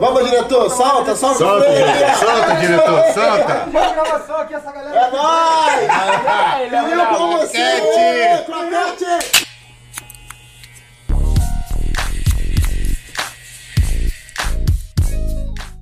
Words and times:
Vamos, 0.00 0.24
diretor, 0.24 0.70
solta, 0.70 1.14
solta. 1.14 1.36
Solta, 1.36 1.70
diretor, 1.70 2.16
solta, 2.16 2.54
diretor, 2.56 3.12
solta. 3.12 3.64
Uma 3.66 3.92
gravação 3.92 4.36
aqui, 4.38 4.54
essa 4.54 4.72
galera. 4.72 4.98
É 4.98 5.10
nóis! 5.10 6.62
Ele 6.62 6.76
é 6.76 6.82
Viu 6.82 7.06
com 7.18 7.36
você? 7.36 7.82
Croquete. 8.46 9.46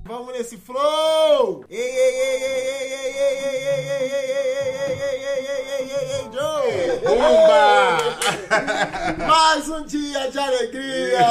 Vamos 0.05 0.33
nesse 0.33 0.57
flow! 0.57 1.65
Ei, 1.71 1.79
Pumba! 7.21 7.99
Mais 9.29 9.69
um 9.69 9.85
dia 9.85 10.31
de 10.31 10.39
alegria! 10.39 11.27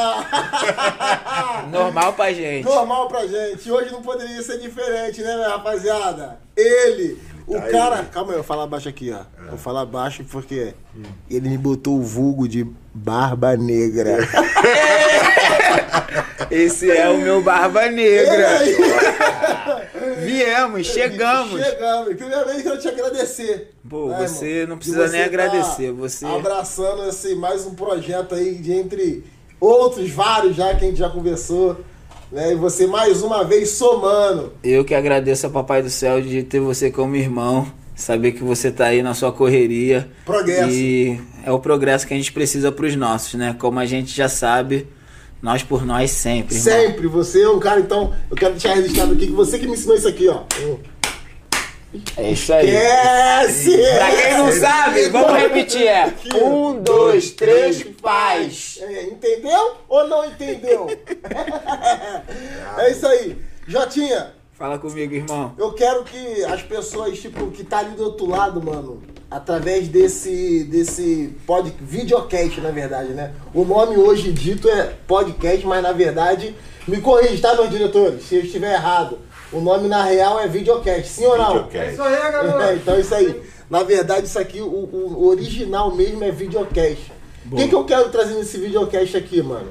Normal 1.71 2.13
pra 2.13 2.31
gente. 2.31 2.65
Normal 2.65 3.07
pra 3.07 3.25
gente. 3.25 3.71
Hoje 3.71 3.91
não 3.91 4.01
poderia 4.01 4.41
ser 4.43 4.59
diferente, 4.59 5.21
né, 5.21 5.45
rapaziada? 5.47 6.39
Ele, 6.55 7.17
o 7.47 7.55
Tá 7.55 7.63
aí. 7.63 7.71
cara. 7.71 8.03
Calma 8.05 8.31
aí, 8.31 8.37
eu 8.37 8.43
vou 8.43 8.47
falar 8.47 8.67
baixo 8.67 8.87
aqui, 8.89 9.11
ó. 9.11 9.21
Vou 9.49 9.57
falar 9.57 9.85
baixo 9.85 10.23
porque 10.29 10.73
ele 11.29 11.49
me 11.49 11.57
botou 11.57 11.97
o 11.97 12.03
vulgo 12.03 12.47
de 12.47 12.67
barba 12.93 13.55
negra. 13.57 14.17
Esse 16.51 16.89
é 16.89 17.09
o 17.09 17.17
meu 17.19 17.41
Barba 17.41 17.87
Negra. 17.89 18.59
Viemos, 20.19 20.87
chegamos. 20.87 21.61
Chegamos. 21.61 22.15
Primeiramente, 22.15 22.63
quero 22.63 22.79
te 22.79 22.87
agradecer. 22.87 23.71
Pô, 23.87 24.09
né, 24.09 24.27
você 24.27 24.45
irmão? 24.47 24.69
não 24.69 24.77
precisa 24.77 25.07
nem 25.07 25.21
tá 25.21 25.25
agradecer, 25.27 25.91
você- 25.91 26.25
Abraçando 26.25 27.03
assim, 27.03 27.35
mais 27.35 27.65
um 27.65 27.75
projeto 27.75 28.35
aí 28.35 28.55
de 28.55 28.71
entre 28.71 29.23
outros 29.59 30.09
vários 30.09 30.55
já 30.55 30.73
que 30.75 30.85
a 30.85 30.87
gente 30.87 30.97
já 30.99 31.09
conversou. 31.09 31.77
Né? 32.31 32.53
E 32.53 32.55
você 32.55 32.85
mais 32.87 33.21
uma 33.21 33.43
vez 33.43 33.69
somando. 33.71 34.53
Eu 34.63 34.85
que 34.85 34.93
agradeço 34.93 35.45
ao 35.45 35.51
Papai 35.51 35.81
do 35.81 35.89
Céu 35.89 36.21
de 36.21 36.43
ter 36.43 36.59
você 36.59 36.91
como 36.91 37.15
irmão. 37.15 37.71
Saber 37.95 38.31
que 38.31 38.41
você 38.43 38.71
tá 38.71 38.85
aí 38.85 39.03
na 39.03 39.13
sua 39.13 39.31
correria. 39.31 40.09
Progresso. 40.25 40.69
E 40.71 41.19
é 41.43 41.51
o 41.51 41.59
progresso 41.59 42.07
que 42.07 42.13
a 42.13 42.17
gente 42.17 42.31
precisa 42.31 42.71
pros 42.71 42.95
nossos, 42.95 43.33
né? 43.33 43.53
Como 43.59 43.77
a 43.77 43.85
gente 43.85 44.15
já 44.15 44.29
sabe, 44.29 44.87
nós 45.41 45.63
por 45.63 45.85
nós 45.85 46.11
sempre. 46.11 46.55
irmão. 46.55 46.63
Sempre, 46.63 47.07
você 47.07 47.41
é 47.41 47.49
um 47.49 47.59
cara, 47.59 47.79
então, 47.79 48.13
eu 48.29 48.35
quero 48.35 48.53
deixar 48.53 48.73
registrado 48.73 49.13
aqui 49.13 49.27
que 49.27 49.33
você 49.33 49.57
que 49.59 49.67
me 49.67 49.73
ensinou 49.73 49.95
isso 49.95 50.07
aqui, 50.07 50.27
ó. 50.27 50.43
É 52.17 52.31
isso 52.31 52.53
aí. 52.53 52.67
Esquece! 52.69 53.77
Pra 53.77 54.11
quem 54.11 54.37
não 54.37 54.51
sabe, 54.51 55.09
vamos 55.09 55.41
repetir. 55.41 55.87
É 55.87 56.13
um, 56.35 56.83
dois, 56.83 57.31
três, 57.31 57.83
paz. 58.01 58.77
É, 58.81 59.03
entendeu 59.05 59.77
ou 59.87 60.07
não 60.07 60.25
entendeu? 60.25 60.87
é 62.77 62.91
isso 62.91 63.07
aí. 63.07 63.35
Jotinha, 63.67 64.33
Fala 64.53 64.77
comigo, 64.77 65.13
irmão. 65.13 65.53
eu 65.57 65.71
quero 65.71 66.03
que 66.03 66.43
as 66.43 66.61
pessoas, 66.61 67.17
tipo, 67.19 67.49
que 67.49 67.63
tá 67.63 67.79
ali 67.79 67.95
do 67.95 68.03
outro 68.03 68.27
lado, 68.27 68.61
mano, 68.61 69.01
através 69.29 69.87
desse, 69.87 70.63
desse 70.63 71.35
pod, 71.45 71.73
videocast, 71.79 72.59
na 72.61 72.71
verdade, 72.71 73.09
né? 73.13 73.31
O 73.53 73.63
nome 73.63 73.97
hoje 73.97 74.31
dito 74.31 74.67
é 74.69 74.93
podcast, 75.07 75.65
mas 75.67 75.83
na 75.83 75.91
verdade, 75.91 76.55
me 76.87 76.99
corrija, 77.01 77.41
tá, 77.41 77.55
meus 77.55 77.69
diretores? 77.69 78.23
Se 78.23 78.35
eu 78.35 78.41
estiver 78.41 78.73
errado. 78.73 79.19
O 79.51 79.59
nome 79.59 79.87
na 79.87 80.03
real 80.03 80.39
é 80.39 80.47
videocast, 80.47 81.05
sim 81.07 81.25
ou 81.25 81.35
não? 81.37 81.63
Videocast. 81.65 81.93
Isso 81.93 82.01
aí, 82.03 82.13
É, 82.21 82.31
garoto. 82.31 82.73
então 82.75 82.93
é 82.95 82.99
isso 82.99 83.15
aí. 83.15 83.41
Na 83.69 83.83
verdade, 83.83 84.27
isso 84.27 84.37
aqui, 84.39 84.61
o, 84.61 84.65
o 84.67 85.27
original 85.27 85.93
mesmo 85.95 86.23
é 86.23 86.31
videocast. 86.31 87.11
O 87.51 87.55
que, 87.55 87.67
que 87.67 87.73
eu 87.75 87.83
quero 87.83 88.09
trazer 88.09 88.35
nesse 88.35 88.57
videocast 88.59 89.15
aqui, 89.17 89.41
mano? 89.41 89.67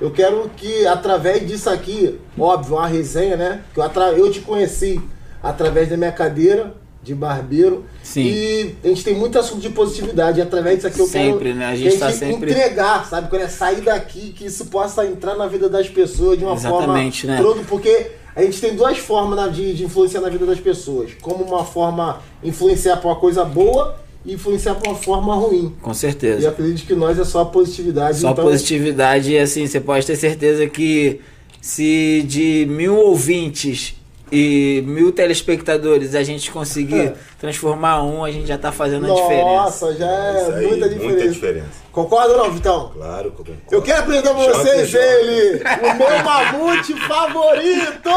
Eu 0.00 0.10
quero 0.10 0.50
que, 0.56 0.84
através 0.88 1.46
disso 1.46 1.70
aqui, 1.70 2.18
óbvio, 2.36 2.74
uma 2.76 2.86
resenha, 2.88 3.36
né? 3.36 3.62
Que 3.72 3.78
eu, 3.78 3.84
atra- 3.84 4.12
eu 4.12 4.28
te 4.30 4.40
conheci 4.40 5.00
através 5.40 5.88
da 5.88 5.96
minha 5.96 6.10
cadeira 6.10 6.74
de 7.02 7.14
barbeiro. 7.14 7.84
Sim. 8.02 8.22
E 8.22 8.74
a 8.84 8.88
gente 8.88 9.02
tem 9.02 9.14
muito 9.14 9.38
assunto 9.38 9.60
de 9.60 9.70
positividade. 9.70 10.38
E 10.38 10.42
através 10.42 10.76
disso 10.76 10.86
aqui 10.88 11.00
eu 11.00 11.06
Sempre, 11.06 11.46
quero 11.48 11.58
né? 11.58 11.66
A 11.66 11.72
que 11.72 11.76
gente 11.78 11.98
tá 11.98 12.12
sempre- 12.12 12.50
entregar, 12.52 13.06
sabe? 13.08 13.28
Quando 13.28 13.42
é 13.42 13.48
sair 13.48 13.80
daqui, 13.80 14.32
que 14.32 14.46
isso 14.46 14.66
possa 14.66 15.04
entrar 15.04 15.34
na 15.36 15.46
vida 15.48 15.68
das 15.68 15.88
pessoas 15.88 16.38
de 16.38 16.44
uma 16.44 16.54
Exatamente, 16.54 17.22
forma. 17.26 17.36
né? 17.36 17.42
Todo, 17.42 17.64
porque 17.66 18.12
a 18.36 18.42
gente 18.42 18.60
tem 18.60 18.74
duas 18.76 18.98
formas 18.98 19.36
na- 19.36 19.48
de, 19.48 19.74
de 19.74 19.84
influenciar 19.84 20.20
na 20.20 20.28
vida 20.28 20.46
das 20.46 20.60
pessoas. 20.60 21.10
Como 21.20 21.42
uma 21.44 21.64
forma 21.64 22.20
influenciar 22.42 22.96
pra 22.98 23.10
uma 23.10 23.16
coisa 23.16 23.44
boa 23.44 23.96
e 24.24 24.34
influenciar 24.34 24.76
pra 24.76 24.90
uma 24.92 24.96
forma 24.98 25.34
ruim. 25.34 25.74
Com 25.82 25.90
E 25.90 25.94
certeza. 25.96 26.48
acredito 26.48 26.86
que 26.86 26.94
nós 26.94 27.18
é 27.18 27.24
só 27.24 27.44
positividade. 27.44 28.18
Só 28.20 28.30
então, 28.30 28.44
positividade 28.44 29.32
e 29.32 29.38
assim, 29.38 29.66
você 29.66 29.80
pode 29.80 30.06
ter 30.06 30.14
certeza 30.14 30.68
que 30.68 31.20
se 31.60 32.22
de 32.28 32.64
mil 32.70 32.96
ouvintes 32.96 33.94
e 34.32 34.82
mil 34.86 35.12
telespectadores 35.12 36.14
a 36.14 36.22
gente 36.22 36.50
conseguir 36.50 37.00
É. 37.08 37.14
transformar 37.38 38.02
um, 38.02 38.24
a 38.24 38.30
gente 38.30 38.46
já 38.48 38.56
tá 38.56 38.72
fazendo 38.72 39.04
a 39.04 39.14
diferença. 39.14 39.44
Nossa, 39.44 39.94
já 39.94 40.06
é 40.10 40.54
aí, 40.56 40.66
muita 40.68 40.88
diferença. 40.88 41.04
Muita 41.14 41.28
diferença. 41.28 41.82
Concorda 41.92 42.32
ou 42.32 42.38
não, 42.38 42.50
Vitão? 42.52 42.90
Claro, 42.94 43.30
concordo. 43.32 43.60
Eu 43.70 43.82
quero 43.82 44.00
apresentar 44.00 44.34
pra 44.34 44.44
vocês 44.54 44.88
Jota. 44.88 45.04
ele, 45.04 45.62
o 45.62 45.94
meu 45.94 46.24
mamute 46.24 46.94
favorito! 47.06 48.10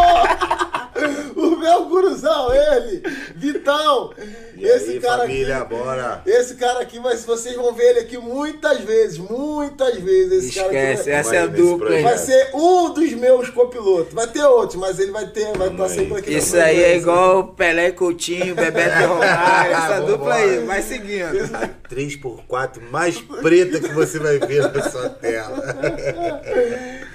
o 1.35 1.57
meu 1.57 1.85
guruzão, 1.85 2.53
ele, 2.53 3.03
Vitão! 3.35 4.11
E 4.55 4.65
esse 4.65 4.91
aí, 4.91 4.99
cara 5.01 5.23
família, 5.23 5.57
aqui. 5.57 5.75
bora. 5.75 6.21
Esse 6.25 6.55
cara 6.55 6.79
aqui, 6.79 6.97
mas 6.99 7.25
vocês 7.25 7.53
vão 7.57 7.73
ver 7.73 7.89
ele 7.89 7.99
aqui 7.99 8.17
muitas 8.17 8.79
vezes, 8.79 9.17
muitas 9.17 9.95
vezes. 9.97 10.45
Esse 10.45 10.55
cara 10.55 10.67
aqui 10.67 10.77
Esquece, 10.77 11.09
vai, 11.09 11.19
essa 11.19 11.35
é 11.35 11.39
a 11.39 11.45
Vai 11.47 11.55
dupla. 11.57 11.87
projeto. 11.87 12.03
vai 12.03 12.17
ser 12.17 12.49
um 12.53 12.93
dos 12.93 13.11
meus 13.11 13.49
copilotos. 13.49 14.13
Vai 14.13 14.27
ter 14.27 14.45
outros, 14.45 14.79
mas 14.79 14.97
ele 14.97 15.11
vai 15.11 15.27
ter, 15.27 15.51
vai 15.57 15.67
estar 15.67 15.89
sempre 15.89 16.17
aqui. 16.19 16.33
Isso 16.37 16.55
aí 16.55 16.81
é 16.81 16.95
igual 16.95 17.49
Pelé 17.49 17.91
Coutinho, 17.91 18.55
Bebeto 18.55 19.01
e 19.01 19.03
Romário, 19.05 19.73
essa 19.75 19.99
dupla 19.99 20.33
aí, 20.35 20.59
vai 20.65 20.81
seguindo. 20.81 21.35
A 21.85 21.87
3x4 21.87 22.81
mais 22.89 23.19
preta 23.19 23.79
que 23.79 23.93
você 23.93 24.17
vai 24.17 24.39
ver 24.39 24.71
na 24.73 24.89
sua 24.89 25.09
tela. 25.09 25.75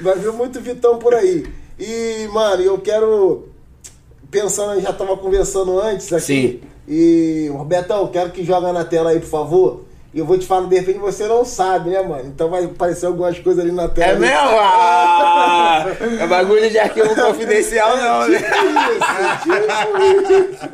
Vai 0.00 0.18
vir 0.18 0.32
muito 0.32 0.60
Vitão 0.60 0.98
por 0.98 1.12
aí. 1.12 1.44
E, 1.78 2.28
mano, 2.32 2.62
eu 2.62 2.78
quero. 2.78 3.48
Pensando, 4.30 4.74
eu 4.74 4.80
já 4.80 4.92
tava 4.92 5.16
conversando 5.16 5.80
antes 5.80 6.12
aqui. 6.12 6.24
Sim. 6.24 6.60
E, 6.86 7.50
Robertão, 7.52 8.06
quero 8.08 8.30
que 8.30 8.44
joga 8.44 8.72
na 8.72 8.84
tela 8.84 9.10
aí, 9.10 9.18
por 9.18 9.28
favor. 9.28 9.84
E 10.12 10.18
eu 10.18 10.26
vou 10.26 10.36
te 10.36 10.44
falar, 10.44 10.66
de 10.66 10.76
repente 10.76 10.98
você 10.98 11.28
não 11.28 11.44
sabe, 11.44 11.90
né, 11.90 12.02
mano? 12.02 12.24
Então 12.26 12.50
vai 12.50 12.64
aparecer 12.64 13.06
algumas 13.06 13.38
coisas 13.38 13.62
ali 13.64 13.70
na 13.70 13.88
tela. 13.88 14.08
É 14.08 14.10
ali. 14.12 14.20
mesmo? 14.20 14.58
Ah, 14.58 15.84
é 16.20 16.26
bagulho 16.26 16.68
de 16.68 16.78
arquivo 16.80 17.14
confidencial 17.14 17.96
não, 17.96 18.26
né? 18.28 18.38
Isso, 18.38 19.42
tipo 19.42 19.54
isso. 20.50 20.68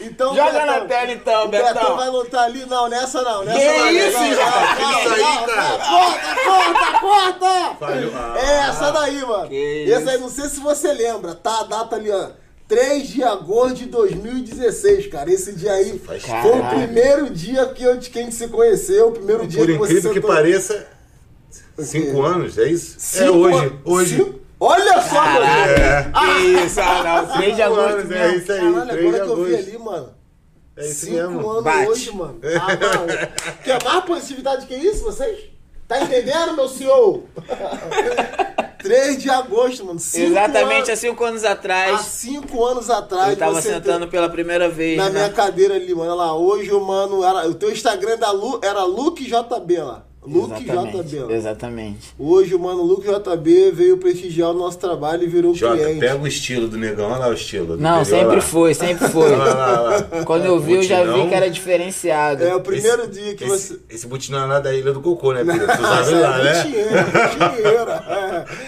Então, 0.00 0.34
Joga 0.34 0.52
Betão, 0.52 0.66
na 0.66 0.80
tela 0.86 1.12
então, 1.12 1.48
Betão 1.48 1.74
Betão. 1.74 1.96
vai 1.98 2.08
lutar 2.08 2.44
ali, 2.44 2.64
não, 2.64 2.88
nessa 2.88 3.20
não, 3.20 3.44
nessa 3.44 3.58
Que 3.60 3.66
não. 3.66 3.90
isso, 3.90 4.18
não, 4.18 4.34
Jota? 4.34 4.50
não, 4.80 4.90
Isso 5.00 5.08
não, 5.08 5.14
aí, 5.14 5.20
não, 5.20 5.46
cara. 5.46 5.78
Corta, 5.78 6.34
corta, 6.46 6.98
corta! 7.00 7.76
Falhou. 7.78 8.12
Ah. 8.16 8.34
É 8.38 8.68
essa 8.68 8.90
daí, 8.90 9.20
mano. 9.20 9.48
Que 9.48 9.92
Essa 9.92 10.10
aí, 10.12 10.18
não 10.18 10.30
sei 10.30 10.48
se 10.48 10.60
você 10.60 10.92
lembra, 10.94 11.34
tá? 11.34 11.60
A 11.60 11.64
data 11.64 11.96
ali, 11.96 12.10
ó. 12.10 12.28
3 12.68 13.06
de 13.08 13.22
agosto 13.22 13.76
de 13.76 13.86
2016, 13.86 15.06
cara. 15.06 15.30
Esse 15.32 15.52
dia 15.52 15.72
aí 15.72 15.98
Faz 16.00 16.22
foi 16.24 16.58
o 16.60 16.68
primeiro 16.68 17.30
dia 17.30 17.66
que, 17.66 17.82
eu, 17.84 17.96
que 17.98 18.18
a 18.18 18.22
gente 18.22 18.34
se 18.34 18.48
conheceu, 18.48 19.08
o 19.08 19.12
primeiro 19.12 19.46
dia 19.46 19.60
Por 19.60 19.66
que 19.66 19.78
você 19.78 19.84
incrível 19.92 20.10
que 20.12 20.20
sentou- 20.20 20.34
pareça, 20.34 20.86
quê? 21.76 21.84
cinco 21.84 22.22
anos, 22.22 22.58
é 22.58 22.68
isso? 22.68 22.96
Cinco 22.98 23.24
é 23.24 23.30
hoje. 23.54 23.66
an- 23.66 23.72
Hoje. 23.84 24.16
cinco- 24.16 24.40
Olha 24.58 25.02
só, 25.02 25.14
Caralho, 25.22 25.70
É. 25.72 26.10
que 26.14 26.64
isso, 26.64 26.80
ah 26.80 27.24
não, 27.28 27.36
3 27.36 27.54
de 27.56 27.62
agosto 27.62 28.12
é 28.12 28.36
isso 28.36 28.52
aí. 28.52 28.58
Caralho, 28.72 28.88
3 28.88 29.00
de 29.14 29.20
agora 29.20 29.24
que 29.24 29.30
eu 29.30 29.44
vi 29.44 29.54
ali, 29.54 29.78
mano. 29.78 30.08
É 30.78 30.86
isso 30.86 31.06
Cinco 31.06 31.14
mesmo. 31.16 31.50
anos 31.50 31.64
Bate. 31.64 31.88
hoje, 31.88 32.12
mano. 32.12 32.40
Ah, 32.42 32.66
mano. 32.66 33.56
Quer 33.62 33.84
mais 33.84 34.04
positividade 34.06 34.66
que 34.66 34.74
isso, 34.74 35.04
vocês? 35.04 35.38
Tá 35.86 36.00
entendendo, 36.02 36.56
meu 36.56 36.68
senhor? 36.68 37.22
3 38.86 39.22
de 39.22 39.30
agosto, 39.30 39.84
mano. 39.84 39.98
Cinco 39.98 40.26
Exatamente 40.26 40.74
anos, 40.74 40.90
há 40.90 40.96
5 40.96 41.24
anos 41.24 41.44
há 41.44 41.52
atrás, 41.52 42.00
cinco 42.02 42.64
anos 42.64 42.90
atrás. 42.90 43.30
eu 43.30 43.36
tava 43.36 43.60
sentando 43.60 44.06
pela 44.08 44.28
primeira 44.28 44.68
vez, 44.68 44.96
na 44.96 45.10
né? 45.10 45.10
minha 45.10 45.30
cadeira 45.30 45.74
ali, 45.74 45.94
mano. 45.94 46.10
Olha 46.10 46.14
lá, 46.14 46.36
hoje, 46.36 46.70
mano, 46.72 47.24
era, 47.24 47.48
o 47.48 47.54
teu 47.54 47.70
Instagram 47.72 48.16
da 48.16 48.30
Lu, 48.30 48.60
era 48.62 48.84
Luke 48.84 49.24
JB 49.24 49.78
lá. 49.78 50.05
Luke 50.26 50.62
Exatamente, 50.64 51.02
JB. 51.08 51.22
ó. 51.22 51.30
exatamente. 51.30 52.14
Hoje 52.18 52.54
o 52.54 52.58
mano 52.58 52.82
Luke 52.82 53.06
JB 53.06 53.70
veio 53.72 53.96
prestigiar 53.98 54.50
o 54.50 54.54
nosso 54.54 54.78
trabalho 54.78 55.22
e 55.22 55.26
virou 55.26 55.54
Jota, 55.54 55.76
cliente. 55.76 56.00
pega 56.00 56.16
o 56.16 56.26
estilo 56.26 56.66
do 56.68 56.76
negão, 56.76 57.06
olha 57.10 57.18
lá 57.18 57.28
o 57.28 57.32
estilo. 57.34 57.76
do 57.76 57.82
Não, 57.82 58.04
sempre 58.04 58.36
lá. 58.36 58.40
foi, 58.42 58.74
sempre 58.74 59.08
foi. 59.08 59.36
Lá, 59.36 59.80
lá. 59.80 60.02
Quando 60.24 60.44
eu 60.44 60.58
vi, 60.58 60.74
eu 60.74 60.82
já 60.82 61.02
vi 61.04 61.28
que 61.28 61.34
era 61.34 61.48
diferenciado. 61.50 62.42
É 62.44 62.54
o 62.54 62.60
primeiro 62.60 63.02
Esse- 63.02 63.10
dia 63.12 63.34
que 63.34 63.44
esse, 63.44 63.74
você. 63.74 63.80
Esse 63.88 64.06
butinão 64.06 64.42
é 64.42 64.46
lá 64.46 64.60
da 64.60 64.74
Ilha 64.74 64.92
do 64.92 65.00
Cocô, 65.00 65.32
né, 65.32 65.44
filho? 65.44 65.66
Tu 65.66 65.82
sabe 65.82 66.14
lá, 66.14 66.40
é 66.40 66.44
né? 66.44 66.72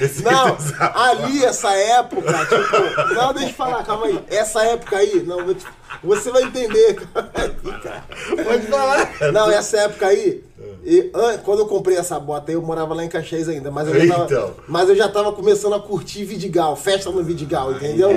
É. 0.00 0.04
Esse 0.04 0.22
Não, 0.22 0.56
ali, 0.94 1.44
essa 1.44 1.72
época, 1.74 2.32
tipo. 2.46 3.14
Não, 3.14 3.32
deixa 3.32 3.50
eu 3.50 3.54
falar, 3.54 3.82
calma 3.84 4.06
aí. 4.06 4.18
Essa 4.30 4.62
época 4.64 4.96
aí, 4.96 5.22
não, 5.26 5.44
vou 5.44 5.54
te- 5.54 5.66
você 6.02 6.30
vai 6.30 6.42
entender. 6.44 6.94
Calma 7.12 7.30
aí, 7.34 7.80
cara. 7.82 8.04
Pode 8.44 8.66
falar. 8.66 9.10
Não, 9.32 9.50
essa 9.50 9.78
época 9.78 10.06
aí, 10.06 10.42
E 10.84 11.10
an- 11.14 11.38
quando 11.38 11.60
eu 11.60 11.66
comprei 11.66 11.96
essa 11.96 12.18
bota 12.18 12.50
aí, 12.50 12.54
eu 12.54 12.62
morava 12.62 12.94
lá 12.94 13.04
em 13.04 13.08
Caxias 13.08 13.48
ainda, 13.48 13.70
mas 13.70 13.88
eu, 13.88 13.94
já 14.06 14.14
tava, 14.14 14.24
Então. 14.24 14.54
mas 14.68 14.88
eu 14.88 14.96
já 14.96 15.08
tava 15.08 15.32
começando 15.32 15.74
a 15.74 15.80
curtir 15.80 16.24
Vidigal, 16.24 16.76
festa 16.76 17.10
no 17.10 17.22
Vidigal, 17.22 17.72
entendeu? 17.72 18.10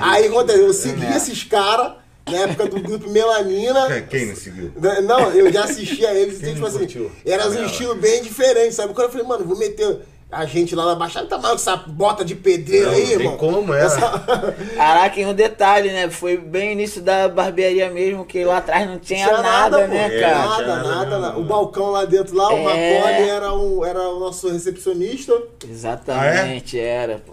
Aí 0.00 0.26
aconteceu, 0.26 0.66
eu 0.66 0.72
segui 0.74 1.06
esses 1.16 1.42
caras 1.44 1.92
na 2.30 2.38
época 2.38 2.66
do 2.68 2.80
grupo 2.80 3.10
Melanina. 3.10 4.00
Quem 4.02 4.26
não 4.26 4.36
seguiu? 4.36 4.72
Né, 4.80 5.00
Não, 5.02 5.30
eu 5.30 5.52
já 5.52 5.64
assistia 5.64 6.12
eles 6.14 6.38
e 6.38 6.40
Quem 6.44 6.54
tipo 6.54 6.66
assim, 6.66 6.78
curtiu? 6.78 7.10
era 7.24 7.48
um 7.48 7.64
estilo 7.66 7.94
bem 7.96 8.22
diferente, 8.22 8.74
sabe? 8.74 8.94
Quando 8.94 9.06
eu 9.08 9.12
falei, 9.12 9.26
mano, 9.26 9.44
vou 9.44 9.58
meter 9.58 9.98
a 10.34 10.44
gente 10.46 10.74
lá 10.74 10.84
na 10.86 10.94
Baixada, 10.94 11.26
tá 11.26 11.38
maior 11.38 11.54
que 11.54 11.60
essa 11.60 11.76
bota 11.76 12.24
de 12.24 12.34
pedreiro 12.34 12.86
Não, 12.90 12.92
aí, 12.96 13.04
não 13.04 13.12
irmão. 13.12 13.36
como, 13.36 13.72
é. 13.74 13.84
Essa- 13.84 14.24
Caraca, 14.76 15.20
e 15.20 15.24
um 15.26 15.32
detalhe, 15.34 15.90
né? 15.92 16.10
Foi 16.10 16.36
bem 16.36 16.72
início 16.72 17.00
da 17.00 17.28
barbearia 17.28 17.88
mesmo, 17.90 18.24
que 18.24 18.44
lá 18.44 18.58
atrás 18.58 18.86
não 18.88 18.98
tinha, 18.98 19.26
nada, 19.40 19.80
pô. 19.82 19.86
né, 19.86 20.16
É, 20.16 20.20
cara? 20.20 20.38
Nada, 20.38 20.54
tinha 20.56 20.66
nada, 20.76 20.88
nada, 20.88 21.18
nada. 21.18 21.32
não. 21.34 21.40
O 21.40 21.44
balcão 21.44 21.90
lá 21.90 22.04
dentro 22.04 22.34
lá, 22.36 22.48
o 22.52 22.56
É. 22.58 22.62
Macaulay 22.98 23.28
era, 23.30 23.54
um, 23.54 23.84
era 23.84 24.00
o 24.08 24.18
nosso 24.20 24.48
recepcionista. 24.50 25.40
Exatamente, 25.68 26.78
era, 26.78 27.18
pô. 27.18 27.32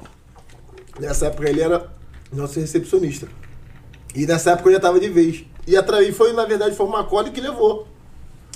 Nessa 1.00 1.28
época 1.28 1.50
ele 1.50 1.62
era 1.62 1.88
nosso 2.32 2.60
recepcionista. 2.60 3.28
E 4.16 4.26
nessa 4.26 4.52
época 4.52 4.70
eu 4.70 4.74
já 4.74 4.80
tava 4.80 5.00
de 5.00 5.10
vez. 5.10 5.44
E 5.66 5.76
atraí 5.78 6.12
foi, 6.12 6.34
na 6.34 6.46
verdade, 6.46 6.76
foi 6.76 6.86
o 6.86 6.90
Macaulay 6.90 7.32
que 7.32 7.40
levou. 7.42 7.88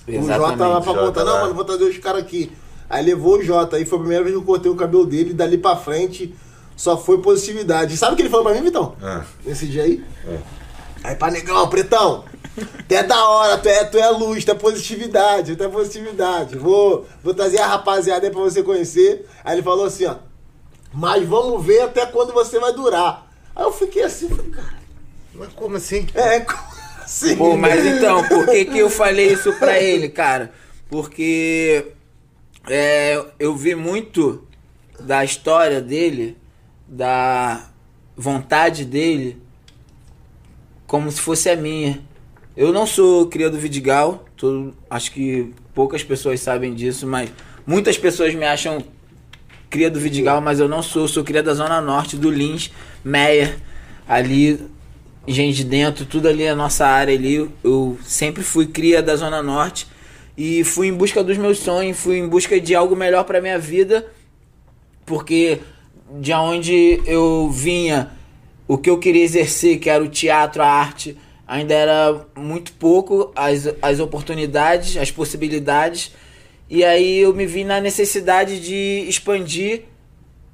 O 0.07 0.11
Jota 0.11 0.37
lá 0.37 0.47
Exatamente. 0.53 0.83
pra 0.83 0.93
Jota 0.93 1.23
não, 1.23 1.33
lá. 1.33 1.41
mano, 1.41 1.53
vou 1.55 1.63
trazer 1.65 1.83
os 1.85 1.97
caras 1.97 2.21
aqui. 2.21 2.51
Aí 2.89 3.03
levou 3.03 3.37
o 3.37 3.43
Jota, 3.43 3.75
aí 3.77 3.85
foi 3.85 3.97
a 3.97 4.01
primeira 4.01 4.23
vez 4.23 4.35
que 4.35 4.41
eu 4.41 4.45
cortei 4.45 4.71
o 4.71 4.75
cabelo 4.75 5.05
dele, 5.05 5.31
e 5.31 5.33
dali 5.33 5.57
pra 5.57 5.75
frente 5.75 6.33
só 6.75 6.97
foi 6.97 7.19
positividade. 7.21 7.97
Sabe 7.97 8.13
o 8.13 8.15
que 8.15 8.21
ele 8.21 8.29
falou 8.29 8.45
pra 8.45 8.53
mim, 8.53 8.61
Vitão? 8.61 8.95
Ah, 9.01 9.23
Nesse 9.45 9.65
dia 9.65 9.83
aí? 9.83 10.03
Aí 11.03 11.15
pra 11.15 11.31
negão, 11.31 11.67
pretão. 11.69 12.23
Tu 12.87 12.93
é 12.95 13.03
da 13.03 13.27
hora, 13.27 13.57
tu 13.57 13.67
é, 13.67 13.83
tu 13.83 13.97
é 13.97 14.09
luz, 14.09 14.45
tu 14.45 14.51
é 14.51 14.55
positividade, 14.55 15.55
tu 15.55 15.63
é 15.63 15.67
positividade. 15.67 16.57
Vou, 16.57 17.05
vou 17.23 17.33
trazer 17.33 17.59
a 17.59 17.67
rapaziada 17.67 18.25
aí 18.25 18.31
pra 18.31 18.41
você 18.41 18.63
conhecer. 18.63 19.25
Aí 19.43 19.55
ele 19.55 19.63
falou 19.63 19.85
assim, 19.85 20.05
ó. 20.05 20.15
Mas 20.93 21.27
vamos 21.27 21.65
ver 21.65 21.81
até 21.81 22.05
quando 22.05 22.33
você 22.33 22.59
vai 22.59 22.71
durar. 22.73 23.27
Aí 23.55 23.63
eu 23.63 23.71
fiquei 23.71 24.03
assim, 24.03 24.29
falei, 24.29 24.51
cara, 24.51 24.75
mas 25.33 25.49
como 25.53 25.75
assim? 25.75 26.07
é, 26.13 26.39
como 26.41 26.59
assim? 27.03 27.35
Pô, 27.35 27.57
mas 27.57 27.85
então, 27.85 28.23
por 28.27 28.45
que, 28.45 28.65
que 28.65 28.77
eu 28.79 28.89
falei 28.89 29.33
isso 29.33 29.51
pra 29.53 29.77
ele, 29.79 30.07
cara? 30.09 30.51
Porque 30.89 31.87
é, 32.67 33.23
eu 33.39 33.55
vi 33.55 33.75
muito 33.75 34.43
da 34.99 35.23
história 35.23 35.81
dele, 35.81 36.37
da 36.87 37.67
vontade 38.15 38.85
dele, 38.85 39.41
como 40.87 41.11
se 41.11 41.19
fosse 41.21 41.49
a 41.49 41.55
minha. 41.55 42.01
Eu 42.55 42.71
não 42.71 42.87
sou 42.87 43.27
cria 43.27 43.49
do 43.49 43.57
Vidigal, 43.57 44.25
todo- 44.37 44.73
acho 44.89 45.11
que 45.11 45.53
poucas 45.73 46.03
pessoas 46.03 46.39
sabem 46.39 46.73
disso, 46.73 47.05
mas 47.05 47.29
muitas 47.67 47.97
pessoas 47.97 48.33
me 48.33 48.45
acham 48.45 48.81
cria 49.69 49.89
do 49.91 49.99
Vidigal, 49.99 50.39
mas 50.39 50.59
eu 50.59 50.69
não 50.69 50.81
sou, 50.81 51.07
sou 51.07 51.23
cria 51.23 51.43
da 51.43 51.53
Zona 51.53 51.81
Norte, 51.81 52.15
do 52.15 52.29
Lins, 52.31 52.71
Meia, 53.03 53.57
ali, 54.07 54.57
gente 55.27 55.57
de 55.57 55.63
dentro, 55.65 56.05
tudo 56.05 56.29
ali 56.29 56.43
é 56.43 56.55
nossa 56.55 56.85
área 56.87 57.13
ali. 57.13 57.49
Eu 57.61 57.97
sempre 58.01 58.41
fui 58.41 58.67
cria 58.67 59.03
da 59.03 59.15
Zona 59.17 59.43
Norte 59.43 59.85
e 60.37 60.63
fui 60.63 60.87
em 60.87 60.93
busca 60.93 61.23
dos 61.23 61.37
meus 61.37 61.59
sonhos, 61.59 61.97
fui 61.97 62.17
em 62.17 62.27
busca 62.27 62.59
de 62.59 62.75
algo 62.75 62.95
melhor 62.95 63.23
pra 63.23 63.41
minha 63.41 63.57
vida, 63.57 64.05
porque 65.05 65.59
de 66.19 66.33
onde 66.33 67.01
eu 67.05 67.49
vinha, 67.49 68.11
o 68.67 68.77
que 68.77 68.89
eu 68.89 68.97
queria 68.97 69.23
exercer, 69.23 69.79
que 69.79 69.89
era 69.89 70.03
o 70.03 70.09
teatro, 70.09 70.61
a 70.61 70.67
arte, 70.67 71.17
ainda 71.47 71.73
era 71.73 72.25
muito 72.35 72.73
pouco 72.73 73.31
as, 73.35 73.67
as 73.81 73.99
oportunidades, 73.99 74.97
as 74.97 75.11
possibilidades. 75.11 76.11
E 76.69 76.83
aí 76.83 77.19
eu 77.19 77.33
me 77.33 77.45
vi 77.45 77.63
na 77.63 77.79
necessidade 77.79 78.59
de 78.59 79.05
expandir 79.07 79.83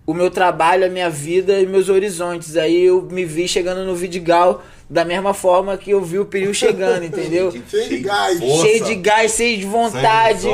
o 0.05 0.13
meu 0.13 0.29
trabalho, 0.29 0.85
a 0.85 0.89
minha 0.89 1.09
vida 1.09 1.59
e 1.59 1.65
meus 1.65 1.87
horizontes. 1.87 2.57
Aí 2.57 2.83
eu 2.85 3.01
me 3.03 3.23
vi 3.23 3.47
chegando 3.47 3.85
no 3.85 3.95
Vidigal 3.95 4.63
da 4.91 5.05
mesma 5.05 5.33
forma 5.33 5.77
que 5.77 5.91
eu 5.91 6.01
vi 6.01 6.19
o 6.19 6.25
Perio 6.25 6.53
chegando, 6.53 7.05
entendeu? 7.05 7.49
Cheio 7.69 7.89
de 7.89 7.99
gás. 7.99 8.39
força, 8.39 8.61
Cheio 8.61 8.83
de 8.83 8.95
gás, 8.95 9.31
cheio 9.31 9.57
de 9.57 9.65
vontade 9.65 10.49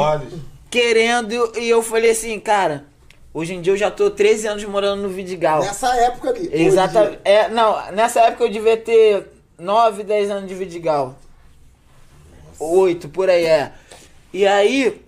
querendo 0.69 1.53
e 1.57 1.67
eu 1.67 1.81
falei 1.81 2.11
assim, 2.11 2.39
cara, 2.39 2.85
hoje 3.33 3.55
em 3.55 3.61
dia 3.61 3.73
eu 3.73 3.77
já 3.77 3.89
tô 3.89 4.11
13 4.11 4.47
anos 4.47 4.63
morando 4.65 5.01
no 5.01 5.09
Vidigal. 5.09 5.61
Nessa 5.61 5.95
época 5.95 6.29
ali. 6.29 6.49
Exatamente. 6.51 7.19
É, 7.25 7.49
não, 7.49 7.91
nessa 7.93 8.19
época 8.19 8.43
eu 8.43 8.51
devia 8.51 8.77
ter 8.77 9.27
9, 9.57 10.03
10 10.03 10.29
anos 10.29 10.47
de 10.47 10.53
Vidigal. 10.53 11.17
8, 12.59 13.09
por 13.09 13.27
aí 13.27 13.45
é. 13.45 13.71
E 14.31 14.45
aí 14.45 15.01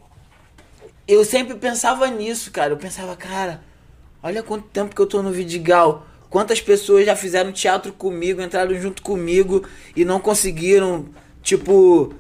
eu 1.08 1.24
sempre 1.24 1.54
pensava 1.54 2.08
nisso, 2.08 2.52
cara. 2.52 2.74
Eu 2.74 2.78
pensava, 2.78 3.16
cara, 3.16 3.62
olha 4.24 4.42
quanto 4.42 4.68
tempo 4.70 4.96
que 4.96 5.02
eu 5.02 5.08
tô 5.08 5.22
no 5.22 5.32
Vidigal. 5.32 6.06
Quantas 6.30 6.62
pessoas 6.62 7.06
já 7.06 7.16
fizeram 7.16 7.52
teatro 7.52 7.92
comigo, 7.92 8.42
entraram 8.42 8.80
junto 8.80 9.02
comigo 9.02 9.64
e 9.96 10.06
não 10.06 10.20
conseguiram, 10.20 11.06
tipo, 11.42 12.14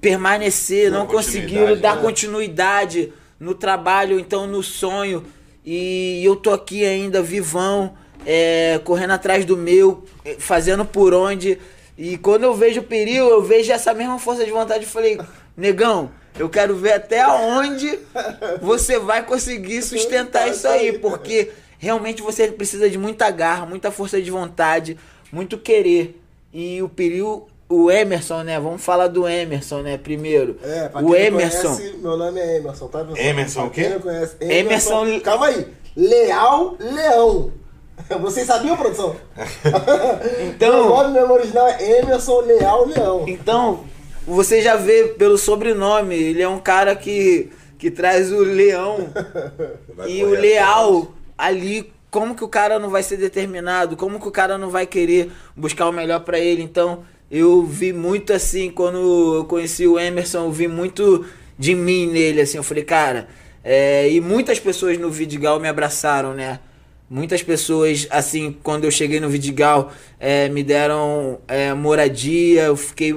permanecer, 0.00 0.90
Dar 0.90 0.98
não 0.98 1.06
conseguiram 1.06 1.76
dar 1.76 1.96
né? 1.96 2.02
continuidade 2.02 3.12
no 3.38 3.54
trabalho, 3.54 4.18
então 4.18 4.46
no 4.46 4.62
sonho. 4.62 5.24
E 5.64 6.22
eu 6.24 6.36
tô 6.36 6.52
aqui 6.52 6.84
ainda 6.84 7.20
vivão, 7.20 7.94
é, 8.24 8.80
correndo 8.84 9.12
atrás 9.12 9.44
do 9.44 9.56
meu, 9.56 10.04
eh, 10.24 10.36
fazendo 10.38 10.84
por 10.84 11.12
onde. 11.12 11.58
E 11.96 12.16
quando 12.16 12.44
eu 12.44 12.54
vejo 12.54 12.80
o 12.80 12.84
perigo, 12.84 13.26
eu 13.26 13.42
vejo 13.42 13.72
essa 13.72 13.92
mesma 13.92 14.18
força 14.18 14.44
de 14.44 14.50
vontade. 14.50 14.84
Eu 14.84 14.88
falei, 14.90 15.18
negão, 15.56 16.10
eu 16.38 16.48
quero 16.48 16.76
ver 16.76 16.92
até 16.92 17.26
onde 17.26 17.98
você 18.62 18.98
vai 18.98 19.26
conseguir 19.26 19.82
sustentar 19.82 20.48
isso 20.48 20.68
aí, 20.68 20.98
porque 20.98 21.50
realmente 21.78 22.20
você 22.22 22.48
precisa 22.48 22.90
de 22.90 22.98
muita 22.98 23.30
garra, 23.30 23.64
muita 23.64 23.90
força 23.90 24.20
de 24.20 24.30
vontade, 24.30 24.98
muito 25.32 25.56
querer. 25.58 26.20
E 26.52 26.82
o 26.82 26.88
perigo, 26.88 27.46
o 27.68 27.90
Emerson, 27.90 28.42
né? 28.42 28.58
Vamos 28.58 28.82
falar 28.82 29.06
do 29.08 29.26
Emerson, 29.28 29.82
né? 29.82 29.96
Primeiro. 29.98 30.56
É, 30.62 30.88
pra 30.88 31.02
o 31.02 31.14
Emerson. 31.14 31.74
conhece, 31.76 31.96
meu 31.98 32.16
nome 32.16 32.40
é 32.40 32.56
Emerson, 32.56 32.88
tá? 32.88 33.00
pessoal? 33.04 33.16
Emerson 33.26 33.66
o 33.66 33.70
quê? 33.70 33.88
não 33.88 34.00
conhece, 34.00 34.36
Emerson- 34.40 35.20
Calma 35.20 35.46
aí. 35.46 35.66
Leal 35.96 36.76
Leão. 36.78 37.52
Vocês 38.20 38.46
sabiam, 38.46 38.76
produção? 38.76 39.14
Então- 40.48 40.72
Meu 40.72 40.88
nome 40.88 41.12
mesmo 41.14 41.32
original 41.34 41.66
é 41.68 41.98
Emerson 42.00 42.40
Leal 42.40 42.86
Leão. 42.86 43.24
Então, 43.28 43.84
você 44.26 44.62
já 44.62 44.76
vê 44.76 45.04
pelo 45.18 45.36
sobrenome, 45.38 46.14
ele 46.14 46.42
é 46.42 46.48
um 46.48 46.58
cara 46.60 46.94
que, 46.94 47.50
que 47.78 47.90
traz 47.90 48.30
o 48.32 48.40
leão 48.40 49.08
Vai 49.96 50.08
e 50.10 50.24
o 50.24 50.28
leal. 50.30 51.12
Ali. 51.38 51.92
Como 52.10 52.34
que 52.34 52.42
o 52.42 52.48
cara 52.48 52.78
não 52.78 52.90
vai 52.90 53.02
ser 53.02 53.16
determinado? 53.16 53.96
Como 53.96 54.18
que 54.18 54.26
o 54.26 54.32
cara 54.32 54.58
não 54.58 54.70
vai 54.70 54.86
querer 54.86 55.30
buscar 55.54 55.88
o 55.88 55.92
melhor 55.92 56.20
pra 56.20 56.38
ele? 56.38 56.62
Então, 56.62 57.04
eu 57.30 57.62
vi 57.62 57.92
muito 57.92 58.32
assim, 58.32 58.70
quando 58.70 59.36
eu 59.36 59.44
conheci 59.44 59.86
o 59.86 59.98
Emerson, 59.98 60.46
eu 60.46 60.52
vi 60.52 60.66
muito 60.66 61.26
de 61.58 61.74
mim 61.74 62.06
nele, 62.06 62.40
assim. 62.40 62.56
Eu 62.56 62.62
falei, 62.62 62.82
cara, 62.82 63.28
é, 63.62 64.10
e 64.10 64.20
muitas 64.20 64.58
pessoas 64.58 64.98
no 64.98 65.10
Vidigal 65.10 65.60
me 65.60 65.68
abraçaram, 65.68 66.32
né? 66.32 66.60
Muitas 67.10 67.42
pessoas, 67.42 68.06
assim, 68.10 68.56
quando 68.62 68.84
eu 68.84 68.90
cheguei 68.90 69.20
no 69.20 69.28
Vidigal, 69.28 69.92
é, 70.20 70.48
me 70.48 70.62
deram 70.62 71.38
é, 71.48 71.74
moradia, 71.74 72.64
eu 72.64 72.76
fiquei. 72.76 73.14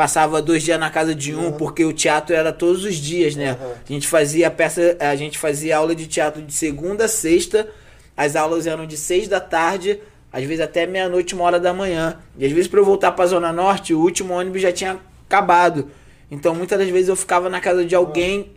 Passava 0.00 0.40
dois 0.40 0.62
dias 0.62 0.80
na 0.80 0.88
casa 0.88 1.14
de 1.14 1.34
um, 1.34 1.52
porque 1.52 1.84
o 1.84 1.92
teatro 1.92 2.34
era 2.34 2.54
todos 2.54 2.86
os 2.86 2.94
dias, 2.94 3.36
né? 3.36 3.54
A 3.86 3.92
gente 3.92 4.08
fazia 4.08 4.50
peça, 4.50 4.96
a 4.98 5.14
gente 5.14 5.36
fazia 5.36 5.76
aula 5.76 5.94
de 5.94 6.06
teatro 6.06 6.40
de 6.40 6.54
segunda 6.54 7.04
a 7.04 7.08
sexta, 7.08 7.68
as 8.16 8.34
aulas 8.34 8.66
eram 8.66 8.86
de 8.86 8.96
seis 8.96 9.28
da 9.28 9.40
tarde, 9.40 10.00
às 10.32 10.42
vezes 10.42 10.60
até 10.60 10.86
meia-noite, 10.86 11.34
uma 11.34 11.44
hora 11.44 11.60
da 11.60 11.74
manhã. 11.74 12.16
E 12.38 12.46
às 12.46 12.50
vezes 12.50 12.66
para 12.66 12.80
eu 12.80 12.84
voltar 12.86 13.12
pra 13.12 13.26
Zona 13.26 13.52
Norte, 13.52 13.92
o 13.92 14.00
último 14.00 14.32
ônibus 14.32 14.62
já 14.62 14.72
tinha 14.72 14.98
acabado. 15.28 15.90
Então 16.30 16.54
muitas 16.54 16.78
das 16.78 16.88
vezes 16.88 17.10
eu 17.10 17.16
ficava 17.16 17.50
na 17.50 17.60
casa 17.60 17.84
de 17.84 17.94
alguém 17.94 18.52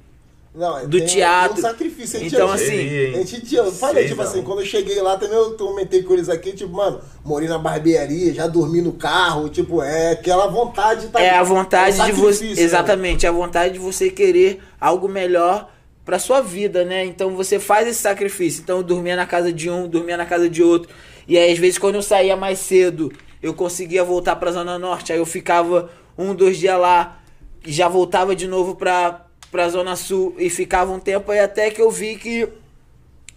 Não, 0.55 0.87
do 0.87 0.97
tem- 0.99 1.07
teatro. 1.07 1.55
tem 1.55 1.65
um 1.65 1.67
sacrifício. 1.67 2.17
A 2.17 2.23
gente 2.23 2.35
Então, 2.35 2.51
assim, 2.51 2.65
Seria? 2.65 3.19
A 3.19 3.23
gente 3.25 3.55
eu 3.55 3.71
falei, 3.71 4.03
Sei 4.03 4.09
tipo 4.11 4.21
não. 4.21 4.29
assim, 4.29 4.41
quando 4.43 4.59
eu 4.59 4.65
cheguei 4.65 5.01
lá 5.01 5.17
também 5.17 5.35
eu 5.35 5.57
comentei 5.57 6.03
com 6.03 6.13
eles 6.13 6.29
aqui, 6.29 6.51
tipo, 6.53 6.71
mano, 6.71 7.01
morei 7.25 7.49
na 7.49 7.57
barbearia, 7.57 8.33
já 8.33 8.45
dormi 8.45 8.81
no 8.81 8.93
carro, 8.93 9.49
tipo, 9.49 9.81
é 9.81 10.11
aquela 10.11 10.45
vontade 10.47 11.07
tá 11.07 11.19
É 11.19 11.31
a 11.31 11.41
vontade 11.43 11.99
é 11.99 12.03
um 12.03 12.05
de 12.05 12.11
você. 12.13 12.33
sacrifício, 12.33 12.55
né? 12.55 12.61
Exatamente, 12.61 13.25
é 13.25 13.29
a 13.29 13.31
vontade 13.31 13.73
de 13.73 13.79
você 13.79 14.11
querer 14.11 14.61
algo 14.79 15.09
melhor 15.09 15.71
pra 16.05 16.19
sua 16.19 16.39
vida, 16.41 16.83
né? 16.85 17.03
Então 17.03 17.35
você 17.35 17.57
faz 17.59 17.87
esse 17.87 18.01
sacrifício. 18.01 18.61
Então 18.61 18.77
eu 18.77 18.83
dormia 18.83 19.15
na 19.15 19.25
casa 19.25 19.51
de 19.51 19.69
um, 19.71 19.87
dormia 19.87 20.17
na 20.17 20.25
casa 20.25 20.47
de 20.49 20.61
outro. 20.61 20.89
E 21.27 21.37
aí, 21.37 21.51
às 21.51 21.57
vezes, 21.57 21.77
quando 21.79 21.95
eu 21.95 22.01
saía 22.03 22.35
mais 22.35 22.59
cedo, 22.59 23.11
eu 23.41 23.53
conseguia 23.53 24.03
voltar 24.03 24.35
pra 24.35 24.51
Zona 24.51 24.77
Norte. 24.77 25.11
Aí 25.13 25.17
eu 25.19 25.25
ficava 25.25 25.89
um, 26.17 26.35
dois 26.35 26.57
dias 26.59 26.77
lá 26.79 27.19
e 27.65 27.71
já 27.71 27.87
voltava 27.87 28.35
de 28.35 28.45
novo 28.47 28.75
pra, 28.75 29.25
pra 29.53 29.69
Zona 29.69 29.95
Sul 29.95 30.35
e 30.39 30.49
ficava 30.49 30.91
um 30.91 30.99
tempo 30.99 31.31
aí 31.31 31.39
até 31.39 31.69
que 31.69 31.79
eu 31.79 31.91
vi 31.91 32.15
que 32.15 32.49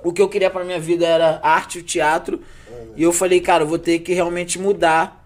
o 0.03 0.15
que 0.15 0.23
eu 0.23 0.29
queria 0.31 0.49
pra 0.49 0.65
minha 0.65 0.81
vida 0.81 1.07
era 1.07 1.39
arte, 1.43 1.81
o 1.81 1.83
teatro. 1.83 2.41
E 2.97 3.03
eu 3.03 3.13
falei, 3.13 3.39
cara, 3.39 3.65
eu 3.65 3.69
vou 3.69 3.79
ter 3.79 3.99
que 3.99 4.15
realmente 4.15 4.59
mudar 4.59 5.23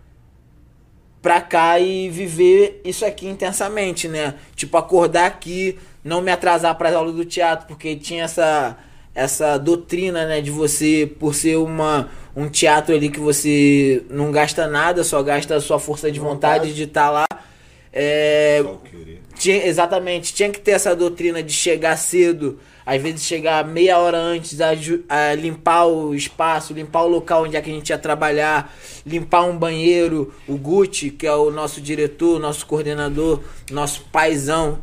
pra 1.22 1.40
cá 1.40 1.78
e 1.78 2.10
viver 2.10 2.80
isso 2.84 3.06
aqui 3.06 3.28
intensamente, 3.28 4.08
né? 4.08 4.34
Tipo, 4.56 4.76
acordar 4.76 5.26
aqui 5.26 5.78
não 6.02 6.20
me 6.20 6.32
atrasar 6.32 6.74
para 6.76 6.88
as 6.88 6.94
aulas 6.96 7.14
do 7.14 7.24
teatro, 7.24 7.68
porque 7.68 7.94
tinha 7.94 8.24
essa 8.24 8.76
essa 9.14 9.58
doutrina, 9.58 10.24
né, 10.24 10.40
de 10.40 10.50
você 10.50 11.10
por 11.18 11.34
ser 11.34 11.56
uma 11.56 12.08
um 12.34 12.48
teatro 12.48 12.94
ali 12.94 13.10
que 13.10 13.20
você 13.20 14.04
não 14.08 14.30
gasta 14.32 14.66
nada, 14.66 15.04
só 15.04 15.22
gasta 15.22 15.56
a 15.56 15.60
sua 15.60 15.78
força 15.78 16.10
de 16.10 16.18
vontade, 16.18 16.60
Vontade. 16.60 16.74
de 16.74 16.82
estar 16.84 17.10
lá. 17.10 17.26
É, 17.92 18.64
tinha, 19.36 19.66
exatamente, 19.66 20.32
tinha 20.32 20.50
que 20.50 20.60
ter 20.60 20.72
essa 20.72 20.94
doutrina 20.94 21.42
de 21.42 21.52
chegar 21.52 21.96
cedo, 21.96 22.60
às 22.86 23.00
vezes 23.02 23.22
chegar 23.22 23.66
meia 23.66 23.98
hora 23.98 24.16
antes, 24.16 24.60
a, 24.60 24.70
a 25.08 25.34
limpar 25.34 25.86
o 25.86 26.14
espaço, 26.14 26.72
limpar 26.72 27.02
o 27.02 27.08
local 27.08 27.44
onde 27.44 27.56
é 27.56 27.60
que 27.60 27.70
a 27.70 27.74
gente 27.74 27.90
ia 27.90 27.98
trabalhar, 27.98 28.74
limpar 29.04 29.42
um 29.42 29.56
banheiro. 29.56 30.32
O 30.46 30.56
Gucci, 30.56 31.10
que 31.10 31.26
é 31.26 31.34
o 31.34 31.50
nosso 31.50 31.80
diretor, 31.80 32.38
nosso 32.38 32.64
coordenador, 32.66 33.40
nosso 33.70 34.02
paizão 34.12 34.78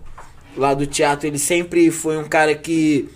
lá 0.55 0.73
do 0.73 0.85
teatro, 0.85 1.27
ele 1.27 1.39
sempre 1.39 1.91
foi 1.91 2.17
um 2.17 2.23
cara 2.23 2.55
que, 2.55 3.07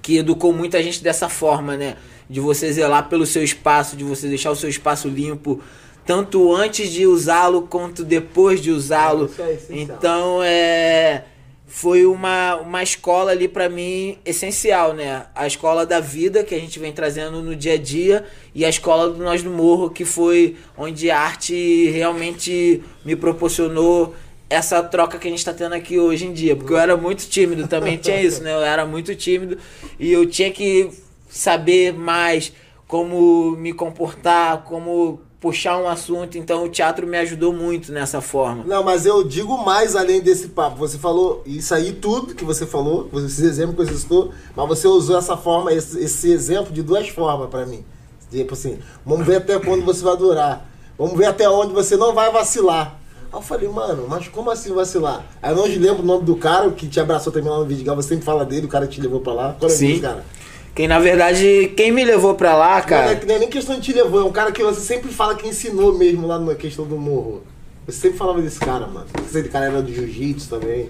que 0.00 0.18
educou 0.18 0.52
muita 0.52 0.82
gente 0.82 1.02
dessa 1.02 1.28
forma, 1.28 1.76
né? 1.76 1.96
De 2.30 2.40
você 2.40 2.72
zelar 2.72 3.08
pelo 3.08 3.26
seu 3.26 3.42
espaço, 3.42 3.96
de 3.96 4.04
você 4.04 4.28
deixar 4.28 4.50
o 4.50 4.56
seu 4.56 4.70
espaço 4.70 5.08
limpo, 5.08 5.60
tanto 6.04 6.54
antes 6.54 6.90
de 6.90 7.06
usá-lo 7.06 7.62
quanto 7.62 8.04
depois 8.04 8.60
de 8.60 8.70
usá-lo. 8.70 9.30
É. 9.38 9.58
Então, 9.70 10.40
é 10.42 11.24
foi 11.72 12.04
uma, 12.04 12.56
uma 12.56 12.82
escola 12.82 13.30
ali 13.30 13.48
pra 13.48 13.66
mim 13.66 14.18
essencial, 14.26 14.92
né? 14.92 15.24
A 15.34 15.46
escola 15.46 15.86
da 15.86 16.00
vida 16.00 16.44
que 16.44 16.54
a 16.54 16.60
gente 16.60 16.78
vem 16.78 16.92
trazendo 16.92 17.42
no 17.42 17.56
dia 17.56 17.72
a 17.72 17.78
dia 17.78 18.26
e 18.54 18.62
a 18.62 18.68
escola 18.68 19.08
do 19.08 19.24
Nós 19.24 19.42
do 19.42 19.48
Morro, 19.48 19.88
que 19.88 20.04
foi 20.04 20.58
onde 20.76 21.10
a 21.10 21.18
arte 21.18 21.88
realmente 21.88 22.82
me 23.06 23.16
proporcionou 23.16 24.14
essa 24.50 24.82
troca 24.82 25.18
que 25.18 25.26
a 25.26 25.30
gente 25.30 25.42
tá 25.42 25.54
tendo 25.54 25.74
aqui 25.74 25.98
hoje 25.98 26.26
em 26.26 26.34
dia. 26.34 26.54
Porque 26.54 26.74
eu 26.74 26.78
era 26.78 26.94
muito 26.94 27.26
tímido, 27.26 27.66
também 27.66 27.96
tinha 27.96 28.20
isso, 28.20 28.42
né? 28.42 28.52
Eu 28.52 28.62
era 28.62 28.84
muito 28.84 29.14
tímido 29.14 29.56
e 29.98 30.12
eu 30.12 30.26
tinha 30.26 30.50
que 30.50 30.90
saber 31.26 31.94
mais 31.94 32.52
como 32.86 33.56
me 33.56 33.72
comportar, 33.72 34.64
como 34.64 35.22
puxar 35.42 35.76
um 35.76 35.88
assunto. 35.88 36.38
Então 36.38 36.64
o 36.64 36.68
teatro 36.68 37.04
me 37.04 37.18
ajudou 37.18 37.52
muito 37.52 37.92
nessa 37.92 38.20
forma. 38.20 38.62
Não, 38.64 38.84
mas 38.84 39.04
eu 39.04 39.24
digo 39.24 39.58
mais 39.58 39.96
além 39.96 40.20
desse 40.20 40.48
papo. 40.48 40.76
Você 40.76 40.96
falou 40.96 41.42
isso 41.44 41.74
aí 41.74 41.92
tudo 41.92 42.34
que 42.34 42.44
você 42.44 42.64
falou, 42.64 43.10
esses 43.16 43.40
exemplos 43.40 43.88
que 43.88 43.94
você 43.94 44.00
citou, 44.00 44.32
mas 44.56 44.68
você 44.68 44.86
usou 44.86 45.18
essa 45.18 45.36
forma, 45.36 45.72
esse, 45.72 45.98
esse 45.98 46.30
exemplo 46.30 46.72
de 46.72 46.82
duas 46.82 47.08
formas 47.08 47.50
pra 47.50 47.66
mim. 47.66 47.84
Tipo 48.30 48.54
assim, 48.54 48.78
vamos 49.04 49.26
ver 49.26 49.36
até 49.36 49.58
quando 49.58 49.84
você 49.84 50.02
vai 50.02 50.16
durar. 50.16 50.66
Vamos 50.96 51.18
ver 51.18 51.26
até 51.26 51.48
onde 51.48 51.72
você 51.72 51.96
não 51.96 52.14
vai 52.14 52.30
vacilar. 52.30 52.98
Aí 53.32 53.38
eu 53.38 53.42
falei, 53.42 53.68
mano, 53.68 54.06
mas 54.08 54.28
como 54.28 54.50
assim 54.50 54.72
vacilar? 54.72 55.26
Aí 55.42 55.50
eu 55.50 55.56
não 55.56 55.64
lembro 55.64 56.02
o 56.02 56.06
nome 56.06 56.24
do 56.24 56.36
cara 56.36 56.70
que 56.70 56.86
te 56.86 57.00
abraçou 57.00 57.32
também 57.32 57.50
lá 57.50 57.58
no 57.58 57.66
Vidigal, 57.66 57.96
você 57.96 58.10
sempre 58.10 58.24
fala 58.24 58.44
dele, 58.44 58.66
o 58.66 58.68
cara 58.68 58.86
te 58.86 59.00
levou 59.00 59.20
pra 59.20 59.32
lá. 59.32 59.56
Qual 59.58 59.70
é 59.70 59.74
o 59.74 59.80
nome 59.80 60.00
cara? 60.00 60.24
Quem 60.74 60.88
na 60.88 60.98
verdade, 60.98 61.70
quem 61.76 61.92
me 61.92 62.04
levou 62.04 62.34
pra 62.34 62.56
lá, 62.56 62.68
Não, 62.74 62.80
não 62.80 62.86
cara. 62.86 63.12
é, 63.12 63.24
não 63.26 63.34
é 63.34 63.38
nem 63.40 63.48
questão 63.48 63.76
de 63.76 63.82
te 63.82 63.92
levou, 63.92 64.20
é 64.20 64.24
um 64.24 64.32
cara 64.32 64.50
que 64.52 64.62
você 64.62 64.80
sempre 64.80 65.10
fala 65.12 65.34
que 65.34 65.46
ensinou 65.46 65.96
mesmo 65.96 66.26
lá 66.26 66.38
na 66.38 66.54
questão 66.54 66.86
do 66.86 66.96
morro. 66.96 67.42
Você 67.86 67.98
sempre 68.00 68.16
falava 68.18 68.40
desse 68.40 68.58
cara, 68.60 68.86
mano. 68.86 69.06
Esse 69.26 69.42
cara 69.48 69.66
era 69.66 69.82
do 69.82 69.92
jiu-jitsu 69.92 70.48
também. 70.48 70.88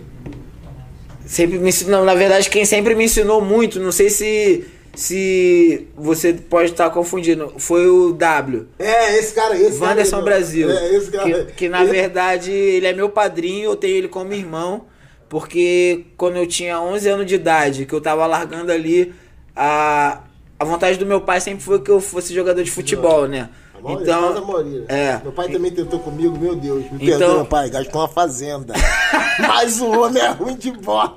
Sempre 1.27 1.59
me 1.59 1.69
ensinou, 1.71 2.05
na 2.05 2.15
verdade, 2.15 2.51
quem 2.51 2.65
sempre 2.65 2.95
me 2.95 3.05
ensinou 3.05 3.41
muito, 3.41 3.81
não 3.81 3.93
sei 3.93 4.11
se 4.11 4.65
se 4.95 5.89
você 5.97 6.35
pode 6.35 6.73
estar 6.73 6.91
confundindo, 6.91 7.55
foi 7.57 7.89
o 7.89 8.13
W. 8.13 8.67
É, 8.79 9.19
esse 9.19 9.33
cara, 9.35 9.57
esse 9.59 9.79
cara. 9.79 9.91
Wanderson 9.93 10.17
aí, 10.19 10.23
Brasil. 10.25 10.71
É, 10.71 10.95
esse 10.95 11.11
cara. 11.11 11.45
Que, 11.47 11.53
que, 11.55 11.69
na 11.71 11.83
Ele- 11.83 11.91
verdade 11.93 12.51
ele 12.53 12.87
é 12.87 12.93
meu 12.93 13.09
padrinho, 13.09 13.71
eu 13.71 13.77
tenho 13.77 13.97
ele 13.97 14.09
como 14.09 14.35
irmão, 14.35 14.85
porque 15.31 16.05
quando 16.19 16.37
eu 16.37 16.47
tinha 16.47 16.79
11 16.79 17.09
anos 17.09 17.25
de 17.27 17.37
idade, 17.37 17.87
que 17.87 17.95
eu 17.95 18.03
tava 18.03 18.27
largando 18.27 18.71
ali, 18.71 19.15
a, 19.57 20.21
a 20.59 20.65
vontade 20.65 20.99
do 20.99 21.07
meu 21.07 21.21
pai 21.21 21.41
sempre 21.41 21.63
foi 21.65 21.81
que 21.81 21.91
eu 21.91 22.01
fosse 22.01 22.35
jogador 22.35 22.63
de 22.63 22.71
futebol, 22.71 23.27
né? 23.27 23.49
A 23.75 23.81
maioria, 23.83 24.15
a 24.15 24.19
Então, 24.31 24.47
maioria. 24.47 24.85
é. 24.89 25.21
Meu 25.23 25.33
pai 25.33 25.49
também 25.49 25.71
tentou 25.73 25.99
comigo, 26.01 26.39
meu 26.39 26.55
Deus. 26.55 26.83
Me 26.93 27.07
Então- 27.07 27.19
perdoa, 27.19 27.45
pai, 27.45 27.69
gastou 27.71 28.01
uma 28.01 28.09
fazenda. 28.09 28.73
Mas 29.41 29.81
o 29.81 29.87
homem 29.91 30.23
é 30.23 30.29
ruim 30.29 30.57
de 30.57 30.71
bola. 30.73 31.17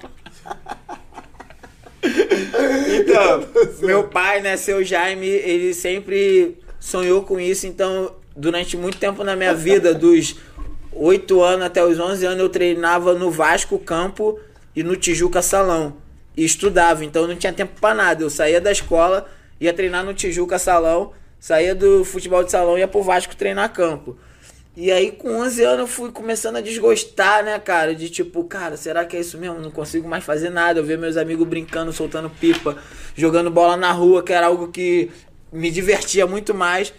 Então, 2.04 3.44
meu 3.86 4.04
pai, 4.06 4.42
né, 4.42 4.58
seu 4.58 4.84
Jaime, 4.84 5.26
ele 5.28 5.74
sempre 5.74 6.58
sonhou 6.80 7.24
com 7.24 7.40
isso, 7.40 7.66
então 7.68 8.12
durante 8.36 8.76
muito 8.78 8.98
tempo 8.98 9.24
na 9.24 9.36
minha 9.36 9.54
vida, 9.54 9.94
dos 9.94 10.36
8 10.94 11.42
anos 11.42 11.66
até 11.66 11.84
os 11.84 12.00
11 12.00 12.26
anos, 12.26 12.40
eu 12.40 12.50
treinava 12.50 13.14
no 13.14 13.32
Vasco 13.32 13.78
Campo 13.80 14.40
e 14.76 14.84
no 14.84 14.96
Tijuca 14.96 15.42
Salão. 15.42 15.94
E 16.36 16.44
estudava, 16.44 17.06
então 17.06 17.28
não 17.28 17.36
tinha 17.36 17.54
tempo 17.54 17.80
pra 17.80 17.94
nada. 17.94 18.24
Eu 18.24 18.30
saía 18.30 18.60
da 18.60 18.72
escola, 18.72 19.30
ia 19.60 19.74
treinar 19.74 20.04
no 20.04 20.14
Tijuca 20.14 20.60
Salão, 20.60 21.14
saía 21.40 21.74
do 21.74 22.04
futebol 22.04 22.44
de 22.44 22.52
salão 22.52 22.78
e 22.78 22.82
ia 22.82 22.88
pro 22.88 23.02
Vasco 23.02 23.36
treinar 23.36 23.72
campo. 23.72 24.18
E 24.78 24.92
aí, 24.92 25.10
com 25.10 25.38
11 25.38 25.64
anos, 25.64 25.80
eu 25.80 25.88
fui 25.88 26.12
começando 26.12 26.58
a 26.58 26.62
desgostar, 26.62 27.46
né, 27.46 27.58
cara? 27.58 27.96
De 27.96 28.10
tipo, 28.10 28.44
cara, 28.44 28.76
será 28.76 29.06
que 29.06 29.16
é 29.16 29.22
isso 29.22 29.38
mesmo? 29.38 29.60
Não 29.60 29.72
consigo 29.72 30.06
mais 30.06 30.22
fazer 30.22 30.50
nada. 30.50 30.82
Eu 30.82 30.84
ver 30.84 30.98
meus 30.98 31.16
amigos 31.16 31.48
brincando, 31.48 31.94
soltando 31.94 32.30
pipa, 32.30 32.76
jogando 33.16 33.50
bola 33.50 33.78
na 33.78 33.94
rua, 33.94 34.22
que 34.22 34.34
era 34.34 34.48
algo 34.48 34.68
que 34.68 35.10
me 35.50 35.72
divertia 35.72 36.28
muito 36.28 36.54
mais. 36.54 36.94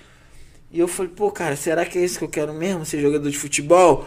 E 0.73 0.81
eu 0.81 0.89
falei, 0.89 1.13
pô, 1.15 1.31
cara, 1.31 1.55
será 1.55 1.85
que 1.85 1.99
é 1.99 2.05
isso 2.05 2.19
que 2.19 2.25
eu 2.25 2.31
quero 2.31 2.55
mesmo? 2.55 2.87
Ser 2.87 2.99
jogador 2.99 3.29
de 3.29 3.37
futebol? 3.37 4.07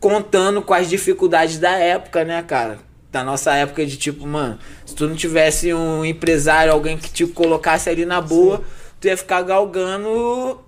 Contando 0.00 0.60
com 0.60 0.74
as 0.74 0.88
dificuldades 0.88 1.58
da 1.58 1.70
época, 1.70 2.24
né, 2.24 2.42
cara? 2.42 2.80
Da 3.10 3.24
nossa 3.24 3.54
época 3.54 3.86
de 3.86 3.96
tipo, 3.96 4.26
mano, 4.26 4.58
se 4.84 4.94
tu 4.94 5.08
não 5.08 5.16
tivesse 5.16 5.72
um 5.72 6.04
empresário, 6.04 6.72
alguém 6.72 6.98
que 6.98 7.10
te 7.10 7.26
colocasse 7.26 7.88
ali 7.88 8.04
na 8.04 8.20
boa, 8.20 8.62
tu 9.00 9.06
ia 9.08 9.16
ficar 9.16 9.40
galgando 9.42 10.60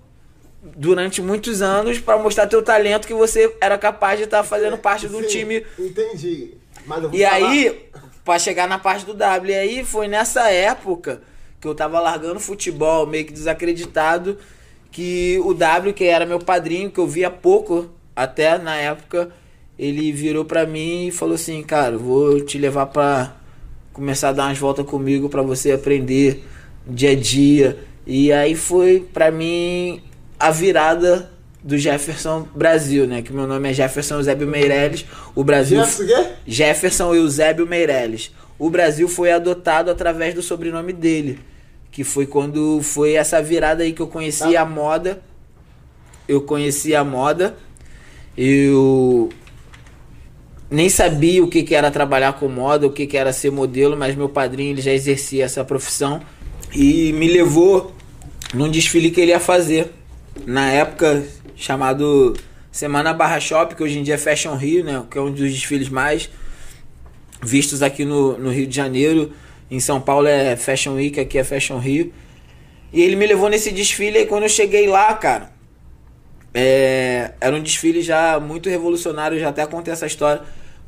durante 0.63 1.21
muitos 1.21 1.61
anos 1.61 1.99
pra 1.99 2.17
mostrar 2.17 2.47
teu 2.47 2.63
talento 2.63 3.07
que 3.07 3.13
você 3.13 3.55
era 3.61 3.77
capaz 3.77 4.17
de 4.17 4.25
estar 4.25 4.43
fazendo 4.43 4.77
parte 4.77 5.07
de 5.07 5.15
um 5.15 5.21
Sim, 5.21 5.27
time. 5.27 5.65
Entendi. 5.77 6.53
Mas 6.85 7.03
eu 7.03 7.09
vou 7.09 7.19
E 7.19 7.23
falar- 7.23 7.35
aí, 7.49 7.85
pra 8.25 8.39
chegar 8.39 8.67
na 8.67 8.79
parte 8.79 9.05
do 9.05 9.13
W, 9.13 9.51
e 9.53 9.57
aí 9.57 9.83
foi 9.85 10.07
nessa 10.07 10.49
época 10.49 11.21
que 11.59 11.67
eu 11.67 11.75
tava 11.75 11.99
largando 11.99 12.39
futebol, 12.39 13.05
meio 13.05 13.25
que 13.25 13.33
desacreditado, 13.33 14.37
que 14.91 15.39
o 15.45 15.53
W, 15.53 15.93
que 15.93 16.05
era 16.05 16.25
meu 16.25 16.39
padrinho, 16.39 16.89
que 16.89 16.99
eu 16.99 17.07
via 17.07 17.29
pouco 17.29 17.89
até 18.15 18.57
na 18.57 18.75
época, 18.75 19.29
ele 19.81 20.11
virou 20.11 20.45
pra 20.45 20.63
mim 20.67 21.07
e 21.07 21.11
falou 21.11 21.33
assim, 21.33 21.63
cara, 21.63 21.97
vou 21.97 22.39
te 22.39 22.59
levar 22.59 22.85
pra 22.85 23.35
começar 23.91 24.29
a 24.29 24.31
dar 24.31 24.45
umas 24.45 24.59
voltas 24.59 24.85
comigo 24.85 25.27
pra 25.27 25.41
você 25.41 25.71
aprender 25.71 26.45
dia 26.85 27.09
a 27.09 27.15
dia. 27.15 27.79
E 28.05 28.31
aí 28.31 28.53
foi 28.53 28.99
pra 29.11 29.31
mim 29.31 29.99
a 30.39 30.51
virada 30.51 31.31
do 31.63 31.79
Jefferson 31.79 32.47
Brasil, 32.55 33.07
né? 33.07 33.23
Que 33.23 33.33
meu 33.33 33.47
nome 33.47 33.71
é 33.71 33.73
Jefferson 33.73 34.15
Eusébio 34.15 34.47
Meirelles. 34.47 35.03
O 35.33 35.43
Brasil 35.43 35.83
Jefferson 35.83 36.05
quê? 36.05 36.29
Jefferson 36.45 37.15
Eusébio 37.15 37.65
Meirelles. 37.65 38.31
O 38.59 38.69
Brasil 38.69 39.07
foi 39.09 39.31
adotado 39.31 39.89
através 39.89 40.35
do 40.35 40.43
sobrenome 40.43 40.93
dele, 40.93 41.39
que 41.91 42.03
foi 42.03 42.27
quando 42.27 42.81
foi 42.83 43.13
essa 43.13 43.41
virada 43.41 43.81
aí 43.81 43.93
que 43.93 44.01
eu 44.01 44.07
conheci 44.07 44.53
Tá. 44.53 44.61
a 44.61 44.65
moda. 44.65 45.23
Eu 46.27 46.41
conheci 46.41 46.93
a 46.95 47.03
moda. 47.03 47.55
Eu 48.37 49.29
nem 50.71 50.87
sabia 50.87 51.43
o 51.43 51.47
que, 51.49 51.63
que 51.63 51.75
era 51.75 51.91
trabalhar 51.91 52.33
com 52.33 52.47
moda, 52.47 52.87
o 52.87 52.91
que, 52.91 53.05
que 53.05 53.17
era 53.17 53.33
ser 53.33 53.51
modelo, 53.51 53.97
mas 53.97 54.15
meu 54.15 54.29
padrinho 54.29 54.71
ele 54.71 54.81
já 54.81 54.93
exercia 54.93 55.43
essa 55.43 55.65
profissão 55.65 56.21
e 56.73 57.11
me 57.11 57.27
levou 57.27 57.93
num 58.53 58.69
desfile 58.69 59.11
que 59.11 59.19
ele 59.19 59.31
ia 59.31 59.39
fazer 59.39 59.91
na 60.45 60.71
época 60.71 61.25
chamado 61.57 62.33
Semana 62.71 63.13
Barra 63.13 63.39
Shop, 63.39 63.75
que 63.75 63.83
hoje 63.83 63.99
em 63.99 64.03
dia 64.03 64.15
é 64.15 64.17
Fashion 64.17 64.55
Rio, 64.55 64.83
né? 64.83 65.03
Que 65.11 65.17
é 65.17 65.21
um 65.21 65.29
dos 65.29 65.51
desfiles 65.51 65.89
mais 65.89 66.29
vistos 67.43 67.81
aqui 67.81 68.05
no, 68.05 68.37
no 68.37 68.49
Rio 68.49 68.65
de 68.65 68.75
Janeiro. 68.75 69.33
Em 69.69 69.79
São 69.79 69.99
Paulo 69.99 70.27
é 70.27 70.55
Fashion 70.55 70.93
Week, 70.93 71.19
aqui 71.19 71.37
é 71.37 71.43
Fashion 71.43 71.79
Rio. 71.79 72.13
E 72.93 73.01
ele 73.01 73.17
me 73.17 73.27
levou 73.27 73.49
nesse 73.49 73.71
desfile 73.71 74.19
e 74.19 74.25
quando 74.25 74.43
eu 74.43 74.49
cheguei 74.49 74.87
lá, 74.87 75.13
cara, 75.15 75.51
é, 76.53 77.31
era 77.39 77.55
um 77.55 77.61
desfile 77.61 78.01
já 78.01 78.39
muito 78.39 78.69
revolucionário, 78.69 79.39
já 79.39 79.49
até 79.49 79.65
contei 79.65 79.93
essa 79.93 80.05
história, 80.05 80.41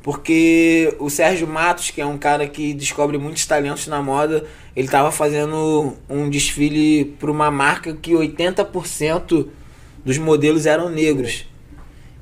porque 0.04 0.94
o 1.00 1.08
Sérgio 1.08 1.46
Matos, 1.48 1.90
que 1.90 1.98
é 1.98 2.04
um 2.04 2.18
cara 2.18 2.46
que 2.46 2.74
descobre 2.74 3.16
muitos 3.16 3.46
talentos 3.46 3.86
na 3.86 4.02
moda, 4.02 4.44
ele 4.76 4.86
tava 4.86 5.10
fazendo 5.10 5.94
um 6.10 6.28
desfile 6.28 7.06
para 7.18 7.30
uma 7.30 7.50
marca 7.50 7.94
que 7.94 8.12
80% 8.12 9.48
dos 10.04 10.18
modelos 10.18 10.66
eram 10.66 10.90
negros. 10.90 11.46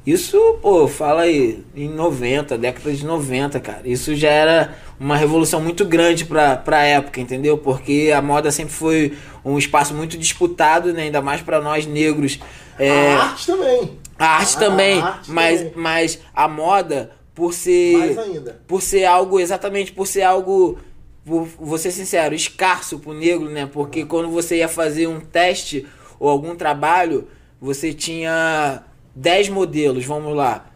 Isso, 0.07 0.39
pô, 0.62 0.87
fala 0.87 1.23
aí, 1.23 1.65
em 1.75 1.89
90, 1.89 2.57
década 2.57 2.93
de 2.93 3.05
90, 3.05 3.59
cara. 3.59 3.83
Isso 3.85 4.15
já 4.15 4.31
era 4.31 4.77
uma 4.99 5.17
revolução 5.17 5.61
muito 5.61 5.85
grande 5.85 6.25
pra, 6.25 6.57
pra 6.57 6.85
época, 6.85 7.21
entendeu? 7.21 7.59
Porque 7.59 8.12
a 8.15 8.23
moda 8.23 8.53
sempre 8.53 8.73
foi 8.75 9.12
um 9.45 9.59
espaço 9.59 9.93
muito 9.93 10.17
disputado, 10.17 10.93
né? 10.93 11.03
Ainda 11.03 11.21
mais 11.21 11.41
pra 11.41 11.61
nós 11.61 11.85
negros. 11.85 12.39
É, 12.79 13.12
A 13.15 13.23
arte 13.25 13.47
também. 13.47 13.99
a 14.17 14.27
arte 14.27 14.57
A 14.57 14.61
também, 14.61 15.01
arte 15.01 15.31
mas, 15.33 15.59
também. 15.59 15.73
mas 15.77 16.19
a 16.33 16.47
moda, 16.47 17.11
por 17.35 17.53
ser. 17.53 17.97
Mais 17.97 18.19
ainda. 18.19 18.61
Por 18.67 18.83
ser 18.83 19.05
algo, 19.05 19.41
exatamente, 19.41 19.93
por 19.93 20.07
ser 20.07 20.23
algo. 20.23 20.79
Vou 21.25 21.45
vou 21.45 21.79
ser 21.79 21.93
sincero, 21.93 22.35
escasso 22.35 22.99
pro 22.99 23.12
negro, 23.12 23.49
né? 23.49 23.69
Porque 23.73 24.05
quando 24.05 24.29
você 24.29 24.57
ia 24.57 24.69
fazer 24.69 25.07
um 25.07 25.21
teste 25.21 25.87
ou 26.19 26.29
algum 26.29 26.57
trabalho, 26.57 27.29
você 27.61 27.93
tinha 27.93 28.83
10 29.15 29.49
modelos, 29.51 30.05
vamos 30.05 30.35
lá. 30.35 30.67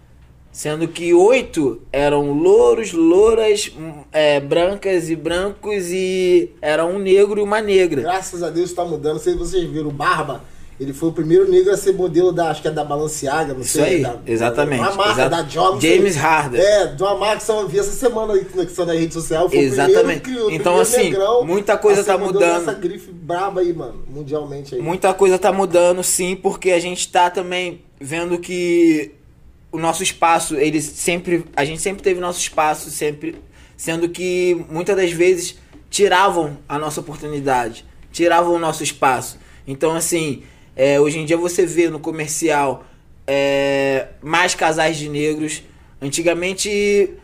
Sendo 0.52 0.88
que 0.88 1.12
oito 1.12 1.82
eram 1.92 2.32
louros, 2.32 2.92
louras, 2.92 3.70
hum, 3.76 4.04
é, 4.10 4.40
brancas 4.40 5.10
e 5.10 5.16
brancos 5.16 5.90
e 5.90 6.52
era 6.62 6.86
um 6.86 6.98
negro 6.98 7.40
e 7.40 7.42
uma 7.42 7.60
negra. 7.60 8.00
Graças 8.00 8.42
a 8.42 8.48
Deus 8.48 8.72
tá 8.72 8.82
mudando. 8.82 9.14
Não 9.14 9.20
sei 9.20 9.34
se 9.34 9.38
vocês 9.38 9.68
viram, 9.68 9.90
Barba. 9.90 10.42
Ele 10.78 10.92
foi 10.92 11.08
o 11.08 11.12
primeiro 11.12 11.50
negro 11.50 11.72
a 11.72 11.76
ser 11.76 11.94
modelo 11.94 12.30
da, 12.32 12.50
acho 12.50 12.60
que 12.60 12.68
é 12.68 12.70
da 12.70 12.84
Balenciaga, 12.84 13.54
não 13.54 13.62
Isso 13.62 13.78
sei. 13.78 13.84
aí, 13.96 14.02
da, 14.02 14.18
exatamente. 14.26 14.80
Uma 14.80 14.92
marca 14.94 15.12
Exa- 15.12 15.28
da 15.28 15.48
sei. 15.48 15.80
James 15.96 16.16
Harden. 16.16 16.60
É, 16.60 16.86
de 16.88 17.02
uma 17.02 17.16
marca 17.16 17.42
que 17.44 17.50
eu 17.50 17.66
vi 17.68 17.78
essa 17.78 17.92
semana 17.92 18.34
aí 18.34 18.46
está 18.58 18.84
na 18.84 18.92
rede 18.92 19.14
social. 19.14 19.48
Foi 19.48 19.58
Exatamente. 19.58 20.18
O 20.18 20.22
primeiro, 20.22 20.46
o 20.48 20.50
Então, 20.50 20.78
assim, 20.78 21.14
muita 21.44 21.78
coisa 21.78 22.04
tá 22.04 22.18
mudando. 22.18 22.60
Essa 22.62 22.74
grife 22.74 23.10
braba 23.10 23.62
aí, 23.62 23.72
mano, 23.72 24.04
mundialmente 24.06 24.74
aí. 24.74 24.82
Muita 24.82 25.14
coisa 25.14 25.38
tá 25.38 25.50
mudando, 25.50 26.02
sim, 26.02 26.36
porque 26.36 26.70
a 26.72 26.78
gente 26.78 27.08
tá 27.10 27.30
também 27.30 27.80
vendo 27.98 28.38
que 28.38 29.12
o 29.72 29.78
nosso 29.78 30.02
espaço, 30.02 30.56
ele 30.56 30.82
sempre. 30.82 31.46
A 31.56 31.64
gente 31.64 31.80
sempre 31.80 32.02
teve 32.02 32.20
nosso 32.20 32.38
espaço, 32.38 32.90
sempre. 32.90 33.36
Sendo 33.78 34.08
que 34.10 34.62
muitas 34.70 34.94
das 34.94 35.10
vezes 35.10 35.56
tiravam 35.88 36.58
a 36.68 36.78
nossa 36.78 37.00
oportunidade, 37.00 37.84
tiravam 38.12 38.54
o 38.54 38.58
nosso 38.58 38.82
espaço. 38.82 39.38
Então, 39.66 39.94
assim, 39.94 40.42
é, 40.76 41.00
hoje 41.00 41.18
em 41.18 41.24
dia 41.24 41.38
você 41.38 41.64
vê 41.64 41.88
no 41.88 41.98
comercial 41.98 42.84
é, 43.26 44.08
mais 44.22 44.54
casais 44.54 44.98
de 44.98 45.08
negros. 45.08 45.62
Antigamente 46.00 47.14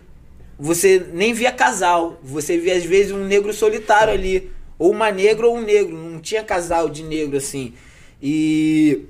você 0.58 1.04
nem 1.12 1.34
via 1.34 1.52
casal, 1.52 2.18
você 2.22 2.56
via 2.56 2.76
às 2.76 2.84
vezes 2.84 3.12
um 3.12 3.24
negro 3.24 3.52
solitário 3.52 4.12
ali, 4.12 4.50
ou 4.78 4.90
uma 4.90 5.10
negra 5.10 5.46
ou 5.46 5.56
um 5.56 5.62
negro, 5.62 5.96
não 5.96 6.18
tinha 6.18 6.42
casal 6.42 6.88
de 6.88 7.02
negro 7.02 7.36
assim. 7.36 7.74
E 8.22 9.04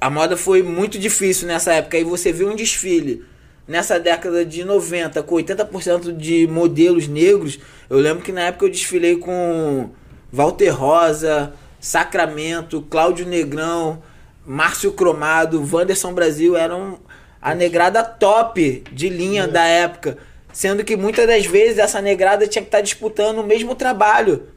a 0.00 0.08
moda 0.08 0.36
foi 0.36 0.62
muito 0.62 0.98
difícil 0.98 1.48
nessa 1.48 1.72
época. 1.72 1.96
Aí 1.96 2.04
você 2.04 2.32
viu 2.32 2.48
um 2.48 2.54
desfile 2.54 3.24
nessa 3.66 3.98
década 3.98 4.44
de 4.44 4.64
90 4.64 5.22
com 5.22 5.34
80% 5.34 6.16
de 6.16 6.46
modelos 6.46 7.08
negros. 7.08 7.58
Eu 7.90 7.98
lembro 7.98 8.22
que 8.22 8.32
na 8.32 8.42
época 8.42 8.66
eu 8.66 8.70
desfilei 8.70 9.16
com 9.16 9.90
Walter 10.32 10.70
Rosa, 10.70 11.52
Sacramento, 11.80 12.82
Cláudio 12.82 13.26
Negrão, 13.26 14.02
Márcio 14.44 14.92
Cromado, 14.92 15.60
Wanderson 15.60 16.12
Brasil 16.12 16.56
eram 16.56 16.98
a 17.40 17.54
negrada 17.54 18.02
top 18.02 18.82
de 18.92 19.08
linha 19.08 19.46
da 19.46 19.64
época. 19.64 20.18
Sendo 20.52 20.84
que 20.84 20.96
muitas 20.96 21.26
das 21.26 21.46
vezes 21.46 21.78
essa 21.78 22.00
negrada 22.00 22.46
tinha 22.46 22.62
que 22.62 22.68
estar 22.68 22.80
disputando 22.80 23.38
o 23.38 23.44
mesmo 23.44 23.74
trabalho. 23.74 24.48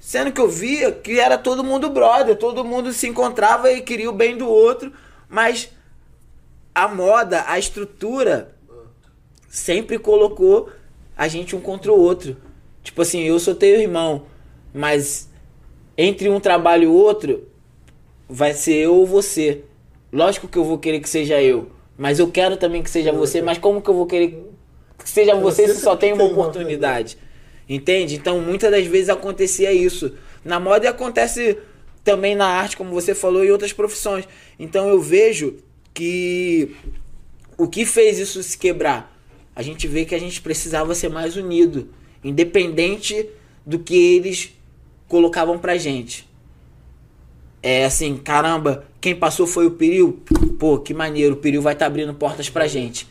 Sendo 0.00 0.32
que 0.32 0.40
eu 0.40 0.48
via 0.48 0.92
que 0.92 1.18
era 1.18 1.38
todo 1.38 1.64
mundo 1.64 1.90
brother, 1.90 2.36
todo 2.36 2.64
mundo 2.64 2.92
se 2.92 3.06
encontrava 3.06 3.70
e 3.70 3.80
queria 3.80 4.10
o 4.10 4.12
bem 4.12 4.36
do 4.36 4.48
outro, 4.48 4.92
mas 5.28 5.70
a 6.74 6.88
moda, 6.88 7.44
a 7.46 7.58
estrutura 7.58 8.54
sempre 9.48 9.98
colocou 9.98 10.70
a 11.16 11.28
gente 11.28 11.54
um 11.54 11.60
contra 11.60 11.92
o 11.92 11.98
outro. 11.98 12.36
Tipo 12.82 13.02
assim, 13.02 13.22
eu 13.22 13.38
sou 13.38 13.54
teu 13.54 13.80
irmão, 13.80 14.26
mas 14.74 15.28
entre 15.96 16.28
um 16.28 16.40
trabalho 16.40 16.84
e 16.84 16.86
outro 16.86 17.46
vai 18.28 18.52
ser 18.54 18.74
eu 18.74 18.94
ou 18.94 19.06
você. 19.06 19.62
Lógico 20.12 20.48
que 20.48 20.58
eu 20.58 20.64
vou 20.64 20.78
querer 20.78 21.00
que 21.00 21.08
seja 21.08 21.42
eu, 21.42 21.70
mas 21.96 22.18
eu 22.18 22.30
quero 22.30 22.56
também 22.56 22.82
que 22.82 22.90
seja 22.90 23.12
você, 23.12 23.42
mas 23.42 23.58
como 23.58 23.82
que 23.82 23.90
eu 23.90 23.94
vou 23.94 24.06
querer 24.06 24.50
que 24.98 25.08
seja 25.08 25.34
você 25.34 25.68
se 25.68 25.80
só 25.80 25.96
tem 25.96 26.12
uma 26.12 26.24
oportunidade? 26.24 27.18
Entende? 27.68 28.16
Então 28.16 28.40
muitas 28.40 28.70
das 28.70 28.86
vezes 28.86 29.08
acontecia 29.08 29.72
isso. 29.72 30.12
Na 30.44 30.60
moda 30.60 30.88
acontece 30.88 31.58
também 32.02 32.34
na 32.34 32.46
arte, 32.46 32.76
como 32.76 32.90
você 32.90 33.14
falou, 33.14 33.44
e 33.44 33.50
outras 33.50 33.72
profissões. 33.72 34.28
Então 34.58 34.88
eu 34.88 35.00
vejo 35.00 35.56
que 35.92 36.76
o 37.56 37.66
que 37.66 37.86
fez 37.86 38.18
isso 38.18 38.42
se 38.42 38.58
quebrar? 38.58 39.12
A 39.56 39.62
gente 39.62 39.86
vê 39.86 40.04
que 40.04 40.14
a 40.14 40.18
gente 40.18 40.40
precisava 40.42 40.94
ser 40.94 41.08
mais 41.08 41.36
unido, 41.36 41.88
independente 42.22 43.28
do 43.64 43.78
que 43.78 43.96
eles 43.96 44.52
colocavam 45.14 45.56
pra 45.56 45.76
gente. 45.76 46.28
É 47.62 47.84
assim, 47.84 48.16
caramba, 48.16 48.84
quem 49.00 49.14
passou 49.14 49.46
foi 49.46 49.64
o 49.64 49.70
Peril? 49.70 50.18
Pô, 50.58 50.78
que 50.78 50.92
maneiro, 50.92 51.34
o 51.34 51.36
Peril 51.36 51.62
vai 51.62 51.72
estar 51.72 51.86
abrindo 51.86 52.12
portas 52.14 52.50
pra 52.50 52.66
gente. 52.66 53.06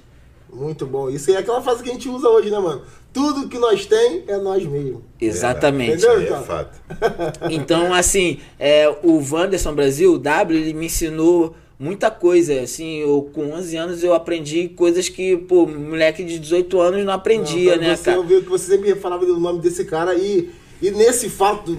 Muito 0.51 0.85
bom. 0.85 1.09
Isso 1.09 1.29
aí 1.29 1.37
é 1.37 1.39
aquela 1.39 1.61
frase 1.61 1.81
que 1.81 1.89
a 1.89 1.93
gente 1.93 2.09
usa 2.09 2.27
hoje, 2.27 2.51
né, 2.51 2.59
mano? 2.59 2.81
Tudo 3.13 3.47
que 3.47 3.57
nós 3.57 3.85
tem 3.85 4.25
é 4.27 4.37
nós 4.37 4.65
mesmos. 4.65 4.99
Exatamente. 5.21 5.93
Entendeu? 5.93 6.19
É 6.19 6.23
Então. 6.25 6.43
fato. 6.43 6.81
Então, 7.49 7.93
assim, 7.93 8.39
é, 8.59 8.89
o 9.01 9.17
Wanderson 9.31 9.73
Brasil, 9.73 10.13
o 10.15 10.19
W, 10.19 10.59
ele 10.59 10.73
me 10.73 10.87
ensinou 10.87 11.55
muita 11.79 12.11
coisa. 12.11 12.59
Assim, 12.59 12.97
eu 12.97 13.29
com 13.33 13.49
11 13.53 13.77
anos 13.77 14.03
eu 14.03 14.13
aprendi 14.13 14.67
coisas 14.67 15.07
que, 15.07 15.37
pô, 15.37 15.65
moleque 15.65 16.21
de 16.21 16.37
18 16.37 16.81
anos 16.81 17.05
não 17.05 17.13
aprendia, 17.13 17.77
Não, 17.77 17.83
né, 17.83 17.95
você 17.95 18.03
cara? 18.03 18.17
ouviu 18.17 18.43
que 18.43 18.49
você 18.49 18.73
sempre 18.75 18.93
falava 18.95 19.25
do 19.25 19.39
nome 19.39 19.61
desse 19.61 19.85
cara 19.85 20.13
e, 20.15 20.49
e 20.83 20.91
nesse 20.91 21.29
fato, 21.29 21.73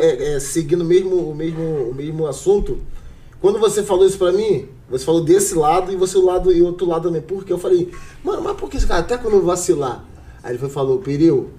é, 0.00 0.34
é, 0.34 0.38
seguindo 0.38 0.82
o 0.82 0.84
mesmo, 0.84 1.16
o, 1.16 1.34
mesmo, 1.34 1.90
o 1.90 1.92
mesmo 1.92 2.24
assunto, 2.24 2.78
quando 3.40 3.58
você 3.58 3.82
falou 3.82 4.06
isso 4.06 4.16
pra 4.16 4.30
mim, 4.30 4.68
você 4.88 5.04
falou 5.04 5.24
desse 5.24 5.56
lado 5.56 5.90
e 5.90 5.96
você 5.96 6.16
o 6.16 6.24
lado 6.24 6.52
e 6.52 6.62
outro 6.62 6.86
lado 6.86 7.08
também. 7.08 7.20
Porque 7.20 7.52
eu 7.52 7.58
falei, 7.58 7.90
mano, 8.22 8.42
mas 8.42 8.56
por 8.56 8.70
que 8.70 8.76
esse 8.76 8.86
cara, 8.86 9.00
até 9.00 9.18
quando 9.18 9.34
eu 9.34 9.44
vacilar? 9.44 10.04
Aí 10.40 10.52
ele 10.52 10.58
foi, 10.58 10.68
falou, 10.68 10.98
Peril, 10.98 11.50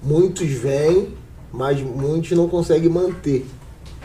muitos 0.00 0.46
vêm, 0.46 1.08
mas 1.52 1.82
muitos 1.82 2.30
não 2.30 2.48
conseguem 2.48 2.88
manter. 2.88 3.44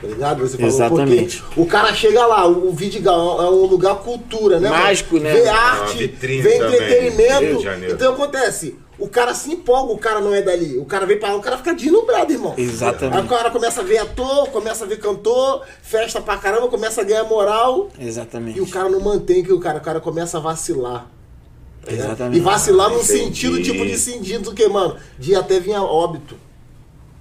Tá 0.02 0.08
ligado? 0.08 0.40
Você 0.40 0.58
falou, 0.58 0.72
Exatamente. 0.72 1.44
o 1.56 1.68
cara 1.68 1.94
chega 1.94 2.26
lá, 2.26 2.48
o 2.48 2.72
Vidigal 2.72 3.40
é 3.40 3.50
um 3.52 3.68
lugar 3.68 3.98
cultura, 3.98 4.60
né? 4.60 4.68
mano? 4.68 4.84
Mágico, 4.84 5.20
né? 5.20 5.32
Vê 5.32 5.42
É 5.42 5.50
arte, 5.50 6.08
vê 6.08 6.58
entretenimento. 6.58 7.64
Então 7.92 8.14
acontece, 8.14 8.76
o 8.98 9.08
cara 9.10 9.34
se 9.34 9.52
empolga, 9.52 9.94
o 9.94 9.98
cara 9.98 10.20
não 10.22 10.34
é 10.34 10.42
dali. 10.42 10.78
O 10.78 10.86
cara 10.86 11.06
vem 11.06 11.18
pra 11.20 11.30
lá, 11.30 11.36
o 11.36 11.42
cara 11.42 11.58
fica 11.58 11.74
deslumbrado, 11.74 12.32
irmão. 12.32 12.54
Exatamente. 12.58 13.18
Aí 13.18 13.26
o 13.26 13.28
cara 13.28 13.52
começa 13.52 13.82
a 13.82 13.84
ver 13.84 13.98
ator, 13.98 14.50
começa 14.50 14.86
a 14.86 14.88
ver 14.88 15.00
cantor, 15.00 15.64
festa 15.82 16.22
pra 16.22 16.38
caramba, 16.38 16.68
começa 16.68 17.02
a 17.02 17.04
ganhar 17.04 17.24
moral. 17.26 17.90
Exatamente. 18.00 18.58
E 18.58 18.62
o 18.62 18.68
cara 18.68 18.90
não 18.90 19.00
mantém 19.02 19.44
que 19.44 19.52
o 19.54 19.60
cara, 19.60 19.80
o 19.80 19.82
cara 19.82 20.00
começa 20.00 20.38
a 20.38 20.42
vacilar. 20.42 21.08
tá? 21.86 21.92
Exatamente. 21.92 22.38
E 22.38 22.42
vacilar 22.42 22.90
no 22.90 22.96
Entendi. 23.02 23.20
sentido, 23.20 23.62
tipo, 23.62 23.86
de 23.86 23.98
sentido 23.98 24.54
que, 24.54 24.68
mano, 24.68 24.96
de 25.20 25.36
até 25.36 25.60
vir 25.60 25.74
a 25.74 25.84
óbito. 25.84 26.36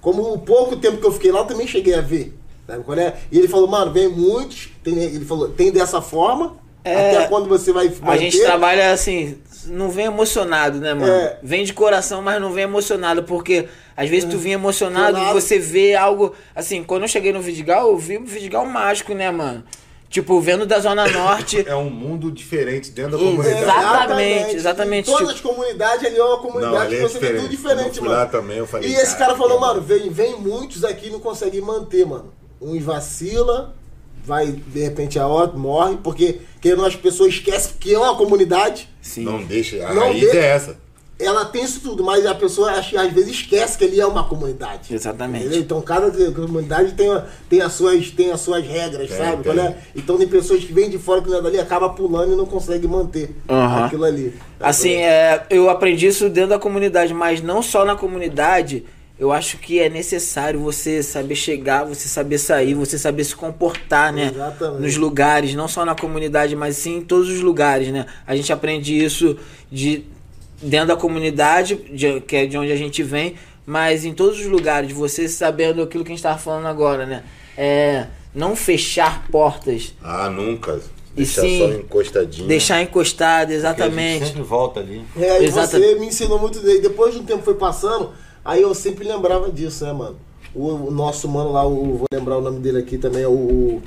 Como 0.01 0.33
o 0.33 0.39
pouco 0.39 0.75
tempo 0.77 0.97
que 0.97 1.05
eu 1.05 1.11
fiquei 1.11 1.31
lá, 1.31 1.39
eu 1.41 1.45
também 1.45 1.67
cheguei 1.67 1.93
a 1.95 2.01
ver. 2.01 2.37
Sabe 2.67 2.83
qual 2.83 2.97
é? 2.97 3.15
E 3.31 3.37
ele 3.37 3.47
falou, 3.47 3.67
mano, 3.67 3.91
vem 3.91 4.07
muitos, 4.07 4.69
tem, 4.83 4.97
ele 4.97 5.23
falou, 5.25 5.49
tem 5.49 5.71
dessa 5.71 6.01
forma, 6.01 6.57
É, 6.83 7.15
até 7.17 7.27
quando 7.27 7.47
você 7.47 7.71
vai 7.71 7.87
A 7.87 7.89
gente 8.17 8.37
manter. 8.37 8.43
trabalha 8.45 8.91
assim, 8.91 9.37
não 9.67 9.89
vem 9.89 10.05
emocionado, 10.05 10.79
né, 10.79 10.93
mano? 10.93 11.11
É. 11.11 11.37
Vem 11.43 11.63
de 11.63 11.73
coração, 11.73 12.21
mas 12.21 12.39
não 12.41 12.51
vem 12.51 12.63
emocionado, 12.63 13.23
porque 13.23 13.67
às 13.95 14.09
vezes 14.09 14.29
tu 14.29 14.37
vem 14.37 14.53
emocionado 14.53 15.17
e 15.17 15.33
você 15.33 15.57
vê 15.59 15.95
algo. 15.95 16.33
Assim, 16.55 16.83
quando 16.83 17.03
eu 17.03 17.07
cheguei 17.07 17.31
no 17.33 17.41
Vidigal, 17.41 17.87
eu 17.89 17.97
vi 17.97 18.17
um 18.17 18.25
Vidigal 18.25 18.65
mágico, 18.65 19.13
né, 19.13 19.29
mano? 19.31 19.63
Tipo, 20.09 20.39
vendo 20.39 20.65
da 20.65 20.79
Zona 20.79 21.07
Norte. 21.11 21.63
É 21.67 21.75
um 21.75 21.89
mundo 21.89 22.31
diferente 22.31 22.91
dentro 22.91 23.13
da 23.13 23.17
comunidade. 23.17 23.61
Exatamente, 23.63 24.55
exatamente, 24.55 25.09
Em 25.09 25.13
todas 25.13 25.35
tipo- 25.35 25.49
as 25.49 25.55
comunidades 25.55 26.05
ali 26.05 26.17
é 26.17 26.23
uma 26.23 26.37
comunidade 26.37 26.73
Não, 26.75 26.81
ali 26.81 26.95
que 26.97 27.03
é 27.03 27.07
você 27.09 27.19
vê 27.19 27.33
tudo 27.33 27.49
diferente. 27.49 27.99
mano. 28.01 28.13
lá 28.13 28.25
também, 28.25 28.57
eu 28.57 28.67
falei, 28.67 28.89
e 28.89 28.93
esse 28.95 29.17
cara, 29.17 29.33
cara 29.33 29.37
falou, 29.37 29.59
mano, 29.59 29.81
vem, 29.81 30.09
vem 30.09 30.37
muitos 30.39 30.83
aqui 30.85 31.07
e 31.07 31.09
não 31.09 31.19
conseguem 31.19 31.59
manter, 31.59 32.05
mano. 32.05 32.31
Uns 32.61 32.81
vacila, 32.83 33.75
vai, 34.25 34.47
de 34.51 34.79
repente, 34.81 35.17
a 35.19 35.27
hora 35.27 35.51
morre, 35.53 35.97
porque 36.03 36.39
querendo 36.59 36.85
as 36.85 36.95
pessoas 36.95 37.33
esquecem 37.33 37.73
que 37.79 37.93
é 37.93 37.99
uma 37.99 38.15
comunidade, 38.15 38.89
Sim. 39.01 39.23
Não 39.23 39.43
deixa. 39.43 39.85
A 39.87 39.93
Não 39.93 40.01
raiz 40.03 40.19
de- 40.31 40.35
é 40.37 40.45
essa. 40.47 40.77
ela 41.19 41.45
tem 41.45 41.63
isso 41.63 41.79
tudo, 41.79 42.03
mas 42.03 42.25
a 42.25 42.33
pessoa 42.33 42.71
às 42.71 42.89
vezes 42.89 43.29
esquece 43.29 43.77
que 43.77 43.83
ali 43.85 43.99
é 44.01 44.05
uma 44.05 44.23
comunidade. 44.27 44.93
Exatamente. 44.93 45.45
Entendeu? 45.45 45.61
Então 45.61 45.79
cada 45.81 46.09
comunidade 46.31 46.93
tem, 46.93 47.09
a- 47.13 47.23
tem, 47.47 47.61
as, 47.61 47.71
suas, 47.73 48.09
tem 48.09 48.31
as 48.31 48.41
suas 48.41 48.65
regras, 48.65 49.07
Tem, 49.09 49.17
sabe? 49.17 49.43
tem. 49.43 49.59
É? 49.59 49.77
Então 49.95 50.17
tem 50.17 50.27
pessoas 50.27 50.63
que 50.63 50.73
vêm 50.73 50.89
de 50.89 50.97
fora 50.97 51.21
que 51.21 51.29
não 51.29 51.37
é 51.37 51.41
dali, 51.41 51.59
acaba 51.59 51.87
pulando 51.89 52.33
e 52.33 52.35
não 52.35 52.45
consegue 52.47 52.87
manter 52.87 53.35
Aham. 53.47 53.85
aquilo 53.85 54.03
ali. 54.03 54.33
Assim, 54.59 54.95
é, 54.95 55.43
eu 55.51 55.69
aprendi 55.69 56.07
isso 56.07 56.27
dentro 56.29 56.49
da 56.49 56.59
comunidade, 56.59 57.13
mas 57.13 57.41
não 57.41 57.61
só 57.61 57.85
na 57.85 57.95
comunidade. 57.95 58.83
Eu 59.17 59.31
acho 59.31 59.57
que 59.59 59.79
é 59.79 59.89
necessário 59.89 60.59
você 60.59 61.01
saber 61.01 61.35
chegar, 61.35 61.85
você 61.85 62.07
saber 62.07 62.37
sair, 62.37 62.73
você 62.73 62.97
saber 62.99 63.23
se 63.23 63.33
comportar, 63.35 64.11
né? 64.11 64.29
Exatamente. 64.33 64.81
Nos 64.81 64.97
lugares, 64.97 65.53
não 65.55 65.67
só 65.69 65.85
na 65.85 65.95
comunidade, 65.95 66.53
mas 66.55 66.75
sim 66.75 66.97
em 66.97 67.01
todos 67.01 67.29
os 67.29 67.39
lugares, 67.39 67.87
né? 67.93 68.05
A 68.27 68.35
gente 68.35 68.51
aprende 68.51 68.93
isso 69.01 69.37
de 69.71 70.03
dentro 70.61 70.87
da 70.87 70.95
comunidade, 70.97 71.75
de- 71.93 72.19
que 72.21 72.35
é 72.35 72.45
de 72.45 72.57
onde 72.57 72.71
a 72.73 72.75
gente 72.75 73.01
vem, 73.03 73.35
mas 73.65 74.03
em 74.03 74.13
todos 74.13 74.37
os 74.39 74.45
lugares, 74.47 74.91
você 74.91 75.29
sabendo 75.29 75.81
aquilo 75.81 76.03
que 76.03 76.09
a 76.09 76.13
gente 76.13 76.19
estava 76.19 76.37
falando 76.37 76.65
agora, 76.67 77.05
né? 77.05 77.23
É, 77.57 78.07
não 78.33 78.53
fechar 78.53 79.25
portas. 79.31 79.93
Ah, 80.03 80.29
nunca. 80.29 80.81
Deixar 81.15 81.41
sim, 81.43 81.59
só 81.59 81.69
encostadinho. 81.79 82.47
deixar 82.49 82.81
encostado, 82.81 83.47
Porque 83.47 83.53
a 83.53 83.69
gente 83.69 83.77
exatamente. 83.77 84.25
sempre 84.25 84.41
volta 84.41 84.81
ali. 84.81 85.01
É, 85.17 85.41
e 85.41 85.45
Exata- 85.45 85.79
você 85.79 85.95
me 85.95 86.07
ensinou 86.07 86.37
muito. 86.37 86.59
Depois 86.59 87.13
de 87.13 87.21
um 87.21 87.23
tempo 87.23 87.41
foi 87.43 87.53
passando, 87.55 88.11
aí 88.45 88.61
eu 88.61 88.73
sempre 88.75 89.05
lembrava 89.07 89.51
disso, 89.51 89.83
né, 89.83 89.91
mano? 89.91 90.15
O, 90.53 90.67
o 90.69 90.91
nosso 90.91 91.27
mano 91.27 91.51
lá, 91.51 91.65
o, 91.67 91.97
vou 91.97 92.05
lembrar 92.13 92.37
o 92.37 92.41
nome 92.41 92.59
dele 92.59 92.77
aqui 92.77 92.97
também, 92.97 93.23
é 93.23 93.27
o, 93.27 93.81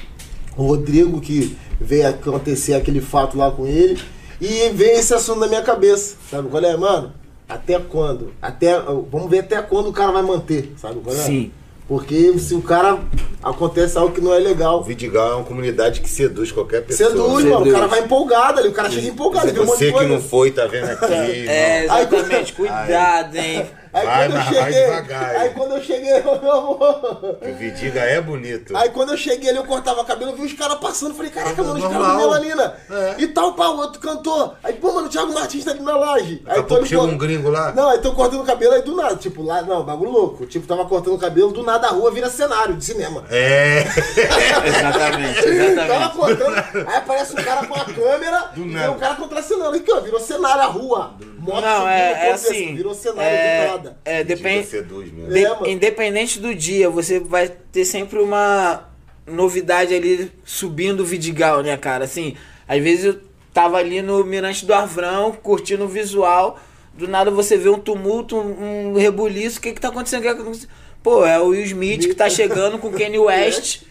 o 0.57 0.63
Rodrigo, 0.63 1.21
que 1.21 1.57
veio 1.81 2.09
acontecer 2.09 2.75
aquele 2.75 3.01
fato 3.01 3.39
lá 3.39 3.51
com 3.51 3.67
ele. 3.67 3.99
E 4.41 4.69
veio 4.71 4.99
esse 4.99 5.15
assunto 5.15 5.41
na 5.41 5.47
minha 5.47 5.63
cabeça, 5.63 6.17
sabe 6.31 6.49
qual 6.49 6.63
é, 6.63 6.77
mano? 6.77 7.13
Até 7.49 7.79
quando? 7.79 8.33
Até, 8.43 8.79
vamos 9.11 9.31
ver 9.31 9.39
até 9.41 9.61
quando 9.63 9.89
o 9.89 9.93
cara 9.93 10.13
vai 10.13 10.23
manter, 10.23 10.75
sabe 10.77 11.01
qual 11.01 11.17
é? 11.17 11.19
Sim. 11.19 11.51
Porque 11.89 12.39
se 12.39 12.55
o 12.55 12.61
cara 12.61 12.99
acontece 13.43 13.97
algo 13.97 14.15
que 14.15 14.21
não 14.21 14.35
é 14.35 14.37
O 14.37 14.43
legal, 14.43 14.85
Vidigal 14.85 15.33
é 15.33 15.35
uma 15.37 15.45
comunidade 15.45 16.03
que 16.03 16.09
seduz 16.09 16.53
qualquer 16.53 16.85
pessoa. 16.85 17.09
seduz, 17.09 17.45
mano. 17.47 17.67
O 17.67 17.73
cara 17.73 17.87
vai 17.87 18.01
empolgado 18.01 18.61
ali, 18.61 18.69
o 18.69 18.73
cara 18.73 18.91
chega 18.91 19.09
empolgado, 19.09 19.49
um 19.63 19.65
você 19.65 19.87
de 19.87 19.93
que 19.93 19.99
coisa. 19.99 20.09
não 20.13 20.21
foi, 20.21 20.51
tá 20.51 20.67
vendo 20.67 20.85
aqui. 20.91 21.49
É, 21.49 21.85
exatamente. 21.85 22.53
Cuidado, 22.55 23.35
hein? 23.35 23.67
Aí 23.93 24.07
Vai, 24.07 24.29
quando 24.29 24.37
eu 24.37 24.43
vai 24.45 24.55
cheguei, 24.55 24.85
devagar, 24.85 25.37
aí 25.37 25.51
quando 25.51 25.75
eu 25.77 25.83
cheguei, 25.83 26.23
meu 26.23 26.53
amor, 26.53 27.39
O 27.43 27.55
Vidiga 27.59 28.01
é 28.01 28.21
bonito. 28.21 28.77
aí 28.77 28.91
quando 28.91 29.11
eu 29.13 29.17
cheguei 29.17 29.49
ali, 29.51 29.59
eu 29.59 29.65
cortava 29.65 30.05
cabelo, 30.05 30.33
eu 30.33 30.37
vi 30.37 30.43
os 30.47 30.53
caras 30.53 30.79
passando, 30.79 31.15
falei, 31.15 31.31
caraca, 31.31 31.63
mano, 31.63 31.79
os 31.85 31.93
caras 31.93 32.07
do 32.09 32.17
Melanina. 32.17 32.75
É. 32.91 33.15
E 33.19 33.29
tal, 33.29 33.53
pá, 33.55 33.69
o 33.69 33.79
outro 33.79 34.01
cantor. 34.01 34.55
Aí, 34.63 34.75
pô, 34.75 34.93
mano, 34.93 35.07
o 35.07 35.11
Thiago 35.11 35.33
Martins 35.33 35.65
tá 35.65 35.71
ali 35.73 35.81
na 35.81 35.97
laje. 35.97 36.43
Aí 36.47 36.63
tô 36.63 36.85
chega 36.85 37.03
um 37.03 37.19
gringo 37.19 37.51
lá. 37.51 37.73
Não, 37.73 37.89
aí 37.89 37.99
tô 37.99 38.13
cortando 38.13 38.41
o 38.43 38.45
cabelo 38.45 38.75
aí 38.75 38.83
do 38.83 38.95
nada, 38.97 39.17
tipo, 39.17 39.43
lá, 39.43 39.63
não, 39.63 39.83
bagulho 39.85 40.11
louco. 40.11 40.47
Tipo, 40.47 40.67
tava 40.67 40.85
cortando 40.87 41.15
o 41.15 41.19
cabelo, 41.19 41.51
do 41.53 41.63
nada 41.63 41.89
a 41.89 41.91
rua 41.91 42.11
vira 42.11 42.29
cenário 42.31 42.77
de 42.77 42.85
cinema. 42.85 43.25
É. 43.31 43.85
Exatamente, 44.69 45.43
Tava 45.43 45.53
exatamente. 45.53 46.17
cortando, 46.17 46.57
aí 46.89 46.97
aparece 46.97 47.33
um 47.33 47.37
cara 47.45 47.67
com 47.67 47.75
a 47.75 47.85
câmera 47.85 48.51
Do 48.55 48.63
e 48.63 48.67
nada. 48.73 48.87
vem 48.87 48.97
um 48.97 48.99
cara 48.99 49.15
contracenando. 49.15 49.77
Aqui, 49.77 49.93
ó, 49.93 50.01
virou 50.01 50.21
cenário 50.21 50.63
a 50.63 50.67
rua. 50.67 51.15
Moto 51.39 51.63
Não, 51.63 51.77
subindo, 51.79 51.89
é, 51.91 52.29
é 52.29 52.33
assim. 52.33 52.75
Virou 52.75 52.95
cenário 52.95 53.31
é, 53.31 53.61
do 53.67 53.71
nada. 53.71 53.78
É, 54.05 54.23
Vidiga 54.25 54.37
depende. 54.37 54.67
seduz 54.67 55.13
mesmo. 55.13 55.33
de- 55.33 55.45
É, 55.45 55.49
mano. 55.51 55.67
independente 55.69 56.39
do 56.41 56.55
dia, 56.55 56.89
você 56.91 57.19
vai 57.21 57.49
ter 57.49 57.85
sempre 57.85 58.19
uma 58.19 58.89
novidade 59.27 59.95
ali 59.95 60.31
subindo 60.45 61.01
o 61.01 61.05
Vidigal, 61.05 61.63
né, 61.63 61.77
cara? 61.77 62.05
Assim, 62.05 62.35
às 62.67 62.83
vezes 62.83 63.05
eu 63.05 63.21
tava 63.53 63.77
ali 63.79 64.01
no 64.03 64.25
Mirante 64.25 64.65
do 64.65 64.73
Arvrão, 64.73 65.33
curtindo 65.33 65.85
o 65.85 65.89
visual, 65.89 66.59
do 66.95 67.07
nada 67.07 67.31
você 67.31 67.57
vê 67.57 67.69
um 67.69 67.79
tumulto, 67.79 68.37
um, 68.37 68.93
um 68.93 68.97
rebuliço, 68.97 69.59
o 69.59 69.63
que 69.63 69.73
que 69.73 69.81
tá 69.81 69.89
acontecendo? 69.89 70.21
O 70.21 70.23
que 70.23 70.29
que 70.31 70.35
tá 70.37 70.43
acontecendo? 70.43 70.71
Pô, 71.03 71.25
é 71.25 71.39
o 71.41 71.49
Will 71.49 71.63
Smith 71.65 72.01
que 72.09 72.15
tá 72.15 72.29
chegando 72.31 72.79
com 72.79 72.89
o 72.89 72.93
Kanye 72.93 73.19
West 73.19 73.83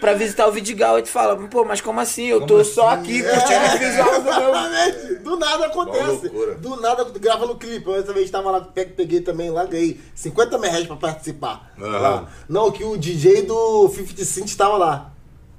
pra 0.00 0.14
visitar 0.14 0.46
o 0.46 0.52
Vidigal 0.52 0.98
e 0.98 1.02
tu 1.02 1.08
fala, 1.08 1.36
pô, 1.48 1.64
mas 1.64 1.80
como 1.80 2.00
assim? 2.00 2.26
Eu 2.26 2.40
tô 2.42 2.54
Como 2.54 2.64
só 2.64 2.88
assim? 2.90 3.00
aqui 3.00 3.22
curtindo 3.22 3.74
o 3.74 3.78
visual 3.78 4.20
do 4.20 4.24
meu... 4.24 4.50
Exatamente. 4.50 5.14
Do 5.22 5.36
nada 5.36 5.56
Uma 5.56 5.66
acontece. 5.66 6.06
loucura. 6.06 6.54
Do 6.54 6.80
nada 6.80 7.04
grava 7.18 7.46
no 7.46 7.56
clipe. 7.56 7.86
Eu 7.86 7.96
essa 7.96 8.12
vez 8.12 8.30
tava 8.30 8.50
lá, 8.50 8.60
pe- 8.60 8.84
peguei 8.86 9.20
também 9.20 9.50
lá, 9.50 9.64
ganhei 9.64 10.00
50 10.14 10.58
mil 10.58 10.70
reais 10.70 10.86
pra 10.86 10.96
participar. 10.96 11.72
Aham. 11.80 11.98
Lá. 11.98 12.28
Não, 12.48 12.70
que 12.70 12.84
o 12.84 12.96
DJ 12.96 13.42
do 13.42 13.88
50 13.88 14.24
Cent 14.24 14.54
tava 14.56 14.76
lá. 14.76 15.12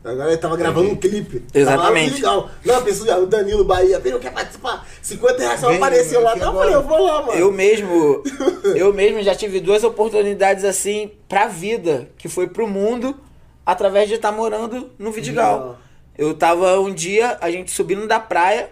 Agora 0.04 0.30
ele 0.30 0.38
tava 0.38 0.56
gravando 0.56 0.89
um 0.91 0.95
clipe. 0.95 1.43
Exatamente. 1.54 2.21
Tava 2.21 2.36
lá, 2.38 2.41
legal. 2.43 2.52
Não, 2.63 2.76
a 2.78 2.82
pessoa, 2.82 3.17
o 3.17 3.26
Danilo 3.26 3.65
Bahia, 3.65 4.00
veio, 4.00 4.17
quer 4.19 4.32
participar? 4.32 4.88
50 5.02 5.39
reais 5.39 5.60
só 5.60 5.67
Vem, 5.67 5.76
apareceu 5.78 6.21
lá. 6.21 6.34
Então 6.34 6.54
eu 6.54 6.60
falei, 6.60 6.76
eu 6.76 6.84
vou 6.84 7.04
lá, 7.04 7.21
mano. 7.26 7.38
Eu 7.38 7.52
mesmo, 7.52 8.23
eu 8.73 8.93
mesmo 8.93 9.21
já 9.21 9.36
tive 9.36 9.60
duas 9.60 9.84
oportunidades 9.84 10.63
assim 10.63 11.12
pra 11.28 11.47
vida, 11.47 12.08
que 12.17 12.30
foi 12.30 12.47
pro 12.47 12.65
mundo, 12.67 13.19
através 13.67 14.08
de 14.08 14.15
estar 14.15 14.32
morando 14.32 14.93
no 14.97 15.12
Vidigal. 15.12 15.77
Eu 16.17 16.34
tava 16.34 16.80
um 16.80 16.93
dia, 16.93 17.38
a 17.41 17.51
gente 17.51 17.69
subindo 17.69 18.08
da 18.08 18.17
praia, 18.17 18.71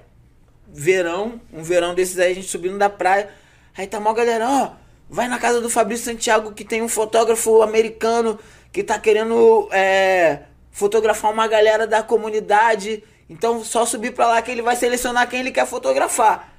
verão, 0.65 1.41
um 1.51 1.61
verão 1.61 1.93
desses 1.93 2.17
aí, 2.17 2.31
a 2.31 2.35
gente 2.35 2.47
subindo 2.47 2.77
da 2.77 2.89
praia, 2.89 3.29
aí 3.77 3.85
tá 3.87 3.99
mal 3.99 4.13
galera, 4.13 4.47
ó, 4.49 4.71
vai 5.09 5.27
na 5.27 5.37
casa 5.37 5.59
do 5.59 5.69
Fabrício 5.69 6.05
Santiago 6.05 6.53
que 6.53 6.63
tem 6.63 6.81
um 6.81 6.87
fotógrafo 6.87 7.61
americano 7.61 8.39
que 8.71 8.85
tá 8.85 8.97
querendo 8.97 9.67
é, 9.73 10.43
fotografar 10.71 11.29
uma 11.29 11.45
galera 11.45 11.85
da 11.85 12.01
comunidade, 12.01 13.03
então 13.29 13.65
só 13.65 13.85
subir 13.85 14.13
pra 14.13 14.27
lá 14.27 14.41
que 14.41 14.49
ele 14.49 14.61
vai 14.61 14.77
selecionar 14.77 15.29
quem 15.29 15.41
ele 15.41 15.51
quer 15.51 15.67
fotografar. 15.67 16.53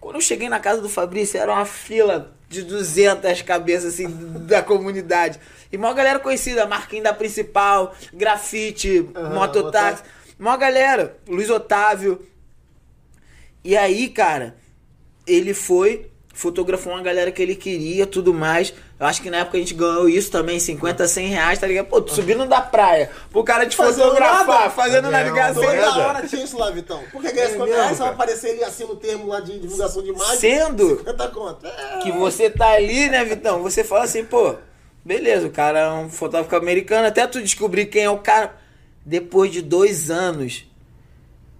Quando 0.00 0.14
eu 0.14 0.20
cheguei 0.20 0.48
na 0.48 0.60
casa 0.60 0.80
do 0.80 0.88
Fabrício, 0.88 1.40
era 1.40 1.50
uma 1.50 1.64
fila 1.64 2.36
de 2.50 2.62
200 2.64 3.42
cabeças 3.42 3.94
assim 3.94 4.08
da 4.40 4.60
comunidade. 4.60 5.38
E 5.70 5.76
uma 5.76 5.94
galera 5.94 6.18
conhecida, 6.18 6.66
Marquinhos 6.66 7.04
da 7.04 7.14
Principal, 7.14 7.94
Grafite, 8.12 9.08
Aham, 9.14 9.34
Mototáxi. 9.34 10.02
Uma 10.36 10.56
galera, 10.56 11.16
Luiz 11.28 11.48
Otávio. 11.48 12.26
E 13.62 13.76
aí, 13.76 14.08
cara, 14.08 14.56
ele 15.24 15.54
foi, 15.54 16.10
fotografou 16.32 16.92
uma 16.92 17.02
galera 17.02 17.30
que 17.30 17.42
ele 17.42 17.54
queria, 17.54 18.06
tudo 18.06 18.32
mais. 18.32 18.72
Eu 18.98 19.06
acho 19.06 19.20
que 19.20 19.30
na 19.30 19.38
época 19.38 19.56
a 19.56 19.60
gente 19.60 19.74
ganhou 19.74 20.08
isso 20.08 20.30
também, 20.30 20.58
50, 20.58 21.06
100 21.06 21.26
reais, 21.28 21.58
tá 21.58 21.66
ligado? 21.66 21.86
Pô, 21.86 22.00
tu 22.00 22.14
subindo 22.14 22.46
da 22.46 22.60
praia, 22.60 23.10
pro 23.30 23.42
cara 23.42 23.66
te 23.66 23.76
Fazendo 23.76 24.04
fotografar, 24.04 24.46
nada. 24.46 24.70
fazendo 24.70 25.10
navegação. 25.10 25.62
Toda 25.62 25.98
hora 25.98 26.26
tinha 26.26 26.44
isso 26.44 26.58
lá, 26.58 26.70
Vitão. 26.70 27.02
Porque 27.10 27.32
ganha 27.32 27.46
É 27.46 27.50
50 27.50 27.64
mesmo, 27.66 27.82
reais, 27.82 27.96
só 27.96 28.06
aparecer 28.06 28.50
ali 28.50 28.64
assim 28.64 28.84
no 28.84 28.96
termo 28.96 29.26
lá 29.26 29.40
de 29.40 29.58
divulgação 29.58 30.02
de 30.02 30.10
imagem. 30.10 30.36
Sendo 30.38 30.98
50 30.98 31.28
conto. 31.28 31.66
É. 31.66 31.98
que 32.02 32.12
você 32.12 32.48
tá 32.48 32.70
ali, 32.72 33.08
né, 33.08 33.24
Vitão? 33.24 33.62
Você 33.62 33.82
fala 33.82 34.04
assim, 34.04 34.24
pô, 34.24 34.54
beleza, 35.04 35.46
o 35.46 35.50
cara 35.50 35.78
é 35.80 35.92
um 35.92 36.08
fotógrafo 36.10 36.54
americano, 36.56 37.06
até 37.06 37.26
tu 37.26 37.40
descobrir 37.42 37.86
quem 37.86 38.04
é 38.04 38.10
o 38.10 38.18
cara. 38.18 38.54
Depois 39.04 39.50
de 39.50 39.62
dois 39.62 40.10
anos, 40.10 40.64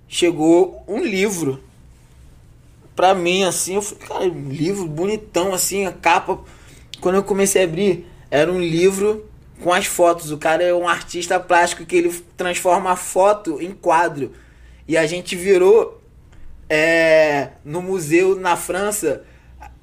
chegou 0.06 0.85
um 0.87 1.02
livro 1.02 1.62
pra 3.00 3.14
mim, 3.14 3.44
assim, 3.44 3.76
eu 3.76 3.82
falei, 3.82 4.06
cara, 4.06 4.24
um 4.30 4.50
livro 4.50 4.86
bonitão, 4.86 5.54
assim, 5.54 5.86
a 5.86 5.92
capa. 5.92 6.38
Quando 7.00 7.14
eu 7.14 7.22
comecei 7.22 7.62
a 7.62 7.64
abrir, 7.64 8.06
era 8.30 8.52
um 8.52 8.60
livro 8.60 9.24
com 9.62 9.72
as 9.72 9.86
fotos. 9.86 10.30
O 10.30 10.36
cara 10.36 10.62
é 10.62 10.74
um 10.74 10.86
artista 10.86 11.40
plástico 11.40 11.86
que 11.86 11.96
ele 11.96 12.10
transforma 12.36 12.90
a 12.90 12.96
foto 12.96 13.58
em 13.58 13.70
quadro. 13.70 14.32
E 14.86 14.98
a 14.98 15.06
gente 15.06 15.34
virou 15.34 15.98
é, 16.68 17.52
no 17.64 17.80
museu 17.80 18.36
na 18.36 18.54
França 18.54 19.24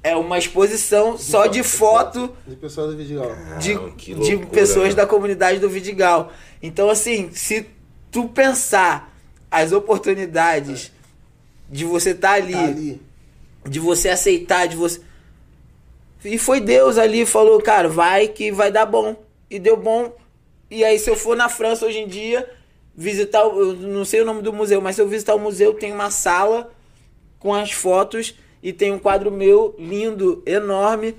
é 0.00 0.14
uma 0.14 0.38
exposição 0.38 1.18
só 1.18 1.46
de 1.46 1.64
foto 1.64 2.32
De 2.46 2.54
pessoas 2.54 2.92
do 2.92 2.96
Vidigal. 2.96 3.32
de, 3.58 3.72
Ah, 3.72 3.90
que 3.96 4.14
de 4.14 4.20
loucura, 4.36 4.46
pessoas 4.50 4.90
né? 4.90 4.94
da 4.94 5.06
comunidade 5.08 5.58
do 5.58 5.68
Vidigal. 5.68 6.32
Então, 6.62 6.88
assim, 6.88 7.30
se 7.32 7.66
tu 8.12 8.28
pensar 8.28 9.12
as 9.50 9.72
oportunidades 9.72 10.92
de 11.68 11.84
você 11.84 12.10
estar 12.10 12.32
ali, 12.34 12.52
Tá 12.52 12.64
ali. 12.64 13.07
De 13.68 13.78
você 13.80 14.08
aceitar, 14.08 14.66
de 14.66 14.76
você. 14.76 15.00
E 16.24 16.38
foi 16.38 16.60
Deus 16.60 16.98
ali, 16.98 17.24
falou, 17.24 17.60
cara, 17.60 17.88
vai 17.88 18.28
que 18.28 18.50
vai 18.50 18.72
dar 18.72 18.86
bom. 18.86 19.16
E 19.50 19.58
deu 19.58 19.76
bom. 19.76 20.12
E 20.70 20.84
aí, 20.84 20.98
se 20.98 21.08
eu 21.08 21.16
for 21.16 21.36
na 21.36 21.48
França 21.48 21.86
hoje 21.86 21.98
em 21.98 22.08
dia, 22.08 22.48
visitar, 22.94 23.40
eu 23.40 23.74
não 23.74 24.04
sei 24.04 24.20
o 24.20 24.24
nome 24.24 24.42
do 24.42 24.52
museu, 24.52 24.80
mas 24.80 24.96
se 24.96 25.02
eu 25.02 25.08
visitar 25.08 25.34
o 25.34 25.38
museu, 25.38 25.72
tem 25.72 25.92
uma 25.92 26.10
sala 26.10 26.72
com 27.38 27.54
as 27.54 27.70
fotos 27.70 28.34
e 28.62 28.72
tem 28.72 28.92
um 28.92 28.98
quadro 28.98 29.30
meu 29.30 29.74
lindo, 29.78 30.42
enorme, 30.44 31.14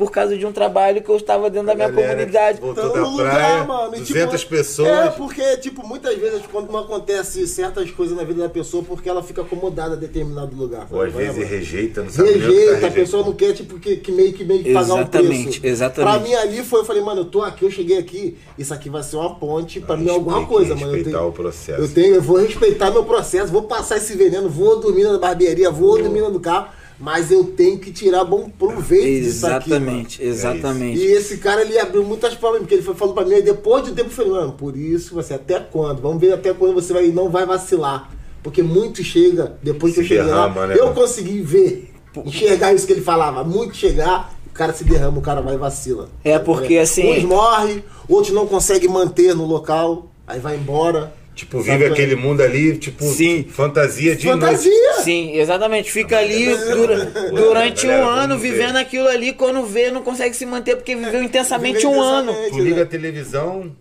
por 0.00 0.10
causa 0.10 0.34
de 0.34 0.46
um 0.46 0.50
trabalho 0.52 1.02
que 1.02 1.10
eu 1.10 1.16
estava 1.18 1.50
dentro 1.50 1.66
da 1.66 1.74
minha 1.74 1.90
Galera 1.90 2.08
comunidade. 2.14 2.58
Voltou 2.58 2.84
Então, 2.84 2.94
da 2.94 3.00
no 3.02 3.10
lugar, 3.10 3.34
praia, 3.34 3.64
mano, 3.64 3.96
e, 3.96 3.98
200 4.00 4.40
tipo, 4.40 4.50
pessoas. 4.56 4.88
É, 4.88 5.08
porque, 5.10 5.56
tipo, 5.58 5.86
muitas 5.86 6.16
vezes 6.16 6.40
quando 6.50 6.72
não 6.72 6.80
acontece 6.80 7.46
certas 7.46 7.90
coisas 7.90 8.16
na 8.16 8.24
vida 8.24 8.40
da 8.42 8.48
pessoa, 8.48 8.82
porque 8.82 9.10
ela 9.10 9.22
fica 9.22 9.42
acomodada 9.42 9.92
a 9.92 9.96
determinado 9.98 10.56
lugar. 10.56 10.86
Ou 10.90 11.02
às 11.02 11.12
vezes 11.12 11.36
É, 11.42 11.44
rejeita, 11.44 12.02
não 12.02 12.08
sabe 12.08 12.30
nem 12.30 12.38
o 12.38 12.40
que 12.40 12.46
tá 12.46 12.48
Rejeita, 12.48 12.70
a 12.70 12.74
rejeitando. 12.76 12.94
pessoa 12.94 13.24
não 13.26 13.32
quer, 13.34 13.52
tipo, 13.52 13.78
que, 13.78 13.96
que 13.96 14.10
meio 14.10 14.32
que 14.32 14.42
meio 14.42 14.64
que 14.64 14.72
pagar 14.72 14.94
um 14.94 14.98
Exatamente, 15.00 15.60
preço. 15.60 15.74
exatamente. 15.74 16.10
Pra 16.18 16.26
mim 16.26 16.34
ali 16.34 16.64
foi, 16.64 16.80
eu 16.80 16.84
falei, 16.86 17.02
mano, 17.02 17.20
eu 17.20 17.24
tô 17.26 17.42
aqui, 17.42 17.66
eu 17.66 17.70
cheguei 17.70 17.98
aqui, 17.98 18.38
isso 18.56 18.72
aqui 18.72 18.88
vai 18.88 19.02
ser 19.02 19.16
uma 19.16 19.34
ponte, 19.34 19.80
pra 19.80 19.98
mim 19.98 20.08
é 20.08 20.12
alguma 20.12 20.36
tem 20.38 20.46
que 20.46 20.50
coisa, 20.50 20.74
mano. 20.74 20.86
Eu 20.86 20.94
respeitar 20.94 21.18
tenho, 21.18 21.28
o 21.30 21.32
processo. 21.34 21.82
Eu 21.82 21.88
tenho, 21.92 22.14
eu 22.14 22.22
vou 22.22 22.38
respeitar 22.38 22.90
meu 22.90 23.04
processo, 23.04 23.52
vou 23.52 23.64
passar 23.64 23.98
esse 23.98 24.14
veneno, 24.16 24.48
vou 24.48 24.80
dormir 24.80 25.02
na 25.04 25.18
barbearia, 25.18 25.70
vou 25.70 25.98
dormir 25.98 26.22
no 26.22 26.40
carro, 26.40 26.68
mas 27.00 27.30
eu 27.32 27.42
tenho 27.44 27.78
que 27.78 27.90
tirar 27.90 28.24
bom 28.24 28.48
proveito 28.50 29.24
disso 29.24 29.46
aqui, 29.46 29.70
mano. 29.70 29.82
Exatamente, 29.86 30.22
exatamente. 30.22 31.00
E 31.00 31.04
esse 31.06 31.38
cara, 31.38 31.62
ele 31.62 31.78
abriu 31.78 32.04
muitas 32.04 32.34
portas, 32.34 32.60
porque 32.60 32.74
ele 32.74 32.82
foi 32.82 32.94
falando 32.94 33.14
pra 33.14 33.24
mim, 33.24 33.34
aí 33.34 33.42
depois 33.42 33.82
de 33.84 33.90
um 33.90 33.94
tempo 33.94 34.10
eu 34.10 34.14
falei, 34.14 34.30
mano, 34.32 34.52
por 34.52 34.76
isso, 34.76 35.14
você 35.14 35.34
até 35.34 35.58
quando? 35.58 36.00
Vamos 36.02 36.20
ver 36.20 36.32
até 36.34 36.52
quando 36.52 36.74
você 36.74 36.92
vai 36.92 37.08
não 37.08 37.28
vai 37.30 37.46
vacilar. 37.46 38.10
Porque 38.42 38.62
muito 38.62 39.02
chega, 39.02 39.56
depois 39.62 39.92
que 39.94 40.00
Se 40.00 40.04
eu 40.14 40.18
cheguei 40.18 40.32
lá, 40.32 40.46
derrama, 40.48 40.66
né, 40.68 40.76
eu 40.78 40.84
mano? 40.84 40.94
consegui 40.94 41.40
ver, 41.40 41.90
enxergar 42.24 42.72
isso 42.74 42.86
que 42.86 42.92
ele 42.92 43.02
falava. 43.02 43.42
Muito 43.44 43.76
chegar, 43.76 44.34
o 44.46 44.50
cara 44.50 44.72
se 44.72 44.84
derrama, 44.84 45.18
o 45.18 45.22
cara 45.22 45.40
vai 45.40 45.54
e 45.54 45.58
vacila. 45.58 46.08
É, 46.24 46.38
porque, 46.38 46.76
assim- 46.78 47.18
Uns 47.18 47.24
morrem, 47.24 47.82
outros 48.08 48.32
não 48.34 48.46
conseguem 48.46 48.88
manter 48.88 49.34
no 49.34 49.44
local, 49.46 50.10
aí 50.26 50.38
vai 50.40 50.56
embora. 50.56 51.12
Tipo, 51.34 51.60
vive 51.60 51.86
aquele 51.86 52.16
mundo 52.16 52.42
ali, 52.42 52.76
tipo, 52.76 53.04
Sim. 53.04 53.44
fantasia 53.48 54.14
de 54.14 54.26
noite. 54.26 54.40
Fantasia! 54.40 54.92
Sim, 55.02 55.36
exatamente. 55.36 55.90
Fica 55.90 56.18
ali 56.18 56.54
dura- 56.72 57.04
durante 57.32 57.86
um 57.86 57.90
Galera, 57.90 58.06
ano 58.10 58.28
vamos 58.36 58.42
ver. 58.42 58.52
vivendo 58.52 58.76
aquilo 58.76 59.08
ali, 59.08 59.32
quando 59.32 59.64
vê, 59.64 59.90
não 59.90 60.02
consegue 60.02 60.34
se 60.36 60.44
manter 60.44 60.76
porque 60.76 60.94
viveu 60.94 61.22
intensamente 61.22 61.86
um 61.86 61.98
ano. 62.00 62.34
Tu 62.50 62.58
liga 62.58 62.76
né? 62.76 62.82
a 62.82 62.86
televisão, 62.86 63.74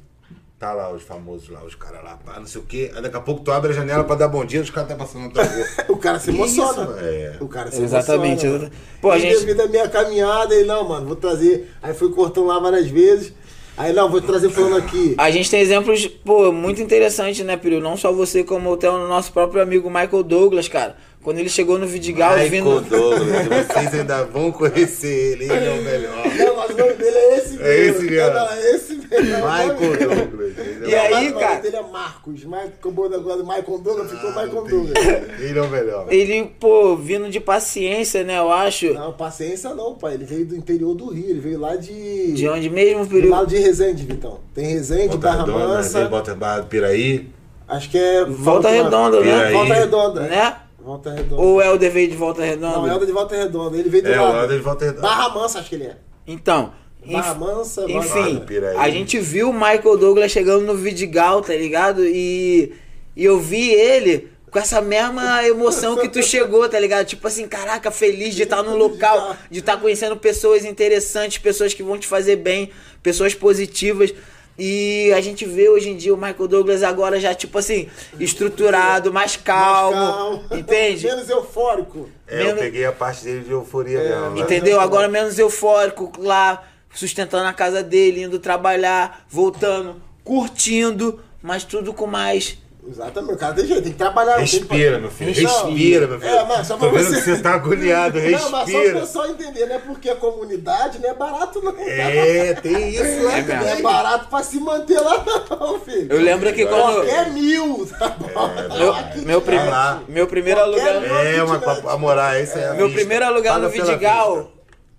Tá 0.57 0.73
lá 0.73 0.91
os 0.91 1.03
famosos 1.03 1.47
lá, 1.47 1.63
os 1.63 1.73
caras 1.73 2.03
lá, 2.03 2.17
pá, 2.17 2.37
não 2.37 2.45
sei 2.45 2.59
o 2.59 2.65
quê. 2.65 2.91
Aí 2.93 3.01
daqui 3.01 3.15
a 3.15 3.21
pouco 3.21 3.41
tu 3.41 3.49
abre 3.49 3.71
a 3.71 3.73
janela 3.73 4.03
pra 4.03 4.15
dar 4.17 4.27
bom 4.27 4.43
dia, 4.43 4.59
os 4.59 4.69
caras 4.69 4.89
tá 4.89 4.95
passando 4.95 5.23
na 5.23 5.29
tua 5.29 5.43
rua. 5.45 5.65
O 5.87 5.95
cara 5.95 6.19
se 6.19 6.31
emociona. 6.31 6.71
isso, 6.71 6.79
mano? 6.81 6.99
É. 6.99 7.37
O 7.39 7.47
cara 7.47 7.71
se 7.71 7.81
Exatamente, 7.81 8.45
emociona. 8.45 8.71
Pô, 9.01 9.09
a 9.09 9.17
e 9.17 9.21
gente- 9.21 9.39
devido 9.39 9.61
à 9.61 9.67
minha 9.67 9.87
caminhada, 9.87 10.53
ele, 10.53 10.65
não, 10.65 10.85
mano, 10.85 11.05
vou 11.07 11.15
trazer. 11.15 11.71
Aí 11.81 11.93
fui 11.93 12.11
cortando 12.11 12.47
lá 12.47 12.59
várias 12.59 12.87
vezes. 12.87 13.31
Aí, 13.79 13.93
não, 13.93 14.09
vou 14.09 14.19
trazer 14.19 14.49
falando 14.49 14.75
aqui. 14.75 15.15
A 15.17 15.31
gente 15.31 15.49
tem 15.49 15.61
exemplos, 15.61 16.05
pô, 16.05 16.51
muito 16.51 16.81
interessantes, 16.81 17.45
né, 17.45 17.55
Peru? 17.55 17.79
Não 17.79 17.95
só 17.95 18.11
você, 18.11 18.43
como 18.43 18.73
até 18.73 18.89
o 18.89 19.07
nosso 19.07 19.31
próprio 19.31 19.61
amigo 19.61 19.89
Michael 19.89 20.21
Douglas, 20.21 20.67
cara. 20.67 20.97
Quando 21.21 21.37
ele 21.39 21.49
chegou 21.49 21.77
no 21.77 21.85
Vidigal, 21.85 22.31
Michael 22.37 22.49
vindo. 22.49 22.81
Douglas, 22.89 23.67
vocês 23.67 23.93
ainda 23.93 24.23
vão 24.23 24.51
conhecer 24.53 25.33
ele, 25.33 25.43
ele 25.51 25.65
é 25.65 25.71
o 25.79 25.83
melhor. 25.83 26.25
Não, 26.37 26.55
mas 26.55 26.69
o 26.71 26.77
nome 26.77 26.93
dele 26.93 27.17
é 27.17 27.37
esse 27.37 27.49
mesmo. 27.49 27.65
É 27.65 27.77
esse 27.77 28.01
mesmo. 28.03 28.33
Não, 28.33 28.49
é 28.49 28.71
esse 28.75 28.95
mesmo. 28.95 29.35
Michael 29.35 29.97
Douglas. 30.17 30.53
E 30.87 30.95
é 30.95 31.11
o- 31.11 31.15
aí, 31.15 31.27
o 31.27 31.31
nome 31.33 31.43
cara? 31.45 31.59
dele 31.59 31.75
é 31.75 31.81
Marcos. 31.83 32.45
Mas 32.45 32.69
acabou 32.69 33.05
agora 33.13 33.37
do 33.37 33.43
Michael 33.45 33.77
Douglas, 33.79 34.09
ficou 34.11 34.29
Ah, 34.29 34.45
Michael 34.45 34.65
entendi. 34.65 34.93
Douglas. 34.93 35.39
Ele 35.41 35.59
é 35.59 35.61
o 35.61 35.69
melhor. 35.69 36.05
Ele, 36.09 36.51
pô, 36.57 36.95
vindo 36.95 37.29
de 37.29 37.39
paciência, 37.41 38.23
né, 38.23 38.37
eu 38.39 38.49
acho. 38.49 38.93
Não, 38.93 39.11
paciência 39.11 39.75
não, 39.75 39.95
pai. 39.95 40.13
Ele 40.13 40.23
veio 40.25 40.45
do 40.45 40.55
interior 40.55 40.95
do 40.95 41.09
Rio. 41.11 41.29
Ele 41.31 41.41
veio 41.41 41.59
lá 41.59 41.75
de. 41.75 42.31
De 42.31 42.47
onde 42.47 42.69
mesmo, 42.69 43.05
Peru? 43.05 43.29
lado 43.29 43.47
de 43.47 43.57
Resende, 43.57 44.05
Vitão. 44.05 44.39
Tem 44.55 44.67
Resende, 44.67 45.09
Volta 45.09 45.27
Barra 45.27 45.45
Mansa. 45.47 46.05
Bota 46.07 46.33
Barra 46.33 46.63
Piraí. 46.63 47.27
Acho 47.67 47.89
que 47.89 47.97
é. 47.97 48.23
Volta 48.23 48.69
Redonda, 48.69 49.19
né? 49.19 49.25
Piraí. 49.35 49.53
Volta 49.53 49.73
Redonda. 49.73 50.21
Né? 50.21 50.55
Volta 50.83 51.11
Redonda. 51.13 51.41
Ou 51.41 51.61
é 51.61 51.69
o 51.71 51.77
dever 51.77 52.07
de 52.09 52.15
volta 52.15 52.43
redonda? 52.43 52.77
Não, 52.77 52.87
Helder 52.87 53.05
de 53.07 53.11
Volta 53.13 53.35
Redonda. 53.35 53.77
Ele 53.77 53.89
veio 53.89 54.03
do 54.03 54.09
É, 54.09 54.19
o 54.19 54.23
lado. 54.23 54.37
Helder 54.43 54.57
de 54.57 54.63
Volta 54.63 54.85
Redonda. 54.85 55.01
Barra 55.01 55.29
Mansa, 55.29 55.59
acho 55.59 55.69
que 55.69 55.75
ele 55.75 55.83
é. 55.85 55.97
Então, 56.25 56.73
Barra 57.05 57.31
enf- 57.31 57.37
Mansa, 57.39 57.85
enfim. 57.91 58.39
Piraí. 58.45 58.75
a 58.77 58.89
gente 58.89 59.19
viu 59.19 59.49
o 59.49 59.53
Michael 59.53 59.97
Douglas 59.97 60.31
chegando 60.31 60.65
no 60.65 60.75
Vidigal, 60.75 61.41
tá 61.41 61.53
ligado? 61.53 62.05
E, 62.05 62.73
e 63.15 63.23
eu 63.25 63.39
vi 63.39 63.71
ele 63.71 64.29
com 64.51 64.57
essa 64.57 64.81
mesma 64.81 65.45
emoção 65.47 65.95
que 65.95 66.09
tu 66.09 66.23
chegou, 66.23 66.67
tá 66.67 66.79
ligado? 66.79 67.05
Tipo 67.05 67.27
assim, 67.27 67.47
caraca, 67.47 67.91
feliz 67.91 68.33
de 68.33 68.43
estar 68.43 68.63
no 68.63 68.75
local, 68.75 69.35
de 69.51 69.59
estar 69.59 69.77
conhecendo 69.77 70.17
pessoas 70.17 70.65
interessantes, 70.65 71.37
pessoas 71.37 71.73
que 71.73 71.83
vão 71.83 71.97
te 71.99 72.07
fazer 72.07 72.37
bem, 72.37 72.71
pessoas 73.03 73.35
positivas. 73.35 74.11
E 74.59 75.13
a 75.13 75.21
gente 75.21 75.45
vê 75.45 75.69
hoje 75.69 75.89
em 75.89 75.95
dia 75.95 76.13
o 76.13 76.17
Michael 76.17 76.47
Douglas 76.47 76.83
agora 76.83 77.17
já, 77.19 77.33
tipo 77.33 77.57
assim, 77.57 77.87
estruturado, 78.19 79.13
mais 79.13 79.37
calmo, 79.37 79.95
Mais 79.97 80.15
calmo. 80.15 80.43
entende? 80.51 81.07
Menos 81.07 81.29
eufórico. 81.29 82.09
É, 82.27 82.41
eu 82.41 82.45
Menos- 82.47 82.59
peguei 82.61 82.85
a 82.85 82.91
parte 82.91 83.23
dele 83.23 83.43
de 83.45 83.51
euforia 83.51 83.99
É, 83.99 84.19
mesmo. 84.19 84.37
Entendeu? 84.39 84.79
Agora 84.81 85.07
menos 85.07 85.39
eufórico 85.39 86.11
lá, 86.19 86.67
sustentando 86.93 87.47
a 87.47 87.53
casa 87.53 87.81
dele, 87.81 88.23
indo 88.23 88.37
trabalhar, 88.37 89.25
voltando, 89.29 90.01
curtindo, 90.23 91.19
mas 91.41 91.63
tudo 91.63 91.93
com 91.93 92.05
mais. 92.05 92.57
Exatamente, 92.89 93.33
o 93.33 93.37
cara 93.37 93.53
tem 93.53 93.67
jeito, 93.67 93.83
tem 93.83 93.91
que 93.91 93.97
trabalhar. 93.97 94.35
tem 94.37 94.45
que- 94.45 94.57
Respira, 94.57 94.99
meu 94.99 95.11
filho. 95.11 95.43
Não, 95.43 95.65
Respira, 95.67 96.07
meu 96.07 96.19
filho. 96.19 96.31
É, 96.31 96.43
mas 96.45 96.67
só 96.67 96.75
pra 96.77 96.89
Tô 96.89 96.95
vendo 96.95 97.05
você- 97.07 97.15
que 97.15 97.21
você 97.21 97.37
tá 97.41 97.53
agoniado. 97.53 98.19
Não, 98.19 98.49
mas 98.49 98.71
só 98.71 98.77
Respira. 98.77 98.99
pessoal 99.01 99.27
entender, 99.29 99.65
não 99.67 99.75
é 99.75 99.79
porque 99.79 100.09
a 100.09 100.15
comunidade 100.15 100.99
não 100.99 101.09
é 101.09 101.13
barato, 101.13 101.61
não. 101.63 101.75
É, 101.79 102.53
tem 102.55 102.89
isso 102.89 103.23
lá 103.25 103.37
É 103.37 103.41
Não 103.43 103.67
é 103.67 103.81
barato 103.81 104.27
pra 104.27 104.41
se 104.43 104.59
manter 104.59 104.99
lá, 104.99 105.23
não, 105.49 105.79
filho. 105.79 106.07
Eu 106.11 106.19
lembro 106.21 106.51
que 106.53 106.65
quando. 106.65 106.95
Qualquer 106.95 107.29
mil, 107.31 107.87
tá 107.99 108.09
bom? 108.09 108.77
Meu, 108.77 108.93
Aqui 108.93 109.19
meu, 109.25 109.41
lá. 109.69 110.01
meu 110.07 110.27
primeiro 110.27 110.59
Qualquer 110.61 110.95
aluguel. 110.95 111.01
meu- 111.01 111.15
É, 111.19 111.43
uma 111.43 111.59
pra 111.59 111.97
morar, 111.97 112.39
esse 112.41 112.57
é 112.57 112.69
a 112.69 112.73
Meu 112.73 112.87
vista. 112.87 112.99
primeiro 113.01 113.25
aluguel 113.25 113.53
Paga 113.53 113.65
no 113.65 113.71
Vidigal, 113.71 114.35
vista. 114.37 114.51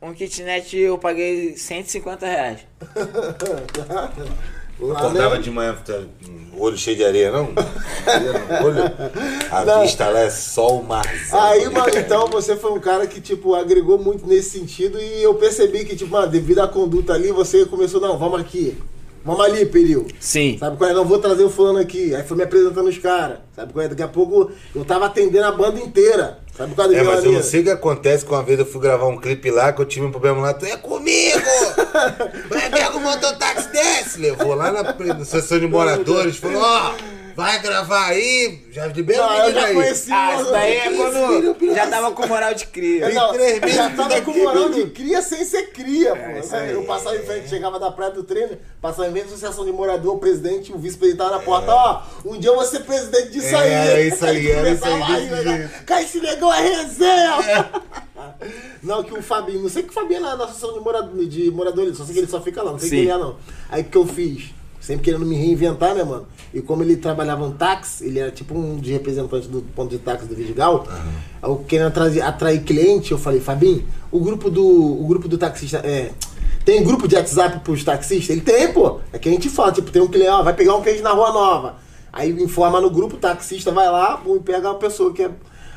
um 0.02 0.14
kitnet 0.14 0.76
eu 0.78 0.96
paguei 0.98 1.56
150 1.56 2.26
reais. 2.26 2.60
Acordava 4.82 5.38
de 5.38 5.50
manhã, 5.50 5.76
olho 6.58 6.76
cheio 6.76 6.96
de 6.96 7.04
areia, 7.04 7.30
não? 7.32 7.48
Olho. 8.64 8.82
A 9.50 9.64
Não. 9.64 9.82
vista 9.82 10.08
lá 10.08 10.20
é 10.20 10.30
só 10.30 10.76
o 10.78 10.84
marzão. 10.84 11.40
Aí, 11.40 11.68
mano, 11.70 11.90
então 11.96 12.26
você 12.28 12.56
foi 12.56 12.72
um 12.72 12.80
cara 12.80 13.06
que, 13.06 13.20
tipo, 13.20 13.54
agregou 13.54 13.98
muito 13.98 14.26
nesse 14.26 14.58
sentido 14.58 14.98
e 15.00 15.22
eu 15.22 15.34
percebi 15.34 15.84
que, 15.84 15.96
tipo, 15.96 16.10
mano, 16.10 16.28
devido 16.30 16.60
à 16.60 16.68
conduta 16.68 17.12
ali, 17.14 17.30
você 17.32 17.64
começou, 17.66 18.00
não, 18.00 18.18
vamos 18.18 18.40
aqui. 18.40 18.76
Vamos 19.24 19.44
ali, 19.44 19.66
Peril. 19.66 20.06
Sim. 20.18 20.56
Sabe 20.58 20.76
qual 20.76 20.90
é? 20.90 20.94
Não 20.94 21.04
vou 21.04 21.18
trazer 21.18 21.44
o 21.44 21.50
fulano 21.50 21.78
aqui. 21.78 22.14
Aí 22.14 22.22
foi 22.22 22.36
me 22.36 22.42
apresentando 22.42 22.88
os 22.88 22.98
caras. 22.98 23.38
Sabe 23.54 23.72
qual 23.72 23.84
é? 23.84 23.88
Daqui 23.88 24.02
a 24.02 24.08
pouco 24.08 24.50
eu 24.74 24.84
tava 24.84 25.06
atendendo 25.06 25.44
a 25.44 25.52
banda 25.52 25.78
inteira. 25.78 26.38
Sabe 26.56 26.74
qual 26.74 26.90
é? 26.90 26.96
É, 26.96 27.02
mas 27.02 27.24
eu 27.24 27.32
não 27.32 27.42
sei 27.42 27.60
o 27.60 27.64
que 27.64 27.70
acontece 27.70 28.24
que 28.24 28.32
uma 28.32 28.42
vez 28.42 28.58
eu 28.58 28.66
fui 28.66 28.80
gravar 28.80 29.06
um 29.06 29.18
clipe 29.18 29.50
lá 29.50 29.72
que 29.72 29.80
eu 29.82 29.86
tive 29.86 30.06
um 30.06 30.10
problema 30.10 30.40
lá. 30.40 30.54
Tu 30.54 30.66
é 30.66 30.76
comigo! 30.76 31.38
Vai 32.48 32.70
pega 32.70 32.96
o 32.96 33.00
mototáxi, 33.00 33.70
desce! 33.72 34.20
Levou 34.20 34.54
lá 34.54 34.72
na, 34.72 34.82
na 34.82 35.24
sessão 35.24 35.58
de 35.58 35.66
moradores, 35.66 36.36
falou, 36.36 36.62
ó, 36.62 36.94
vai 37.36 37.60
gravar 37.60 38.06
aí, 38.08 38.60
já 38.70 38.86
libera 38.86 39.22
o 39.22 39.26
Não, 39.30 39.38
eu 39.46 39.52
já 39.52 39.64
aí. 39.66 39.74
conheci 39.74 40.12
Ah, 40.12 40.34
isso 40.40 40.50
daí 40.50 40.76
é 40.76 40.90
quando 40.96 41.54
filho, 41.56 41.74
já 41.74 41.86
tava 41.86 42.12
com 42.12 42.26
moral 42.26 42.54
de 42.54 42.66
cria. 42.66 43.06
É, 43.06 43.12
não, 43.14 43.68
já 43.68 43.90
tava 43.90 44.20
com 44.22 44.32
moral 44.32 44.68
de 44.70 44.86
cria 44.90 45.22
sem 45.22 45.44
ser 45.44 45.70
cria, 45.72 46.14
pô. 46.16 46.38
isso 46.38 46.54
aí. 46.54 46.72
eu 46.72 46.82
passava 46.84 47.16
em 47.16 47.22
frente, 47.22 47.48
chegava 47.48 47.78
da 47.78 47.90
praia 47.90 48.12
do 48.12 48.22
treino, 48.24 48.56
passava 48.80 49.08
em 49.08 49.12
frente 49.12 49.24
da 49.24 49.28
associação 49.30 49.64
de 49.64 49.72
morador, 49.72 50.14
o 50.14 50.18
presidente, 50.18 50.72
o 50.72 50.78
vice-presidente 50.78 51.18
tava 51.18 51.36
na 51.36 51.42
porta, 51.42 51.72
ó, 51.72 52.02
um 52.24 52.38
dia 52.38 52.50
eu 52.50 52.54
vou 52.56 52.64
ser 52.64 52.80
presidente 52.80 53.30
disso 53.30 53.48
É, 53.48 53.56
aí. 53.56 53.72
era 53.72 54.00
isso 54.02 54.24
aí, 54.24 54.50
era 54.50 54.70
isso 54.70 54.84
aí, 54.84 54.90
Começava 54.92 55.12
a 55.12 55.16
desse 55.20 55.34
rir, 55.34 55.44
né? 55.44 55.56
jeito. 55.58 55.84
Cara, 55.84 56.02
esse 56.02 56.20
negão 56.20 56.52
é 56.52 56.60
resenha! 56.60 57.70
Não, 58.82 59.02
que 59.02 59.14
o 59.14 59.22
Fabinho, 59.22 59.62
não 59.62 59.68
sei 59.68 59.82
que 59.82 59.88
o 59.90 59.92
Fabinho 59.92 60.18
é 60.18 60.20
na, 60.20 60.36
na 60.36 60.44
associação 60.44 60.74
de 60.78 60.80
morador, 60.84 61.24
de 61.26 61.50
moradores, 61.50 61.96
só 61.96 62.04
sei 62.04 62.14
que 62.14 62.20
ele 62.20 62.26
só 62.26 62.40
fica 62.40 62.62
lá, 62.62 62.72
não 62.72 62.78
sei 62.78 62.88
Sim. 62.90 62.96
quem 62.96 63.04
ele 63.04 63.12
é 63.12 63.18
não. 63.18 63.36
Aí 63.70 63.82
o 63.82 63.84
que 63.86 63.96
eu 63.96 64.06
fiz? 64.06 64.50
Sempre 64.80 65.04
querendo 65.04 65.26
me 65.26 65.36
reinventar, 65.36 65.94
né, 65.94 66.02
mano? 66.02 66.26
E 66.54 66.60
como 66.62 66.82
ele 66.82 66.96
trabalhava 66.96 67.46
no 67.46 67.52
táxi, 67.52 68.06
ele 68.06 68.18
era 68.18 68.30
tipo 68.30 68.58
um 68.58 68.78
de 68.78 68.90
representante 68.92 69.46
do 69.46 69.60
ponto 69.60 69.90
de 69.90 69.98
táxi 69.98 70.26
do 70.26 70.34
Vidigal. 70.34 70.86
Aí 70.90 71.50
eu 71.50 71.56
querendo 71.68 71.88
atrair, 71.88 72.22
atrair 72.22 72.62
cliente, 72.62 73.12
eu 73.12 73.18
falei, 73.18 73.40
Fabinho, 73.40 73.86
o 74.10 74.18
grupo 74.18 74.50
do. 74.50 74.64
O 74.64 75.06
grupo 75.06 75.28
do 75.28 75.36
taxista 75.36 75.78
é. 75.78 76.12
Tem 76.64 76.82
grupo 76.82 77.06
de 77.06 77.14
WhatsApp 77.14 77.60
pros 77.60 77.84
taxistas? 77.84 78.30
Ele 78.30 78.40
tem, 78.40 78.72
pô. 78.72 79.00
É 79.12 79.18
que 79.18 79.28
a 79.28 79.32
gente 79.32 79.48
fala, 79.48 79.72
tipo, 79.72 79.90
tem 79.90 80.00
um 80.00 80.08
cliente, 80.08 80.30
ó, 80.30 80.42
vai 80.42 80.54
pegar 80.54 80.74
um 80.74 80.82
cliente 80.82 81.02
na 81.02 81.10
rua 81.10 81.32
nova. 81.32 81.76
Aí 82.12 82.30
informa 82.42 82.80
no 82.80 82.90
grupo, 82.90 83.16
o 83.16 83.18
taxista 83.18 83.70
vai 83.70 83.88
lá, 83.88 84.16
pô, 84.16 84.36
e 84.36 84.40
pega 84.40 84.68
uma 84.68 84.78
pessoa 84.78 85.12
que 85.12 85.22
é. 85.22 85.26
Aí 85.26 85.32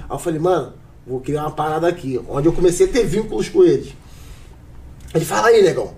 eu 0.10 0.20
falei, 0.20 0.40
mano, 0.40 0.74
vou 1.06 1.20
criar 1.20 1.42
uma 1.44 1.52
parada 1.52 1.88
aqui, 1.88 2.20
onde 2.28 2.48
eu 2.48 2.54
comecei 2.54 2.88
a 2.88 2.90
ter 2.90 3.06
vínculos 3.06 3.50
com 3.50 3.64
eles. 3.64 3.94
Ele 5.14 5.26
fala 5.26 5.50
aí, 5.50 5.62
negão. 5.62 5.94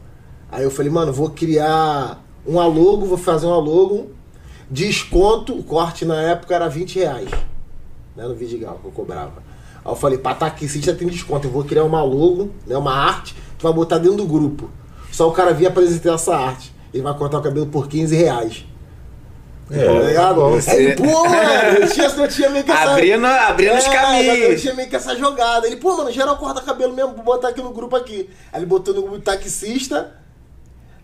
Aí 0.51 0.63
eu 0.63 0.71
falei, 0.71 0.91
mano, 0.91 1.13
vou 1.13 1.29
criar 1.29 2.24
um 2.47 2.60
alogo, 2.60 3.05
vou 3.05 3.17
fazer 3.17 3.45
um 3.47 3.53
alogo, 3.53 4.12
desconto, 4.69 5.53
o 5.58 5.63
corte 5.63 6.05
na 6.05 6.21
época 6.21 6.55
era 6.55 6.67
20 6.67 6.99
reais. 6.99 7.29
Né, 8.15 8.23
no 8.25 8.36
Vidigal 8.36 8.79
que 8.81 8.86
eu 8.88 8.91
cobrava. 8.91 9.43
Aí 9.84 9.91
eu 9.91 9.95
falei, 9.95 10.17
pra 10.17 10.34
taxista 10.34 10.93
tem 10.93 11.08
desconto, 11.08 11.47
eu 11.47 11.51
vou 11.51 11.63
criar 11.63 11.84
uma 11.84 12.01
logo, 12.03 12.51
né, 12.65 12.77
uma 12.77 12.93
arte, 12.93 13.36
tu 13.58 13.63
vai 13.63 13.73
botar 13.73 13.97
dentro 13.97 14.17
do 14.17 14.25
grupo. 14.25 14.69
Só 15.12 15.27
o 15.27 15.31
cara 15.31 15.53
vir 15.53 15.67
apresentar 15.67 16.13
essa 16.13 16.36
arte. 16.36 16.73
Ele 16.93 17.03
vai 17.03 17.13
cortar 17.17 17.39
o 17.39 17.41
cabelo 17.41 17.67
por 17.67 17.88
15 17.88 18.15
reais. 18.15 18.65
É, 19.71 19.84
tá 19.86 19.91
ligado? 20.08 20.36
bom, 20.36 20.60
Aí 20.67 20.86
ele, 20.86 20.95
pô, 20.95 21.23
mano, 21.23 21.79
eu 21.79 21.89
tinha, 21.89 22.08
eu 22.08 22.27
tinha 22.27 22.49
meio 22.49 22.63
que 22.63 22.71
essa... 22.71 22.91
Abrindo, 22.91 23.25
abrindo 23.25 23.77
os 23.77 23.86
É, 23.86 23.88
Eu 23.88 23.91
caminhos. 23.93 24.62
tinha 24.62 24.73
meio 24.75 24.89
que 24.89 24.95
essa 24.95 25.15
jogada. 25.15 25.65
Ele, 25.67 25.77
pô, 25.77 25.97
mano, 25.97 26.12
geral 26.12 26.38
corta 26.38 26.62
cabelo 26.62 26.93
mesmo, 26.93 27.13
vou 27.15 27.23
botar 27.23 27.49
aqui 27.49 27.62
no 27.62 27.71
grupo 27.71 27.95
aqui. 27.95 28.29
Aí 28.53 28.60
ele 28.60 28.65
botou 28.65 28.93
no 28.93 29.01
grupo 29.01 29.19
taxista. 29.19 30.13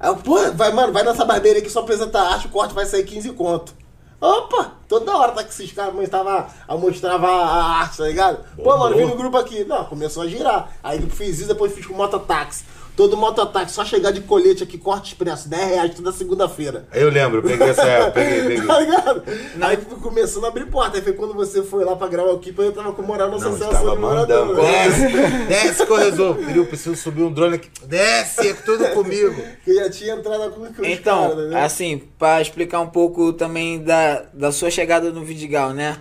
Aí 0.02 0.10
eu, 0.10 0.16
pô, 0.18 0.36
vai, 0.54 0.72
mano, 0.74 0.92
vai 0.92 1.04
nessa 1.04 1.24
barbeira 1.24 1.60
aqui, 1.60 1.70
só 1.70 1.80
apresenta 1.82 2.20
a 2.20 2.34
arte, 2.34 2.48
o 2.48 2.50
corte 2.50 2.74
vai 2.74 2.86
sair 2.86 3.04
15 3.06 3.30
conto. 3.34 3.74
Opa, 4.20 4.74
toda 4.88 5.16
hora 5.16 5.32
taxista, 5.32 5.76
cara, 5.82 5.92
mostrava, 5.92 6.48
a- 6.68 6.78
mostrava 6.78 7.28
a 7.28 7.64
arte, 7.82 7.98
tá 7.98 8.04
ligado? 8.08 8.44
Pô, 8.64 8.78
mano, 8.78 8.96
vem 8.96 9.08
no 9.08 9.16
grupo 9.16 9.36
aqui. 9.38 9.64
Não, 9.64 9.86
começou 9.86 10.22
a 10.24 10.28
girar. 10.28 10.70
Aí 10.84 11.02
eu 11.02 11.10
fiz 11.10 11.40
isso, 11.40 11.48
depois 11.48 11.72
fiz 11.74 11.86
com 11.88 11.94
mototáxi. 11.96 12.64
Todo 12.96 13.16
mototáxi, 13.16 13.74
só 13.74 13.86
chegar 13.86 14.12
de 14.12 14.22
colete 14.22 14.64
aqui, 14.64 14.78
corte 14.78 15.14
expresso, 15.14 15.48
10 15.48 15.68
reais 15.70 15.96
toda 15.96 16.12
segunda-feira. 16.12 16.86
Aí 16.92 17.02
eu 17.02 17.10
lembro, 17.10 17.40
eu 17.40 17.44
peguei 17.44 17.70
essa 17.70 17.84
época, 17.84 18.12
peguei, 18.12 18.42
peguei. 18.58 18.68
Tá 18.68 18.80
ligado? 18.80 19.24
Aí 19.62 19.78
começando 19.78 20.46
a 20.46 20.48
abrir 20.50 20.66
porta. 20.68 20.98
Aí 20.98 21.04
foi 21.04 21.14
quando 21.14 21.34
você 21.34 21.64
foi 21.64 21.86
lá 21.86 21.96
pra 21.96 22.08
gravar 22.08 22.32
o 22.32 22.40
clipe, 22.40 22.62
eu 22.62 22.72
tava 22.74 22.92
com 22.92 23.02
moral 23.02 23.30
na 23.30 23.38
estava 23.38 23.92
de 23.92 23.98
morador. 23.98 24.56
Desce, 24.62 25.48
desce, 25.48 25.86
corredor. 25.86 26.38
Filho, 26.38 26.66
preciso 26.66 26.96
subir 26.96 27.24
um 27.24 27.32
drone 27.32 27.56
aqui. 27.56 27.70
Desce, 27.86 28.50
é 28.50 28.54
tudo 28.54 28.86
comigo. 28.90 29.42
Que 29.64 29.74
já 29.74 29.90
tinha 29.90 30.16
entrado 30.16 30.52
com 30.52 30.62
os 30.62 30.70
Então, 30.88 31.30
caras, 31.30 31.50
né? 31.50 31.64
assim, 31.64 32.04
pra 32.20 32.42
explicar 32.42 32.82
um 32.82 32.88
pouco 32.88 33.32
também 33.34 33.82
da, 33.82 34.26
da 34.34 34.52
sua 34.52 34.70
chegada 34.70 35.12
no 35.12 35.24
Vidigal, 35.24 35.72
né? 35.72 35.98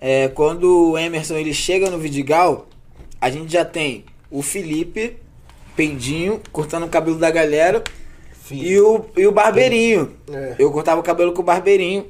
É, 0.00 0.28
quando 0.28 0.90
o 0.90 0.98
Emerson 0.98 1.34
ele 1.36 1.54
chega 1.54 1.88
no 1.88 1.98
Vidigal, 1.98 2.66
a 3.20 3.30
gente 3.30 3.52
já 3.52 3.64
tem 3.64 4.04
o 4.30 4.42
Felipe, 4.42 5.16
peidinho, 5.76 6.40
cortando 6.50 6.84
o 6.84 6.88
cabelo 6.88 7.18
da 7.18 7.30
galera, 7.30 7.84
e 8.50 8.78
o, 8.78 9.04
e 9.16 9.26
o 9.26 9.32
barbeirinho. 9.32 10.16
É. 10.32 10.54
Eu 10.58 10.72
cortava 10.72 11.00
o 11.00 11.04
cabelo 11.04 11.32
com 11.32 11.42
o 11.42 11.44
barbeirinho 11.44 12.06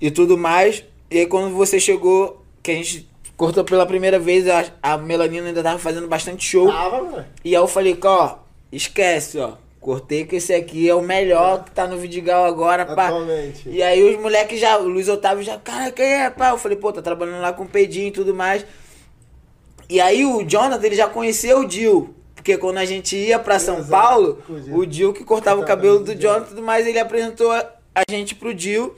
e 0.00 0.10
tudo 0.10 0.36
mais. 0.36 0.84
E 1.10 1.20
aí 1.20 1.26
quando 1.26 1.54
você 1.54 1.78
chegou, 1.78 2.42
que 2.62 2.70
a 2.70 2.74
gente 2.74 3.08
cortou 3.36 3.64
pela 3.64 3.86
primeira 3.86 4.18
vez, 4.18 4.48
a, 4.48 4.64
a 4.82 4.96
melanina 4.96 5.48
ainda 5.48 5.62
tava 5.62 5.78
fazendo 5.78 6.08
bastante 6.08 6.44
show. 6.44 6.68
Tava, 6.68 7.02
mano. 7.02 7.24
E 7.44 7.54
aí 7.54 7.62
eu 7.62 7.68
falei, 7.68 7.98
ó, 8.04 8.36
esquece, 8.70 9.38
ó. 9.38 9.54
Cortei 9.80 10.24
que 10.24 10.36
esse 10.36 10.54
aqui 10.54 10.88
é 10.88 10.94
o 10.94 11.02
melhor 11.02 11.64
que 11.64 11.72
tá 11.72 11.88
no 11.88 11.98
Vidigal 11.98 12.44
agora, 12.44 12.86
pá. 12.86 13.08
Atualmente. 13.08 13.68
E 13.68 13.82
aí 13.82 14.00
os 14.02 14.20
moleques 14.20 14.60
já, 14.60 14.78
o 14.78 14.86
Luiz 14.86 15.08
Otávio 15.08 15.42
já, 15.42 15.58
cara, 15.58 15.90
quem 15.90 16.06
é, 16.06 16.30
pá? 16.30 16.50
Eu 16.50 16.58
falei, 16.58 16.78
pô, 16.78 16.92
tá 16.92 17.02
trabalhando 17.02 17.40
lá 17.40 17.52
com 17.52 17.64
o 17.64 17.68
Pedinho 17.68 18.06
e 18.06 18.12
tudo 18.12 18.32
mais. 18.32 18.64
E 19.90 20.00
aí 20.00 20.24
o 20.24 20.44
Jonathan, 20.44 20.86
ele 20.86 20.94
já 20.94 21.08
conheceu 21.08 21.60
o 21.60 21.66
Dil. 21.66 22.14
Porque 22.42 22.58
quando 22.58 22.78
a 22.78 22.84
gente 22.84 23.16
ia 23.16 23.38
pra 23.38 23.60
São 23.60 23.78
Exato, 23.78 23.90
Paulo, 23.92 24.42
o 24.72 24.84
Dil. 24.84 25.12
que 25.12 25.22
cortava 25.22 25.60
o 25.60 25.64
cabelo 25.64 26.00
do. 26.00 26.12
Jonathan 26.12 26.46
e 26.46 26.48
tudo 26.48 26.62
mais, 26.62 26.84
ele 26.88 26.98
apresentou 26.98 27.52
a 27.52 27.64
a 27.94 28.02
gente 28.10 28.34
pro 28.34 28.52
Dil. 28.52 28.96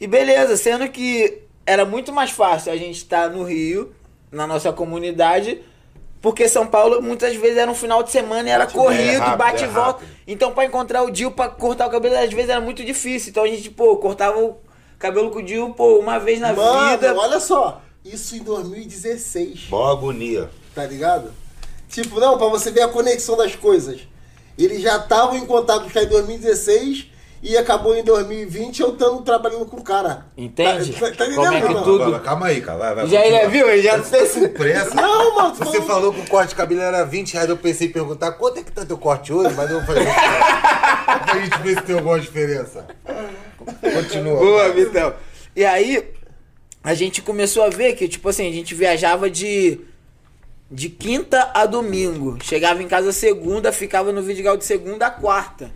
E 0.00 0.06
beleza, 0.06 0.56
sendo 0.56 0.86
que 0.88 1.42
era 1.66 1.84
muito 1.84 2.12
mais 2.12 2.30
fácil 2.30 2.70
a 2.70 2.76
gente 2.76 2.98
estar 2.98 3.30
no 3.30 3.42
Rio, 3.42 3.92
na 4.30 4.46
nossa 4.46 4.72
comunidade, 4.72 5.60
porque 6.22 6.48
São 6.48 6.66
Paulo 6.68 7.02
muitas 7.02 7.34
vezes 7.34 7.56
era 7.56 7.68
um 7.70 7.74
final 7.74 8.02
de 8.04 8.10
semana 8.12 8.48
e 8.48 8.52
era 8.52 8.64
Bate- 8.66 8.76
corrido, 8.76 9.02
é 9.02 9.16
rápido, 9.16 9.38
bate 9.38 9.64
é 9.64 9.66
e 9.66 9.70
volta. 9.70 9.90
rápido. 10.04 10.08
Então 10.28 10.52
pra 10.52 10.66
encontrar 10.66 11.02
o 11.02 11.10
Dil 11.10 11.32
pra 11.32 11.48
cortar 11.48 11.86
o 11.88 11.90
cabelo 11.90 12.16
às 12.16 12.30
vezes 12.32 12.50
era 12.50 12.60
muito 12.60 12.84
difícil. 12.84 13.30
Então 13.30 13.42
a 13.42 13.48
gente, 13.48 13.70
pô, 13.70 13.96
cortava 13.96 14.38
o 14.38 14.56
cabelo 15.00 15.30
com 15.30 15.38
o 15.40 15.42
Dil, 15.42 15.70
pô, 15.70 15.98
uma 15.98 16.18
vez 16.20 16.38
na 16.38 16.52
Mano, 16.52 16.90
vida. 16.98 17.12
olha 17.16 17.40
só. 17.40 17.80
Isso 18.04 18.36
em 18.36 18.42
2016. 18.44 19.68
Mó 19.70 19.90
agonia. 19.90 20.48
Tá 20.74 20.84
ligado? 20.86 21.32
Tipo, 21.88 22.18
não, 22.20 22.36
pra 22.36 22.48
você 22.48 22.70
ver 22.70 22.82
a 22.82 22.88
conexão 22.88 23.36
das 23.36 23.54
coisas. 23.54 24.00
Eles 24.58 24.80
já 24.82 24.96
estavam 24.96 25.36
em 25.36 25.46
contato 25.46 25.86
caras 25.92 26.08
em 26.08 26.12
2016 26.12 27.06
e 27.42 27.56
acabou 27.56 27.94
em 27.94 28.02
2020 28.02 28.80
eu 28.80 28.92
estando 28.92 29.20
trabalhando 29.22 29.66
com 29.66 29.76
o 29.76 29.82
cara. 29.82 30.26
Entende? 30.36 30.92
Tá, 30.94 31.10
tá, 31.10 31.14
tá 31.16 31.26
entendendo, 31.26 31.36
Como 31.44 31.54
é 31.56 31.60
que 31.60 31.74
não? 31.74 31.82
tudo- 31.84 31.98
Vai, 31.98 32.10
vai, 32.12 32.20
calma 32.22 32.46
aí, 32.46 32.60
cara. 32.62 32.78
Vai, 32.78 32.94
vai, 32.94 33.06
Já 33.06 33.20
ele 33.26 33.30
continua. 33.38 33.50
viu? 33.50 33.70
Ele 33.70 33.82
já 33.82 33.98
tá 34.00 34.18
com 34.26 34.48
pressa. 34.48 34.94
Não, 34.94 35.34
mano, 35.36 35.54
Você 35.54 35.64
falando- 35.64 35.86
falou 35.86 36.12
que 36.14 36.20
o 36.20 36.28
corte 36.28 36.48
de 36.50 36.54
cabelo 36.54 36.80
era 36.80 37.04
20 37.04 37.34
reais. 37.34 37.48
Eu 37.50 37.56
pensei 37.56 37.88
em 37.88 37.92
perguntar 37.92 38.32
quanto 38.32 38.58
é 38.58 38.62
que 38.62 38.72
tá 38.72 38.84
teu 38.84 38.98
corte 38.98 39.32
hoje, 39.32 39.54
mas 39.54 39.70
eu 39.70 39.84
falei. 39.84 40.04
pra 41.26 41.38
gente 41.38 41.58
ver 41.62 41.76
se 41.76 41.82
tem 41.82 41.96
alguma 41.96 42.18
diferença. 42.18 42.86
Continua. 43.94 44.38
Boa. 44.38 44.68
Vitão. 44.72 45.14
E 45.54 45.64
aí, 45.64 46.04
a 46.82 46.94
gente 46.94 47.22
começou 47.22 47.62
a 47.62 47.68
ver 47.70 47.94
que, 47.94 48.08
tipo 48.08 48.28
assim, 48.28 48.48
a 48.48 48.52
gente 48.52 48.74
viajava 48.74 49.28
de. 49.30 49.80
De 50.70 50.88
quinta 50.88 51.50
a 51.54 51.64
domingo. 51.66 52.38
Chegava 52.42 52.82
em 52.82 52.88
casa 52.88 53.12
segunda, 53.12 53.70
ficava 53.72 54.12
no 54.12 54.22
Vidigal 54.22 54.56
de 54.56 54.64
segunda 54.64 55.06
a 55.06 55.10
quarta. 55.10 55.70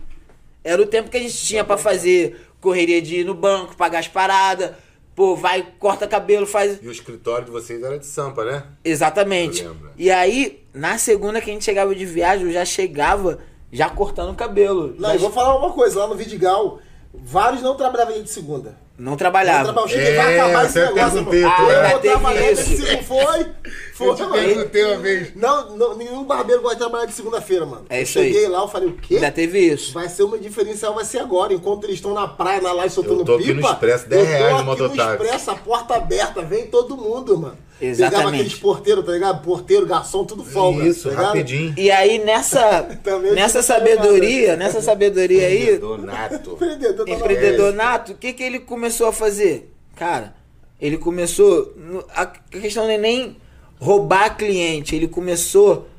Era 0.63 0.81
o 0.81 0.85
tempo 0.85 1.09
que 1.09 1.17
a 1.17 1.19
gente 1.21 1.37
tinha 1.37 1.63
pra 1.63 1.77
fazer 1.77 2.47
correria 2.59 3.01
de 3.01 3.17
ir 3.21 3.23
no 3.25 3.33
banco, 3.33 3.75
pagar 3.75 3.99
as 3.99 4.07
paradas. 4.07 4.71
Pô, 5.15 5.35
vai, 5.35 5.65
corta 5.79 6.07
cabelo, 6.07 6.45
faz. 6.45 6.79
E 6.81 6.87
o 6.87 6.91
escritório 6.91 7.45
de 7.45 7.51
vocês 7.51 7.81
era 7.83 7.97
de 7.97 8.05
Sampa, 8.05 8.45
né? 8.45 8.63
Exatamente. 8.83 9.67
E 9.97 10.09
aí, 10.11 10.63
na 10.73 10.97
segunda 10.97 11.41
que 11.41 11.49
a 11.49 11.53
gente 11.53 11.65
chegava 11.65 11.93
de 11.95 12.05
viagem, 12.05 12.47
eu 12.47 12.51
já 12.53 12.63
chegava 12.65 13.39
já 13.71 13.89
cortando 13.89 14.31
o 14.31 14.35
cabelo. 14.35 14.95
Não, 14.97 15.09
Já 15.09 15.15
eu 15.15 15.19
vou 15.19 15.31
falar 15.31 15.57
uma 15.57 15.71
coisa, 15.73 15.99
lá 15.99 16.07
no 16.07 16.15
Vidigal, 16.15 16.79
vários 17.13 17.61
não 17.61 17.75
trabalhavam 17.75 18.21
de 18.21 18.29
segunda. 18.29 18.77
Não 18.97 19.11
Não 19.11 19.17
trabalhava. 19.17 19.63
trabalhava, 19.73 19.93
eu 19.93 19.99
cheguei, 19.99 20.13
É, 20.13 20.15
vai 20.15 20.39
acabar 20.39 20.65
esse 20.65 20.79
negócio, 20.79 21.19
Ah, 21.19 21.63
é. 21.71 21.85
eu 21.85 21.89
vou 21.89 21.99
Teve 21.99 22.13
trabalhar 22.13 22.51
isso. 22.51 22.69
de 22.69 22.77
segunda, 22.77 23.03
foi, 23.03 23.47
foi, 23.93 24.07
Eu 24.09 24.15
perguntei 24.15 24.83
uma 24.85 24.97
vez. 24.97 25.35
Não, 25.35 25.75
não, 25.75 25.97
nenhum 25.97 26.23
barbeiro 26.23 26.61
gosta 26.61 26.75
de 26.77 26.81
trabalhar 26.81 27.05
de 27.05 27.13
segunda-feira, 27.13 27.65
mano. 27.65 27.85
É 27.89 27.99
Eu 27.99 28.03
isso 28.03 28.19
aí. 28.19 28.33
Cheguei 28.33 28.47
lá, 28.47 28.59
eu 28.61 28.67
falei, 28.67 28.89
o 28.89 28.93
quê? 28.93 29.15
Ainda 29.15 29.31
teve 29.31 29.59
isso. 29.59 29.93
Vai 29.93 30.09
ser 30.09 30.23
uma 30.23 30.37
diferencial, 30.37 30.93
vai 30.95 31.05
ser 31.05 31.19
agora. 31.19 31.53
Enquanto 31.53 31.83
eles 31.83 31.95
estão 31.97 32.13
na 32.13 32.27
praia, 32.27 32.61
na 32.61 32.71
live 32.73 32.93
soltando 32.93 33.19
Eu 33.21 33.25
tô 33.25 33.35
aqui 33.35 33.53
pipa. 33.53 33.61
no 33.61 33.67
Expresso, 33.73 34.09
10 34.09 34.21
eu 34.21 34.25
tô 34.27 34.31
reais 34.37 34.51
no 34.51 34.57
aqui 34.57 34.65
mototáxi. 34.81 35.17
no 35.17 35.23
Expresso, 35.25 35.51
a 35.51 35.55
porta 35.55 35.95
aberta, 35.95 36.41
vem 36.41 36.67
todo 36.67 36.97
mundo, 36.97 37.37
mano. 37.37 37.57
Exatamente. 37.81 38.15
Pegava 38.15 38.35
aqueles 38.35 38.55
porteiros, 38.55 39.05
tá 39.05 39.11
ligado? 39.11 39.43
Porteiro, 39.43 39.85
garçom, 39.87 40.23
tudo 40.23 40.43
folga. 40.43 40.85
Isso, 40.85 41.09
tá 41.09 41.21
rapidinho. 41.27 41.73
E 41.75 41.89
aí 41.89 42.19
nessa 42.19 42.87
nessa 43.33 43.63
sabedoria, 43.63 44.55
nessa 44.55 44.81
sabedoria 44.81 45.47
aí, 45.47 45.77
Donato. 45.79 46.51
Empreendedor, 46.51 47.05
tá 47.05 47.11
empreendedor 47.11 47.73
nato, 47.73 48.11
o 48.11 48.15
que 48.15 48.33
que 48.33 48.43
ele 48.43 48.59
começou 48.59 49.07
a 49.07 49.11
fazer? 49.13 49.73
Cara, 49.95 50.35
ele 50.79 50.97
começou 50.97 51.73
a 52.15 52.27
questão 52.27 52.83
não 52.83 52.91
é 52.91 52.97
nem 52.99 53.37
roubar 53.81 54.37
cliente, 54.37 54.95
ele 54.95 55.07
começou 55.07 55.89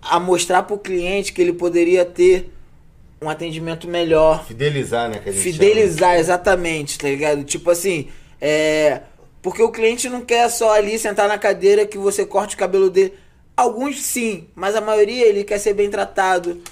a 0.00 0.20
mostrar 0.20 0.62
pro 0.62 0.78
cliente 0.78 1.32
que 1.32 1.42
ele 1.42 1.52
poderia 1.52 2.04
ter 2.04 2.52
um 3.20 3.28
atendimento 3.28 3.88
melhor, 3.88 4.44
Fidelizar, 4.44 5.10
né? 5.10 5.20
Fidelizar 5.32 6.16
exatamente, 6.16 6.98
tá 6.98 7.08
ligado? 7.08 7.42
Tipo 7.44 7.70
assim, 7.70 8.08
é. 8.40 9.02
Porque 9.40 9.62
o 9.62 9.72
cliente 9.72 10.08
não 10.08 10.20
quer 10.20 10.48
só 10.48 10.72
ali 10.72 10.96
sentar 10.96 11.28
na 11.28 11.36
cadeira 11.36 11.84
que 11.84 11.98
você 11.98 12.24
corte 12.24 12.54
o 12.54 12.58
cabelo 12.58 12.88
dele. 12.88 13.12
Alguns 13.56 14.00
sim, 14.00 14.46
mas 14.54 14.76
a 14.76 14.80
maioria 14.80 15.26
ele 15.26 15.42
quer 15.42 15.58
ser 15.58 15.74
bem 15.74 15.90
tratado. 15.90 16.50
chama. 16.50 16.62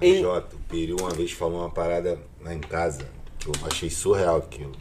Ele, 0.00 0.20
Jota, 0.20 0.56
o 0.56 0.58
Peru 0.60 0.96
uma 1.00 1.10
vez 1.10 1.32
falou 1.32 1.60
uma 1.60 1.70
parada 1.70 2.18
lá 2.42 2.54
em 2.54 2.60
casa 2.60 3.06
que 3.38 3.48
eu 3.48 3.52
achei 3.66 3.90
surreal 3.90 4.38
aquilo. 4.38 4.72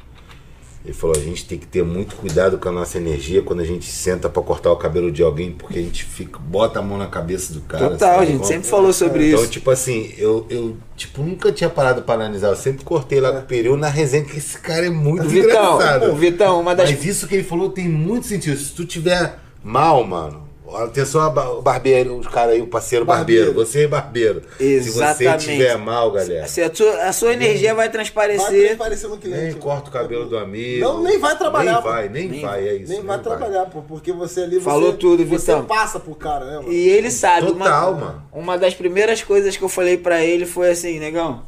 Ele 0.86 0.93
falou: 0.93 1.15
a 1.15 1.19
gente 1.19 1.46
tem 1.46 1.58
que 1.58 1.65
ter 1.65 1.84
muito 1.84 2.15
cuidado 2.15 2.58
com 2.58 2.67
a 2.67 2.72
nossa 2.72 2.98
energia 2.98 3.41
quando 3.41 3.62
a 3.62 3.65
gente 3.65 3.86
senta 3.89 4.28
pra 4.30 4.41
cortar 4.43 4.72
o 4.72 4.76
cabelo 4.76 5.12
de 5.12 5.24
alguém, 5.24 5.52
porque 5.52 5.80
a 5.80 5.82
gente 5.82 6.04
fica, 6.04 6.38
bota 6.39 6.80
a 6.80 6.82
mão 6.82 6.98
na 6.98 7.08
cabeça 7.08 7.54
do 7.54 7.62
cara. 7.62 7.91
Total, 7.91 8.00
sabe 8.15 8.22
a 8.24 8.26
gente 8.26 8.38
como? 8.39 8.48
sempre 8.48 8.67
falou 8.67 8.91
sobre 8.91 9.28
Então, 9.30 9.41
isso. 9.43 9.52
tipo 9.52 9.72
assim, 9.72 10.13
eu, 10.17 10.46
eu 10.50 10.76
tipo, 10.98 11.22
nunca 11.24 11.52
tinha 11.54 11.69
parado 11.69 12.02
pra 12.02 12.15
analisar. 12.15 12.50
Eu 12.50 12.56
sempre 12.58 12.84
cortei 12.84 13.22
lá 13.22 13.32
com 13.32 13.39
o 13.39 13.43
Peru 13.43 13.78
na 13.78 13.88
resenha, 13.88 14.26
que 14.26 14.38
esse 14.38 14.58
cara 14.60 14.86
é 14.86 14.89
muito 14.89 15.24
Vitão, 15.28 15.76
engraçado. 15.76 16.15
Vitão, 16.15 16.60
uma 16.60 16.76
das. 16.76 16.89
Mas 16.91 17.06
isso 17.06 17.28
que 17.28 17.36
ele 17.36 17.43
falou 17.43 17.69
tem 17.69 17.88
muito 17.88 18.28
sentido. 18.28 18.58
Se 18.58 18.74
tu 18.74 18.84
tiver 18.86 19.39
mal, 19.63 20.04
mano. 20.04 20.42
Atenção, 20.76 21.32
barbeiro, 21.62 22.15
os 22.17 22.28
caras 22.28 22.54
aí, 22.54 22.62
o 22.62 22.67
parceiro 22.67 23.04
barbeiro. 23.06 23.47
Barbeiro. 23.47 23.67
Você 23.69 23.84
é 23.84 23.88
barbeiro. 23.88 24.41
Se 24.58 24.63
Exatamente. 24.63 25.43
você 25.43 25.52
tiver 25.52 25.78
mal, 25.78 26.10
galera, 26.12 26.47
Se 26.47 26.62
a, 26.62 26.73
sua, 26.73 27.04
a 27.04 27.13
sua 27.13 27.34
energia 27.34 27.76
vai 27.76 27.84
Vai 27.84 27.91
transparecer. 27.91 28.67
transparecer 28.67 29.10
no 29.10 29.17
cliente. 29.17 29.41
nem 29.41 29.54
corta 29.54 29.89
o 29.89 29.93
cabelo 29.93 30.26
do 30.26 30.38
amigo. 30.38 30.80
Não, 30.86 31.04
nem 31.04 31.19
vai 31.19 31.38
trabalhar, 31.38 31.73
Nem 31.73 31.82
pô. 31.82 31.89
vai, 31.89 32.10
nem, 32.10 32.30
Nem- 32.30 32.41
vai, 32.41 32.67
é 32.67 32.76
isso. 32.76 32.91
Nem 32.93 33.02
vai 33.02 33.19
trabalhar, 33.19 33.65
pô, 33.65 33.82
porque 33.82 34.12
você 34.13 34.41
ali. 34.41 34.56
Você, 34.56 34.62
Falou 34.62 34.93
tudo, 34.93 35.26
Você 35.26 35.52
Vitão. 35.54 35.65
passa 35.65 35.99
pro 35.99 36.15
cara, 36.15 36.45
né, 36.45 36.56
mano? 36.58 36.71
E 36.71 36.89
ele 36.89 37.12
sabe. 37.12 37.47
Total, 37.47 37.91
uma, 37.91 37.99
mano. 37.99 38.23
Uma 38.32 38.58
das 38.58 38.73
primeiras 38.73 39.21
coisas 39.21 39.58
que 39.58 39.63
eu 39.63 39.69
falei 39.69 39.97
pra 39.97 40.23
ele 40.23 40.45
foi 40.45 40.71
assim, 40.71 40.97
negão. 40.97 41.43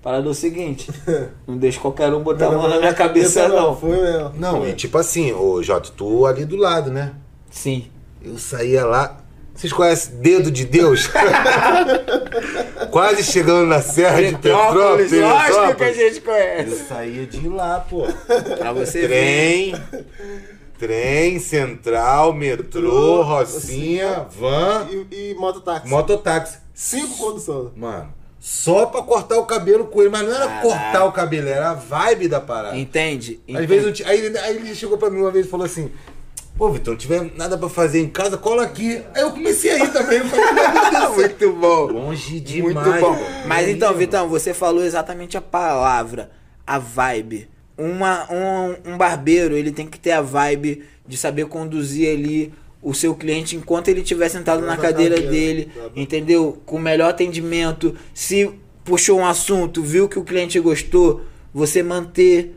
Parada 0.00 0.26
é 0.28 0.30
o 0.30 0.34
seguinte. 0.34 0.88
Não 1.44 1.56
deixa 1.56 1.80
qualquer 1.80 2.14
um 2.14 2.22
botar 2.22 2.46
a 2.46 2.52
mão 2.52 2.68
na 2.68 2.78
minha 2.78 2.94
cabeça, 2.94 3.48
não. 3.48 3.76
Foi 3.76 3.90
mesmo. 4.00 4.32
Não, 4.36 4.66
e 4.66 4.72
tipo 4.74 4.96
assim, 4.96 5.32
ô 5.32 5.60
Jota, 5.60 5.90
tu 5.96 6.24
ali 6.24 6.44
do 6.44 6.56
lado, 6.56 6.90
né? 6.92 7.14
Sim. 7.50 7.86
Eu 8.22 8.38
saía 8.38 8.84
lá. 8.84 9.18
Vocês 9.54 9.72
conhecem 9.72 10.16
Dedo 10.20 10.50
de 10.52 10.64
Deus? 10.64 11.08
Quase 12.90 13.24
chegando 13.24 13.66
na 13.66 13.80
Serra 13.82 14.22
de 14.22 14.36
Petrópolis. 14.36 15.10
lógico 15.12 15.74
que 15.76 15.84
a 15.84 15.92
gente 15.92 16.16
Eu 16.18 16.22
conhece. 16.22 16.84
saía 16.88 17.26
de 17.26 17.48
lá, 17.48 17.80
pô. 17.80 18.06
Pra 18.58 18.72
você 18.72 19.06
ver. 19.06 19.08
Trem, 19.08 19.74
trem, 20.78 21.38
central, 21.40 22.32
metrô, 22.32 23.22
Rocinha, 23.22 24.26
van, 24.38 24.86
E, 24.90 25.30
e 25.32 25.34
mototáxi. 25.34 25.88
mototáxi. 25.88 26.58
Cinco 26.72 27.16
conduções. 27.18 27.70
Mano, 27.76 28.14
só 28.38 28.86
pra 28.86 29.02
cortar 29.02 29.38
o 29.38 29.44
cabelo 29.46 29.86
com 29.86 30.00
ele. 30.00 30.10
Mas 30.10 30.22
não 30.22 30.34
era 30.34 30.60
cortar 30.62 31.04
o 31.04 31.10
cabelo, 31.12 31.48
era 31.48 31.70
a 31.70 31.74
vibe 31.74 32.28
da 32.28 32.40
parada. 32.40 32.76
Entende? 32.78 33.40
Às 33.52 33.66
vezes 33.66 34.00
eu 34.00 34.06
aí, 34.06 34.24
ele- 34.24 34.38
aí 34.38 34.56
ele 34.56 34.74
chegou 34.74 34.96
pra 34.96 35.10
mim 35.10 35.18
uma 35.20 35.32
vez 35.32 35.46
e 35.46 35.48
falou 35.48 35.66
assim: 35.66 35.90
Pô, 36.58 36.72
Vitor, 36.72 36.94
não 36.94 36.98
tiver 36.98 37.30
nada 37.36 37.56
pra 37.56 37.68
fazer 37.68 38.00
em 38.00 38.08
casa, 38.08 38.36
cola 38.36 38.64
aqui. 38.64 39.00
Aí 39.14 39.22
eu 39.22 39.30
comecei 39.30 39.70
a 39.70 39.78
ir 39.78 39.92
também. 39.92 40.18
Eu 40.18 40.24
falei, 40.26 41.08
Muito 41.14 41.52
bom. 41.52 41.86
longe 41.86 42.40
demais. 42.40 42.74
Muito 42.74 43.00
bom. 43.00 43.16
Mas 43.46 43.68
então, 43.68 43.94
Vitão, 43.94 44.28
você 44.28 44.52
falou 44.52 44.84
exatamente 44.84 45.36
a 45.36 45.40
palavra, 45.40 46.32
a 46.66 46.76
vibe. 46.76 47.48
Uma, 47.78 48.26
um, 48.28 48.92
um 48.94 48.98
barbeiro, 48.98 49.56
ele 49.56 49.70
tem 49.70 49.86
que 49.86 50.00
ter 50.00 50.10
a 50.10 50.20
vibe 50.20 50.82
de 51.06 51.16
saber 51.16 51.46
conduzir 51.46 52.12
ali 52.12 52.52
o 52.82 52.92
seu 52.92 53.14
cliente 53.14 53.54
enquanto 53.54 53.86
ele 53.86 54.00
estiver 54.00 54.28
sentado 54.28 54.60
na 54.62 54.74
Na 54.74 54.76
cadeira 54.76 55.14
cadeira, 55.14 55.32
dele, 55.32 55.70
tá 55.72 55.90
entendeu? 55.94 56.60
Com 56.66 56.74
o 56.74 56.80
melhor 56.80 57.10
atendimento. 57.10 57.94
Se 58.12 58.50
puxou 58.84 59.20
um 59.20 59.26
assunto, 59.26 59.80
viu 59.80 60.08
que 60.08 60.18
o 60.18 60.24
cliente 60.24 60.58
gostou, 60.58 61.20
você 61.54 61.84
manter. 61.84 62.56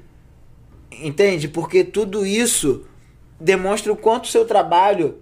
Entende? 0.92 1.48
Porque 1.48 1.84
tudo 1.84 2.26
isso 2.26 2.84
demonstra 3.42 3.92
o 3.92 3.96
quanto 3.96 4.26
o 4.26 4.28
seu 4.28 4.46
trabalho 4.46 5.16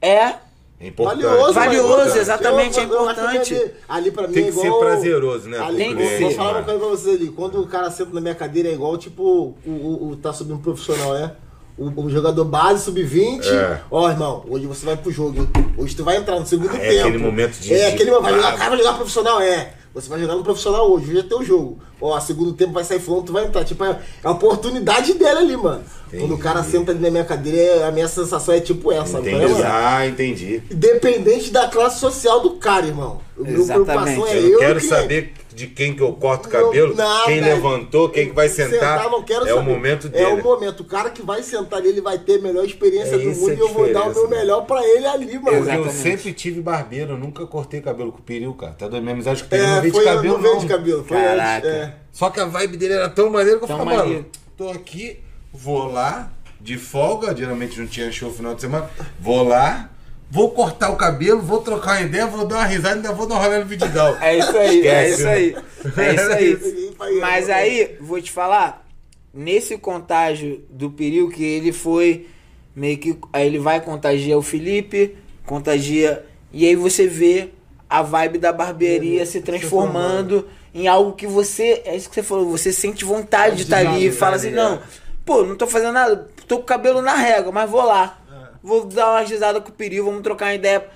é 0.00 0.34
É 0.82 0.86
importante. 0.86 1.22
Valioso, 1.22 1.52
Valioso, 1.52 2.18
exatamente, 2.18 2.78
Eu- 2.78 2.84
é 2.84 2.86
eu 2.86 3.08
acho 3.08 3.14
que 3.14 3.20
importante. 3.20 3.54
Ali, 3.54 3.72
ali 3.88 4.10
pra 4.10 4.26
mim 4.28 4.32
Tem 4.34 4.44
é 4.44 4.46
que 4.46 4.52
ser 4.52 4.66
igual... 4.66 4.80
prazeroso, 4.80 5.48
né, 5.48 5.58
Ali, 5.58 5.76
Tem 5.76 5.88
que 5.96 6.02
vou- 6.02 6.08
ser, 6.10 6.20
Vou 6.20 6.30
falar 6.30 6.52
uma 6.52 6.62
coisa 6.62 6.80
pra 6.80 6.88
vocês 6.88 7.16
ali. 7.16 7.28
Quando 7.28 7.60
o 7.60 7.66
cara 7.66 7.90
senta 7.90 8.12
na 8.14 8.20
minha 8.20 8.34
cadeira 8.34 8.68
é 8.70 8.72
igual, 8.72 8.96
tipo, 8.96 9.22
o, 9.22 9.70
o, 9.70 10.08
o 10.12 10.16
tá 10.16 10.32
subindo 10.32 10.58
profissional, 10.60 11.12
né? 11.12 11.32
O, 11.76 11.88
o 12.02 12.10
jogador 12.10 12.44
base, 12.46 12.84
sub-20. 12.84 13.44
É. 13.46 13.80
Ó, 13.90 14.08
irmão, 14.10 14.44
hoje 14.48 14.66
você 14.66 14.84
vai 14.86 14.96
pro 14.96 15.10
jogo? 15.10 15.46
Hoje 15.78 15.94
tu 15.94 16.02
vai 16.04 16.16
entrar 16.16 16.38
no 16.40 16.46
segundo 16.46 16.74
É 16.74 16.78
tempo. 16.78 17.00
aquele 17.08 17.18
momento 17.18 17.58
de- 17.58 17.72
É 17.74 17.76
de- 17.88 17.94
aquele 17.94 18.10
momento. 18.10 18.22
Vai 18.24 18.34
jogar, 18.34 18.48
Ah. 18.48 18.56
cara, 18.56 18.68
vai 18.70 18.78
jogar 18.78 18.94
profissional, 18.94 19.40
é. 19.40 19.74
Você 19.92 20.08
vai 20.08 20.20
jogar 20.20 20.36
no 20.36 20.44
profissional 20.44 20.88
hoje, 20.90 21.10
hoje 21.10 21.18
é 21.18 21.22
teu 21.24 21.42
jogo. 21.44 21.78
Ó, 22.00 22.18
segundo 22.20 22.52
tempo 22.52 22.72
vai 22.72 22.84
sair 22.84 23.00
fulano, 23.00 23.24
tu 23.24 23.32
vai 23.32 23.44
entrar. 23.44 23.64
Tipo, 23.64 23.84
é 23.84 23.90
é 23.90 23.98
a 24.22 24.30
oportunidade 24.30 25.14
dele 25.14 25.38
ali, 25.38 25.56
mano. 25.56 25.82
Quando 26.10 26.34
o 26.34 26.38
cara 26.38 26.62
senta 26.62 26.92
ali 26.92 27.00
na 27.00 27.10
minha 27.10 27.24
cadeira, 27.24 27.58
é- 27.58 27.88
a 27.88 27.90
minha 27.90 28.06
sensação 28.06 28.54
é 28.54 28.60
tipo 28.60 28.92
essa, 28.92 29.18
Entendi. 29.18 29.46
mano? 29.52 29.64
Ah, 29.64 30.06
entendi. 30.06 30.62
Independente 30.70 31.50
da 31.50 31.66
classe 31.68 31.98
social 31.98 32.40
do 32.40 32.50
cara, 32.52 32.86
irmão. 32.86 33.20
Exatamente. 33.38 33.66
preocupação 33.84 34.26
é 34.28 34.38
Eu 34.38 34.48
eu 34.50 34.58
quero 34.60 34.80
que- 34.80 34.86
saber 34.86 35.32
de 35.60 35.66
quem 35.66 35.94
que 35.94 36.00
eu 36.02 36.12
corto 36.14 36.48
o 36.48 36.50
cabelo, 36.50 36.94
não, 36.94 37.26
quem 37.26 37.38
velho. 37.40 37.54
levantou, 37.54 38.08
quem 38.08 38.28
que 38.30 38.34
vai 38.34 38.48
sentar. 38.48 39.10
não 39.10 39.22
quero 39.22 39.46
é 39.46 39.52
o 39.52 39.56
saber. 39.58 39.70
momento 39.70 40.06
É 40.06 40.10
dele. 40.10 40.40
o 40.40 40.42
momento. 40.42 40.80
O 40.80 40.84
cara 40.84 41.10
que 41.10 41.20
vai 41.22 41.42
sentar 41.42 41.78
ali, 41.80 41.90
ele 41.90 42.00
vai 42.00 42.18
ter 42.18 42.38
a 42.38 42.42
melhor 42.42 42.64
experiência 42.64 43.14
É 43.14 43.18
do 43.18 43.28
mundo 43.30 43.50
a 43.50 43.54
e 43.54 43.58
eu 43.58 43.68
vou 43.68 43.92
dar 43.92 44.02
o 44.04 44.12
meu 44.14 44.22
mano. 44.22 44.28
melhor 44.30 44.62
pra 44.64 44.82
ele 44.82 45.06
ali, 45.06 45.26
mano. 45.34 45.42
Porque 45.42 45.56
eu 45.56 45.60
Exatamente. 45.62 45.92
sempre 45.94 46.32
tive 46.32 46.62
barbeiro, 46.62 47.12
eu 47.12 47.18
nunca 47.18 47.46
cortei 47.46 47.82
cabelo 47.82 48.10
com 48.10 48.18
o 48.18 48.22
Peril, 48.22 48.54
cara. 48.54 48.72
Tá 48.72 48.88
doido? 48.88 49.02
Minha 49.02 49.14
amizade 49.14 49.44
com 49.44 49.54
o 49.54 49.58
não 49.58 49.64
É, 49.66 49.80
veio 49.80 49.92
de 49.92 49.98
foi 49.98 50.04
cabelo, 50.06 50.34
não 50.34 50.40
veio 50.42 50.54
não. 50.54 50.60
de 50.60 50.66
cabelo. 50.66 51.04
Foi 51.04 51.16
Caraca. 51.18 51.56
antes, 51.68 51.70
é. 51.70 51.94
Só 52.10 52.30
que 52.30 52.40
a 52.40 52.44
vibe 52.46 52.76
dele 52.78 52.94
era 52.94 53.08
tão 53.10 53.28
maneira 53.28 53.58
que 53.58 53.64
eu 53.64 53.68
falava, 53.68 53.84
mano, 54.06 54.26
tô 54.56 54.70
aqui, 54.70 55.18
vou 55.52 55.92
lá, 55.92 56.32
de 56.60 56.78
folga, 56.78 57.36
geralmente 57.36 57.78
não 57.78 57.86
tinha 57.86 58.10
show 58.10 58.30
no 58.30 58.34
final 58.34 58.54
de 58.54 58.62
semana, 58.62 58.90
vou 59.20 59.42
lá, 59.46 59.90
vou 60.30 60.50
cortar 60.50 60.90
o 60.90 60.96
cabelo, 60.96 61.42
vou 61.42 61.60
trocar 61.60 61.96
uma 61.96 62.02
ideia, 62.02 62.26
vou 62.26 62.46
dar 62.46 62.56
uma 62.56 62.64
risada 62.64 62.94
e 62.94 62.98
ainda 62.98 63.12
vou 63.12 63.26
dar 63.26 63.34
um 63.34 63.38
rolê 63.38 63.58
no 63.58 63.66
Vidigal. 63.66 64.16
É 64.20 64.38
isso 64.38 64.56
aí, 64.56 64.86
é 64.86 65.08
Esquece, 65.08 65.20
isso 65.20 65.28
aí. 65.28 65.56
É 65.96 66.14
isso 66.14 66.32
aí. 66.32 66.94
Mas 67.20 67.50
aí, 67.50 67.96
vou 68.00 68.20
te 68.22 68.30
falar, 68.30 68.86
nesse 69.34 69.76
contágio 69.76 70.64
do 70.70 70.90
Peril, 70.90 71.28
que 71.28 71.42
ele 71.42 71.72
foi 71.72 72.28
meio 72.74 72.98
que. 72.98 73.18
Aí 73.32 73.46
ele 73.46 73.58
vai 73.58 73.80
contagiar 73.80 74.38
o 74.38 74.42
Felipe, 74.42 75.16
contagia. 75.44 76.24
E 76.52 76.66
aí 76.66 76.76
você 76.76 77.06
vê 77.06 77.50
a 77.88 78.02
vibe 78.02 78.38
da 78.38 78.52
barbearia 78.52 79.26
se 79.26 79.40
transformando 79.40 80.46
em 80.72 80.86
algo 80.86 81.12
que 81.12 81.26
você. 81.26 81.82
É 81.84 81.96
isso 81.96 82.08
que 82.08 82.14
você 82.14 82.22
falou, 82.22 82.48
você 82.48 82.72
sente 82.72 83.04
vontade 83.04 83.56
de 83.56 83.62
estar 83.62 83.78
ali 83.78 84.06
e 84.06 84.12
fala 84.12 84.36
assim, 84.36 84.50
não, 84.50 84.80
pô, 85.24 85.42
não 85.42 85.56
tô 85.56 85.66
fazendo 85.66 85.92
nada, 85.92 86.28
tô 86.46 86.56
com 86.56 86.62
o 86.62 86.66
cabelo 86.66 87.02
na 87.02 87.14
régua, 87.14 87.50
mas 87.50 87.68
vou 87.68 87.82
lá. 87.82 88.19
Vou 88.62 88.84
dar 88.84 89.10
uma 89.12 89.20
risada 89.20 89.60
com 89.60 89.70
o 89.70 89.72
Peril, 89.72 90.04
vamos 90.04 90.22
trocar 90.22 90.46
uma 90.46 90.54
ideia. 90.54 90.86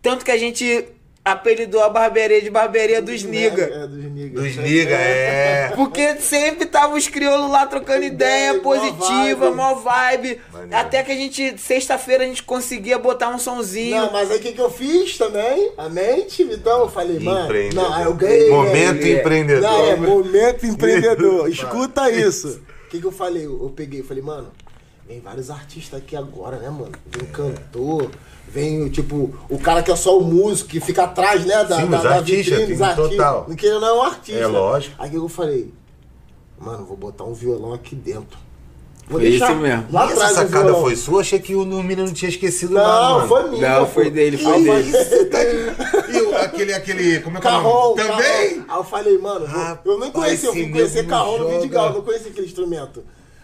Tanto 0.00 0.24
que 0.24 0.30
a 0.30 0.38
gente 0.38 0.86
apelidou 1.24 1.80
a 1.80 1.88
barbearia 1.88 2.42
de 2.42 2.50
barbearia 2.50 3.00
dos 3.00 3.22
niga. 3.22 3.62
É, 3.62 3.86
dos 3.86 4.04
niga. 4.04 4.40
Dos 4.40 4.56
liga, 4.56 4.94
é. 4.94 5.70
Porque 5.76 6.16
sempre 6.16 6.66
tava 6.66 6.96
os 6.96 7.06
crioulos 7.06 7.48
lá 7.48 7.64
trocando 7.66 8.04
ideia, 8.04 8.50
Ideia, 8.50 8.54
mó 8.54 8.60
positiva, 8.60 9.50
vibe. 9.50 9.56
mó 9.56 9.74
vibe. 9.74 10.40
Até 10.72 11.02
que 11.04 11.12
a 11.12 11.14
gente, 11.14 11.56
sexta-feira, 11.58 12.24
a 12.24 12.26
gente 12.26 12.42
conseguia 12.42 12.98
botar 12.98 13.28
um 13.28 13.38
sonzinho. 13.38 13.96
Não, 13.96 14.12
mas 14.12 14.30
aí 14.32 14.38
o 14.38 14.40
que, 14.40 14.52
que 14.52 14.60
eu 14.60 14.70
fiz 14.70 15.16
também? 15.16 15.72
A 15.78 15.88
mente, 15.88 16.42
Vitão, 16.42 16.80
eu 16.80 16.88
falei, 16.88 17.20
mano. 17.20 17.44
Empreendedor. 17.44 17.84
Não, 17.84 17.94
aí 17.94 18.04
eu 18.04 18.14
ganhei. 18.14 18.50
Momento 18.50 18.98
ganhei. 18.98 19.18
empreendedor. 19.20 19.62
Não, 19.62 19.86
é 19.86 19.96
momento 19.96 20.66
empreendedor. 20.66 21.48
Escuta 21.48 22.10
isso. 22.10 22.60
O 22.86 22.88
que, 22.88 23.00
que 23.00 23.06
eu 23.06 23.12
falei? 23.12 23.46
Eu 23.46 23.62
eu 23.62 23.70
peguei, 23.70 24.00
eu 24.00 24.04
falei, 24.04 24.22
mano, 24.22 24.50
vem 25.12 25.20
vários 25.20 25.50
artistas 25.50 26.00
aqui 26.00 26.16
agora, 26.16 26.56
né, 26.58 26.70
mano? 26.70 26.92
Vem 27.06 27.26
cantor, 27.28 28.10
vem, 28.48 28.88
tipo, 28.88 29.34
o 29.48 29.58
cara 29.58 29.82
que 29.82 29.90
é 29.90 29.96
só 29.96 30.18
o 30.18 30.24
músico, 30.24 30.70
que 30.70 30.80
fica 30.80 31.04
atrás, 31.04 31.44
né, 31.44 31.64
da, 31.64 31.76
Sim, 31.80 31.86
da, 31.88 31.96
os 31.98 32.02
da 32.02 32.14
artistas, 32.16 32.44
vitrine, 32.58 32.72
os 32.74 32.80
artistas. 32.82 33.10
total. 33.10 33.44
Que 33.56 33.66
ele 33.66 33.78
não 33.78 33.88
é 33.88 33.92
um 33.92 34.02
artista. 34.02 34.40
É 34.40 34.46
lógico. 34.46 34.94
Aí 34.98 35.08
o 35.08 35.10
que 35.12 35.16
eu 35.18 35.28
falei? 35.28 35.72
Mano, 36.58 36.84
vou 36.86 36.96
botar 36.96 37.24
um 37.24 37.34
violão 37.34 37.72
aqui 37.74 37.94
dentro. 37.94 38.38
Vou 39.08 39.18
Foi 39.20 39.28
isso 39.28 39.54
mesmo. 39.56 39.86
Lá 39.90 40.06
E 40.06 40.12
atrás 40.12 40.30
essa 40.30 40.44
o 40.44 40.48
sacada 40.48 40.74
foi 40.76 40.96
sua? 40.96 41.20
Achei 41.20 41.38
que 41.40 41.54
o 41.56 41.66
menino 41.66 42.06
não 42.06 42.12
tinha 42.14 42.28
esquecido 42.30 42.72
nada, 42.74 42.88
Não, 42.88 43.14
mano. 43.16 43.28
foi 43.28 43.50
minha. 43.50 43.68
Não, 43.80 43.86
foi 43.86 44.10
dele, 44.10 44.38
foi 44.38 44.62
dele. 44.62 44.92
falei- 44.92 46.16
E 46.16 46.22
o- 46.22 46.36
aquele, 46.38 46.72
aquele, 46.72 47.20
como 47.20 47.36
é 47.36 47.40
que 47.40 47.46
é 47.48 47.50
o 47.50 47.62
nome? 47.62 47.96
Também? 47.96 48.64
Aí 48.68 48.76
eu 48.76 48.84
falei, 48.84 49.18
mano, 49.18 49.46
vou- 49.46 49.94
eu 49.94 49.98
nem 50.00 50.08
Rapaz, 50.08 50.12
conhecia, 50.12 50.48
eu 50.48 50.52
fui 50.52 50.68
conhecer 50.70 50.96
nego 50.98 51.08
Carrom 51.10 51.38
no. 51.38 51.48
Vidigal, 51.48 51.92
não 51.92 52.00
conhecia 52.02 52.30
aquele 52.30 52.46
instrumento. 52.46 53.02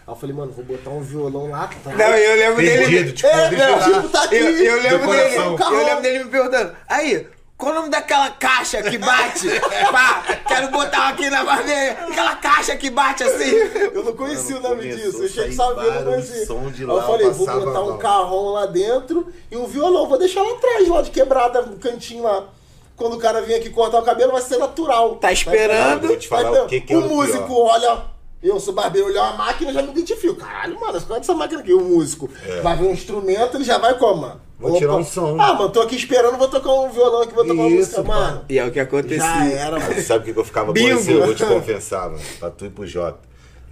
Aí 0.09 0.15
eu 0.15 0.17
falei, 0.19 0.35
mano, 0.35 0.51
vou 0.51 0.65
botar 0.65 0.89
um 0.89 1.01
violão 1.01 1.51
lá 1.51 1.65
atrás. 1.65 1.95
Não, 1.95 2.05
eu 2.17 2.35
lembro 2.35 2.55
Perdido, 2.55 2.89
dele. 2.89 3.11
tipo, 3.13 3.27
É, 3.27 3.49
tipo, 3.49 4.09
tá 4.09 4.23
aqui. 4.23 4.35
Eu, 4.37 4.57
eu 4.57 4.81
lembro 4.81 5.07
dele. 5.11 5.35
Eu 5.35 5.85
lembro 5.85 6.01
dele 6.01 6.23
me 6.23 6.29
perguntando. 6.31 6.75
Aí, 6.89 7.27
qual 7.55 7.71
o 7.73 7.75
nome 7.75 7.89
daquela 7.89 8.31
caixa 8.31 8.81
que 8.81 8.97
bate? 8.97 9.47
Pá, 9.91 10.23
quero 10.47 10.69
botar 10.71 11.09
aqui 11.09 11.29
na 11.29 11.43
barbearia. 11.43 11.91
Aquela 12.09 12.35
caixa 12.37 12.75
que 12.75 12.89
bate 12.89 13.23
assim. 13.23 13.51
Eu 13.93 14.03
não 14.03 14.13
conhecia 14.15 14.57
o 14.57 14.61
nome 14.61 14.95
disso, 14.95 15.21
eu 15.21 15.29
cheguei 15.29 15.51
sabendo, 15.51 15.75
não 15.85 15.93
barulho, 15.93 16.05
conhecia. 16.13 16.45
som 16.47 16.71
de 16.71 16.83
Aí 16.85 16.89
eu 16.89 17.01
falei, 17.03 17.29
vou 17.29 17.45
botar 17.45 17.81
um 17.83 17.97
carrom 17.99 18.49
lá 18.53 18.65
dentro 18.65 19.31
e 19.51 19.57
um 19.57 19.67
violão, 19.67 20.07
vou 20.09 20.17
deixar 20.17 20.41
lá 20.41 20.53
atrás, 20.53 20.87
lá 20.87 21.01
de 21.03 21.11
quebrada, 21.11 21.61
no 21.61 21.77
cantinho 21.77 22.23
lá. 22.23 22.45
Quando 22.95 23.13
o 23.15 23.19
cara 23.19 23.43
vir 23.43 23.53
aqui 23.53 23.69
cortar 23.69 23.99
o 23.99 24.03
cabelo, 24.03 24.31
vai 24.31 24.41
ser 24.41 24.57
natural. 24.57 25.17
Tá 25.17 25.31
esperando. 25.31 25.99
Vai- 25.99 26.07
Vou 26.07 26.17
te 26.17 26.27
falar 26.27 26.49
vai- 26.49 26.61
o 26.63 26.65
que 26.65 26.81
que 26.81 26.93
é 26.93 26.97
o 26.97 27.01
o 27.01 27.09
músico 27.09 27.45
pior. 27.45 27.73
olha, 27.75 28.01
eu 28.41 28.59
sou 28.59 28.73
barbeiro, 28.73 29.07
olhar 29.07 29.23
uma 29.33 29.45
máquina, 29.45 29.73
já 29.73 29.81
me 29.81 29.89
identifico. 29.91 30.35
Caralho, 30.35 30.79
mano, 30.79 31.01
qual 31.01 31.17
é 31.17 31.19
essa 31.21 31.33
máquina 31.33 31.61
aqui? 31.61 31.73
O 31.73 31.81
músico 31.81 32.29
vai 32.63 32.77
ver 32.77 32.85
um 32.85 32.91
instrumento, 32.91 33.57
ele 33.57 33.63
já 33.63 33.77
vai 33.77 33.97
como, 33.97 34.21
mano? 34.21 34.41
É. 34.59 34.61
Vou 34.61 34.77
tirar 34.77 34.95
um 34.95 35.03
som. 35.05 35.37
Ah, 35.39 35.53
mano, 35.53 35.69
tô 35.69 35.81
aqui 35.81 35.95
esperando, 35.95 36.37
vou 36.37 36.47
tocar 36.49 36.73
um 36.73 36.89
violão 36.89 37.21
aqui, 37.21 37.33
vou 37.33 37.45
tocar 37.45 37.61
uma 37.61 37.69
música, 37.69 38.03
pá. 38.03 38.13
mano. 38.15 38.45
E 38.49 38.59
é 38.59 38.65
o 38.65 38.69
que 38.69 38.75
Já 38.77 38.83
acontecia. 38.83 39.25
era, 39.25 39.79
mano. 39.79 40.01
Sabe 40.01 40.29
o 40.29 40.33
que 40.33 40.39
eu 40.39 40.43
ficava 40.45 40.73
esse? 40.77 41.11
Eu 41.11 41.25
vou 41.25 41.35
te 41.35 41.45
confessar, 41.45 42.09
mano. 42.09 42.21
Pra 42.39 42.49
tu 42.49 42.65
e 42.65 42.69
pro 42.69 42.85
Jota. 42.85 43.19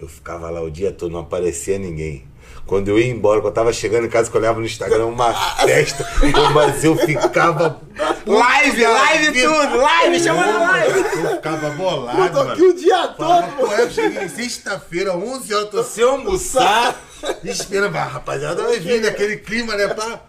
Eu 0.00 0.08
ficava 0.08 0.48
lá 0.48 0.62
o 0.62 0.70
dia 0.70 0.92
todo, 0.92 1.10
não 1.12 1.20
aparecia 1.20 1.78
ninguém. 1.78 2.24
Quando 2.68 2.86
eu 2.88 2.98
ia 2.98 3.06
embora, 3.10 3.40
quando 3.40 3.46
eu 3.46 3.52
tava 3.54 3.72
chegando 3.72 4.04
em 4.04 4.10
casa, 4.10 4.30
que 4.30 4.36
eu 4.36 4.40
olhava 4.42 4.60
no 4.60 4.66
Instagram 4.66 5.06
uma 5.06 5.32
festa, 5.64 6.06
mas 6.54 6.84
eu 6.84 6.94
ficava. 6.96 7.80
Live, 8.26 8.84
live 8.86 9.42
tudo, 9.42 9.76
live, 9.78 10.20
chama 10.20 10.46
no 10.46 10.58
live. 10.60 10.98
Eu 10.98 11.36
ficava 11.36 11.70
bolado, 11.70 12.20
Eu 12.20 12.30
tô 12.30 12.40
aqui 12.40 12.60
mano. 12.60 12.70
o 12.70 12.76
dia 12.76 13.08
todo, 13.08 13.56
pô, 13.56 13.66
mano. 13.66 13.82
eu 13.82 13.90
cheguei 13.90 14.28
sexta-feira, 14.28 15.16
11 15.16 15.54
horas, 15.54 15.70
tô 15.70 15.82
sem 15.82 16.04
almoçar. 16.04 16.94
Esperando, 17.42 17.94
rapaziada, 17.94 18.62
vai 18.62 18.78
vir 18.78 19.00
naquele 19.00 19.38
clima, 19.38 19.74
né, 19.74 19.88
pá? 19.88 20.20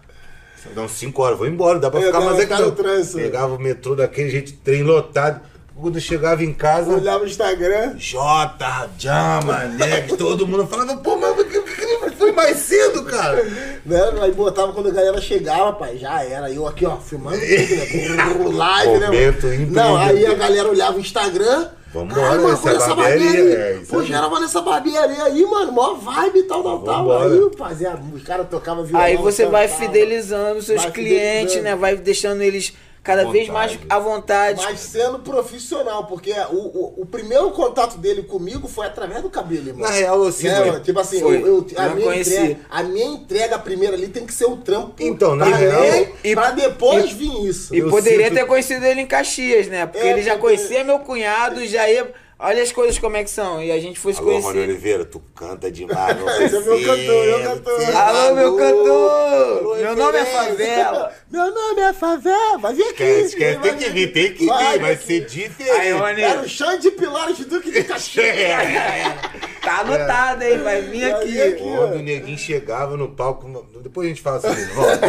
Não, 0.73 0.87
5 0.87 1.21
horas, 1.21 1.37
vou 1.37 1.45
embora, 1.47 1.77
dá 1.77 1.91
pra 1.91 1.99
É, 1.99 2.05
ficar 2.05 2.19
dá 2.19 2.25
mais 2.25 2.39
aqui. 2.39 3.13
Pegava 3.15 3.53
o 3.53 3.59
metrô 3.59 3.95
daquele 3.95 4.29
jeito, 4.29 4.53
trem 4.63 4.81
lotado. 4.83 5.41
Quando 5.81 5.95
eu 5.95 6.01
chegava 6.01 6.43
em 6.43 6.53
casa, 6.53 6.91
Olhava 6.93 7.23
o 7.23 7.27
Instagram. 7.27 7.93
Jota, 7.97 8.89
Jama, 8.97 9.65
Neg, 9.65 10.15
todo 10.17 10.45
mundo 10.47 10.67
falava, 10.67 10.97
pô, 10.97 11.15
mas 11.17 11.35
por 11.35 11.45
que- 11.45 11.61
que 11.61 12.09
foi 12.17 12.31
mais 12.31 12.57
cedo, 12.57 13.03
cara? 13.05 13.43
Né? 13.85 13.99
Aí 14.21 14.31
botava 14.31 14.73
quando 14.73 14.89
a 14.89 14.91
galera 14.91 15.21
chegava, 15.21 15.71
pai, 15.73 15.97
já 15.97 16.23
era. 16.23 16.51
Eu 16.51 16.67
aqui, 16.67 16.85
ó, 16.85 16.97
filmando 16.97 17.37
tudo, 17.39 17.75
né? 18.15 18.49
Live, 18.57 18.97
né? 18.99 19.05
Momento 19.07 19.45
mano? 19.47 19.71
Não, 19.71 19.95
aí 19.97 20.25
a 20.25 20.33
galera 20.33 20.69
olhava 20.69 20.97
o 20.97 20.99
Instagram. 20.99 21.69
Vambora, 21.91 22.21
Caralho, 22.21 22.41
mano, 22.43 22.53
essa 22.53 22.69
barbearia, 22.95 23.25
barbearia. 23.25 23.55
é 23.57 23.81
Pô, 23.89 23.99
aí. 23.99 24.05
gerava 24.05 24.39
nessa 24.39 24.61
barbearia 24.61 25.23
aí, 25.23 25.43
mano. 25.43 25.71
Mó 25.71 25.95
vibe 25.95 26.39
e 26.39 26.43
tal, 26.43 26.61
tal, 26.61 26.79
tal. 26.83 27.21
Aí, 27.23 27.39
rapaziada, 27.43 27.99
os 28.13 28.21
caras 28.21 28.47
tocavam 28.47 28.83
violão. 28.83 29.03
Aí 29.05 29.15
você 29.17 29.45
vai 29.47 29.67
fidelizando 29.67 30.59
os 30.59 30.65
seus 30.67 30.83
Vai 30.83 30.91
clientes, 30.91 31.53
fidelizando. 31.53 31.63
né? 31.63 31.75
Vai 31.75 31.95
deixando 31.95 32.41
eles 32.43 32.73
cada 33.03 33.27
À 33.27 33.31
vez 33.31 33.47
vontade. 33.47 33.77
mais 33.79 33.79
à 33.89 33.99
vontade. 33.99 34.61
Mas 34.63 34.79
sendo 34.79 35.19
profissional, 35.19 36.05
porque 36.05 36.31
o, 36.51 36.55
o, 36.55 37.01
o 37.01 37.05
primeiro 37.05 37.49
contato 37.51 37.97
dele 37.97 38.23
comigo 38.23 38.67
foi 38.67 38.85
através 38.87 39.21
do 39.21 39.29
cabelo, 39.29 39.69
irmão. 39.69 39.87
Na 39.87 39.93
real, 39.95 40.23
eu 40.23 40.31
sinto. 40.31 40.51
É, 40.53 40.79
tipo 40.79 40.99
assim, 40.99 41.19
Foi. 41.21 41.37
eu, 41.41 41.47
eu- 41.47 41.67
a, 41.77 41.87
Não 41.87 41.95
minha 41.95 42.15
entrega, 42.19 42.59
a 42.69 42.83
minha 42.83 43.05
entrega 43.07 43.59
primeira 43.59 43.95
ali 43.95 44.07
tem 44.09 44.25
que 44.25 44.33
ser 44.33 44.45
o 44.45 44.57
trampo. 44.57 44.93
Então, 44.99 45.35
na 45.35 45.45
pra 45.47 45.55
real- 45.57 46.07
E- 46.23 46.33
pra 46.35 46.51
depois 46.51 47.05
e- 47.11 47.13
vir 47.13 47.45
isso. 47.47 47.73
E 47.73 47.79
Eu 47.79 47.89
poderia 47.89 48.25
sinto- 48.27 48.35
ter 48.39 48.45
conhecido 48.45 48.85
ele 48.85 49.01
em 49.01 49.07
Caxias, 49.07 49.67
né? 49.67 49.85
Porque 49.85 50.05
É, 50.05 50.11
ele 50.11 50.21
já 50.21 50.31
porque- 50.37 50.55
conhecia 50.57 50.83
meu 50.83 50.99
cunhado, 50.99 51.65
já 51.65 51.89
ia. 51.89 52.11
Olha 52.41 52.63
as 52.63 52.71
coisas 52.71 52.97
como 52.97 53.17
é 53.17 53.23
que 53.25 53.29
são. 53.29 53.61
E 53.61 53.69
a 53.69 53.79
gente 53.79 53.99
foi 53.99 54.13
se 54.13 54.19
Alô, 54.21 54.31
Rony 54.31 54.43
conhecer. 54.43 54.69
Oliveira, 54.69 55.03
tu 55.03 55.19
canta 55.35 55.69
demais, 55.69 56.15
Esse 56.41 56.55
é 56.55 56.59
meu 56.61 56.77
cantor, 56.81 57.25
meu 57.25 57.43
cantor. 57.43 57.81
é 57.81 57.93
Alô, 57.93 58.35
meu 58.35 58.55
cantor! 58.55 59.11
Alô, 59.59 59.75
Meu 59.75 59.95
nome 59.95 60.17
é. 60.19 60.25
Favela. 60.25 61.13
Meu 61.29 61.53
nome 61.53 61.81
é 61.81 61.91
Favela, 61.93 62.57
vai 62.59 62.73
vir 62.73 62.83
aqui. 62.83 63.03
Esquece, 63.03 63.25
esquece, 63.25 63.57
vai 63.57 63.69
tem 63.69 63.77
que 63.77 63.89
vir, 63.89 64.13
tem 64.13 64.33
que 64.33 64.39
vir, 64.45 64.79
vai 64.79 64.95
ser 64.95 65.13
Aí, 65.13 65.19
diferente. 65.25 65.91
Rony, 65.91 66.21
Era 66.21 66.41
o 66.41 66.47
chão 66.47 66.79
de 66.79 66.91
pilares 66.91 67.37
de 67.37 67.43
Duque 67.45 67.71
de 67.71 67.83
Caxias. 67.83 68.25
tá 69.61 69.79
anotado, 69.81 70.43
hein? 70.43 70.59
Vai 70.59 70.81
vir 70.83 71.01
Vai 71.11 71.21
aqui. 71.21 71.31
vir 71.31 71.41
aqui. 71.41 71.61
Quando 71.63 71.95
o 71.95 71.99
neguinho 71.99 72.37
chegava 72.37 72.95
no 72.95 73.09
palco, 73.09 73.67
depois 73.81 74.05
a 74.05 74.09
gente 74.09 74.21
fala 74.21 74.39
sobre 74.39 74.61
isso. 74.61 74.73
Volta. 74.73 74.99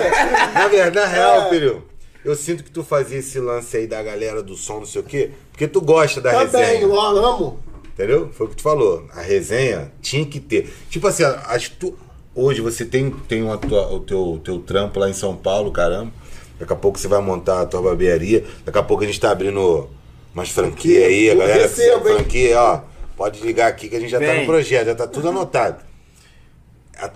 Na 0.53 0.67
verdade, 0.69 0.97
na 0.97 1.07
real, 1.07 1.43
É. 1.43 1.49
filho, 1.51 1.85
eu 2.25 2.35
sinto 2.37 2.63
que 2.65 2.71
tu 2.71 2.83
fazia 2.85 3.19
esse 3.19 3.39
lance 3.39 3.77
aí 3.77 3.87
da 3.87 4.03
galera 4.03 4.43
do 4.43 4.57
som, 4.57 4.81
não 4.81 4.87
sei 4.87 5.01
o 5.01 5.05
quê, 5.05 5.31
porque 5.51 5.67
tu 5.69 5.81
gosta 5.81 6.21
da 6.21 6.31
Também, 6.33 6.63
resenha. 6.81 6.89
ó, 6.89 7.07
amo. 7.17 7.61
Entendeu? 7.95 8.31
Foi 8.33 8.47
o 8.47 8.51
que 8.51 8.57
tu 8.57 8.63
falou. 8.63 9.07
A 9.13 9.21
resenha 9.21 9.93
tinha 10.01 10.25
que 10.25 10.41
ter. 10.41 10.73
Tipo 10.89 11.07
assim, 11.09 11.23
acho 11.25 11.73
que 11.73 11.77
tu, 11.77 11.99
hoje 12.35 12.61
você 12.63 12.85
tem, 12.85 13.11
tem 13.11 13.43
uma 13.43 13.59
tua- 13.59 13.93
o 13.93 14.01
teu, 14.01 14.41
teu 14.43 14.59
trampo 14.61 14.99
lá 14.99 15.09
em 15.11 15.13
São 15.13 15.37
Paulo, 15.37 15.71
caramba. 15.71 16.11
Daqui 16.59 16.73
a 16.73 16.77
pouco 16.77 16.99
você 16.99 17.09
vai 17.09 17.21
montar 17.21 17.61
a 17.63 17.67
tua 17.67 17.83
barbearia. 17.83 18.45
Daqui 18.65 18.79
a 18.79 18.83
pouco 18.83 19.03
a 19.03 19.07
gente 19.07 19.19
tá 19.21 19.31
abrindo 19.31 19.89
umas 20.35 20.49
franquias 20.51 21.05
aí. 21.05 21.29
A 21.29 21.33
Eu 21.35 21.39
galera 21.39 21.63
recebo, 21.63 22.05
franquia, 22.05 22.61
ó. 22.61 22.81
Pode 23.17 23.41
ligar 23.43 23.69
aqui 23.69 23.89
que 23.89 23.97
a 23.97 24.01
gente 24.01 24.11
já 24.11 24.19
tá 24.19 24.27
Vem. 24.27 24.41
no 24.41 24.47
projeto, 24.47 24.87
já 24.87 24.95
tá 24.95 25.07
tudo 25.07 25.29
anotado. 25.29 25.83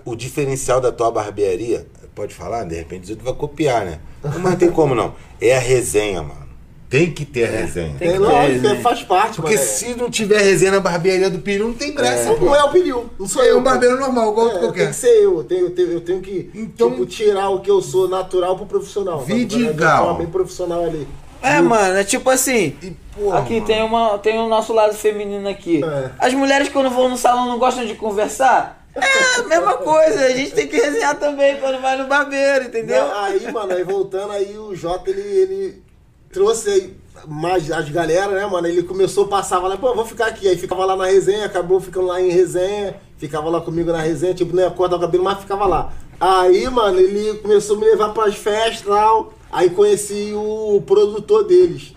O 0.03 0.15
diferencial 0.15 0.81
da 0.81 0.91
tua 0.91 1.11
barbearia, 1.11 1.85
pode 2.15 2.33
falar? 2.33 2.63
De 2.63 2.75
repente 2.75 3.07
você 3.07 3.15
vai 3.15 3.33
copiar, 3.33 3.85
né? 3.85 3.99
Mas 4.23 4.37
não 4.41 4.55
tem 4.55 4.71
como 4.71 4.95
não. 4.95 5.13
É 5.41 5.55
a 5.55 5.59
resenha, 5.59 6.21
mano. 6.23 6.45
Tem 6.89 7.11
que 7.11 7.25
ter 7.25 7.45
a 7.45 7.51
resenha. 7.51 7.95
Tem 7.97 8.09
Tem, 8.09 8.11
que 8.11 8.17
lógico, 8.19 8.61
ter, 8.61 8.73
né? 8.75 8.81
faz 8.81 9.03
parte, 9.03 9.35
Porque 9.41 9.55
mano. 9.55 9.67
se 9.67 9.95
não 9.95 10.09
tiver 10.09 10.39
resenha 10.41 10.71
na 10.71 10.79
barbearia 10.79 11.29
do 11.29 11.39
Peru, 11.39 11.67
não 11.67 11.73
tem 11.73 11.93
graça. 11.93 12.29
É, 12.29 12.39
não 12.39 12.55
é 12.55 12.63
o 12.63 12.69
pneu, 12.69 13.09
não 13.19 13.27
sou 13.27 13.43
É 13.43 13.49
eu. 13.51 13.57
um 13.59 13.63
barbeiro 13.63 13.99
normal, 13.99 14.31
igual 14.31 14.47
É, 14.47 14.51
tem 14.51 14.59
qualquer. 14.61 14.87
que 14.89 14.95
ser 14.95 15.07
eu, 15.23 15.37
eu 15.39 15.43
tenho, 15.43 15.61
eu 15.65 15.71
tenho, 15.71 15.91
eu 15.91 16.01
tenho 16.01 16.21
que 16.21 16.49
Então- 16.53 16.91
tipo, 16.91 17.05
tirar 17.07 17.49
o 17.49 17.59
que 17.59 17.69
eu 17.71 17.81
sou 17.81 18.07
natural 18.07 18.55
pro 18.55 18.65
profissional. 18.67 19.19
Vidigal. 19.21 20.15
Bem 20.15 20.27
profissional 20.27 20.85
ali. 20.85 21.07
É, 21.41 21.59
mano, 21.59 21.97
é 21.97 22.03
tipo 22.03 22.29
assim. 22.29 22.75
E, 22.81 22.95
porra, 23.15 23.39
aqui 23.39 23.55
mano. 23.55 23.65
tem, 23.65 23.83
uma, 23.83 24.17
tem 24.19 24.39
o 24.39 24.47
nosso 24.47 24.71
lado 24.71 24.93
feminino 24.93 25.49
aqui. 25.49 25.83
É. 25.83 26.11
As 26.19 26.33
mulheres 26.33 26.69
quando 26.69 26.89
vão 26.91 27.09
no 27.09 27.17
salão 27.17 27.45
não 27.47 27.57
gostam 27.59 27.85
de 27.85 27.95
conversar? 27.95 28.84
É 28.95 29.43
mesma 29.43 29.73
coisa, 29.77 30.21
a 30.25 30.29
gente 30.29 30.51
tem 30.53 30.67
que 30.67 30.77
resenhar 30.77 31.19
também 31.19 31.59
quando 31.59 31.81
vai 31.81 31.97
no 31.97 32.07
barbeiro, 32.07 32.65
entendeu? 32.65 33.05
Não, 33.05 33.23
aí, 33.23 33.51
mano, 33.51 33.73
aí 33.73 33.83
voltando, 33.83 34.31
aí 34.31 34.57
o 34.57 34.73
Jota, 34.73 35.09
ele, 35.09 35.21
ele 35.21 35.83
trouxe 36.31 36.69
aí 36.69 36.97
mais 37.27 37.69
as 37.71 37.89
galera, 37.89 38.31
né, 38.31 38.45
mano? 38.45 38.67
Ele 38.67 38.83
começou, 38.83 39.27
passava 39.27 39.67
lá, 39.67 39.77
pô, 39.77 39.93
vou 39.93 40.05
ficar 40.05 40.27
aqui. 40.27 40.47
Aí 40.47 40.57
ficava 40.57 40.85
lá 40.85 40.95
na 40.95 41.05
resenha, 41.05 41.45
acabou 41.45 41.79
ficando 41.81 42.07
lá 42.07 42.21
em 42.21 42.29
resenha, 42.29 42.95
ficava 43.17 43.49
lá 43.49 43.59
comigo 43.59 43.91
na 43.91 44.01
resenha, 44.01 44.33
tipo, 44.33 44.55
não 44.55 44.63
ia 44.63 44.71
cortar 44.71 44.95
o 44.95 44.99
cabelo, 44.99 45.23
mas 45.23 45.39
ficava 45.39 45.65
lá. 45.65 45.93
Aí, 46.19 46.69
mano, 46.69 46.97
ele 46.99 47.39
começou 47.39 47.75
a 47.75 47.79
me 47.79 47.85
levar 47.85 48.09
pras 48.13 48.35
festas 48.35 48.81
e 48.81 48.85
tal. 48.85 49.33
Aí 49.51 49.69
conheci 49.69 50.31
o 50.33 50.81
produtor 50.85 51.43
deles, 51.45 51.93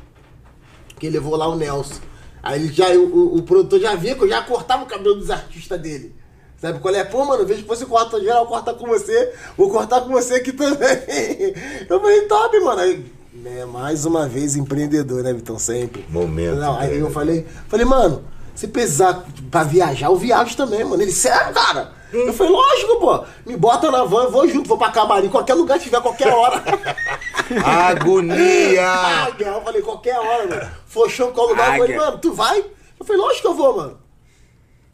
que 0.99 1.09
levou 1.09 1.37
lá 1.37 1.47
o 1.49 1.57
Nelson. 1.57 2.01
Aí 2.43 2.69
já, 2.73 2.89
o, 2.91 3.05
o- 3.05 3.37
o 3.39 3.43
produtor 3.43 3.79
já 3.81 3.95
via 3.95 4.15
que 4.15 4.23
eu 4.23 4.29
já 4.29 4.43
cortava 4.43 4.83
o 4.85 4.87
cabelo 4.87 5.17
dos 5.17 5.31
artistas 5.31 5.81
dele. 5.81 6.15
Sabe 6.61 6.81
qual 6.81 6.93
é? 6.95 7.05
Pô, 7.05 7.25
mano, 7.25 7.47
vejo 7.47 7.63
que 7.63 7.69
você 7.69 7.87
corta 7.87 8.21
geral, 8.21 8.45
corta 8.47 8.75
com 8.75 8.87
você, 8.87 9.33
vou 9.57 9.71
cortar 9.71 10.01
com 10.01 10.09
você 10.09 10.35
aqui 10.35 10.53
também. 10.53 10.75
Eu 11.89 12.01
falei, 12.01 12.23
top, 12.23 12.61
mano. 12.61 12.81
Aí, 12.81 13.05
né, 13.33 13.65
mais 13.65 14.05
uma 14.05 14.29
vez 14.29 14.57
empreendedor, 14.57 15.23
né, 15.23 15.33
Vitão? 15.33 15.57
Sempre. 15.57 16.05
Momento, 16.09 16.57
Não, 16.57 16.77
aí 16.77 16.99
né? 16.99 17.07
eu 17.07 17.11
falei, 17.13 17.47
falei, 17.69 17.87
mano, 17.87 18.25
se 18.57 18.67
precisar 18.67 19.25
pra 19.51 19.63
viajar, 19.63 20.07
eu 20.07 20.17
viajo 20.17 20.57
também, 20.57 20.83
mano. 20.83 21.01
Ele, 21.01 21.13
sério, 21.13 21.55
cara? 21.55 21.93
Eu 22.13 22.33
falei, 22.33 22.53
lógico, 22.53 22.97
pô. 22.99 23.25
Me 23.47 23.57
bota 23.57 23.91
na 23.93 24.03
van, 24.03 24.25
eu 24.25 24.31
vou 24.33 24.49
junto, 24.49 24.69
vou 24.69 24.77
pra 24.79 24.91
Camarim, 24.91 25.29
qualquer 25.29 25.55
lugar 25.55 25.79
que 25.79 25.85
tiver, 25.85 26.01
qualquer 26.01 26.33
hora. 26.33 26.61
Agonia! 27.65 28.89
Águia, 29.29 29.47
eu 29.47 29.63
falei, 29.63 29.83
qualquer 29.83 30.19
hora, 30.19 30.47
mano. 30.49 31.09
Show, 31.09 31.31
qual 31.31 31.51
lugar? 31.51 31.79
Eu 31.79 31.83
falei, 31.83 31.97
mano, 31.97 32.19
tu 32.19 32.33
vai? 32.33 32.65
Eu 32.99 33.07
falei, 33.07 33.23
lógico 33.23 33.43
que 33.43 33.47
eu 33.47 33.55
vou, 33.55 33.77
mano. 33.77 34.08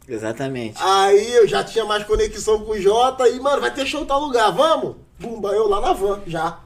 Exatamente. 0.07 0.77
Aí 0.81 1.33
eu 1.33 1.47
já 1.47 1.63
tinha 1.63 1.85
mais 1.85 2.03
conexão 2.03 2.59
com 2.61 2.71
o 2.71 2.79
Jota 2.79 3.27
e, 3.27 3.39
mano, 3.39 3.61
vai 3.61 3.73
ter 3.73 3.85
show 3.85 4.01
em 4.01 4.05
tal 4.05 4.21
lugar, 4.21 4.51
vamos? 4.51 4.95
Bumba, 5.19 5.49
eu 5.49 5.67
lá 5.67 5.81
na 5.81 5.93
van, 5.93 6.19
já. 6.27 6.59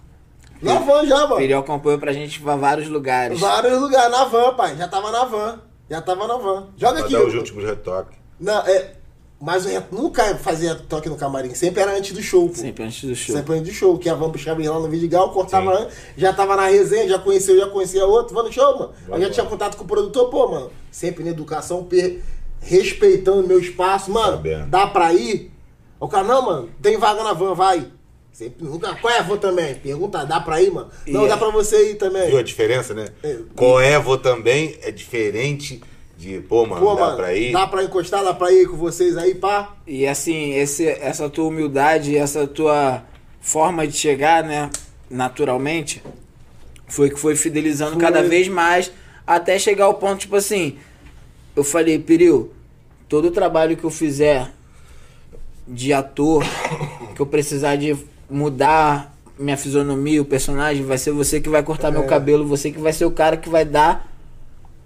Na 0.62 0.80
van 0.80 1.06
já, 1.06 1.18
O 1.26 1.30
mano. 1.30 1.38
Piriol 1.38 1.62
acompanhou 1.62 2.00
pra 2.00 2.12
gente 2.12 2.42
pra 2.42 2.56
vários 2.56 2.90
lugares. 2.90 3.40
Vários 3.40 3.80
lugares, 3.80 4.12
na 4.12 4.26
van, 4.26 4.54
pai. 4.56 4.76
Já 4.76 4.88
tava 4.88 5.10
na 5.12 5.24
van. 5.26 5.60
Já 5.90 6.02
tava 6.02 6.28
na 6.28 6.36
van. 6.38 6.68
Joga 6.78 6.96
Pra 6.96 7.06
aqui. 7.06 7.14
dar 7.14 7.24
os 7.26 7.34
eu- 7.34 7.40
últimos 7.40 7.64
retoques. 7.64 8.18
Não, 8.40 8.60
é. 8.68 8.96
Mas 9.42 9.66
eu 9.66 9.82
nunca 9.90 10.36
fazia 10.36 10.76
toque 10.76 11.08
no 11.08 11.16
camarim. 11.16 11.54
Sempre 11.56 11.82
era 11.82 11.96
antes 11.98 12.12
do 12.12 12.22
show, 12.22 12.50
pô. 12.50 12.56
Sempre 12.56 12.84
antes 12.84 13.06
do 13.08 13.16
show. 13.16 13.34
Sempre 13.38 13.54
antes 13.58 13.72
do 13.72 13.74
show. 13.74 13.98
Que 13.98 14.10
a 14.10 14.14
van 14.14 14.30
buscava 14.30 14.60
ele 14.60 14.68
lá 14.68 14.78
no 14.78 14.90
Vidigal, 14.90 15.32
cortava 15.32 15.78
Sim. 15.78 15.84
antes, 15.84 15.96
já 16.18 16.34
tava 16.34 16.58
na 16.58 16.68
resenha, 16.68 17.08
já 17.08 17.18
conheceu, 17.18 17.58
já 17.58 17.68
conhecia 17.68 18.06
outro, 18.06 18.36
vamos 18.36 18.50
no 18.50 18.54
show, 18.54 18.78
mano. 18.78 18.92
Vai 19.08 19.18
Aí 19.20 19.26
já 19.26 19.32
tinha 19.32 19.46
contato 19.46 19.78
com 19.78 19.86
o 19.86 19.88
produtor, 19.88 20.30
pô, 20.30 20.50
mano. 20.50 20.70
Sempre 20.92 21.24
na 21.24 21.30
educação, 21.30 21.86
per- 21.86 22.22
respeitando 22.62 23.48
meu 23.48 23.60
espaço, 23.60 24.12
mano. 24.12 24.38
Sabendo. 24.38 24.68
Dá 24.68 24.88
pra 24.88 25.14
ir? 25.14 25.52
O 26.00 26.08
cara, 26.08 26.24
não, 26.26 26.42
mano, 26.42 26.70
tem 26.82 26.98
vaga 26.98 27.24
na 27.24 27.34
van, 27.34 27.54
vai. 27.54 27.86
Sempre, 28.32 28.64
nunca, 28.66 28.96
qual 28.96 29.14
é 29.14 29.20
a 29.20 29.22
van 29.24 29.38
também? 29.38 29.76
Pergunta, 29.76 30.26
dá 30.26 30.40
pra 30.40 30.62
ir, 30.62 30.72
mano? 30.72 30.90
Não, 31.08 31.26
E 31.26 31.28
dá 31.28 31.34
é- 31.36 31.38
pra 31.38 31.50
você 31.50 31.92
ir 31.92 31.96
também. 31.96 32.28
Viu 32.30 32.38
a 32.38 32.44
diferença, 32.44 32.94
né? 32.94 33.08
É. 33.22 33.38
Coevo 33.56 34.18
também 34.18 34.78
é 34.82 34.92
diferente 34.92 35.82
de, 36.18 36.40
pô, 36.42 36.66
mano, 36.66 36.82
Pô, 36.86 36.96
dá 36.96 37.02
mano, 37.02 37.18
pra 37.18 37.34
ir. 37.34 37.52
dá 37.52 37.68
pra 37.68 37.84
encostar, 37.84 38.24
dá 38.24 38.34
pra 38.34 38.52
ir 38.52 38.68
com 38.68 38.78
vocês 38.78 39.18
aí, 39.18 39.36
pá. 39.36 39.76
E 39.86 40.08
assim, 40.08 40.54
esse, 40.54 40.88
essa 40.88 41.30
tua 41.30 41.46
humildade, 41.48 42.16
essa 42.16 42.48
tua 42.48 43.04
forma 43.42 43.86
de 43.88 43.98
chegar, 43.98 44.44
né, 44.44 44.70
naturalmente, 45.10 46.02
foi 46.88 47.10
que 47.10 47.20
foi 47.20 47.36
fidelizando 47.36 47.94
Foi. 47.94 48.02
cada 48.02 48.24
vez 48.24 48.48
mais, 48.48 48.92
até 49.28 49.60
chegar 49.60 49.86
ao 49.86 49.96
ponto, 49.96 50.20
tipo 50.22 50.36
assim, 50.36 50.78
eu 51.60 51.64
falei, 51.64 52.00
Peril, 52.00 52.52
todo 53.10 53.26
o 53.28 53.32
trabalho 53.32 53.76
que 53.76 53.84
eu 53.84 53.90
fizer 53.90 54.52
de 55.68 55.92
ator, 55.94 56.44
que 57.16 57.22
eu 57.22 57.26
precisar 57.26 57.76
de 57.76 57.96
mudar 58.30 59.14
minha 59.38 59.58
fisionomia, 59.58 60.22
o 60.22 60.26
personagem, 60.26 60.84
vai 60.86 60.98
ser 60.98 61.12
você 61.12 61.40
que 61.42 61.50
vai 61.50 61.62
cortar 61.62 61.92
meu 61.92 62.04
É. 62.04 62.08
cabelo, 62.08 62.46
você 62.46 62.72
que 62.72 62.80
vai 62.80 62.94
ser 62.94 63.06
o 63.06 63.12
cara 63.12 63.36
que 63.38 63.50
vai 63.50 63.66
dar 63.66 64.08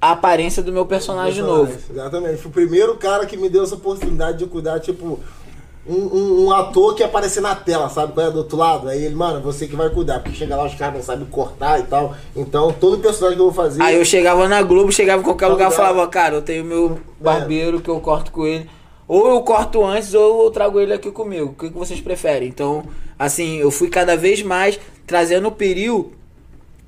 a 0.01 0.11
aparência 0.11 0.61
do 0.63 0.71
meu 0.73 0.85
personagem 0.85 1.41
novo. 1.43 1.77
Exatamente. 1.89 2.37
Foi 2.41 2.49
o 2.49 2.53
primeiro 2.53 2.95
cara 2.97 3.25
que 3.25 3.37
me 3.37 3.49
deu 3.49 3.63
essa 3.63 3.75
oportunidade 3.75 4.39
de 4.39 4.45
cuidar, 4.47 4.79
tipo, 4.79 5.19
um, 5.87 5.95
um- 5.95 6.45
um 6.45 6.51
ator 6.51 6.95
que 6.95 7.03
aparecer 7.03 7.41
na 7.41 7.53
tela, 7.55 7.89
sabe? 7.89 8.13
Qual 8.13 8.25
é 8.27 8.31
do 8.31 8.37
outro 8.39 8.57
lado? 8.57 8.87
Aí 8.87 9.03
ele, 9.03 9.15
mano, 9.15 9.41
você 9.41 9.67
que 9.67 9.75
vai 9.75 9.89
cuidar, 9.89 10.19
porque 10.19 10.37
chega 10.37 10.55
lá 10.55 10.65
os 10.65 10.75
caras 10.75 10.95
não 10.95 11.03
sabem 11.03 11.25
cortar 11.25 11.79
e 11.79 11.83
tal. 11.83 12.15
Então, 12.35 12.71
todo 12.71 12.99
personagem 12.99 13.35
que 13.37 13.41
eu 13.41 13.51
vou 13.51 13.53
fazer. 13.53 13.81
Aí 13.81 13.95
eu 13.97 14.05
chegava 14.05 14.47
na 14.47 14.61
Globo, 14.61 14.91
chegava 14.91 15.21
em 15.21 15.25
qualquer 15.25 15.45
Tá 15.47 15.51
lugar 15.51 15.71
e 15.71 15.75
falava, 15.75 16.07
cara, 16.07 16.35
eu 16.35 16.41
tenho 16.41 16.63
meu 16.63 16.99
barbeiro 17.19 17.81
que 17.81 17.89
eu 17.89 17.99
corto 17.99 18.31
com 18.31 18.45
ele. 18.47 18.69
Ou 19.07 19.27
eu 19.27 19.41
corto 19.41 19.83
antes 19.83 20.13
ou 20.13 20.45
eu 20.45 20.51
trago 20.51 20.79
ele 20.79 20.93
aqui 20.93 21.11
comigo. 21.11 21.47
O 21.47 21.53
que, 21.53 21.69
que 21.69 21.77
vocês 21.77 21.99
preferem? 21.99 22.47
Então, 22.47 22.83
assim, 23.19 23.57
eu 23.57 23.69
fui 23.69 23.89
cada 23.89 24.15
vez 24.15 24.41
mais 24.41 24.79
trazendo 25.05 25.49
o 25.49 25.51
Peril 25.51 26.13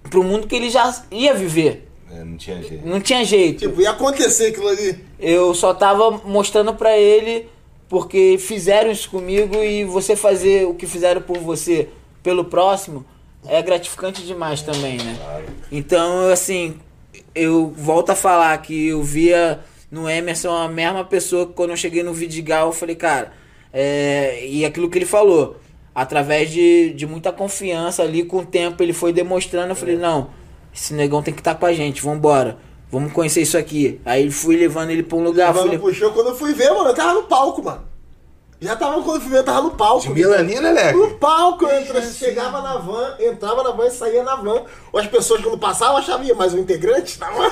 pro 0.10 0.24
mundo 0.24 0.48
que 0.48 0.56
ele 0.56 0.70
já 0.70 0.96
ia 1.12 1.34
viver. 1.34 1.86
É, 2.10 2.24
não 2.24 2.38
tinha 2.38 2.64
jeito. 2.64 2.88
Não 2.88 3.02
tinha 3.02 3.26
jeito. 3.26 3.60
Tipo, 3.68 3.82
ia 3.82 3.90
acontecer 3.92 4.48
aquilo 4.48 4.70
ali. 4.70 4.98
Eu 5.20 5.54
só 5.54 5.74
tava 5.74 6.12
mostrando 6.24 6.74
pra 6.74 6.98
ele 6.98 7.50
porque 7.88 8.38
fizeram 8.40 8.92
isso 8.92 9.10
comigo 9.10 9.56
e 9.58 9.84
você 9.86 10.16
fazer 10.16 10.66
o 10.68 10.74
que 10.74 10.88
fizeram 10.88 11.22
por 11.22 11.38
você 11.38 11.90
pelo 12.24 12.46
próximo 12.46 13.06
é 13.48 13.62
gratificante 13.62 14.24
demais 14.24 14.62
também, 14.62 14.98
né? 14.98 15.18
Então, 15.72 16.30
assim, 16.30 16.80
eu 17.34 17.72
volto 17.78 18.10
a 18.10 18.16
falar 18.16 18.58
que 18.60 18.88
eu 18.88 19.04
via 19.04 19.60
no 19.92 20.10
Emerson 20.10 20.52
a 20.52 20.68
mesma 20.68 21.06
pessoa 21.06 21.46
que 21.46 21.54
quando 21.54 21.70
eu 21.70 21.78
cheguei 21.78 22.02
no 22.02 22.14
Vidigal, 22.14 22.68
eu 22.68 22.74
falei, 22.74 22.96
cara, 22.96 23.34
é... 23.72 24.46
e 24.48 24.66
aquilo 24.66 24.90
que 24.90 24.98
ele 24.98 25.06
falou, 25.06 25.58
através 25.94 26.50
de, 26.50 26.94
de 26.94 27.06
muita 27.06 27.32
confiança 27.32 28.02
ali, 28.02 28.24
com 28.24 28.40
o 28.40 28.46
tempo 28.46 28.82
ele 28.82 28.94
foi 28.94 29.14
demonstrando, 29.14 29.70
eu 29.70 29.76
falei, 29.76 29.96
não, 29.96 30.32
esse 30.74 30.94
negão 30.94 31.22
tem 31.22 31.34
que 31.34 31.42
estar 31.42 31.56
com 31.56 31.66
a 31.66 31.74
gente, 31.74 32.02
vambora. 32.02 32.58
Vamos 32.96 33.12
conhecer 33.12 33.42
isso 33.42 33.58
aqui. 33.58 34.00
Aí 34.06 34.32
fui 34.32 34.56
levando 34.56 34.90
ele 34.90 35.04
pra 35.04 35.18
um 35.18 35.24
lugar. 35.24 35.54
Levando 35.54 35.78
Fui... 35.82 35.94
show, 35.94 36.14
quando 36.14 36.28
eu 36.28 36.36
fui 36.36 36.54
ver, 36.54 36.72
mano, 36.72 36.88
eu 36.88 36.94
tava 36.94 37.14
no 37.14 37.24
palco, 37.24 37.62
mano. 37.62 37.86
Já 38.62 38.74
tava, 38.78 39.02
quando 39.02 39.18
eu 39.18 39.22
fui 39.22 39.32
ver, 39.32 39.40
eu 39.40 39.44
tava 39.44 39.64
no 39.64 39.72
palco. 39.72 40.04
De 40.04 40.10
melanina, 40.12 40.72
Leque? 40.72 40.98
No 40.98 41.10
palco, 41.16 41.66
eu 41.66 41.78
entra, 41.78 42.02
chegava 42.02 42.62
na 42.62 42.78
van, 42.78 43.18
entrava 43.20 43.64
na 43.64 43.72
van 43.72 43.88
e 43.88 43.92
saía 43.92 44.24
na 44.24 44.38
van. 44.38 44.64
Ou 44.94 45.00
as 45.02 45.08
pessoas 45.08 45.42
quando 45.42 45.58
passavam 45.58 45.98
achavam, 45.98 46.26
"Ih, 46.26 46.34
mais 46.36 46.54
um 46.54 46.60
integrante 46.60 47.20
na 47.20 47.30
van. 47.32 47.52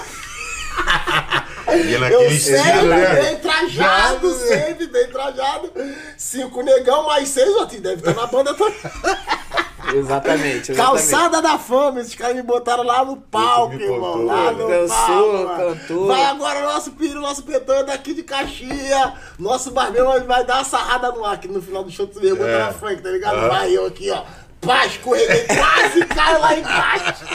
E 1.76 1.94
Eu 1.94 2.32
sempre 2.40 2.82
né? 2.84 3.22
bem 3.22 3.36
trajado, 3.40 4.30
né? 4.30 4.48
sempre 4.48 4.88
bem 4.88 5.08
trajado. 5.08 5.72
Cinco 6.18 6.62
negão, 6.62 7.04
mais 7.06 7.28
seis, 7.28 7.54
ó, 7.58 7.66
deve 7.66 7.96
estar 7.96 8.14
na 8.14 8.28
banda 8.28 8.54
também. 8.54 8.76
Exatamente, 9.94 10.72
exatamente. 10.72 10.74
Calçada 10.76 11.42
da 11.42 11.58
fama, 11.58 12.00
esses 12.00 12.16
caras 12.16 12.36
me 12.36 12.42
botaram 12.42 12.84
lá 12.84 13.04
no 13.04 13.18
palco, 13.18 13.74
irmão. 13.76 14.26
Lá 14.26 14.52
no 14.52 14.68
Dançou, 14.68 14.96
palco. 14.98 15.34
mano. 15.44 15.76
cantou. 15.76 16.08
Vai 16.08 16.24
agora 16.26 16.60
o 16.60 16.74
nosso 16.74 16.92
filho, 16.94 17.20
nosso 17.20 17.44
petão 17.44 17.76
é 17.76 17.84
daqui 17.84 18.14
de 18.14 18.24
Caxias. 18.24 19.12
Nosso 19.38 19.72
barbeiro 19.72 20.08
vai- 20.26 20.44
dar 20.46 20.56
uma 20.56 20.64
sarrada 20.64 21.12
no 21.12 21.26
ar, 21.26 21.38
que 21.40 21.48
no 21.48 21.62
final 21.62 21.84
do 21.84 21.92
show 21.92 22.08
tu 22.08 22.20
botar 22.20 22.46
É. 22.48 22.60
na 22.60 22.74
Frank, 22.74 23.02
tá 23.02 23.10
ligado? 23.10 23.48
Vai 23.50 23.72
eu 23.76 23.86
aqui, 23.86 24.10
ó. 24.10 24.24
Pá, 24.62 24.86
escorreguei, 24.86 25.46
quase 25.46 26.06
caio 26.06 26.40
lá 26.40 26.56
embaixo. 26.58 27.26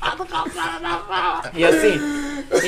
Tá 0.00 0.16
calçada 0.28 0.80
da 0.80 0.98
fama. 0.98 1.42
E 1.54 1.64
assim, 1.64 2.00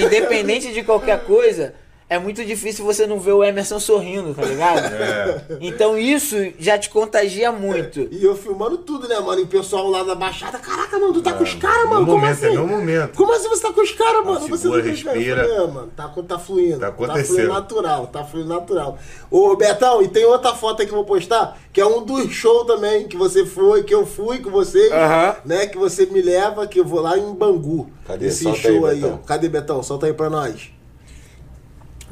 independente 0.05 0.73
de 0.73 0.83
qualquer 0.83 1.25
coisa, 1.25 1.75
é 2.09 2.19
muito 2.19 2.45
difícil 2.45 2.85
você 2.85 3.07
não 3.07 3.19
ver 3.19 3.33
o 3.33 3.43
Emerson 3.43 3.81
sorrindo, 3.81 4.35
tá 4.35 4.43
ligado? 4.43 4.85
É. 5.05 5.59
Então 5.61 5.99
isso 5.99 6.37
já 6.59 6.79
te 6.79 6.89
contagia 6.91 7.51
muito. 7.51 8.01
E 8.11 8.23
eu 8.25 8.37
filmando 8.37 8.79
tudo, 8.79 9.09
né, 9.09 9.19
mano? 9.21 9.41
E 9.41 9.45
o 9.45 9.47
pessoal 9.47 9.89
lá 9.91 10.03
da 10.03 10.15
Baixada, 10.15 10.59
caraca, 10.59 10.99
mano, 10.99 11.13
tu 11.15 11.23
tá 11.23 11.33
com 11.33 11.43
os 11.45 11.55
caras, 11.55 11.89
mano. 11.89 12.05
meu 12.05 12.15
Como 12.15 12.19
momento, 12.19 12.45
é 12.45 12.47
assim? 12.49 12.57
meu 12.57 12.67
momento. 12.67 13.17
Como 13.17 13.33
assim 13.33 13.49
você 13.49 13.63
tá 13.63 13.73
com 13.73 13.81
os 13.83 13.91
caras, 13.93 14.25
mano? 14.25 14.41
Você 14.41 14.59
segura, 14.59 14.83
tá 14.83 14.89
com 14.89 14.95
os 14.95 15.03
caras? 15.03 15.19
respira. 15.19 15.43
Falei, 15.49 15.57
é, 15.57 15.67
mano, 15.67 15.93
tá, 15.97 16.09
tá 16.29 16.39
fluindo. 16.39 16.79
Tá 16.79 16.87
Tá 16.87 16.89
acontecendo. 16.89 17.27
fluindo 17.27 17.53
natural, 17.53 18.07
tá 18.09 18.25
fluindo 18.25 18.49
natural. 18.49 18.99
Ô, 19.31 19.57
Betão, 19.57 20.03
e 20.03 20.09
tem 20.09 20.25
outra 20.25 20.55
foto 20.55 20.81
aí 20.81 20.87
que 20.87 20.93
eu 20.93 20.97
vou 20.97 21.05
postar, 21.07 21.59
que 21.73 21.81
é 21.81 21.87
um 21.87 22.05
dos 22.05 22.31
shows 22.33 22.67
também, 22.67 23.09
que 23.09 23.17
você 23.17 23.45
foi, 23.47 23.83
que 23.83 23.95
eu 23.95 24.05
fui 24.07 24.39
com 24.41 24.51
vocês, 24.51 24.91
Aham. 24.93 25.37
né? 25.45 25.67
Que 25.67 25.79
você 25.79 26.07
me 26.07 26.21
leva, 26.23 26.67
que 26.67 26.81
eu 26.81 26.85
vou 26.85 27.01
lá 27.01 27.17
em 27.19 27.35
Bangu. 27.35 27.91
Cadê? 28.07 28.27
Esse 28.27 28.45
Solta 28.45 28.59
show 28.61 28.87
aí, 28.87 28.95
aí, 28.97 29.01
Betão. 29.01 29.21
ó. 29.23 29.27
Cadê, 29.27 29.49
Betão? 29.49 29.83
Solta 29.83 30.07
aí 30.07 30.13
pra 30.13 30.29
nós. 30.31 30.71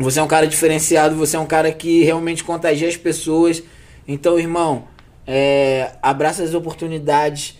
Você 0.02 0.18
é 0.18 0.22
um 0.22 0.28
cara 0.28 0.46
diferenciado, 0.46 1.16
você 1.16 1.36
é 1.36 1.38
um 1.38 1.46
cara 1.46 1.72
que 1.72 2.02
realmente 2.02 2.44
contagia 2.44 2.88
as 2.88 2.96
pessoas. 2.96 3.62
Então, 4.06 4.38
irmão, 4.38 4.84
é, 5.26 5.92
abraça 6.02 6.42
as 6.42 6.54
oportunidades, 6.54 7.58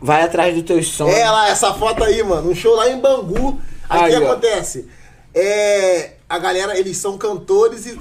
vai 0.00 0.22
atrás 0.22 0.54
dos 0.54 0.62
teus 0.64 0.88
sonhos. 0.88 1.16
É 1.16 1.30
lá, 1.30 1.48
essa 1.48 1.72
foto 1.74 2.04
aí, 2.04 2.22
mano. 2.22 2.50
Um 2.50 2.54
show 2.54 2.74
lá 2.74 2.90
em 2.90 3.00
Bangu. 3.00 3.58
Aí 3.88 4.14
o 4.14 4.18
que 4.18 4.24
acontece? 4.24 4.88
É, 5.34 6.12
a 6.28 6.38
galera, 6.38 6.78
eles 6.78 6.96
são 6.96 7.18
cantores 7.18 7.86
e, 7.86 7.96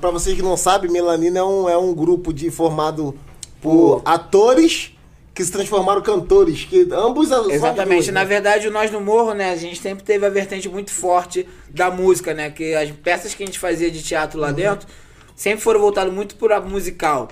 pra 0.00 0.10
vocês 0.10 0.34
que 0.36 0.42
não 0.42 0.56
sabem, 0.56 0.90
Melanina 0.90 1.40
é 1.40 1.44
um, 1.44 1.68
é 1.68 1.76
um 1.76 1.94
grupo 1.94 2.32
de 2.32 2.50
formado 2.50 3.14
por 3.60 4.00
atores 4.04 4.92
que 5.38 5.44
se 5.44 5.52
transformaram 5.52 6.02
cantores. 6.02 6.64
Que 6.64 6.88
ambos 6.90 7.30
Exatamente. 7.30 8.10
Na 8.10 8.22
né? 8.22 8.26
verdade, 8.26 8.66
o 8.66 8.72
Nós 8.72 8.90
no 8.90 9.00
Morro, 9.00 9.34
né, 9.34 9.52
a 9.52 9.56
gente 9.56 9.80
sempre 9.80 10.02
teve 10.02 10.26
a 10.26 10.28
vertente 10.28 10.68
muito 10.68 10.90
forte 10.90 11.48
da 11.70 11.92
música, 11.92 12.34
né? 12.34 12.50
Que 12.50 12.74
as 12.74 12.90
peças 12.90 13.34
que 13.34 13.44
a 13.44 13.46
gente 13.46 13.56
fazia 13.56 13.88
de 13.88 14.02
teatro 14.02 14.40
Uhum. 14.40 14.46
lá 14.46 14.50
dentro 14.50 14.88
sempre 15.36 15.60
foram 15.60 15.78
voltadas 15.78 16.12
muito 16.12 16.34
para 16.34 16.60
musical. 16.60 17.28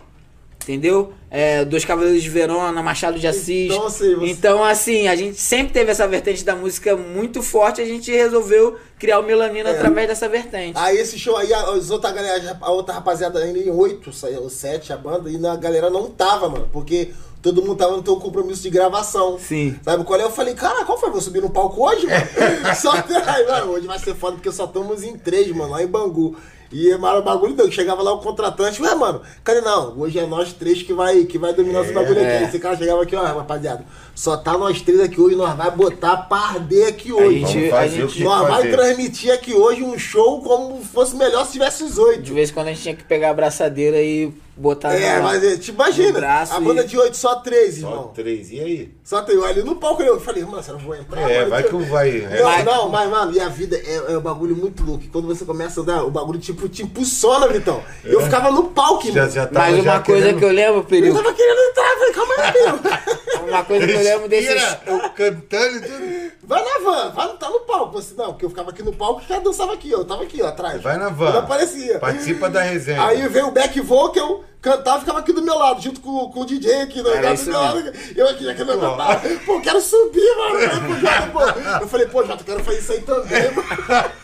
Entendeu? 0.66 1.12
É, 1.30 1.64
Dois 1.64 1.84
Cavaleiros 1.84 2.20
de 2.24 2.28
Verona, 2.28 2.82
Machado 2.82 3.20
de 3.20 3.26
Assis. 3.28 3.70
Então, 3.72 3.86
assim, 3.86 4.14
você- 4.16 4.26
Então, 4.32 4.64
assim, 4.64 5.06
a 5.06 5.14
gente 5.14 5.40
sempre 5.40 5.72
teve 5.72 5.92
essa 5.92 6.08
vertente 6.08 6.44
da 6.44 6.56
música 6.56 6.96
muito 6.96 7.40
forte. 7.40 7.80
A 7.80 7.84
gente 7.84 8.10
resolveu 8.10 8.74
criar 8.98 9.20
o 9.20 9.22
Melanina 9.22 9.70
É. 9.70 9.76
através 9.76 10.08
dessa 10.08 10.28
vertente. 10.28 10.76
Aí 10.76 10.96
esse 10.98 11.16
show 11.20 11.36
aí, 11.36 11.54
a, 11.54 11.70
as 11.70 11.88
outra 11.90 12.10
galera, 12.10 12.58
a 12.60 12.70
outra 12.72 12.94
rapaziada 12.94 13.38
ainda 13.38 13.60
em 13.60 13.70
oito, 13.70 14.12
saiu 14.12 14.50
sete 14.50 14.92
a 14.92 14.96
banda, 14.96 15.30
e 15.30 15.46
a 15.46 15.54
galera 15.54 15.88
não 15.88 16.10
tava, 16.10 16.48
mano, 16.48 16.68
porque 16.72 17.10
todo 17.40 17.62
mundo 17.62 17.76
tava 17.76 17.96
no 17.96 18.02
teu 18.02 18.16
compromisso 18.16 18.62
de 18.62 18.70
gravação. 18.70 19.38
Sim. 19.38 19.78
Sabe 19.84 20.02
qual 20.02 20.18
é? 20.18 20.24
Eu 20.24 20.30
falei, 20.32 20.54
cara, 20.54 20.84
qual 20.84 20.98
foi? 20.98 21.10
Vou 21.12 21.20
subir 21.20 21.42
no 21.42 21.50
palco 21.50 21.88
hoje, 21.88 22.08
mano? 22.08 22.26
só 22.74 22.90
aí, 23.24 23.46
mano, 23.46 23.70
hoje 23.70 23.86
vai 23.86 24.00
ser 24.00 24.16
foda 24.16 24.34
porque 24.34 24.50
só 24.50 24.64
estamos 24.64 25.04
em 25.04 25.16
três, 25.16 25.46
mano, 25.54 25.70
lá 25.70 25.80
em 25.80 25.86
Bangu. 25.86 26.36
E 26.72 26.94
mano, 26.96 27.18
o 27.20 27.22
bagulho 27.22 27.54
deu. 27.54 27.70
Chegava 27.70 28.02
lá 28.02 28.12
o 28.12 28.18
contratante, 28.18 28.82
ué, 28.82 28.94
mano, 28.94 29.20
cadê 29.44 29.60
não? 29.60 29.98
Hoje 29.98 30.18
é 30.18 30.26
nós 30.26 30.52
três 30.52 30.82
que 30.82 30.92
vai, 30.92 31.24
que 31.24 31.38
vai 31.38 31.52
dominar 31.54 31.82
esse 31.82 31.92
bagulho 31.92 32.18
É. 32.18 32.36
aqui. 32.36 32.44
Esse 32.44 32.58
cara 32.58 32.76
chegava 32.76 33.02
aqui, 33.02 33.14
ó, 33.14 33.22
rapaziada. 33.22 33.84
Só 34.14 34.36
tá 34.36 34.56
nós 34.56 34.80
três 34.80 34.98
aqui 35.00 35.20
hoje, 35.20 35.36
nós 35.36 35.56
vai 35.56 35.70
botar 35.70 36.16
pra 36.16 36.38
arder 36.38 36.88
aqui 36.88 37.12
hoje. 37.12 37.40
gente- 37.46 37.68
Vamos 37.70 37.74
a 37.74 37.86
gente- 37.86 38.02
o 38.04 38.08
que 38.08 38.24
Nós 38.24 38.48
vai 38.48 38.70
transmitir 38.70 39.32
aqui 39.32 39.54
hoje 39.54 39.82
um 39.82 39.98
show 39.98 40.40
como 40.42 40.82
fosse 40.82 41.14
melhor 41.16 41.44
se 41.46 41.52
tivesse 41.52 41.84
os 41.84 41.98
oito. 41.98 42.22
De 42.22 42.32
vez 42.32 42.50
em 42.50 42.52
quando 42.54 42.68
a 42.68 42.70
gente 42.70 42.82
tinha 42.82 42.96
que 42.96 43.04
pegar 43.04 43.28
a 43.28 43.30
abraçadeira 43.30 44.00
e 44.00 44.32
botar 44.56 44.94
É, 44.94 45.20
mas 45.20 45.44
é, 45.44 45.56
te 45.56 45.70
imagina, 45.70 46.12
braço 46.18 46.54
a 46.54 46.60
e- 46.60 46.64
banda 46.64 46.82
de 46.84 46.98
oito, 46.98 47.16
só 47.16 47.36
três, 47.36 47.78
Só 47.80 47.88
irmão. 47.88 48.08
três. 48.14 48.50
E 48.50 48.60
aí? 48.60 48.94
Só 49.04 49.20
tem 49.22 49.42
ali 49.44 49.62
no 49.62 49.76
palco 49.76 50.02
eu 50.02 50.18
falei, 50.20 50.44
mano, 50.44 50.62
você 50.62 50.72
não 50.72 50.78
vou 50.78 50.94
entrar. 50.96 51.30
É, 51.30 51.38
mano, 51.40 51.50
vai 51.50 51.62
que 51.62 51.68
que 51.68 51.74
eu 51.74 51.80
vai. 51.84 52.08
é. 52.22 52.36
Não, 52.38 52.44
Vai. 52.44 52.62
não, 52.64 52.88
mas, 52.88 53.10
mano, 53.10 53.32
e 53.32 53.40
a 53.40 53.48
vida 53.48 53.76
é, 53.76 54.12
é 54.14 54.18
um 54.18 54.20
bagulho 54.20 54.56
muito 54.56 54.82
louco. 54.84 55.04
E 55.04 55.08
quando 55.08 55.26
você 55.26 55.44
começa 55.44 55.80
a 55.80 55.82
andar, 55.82 56.04
o 56.04 56.10
bagulho 56.10 56.38
tipo, 56.38 56.68
te 56.68 56.82
impulsiona, 56.82 57.48
Vitão. 57.48 57.82
Eu 58.04 58.20
ficava 58.22 58.50
no 58.50 58.64
palco, 58.70 59.06
É. 59.08 59.12
Já, 59.12 59.20
irmão. 59.20 59.30
já 59.30 59.46
tava 59.46 59.66
Mas 59.66 59.74
uma 59.74 59.84
já 59.84 60.00
coisa 60.00 60.22
querendo- 60.22 60.38
que 60.38 60.44
eu 60.44 60.50
lembro, 60.52 60.86
Eu 60.90 61.14
tava 61.14 61.32
querendo 61.34 61.58
entrar, 61.60 61.92
eu 61.92 61.98
falei, 61.98 62.12
calma 62.12 62.34
aí, 62.38 62.52
meu. 62.62 63.46
uma 63.48 63.64
coisa 63.64 63.86
que 63.86 63.92
eu 63.92 64.00
lembro 64.02 64.28
desses. 64.28 64.48
Respira, 64.54 64.80
eu 64.86 65.10
cantando 65.10 65.76
e 65.76 65.80
tudo. 65.80 66.36
Vai 66.44 66.64
na 66.64 66.78
van, 66.78 67.10
vai 67.10 67.36
tá 67.36 67.50
no 67.50 67.60
palco. 67.60 67.98
Assim, 67.98 68.14
não, 68.16 68.26
porque 68.32 68.44
eu 68.44 68.48
ficava 68.50 68.70
aqui 68.70 68.82
no 68.82 68.92
palco 68.92 69.20
e 69.24 69.28
já 69.28 69.38
dançava 69.38 69.72
aqui, 69.74 69.92
ó. 69.94 69.98
Eu 69.98 70.04
tava 70.04 70.22
aqui, 70.22 70.40
ó, 70.42 70.46
atrás. 70.46 70.80
Vai 70.82 70.96
na 70.96 71.06
Eu 71.06 71.14
van. 71.14 71.30
não 71.32 71.38
aparecia. 71.40 71.98
Participa 71.98 72.48
da 72.48 72.62
resenha. 72.62 73.04
Aí 73.04 73.26
veio 73.28 73.48
o 73.48 73.50
back 73.50 73.80
vocal, 73.80 74.42
cantava 74.60 74.96
e 74.96 75.00
ficava 75.00 75.18
aqui 75.20 75.32
do 75.32 75.42
meu 75.42 75.56
lado, 75.58 75.80
junto 75.80 76.00
com, 76.00 76.30
com 76.30 76.40
o 76.40 76.44
DJ 76.46 76.82
aqui, 76.82 77.02
né? 77.02 77.10
Era 77.16 77.34
do 77.34 77.42
meu 77.44 77.60
lado. 77.60 77.92
Eu 78.16 78.28
aqui, 78.28 78.48
aqui, 78.50 78.64
meu 78.64 78.78
lado. 78.80 79.28
Pô, 79.46 79.60
quero 79.60 79.80
subir, 79.80 80.36
mano. 80.36 80.98
Jota, 81.00 81.26
pô. 81.32 81.40
eu 81.82 81.88
falei, 81.88 82.06
pô, 82.06 82.24
Jota, 82.24 82.42
quero 82.44 82.64
fazer 82.64 82.78
isso 82.78 82.92
aí 82.92 83.00
também, 83.02 83.50
mano. 83.52 83.68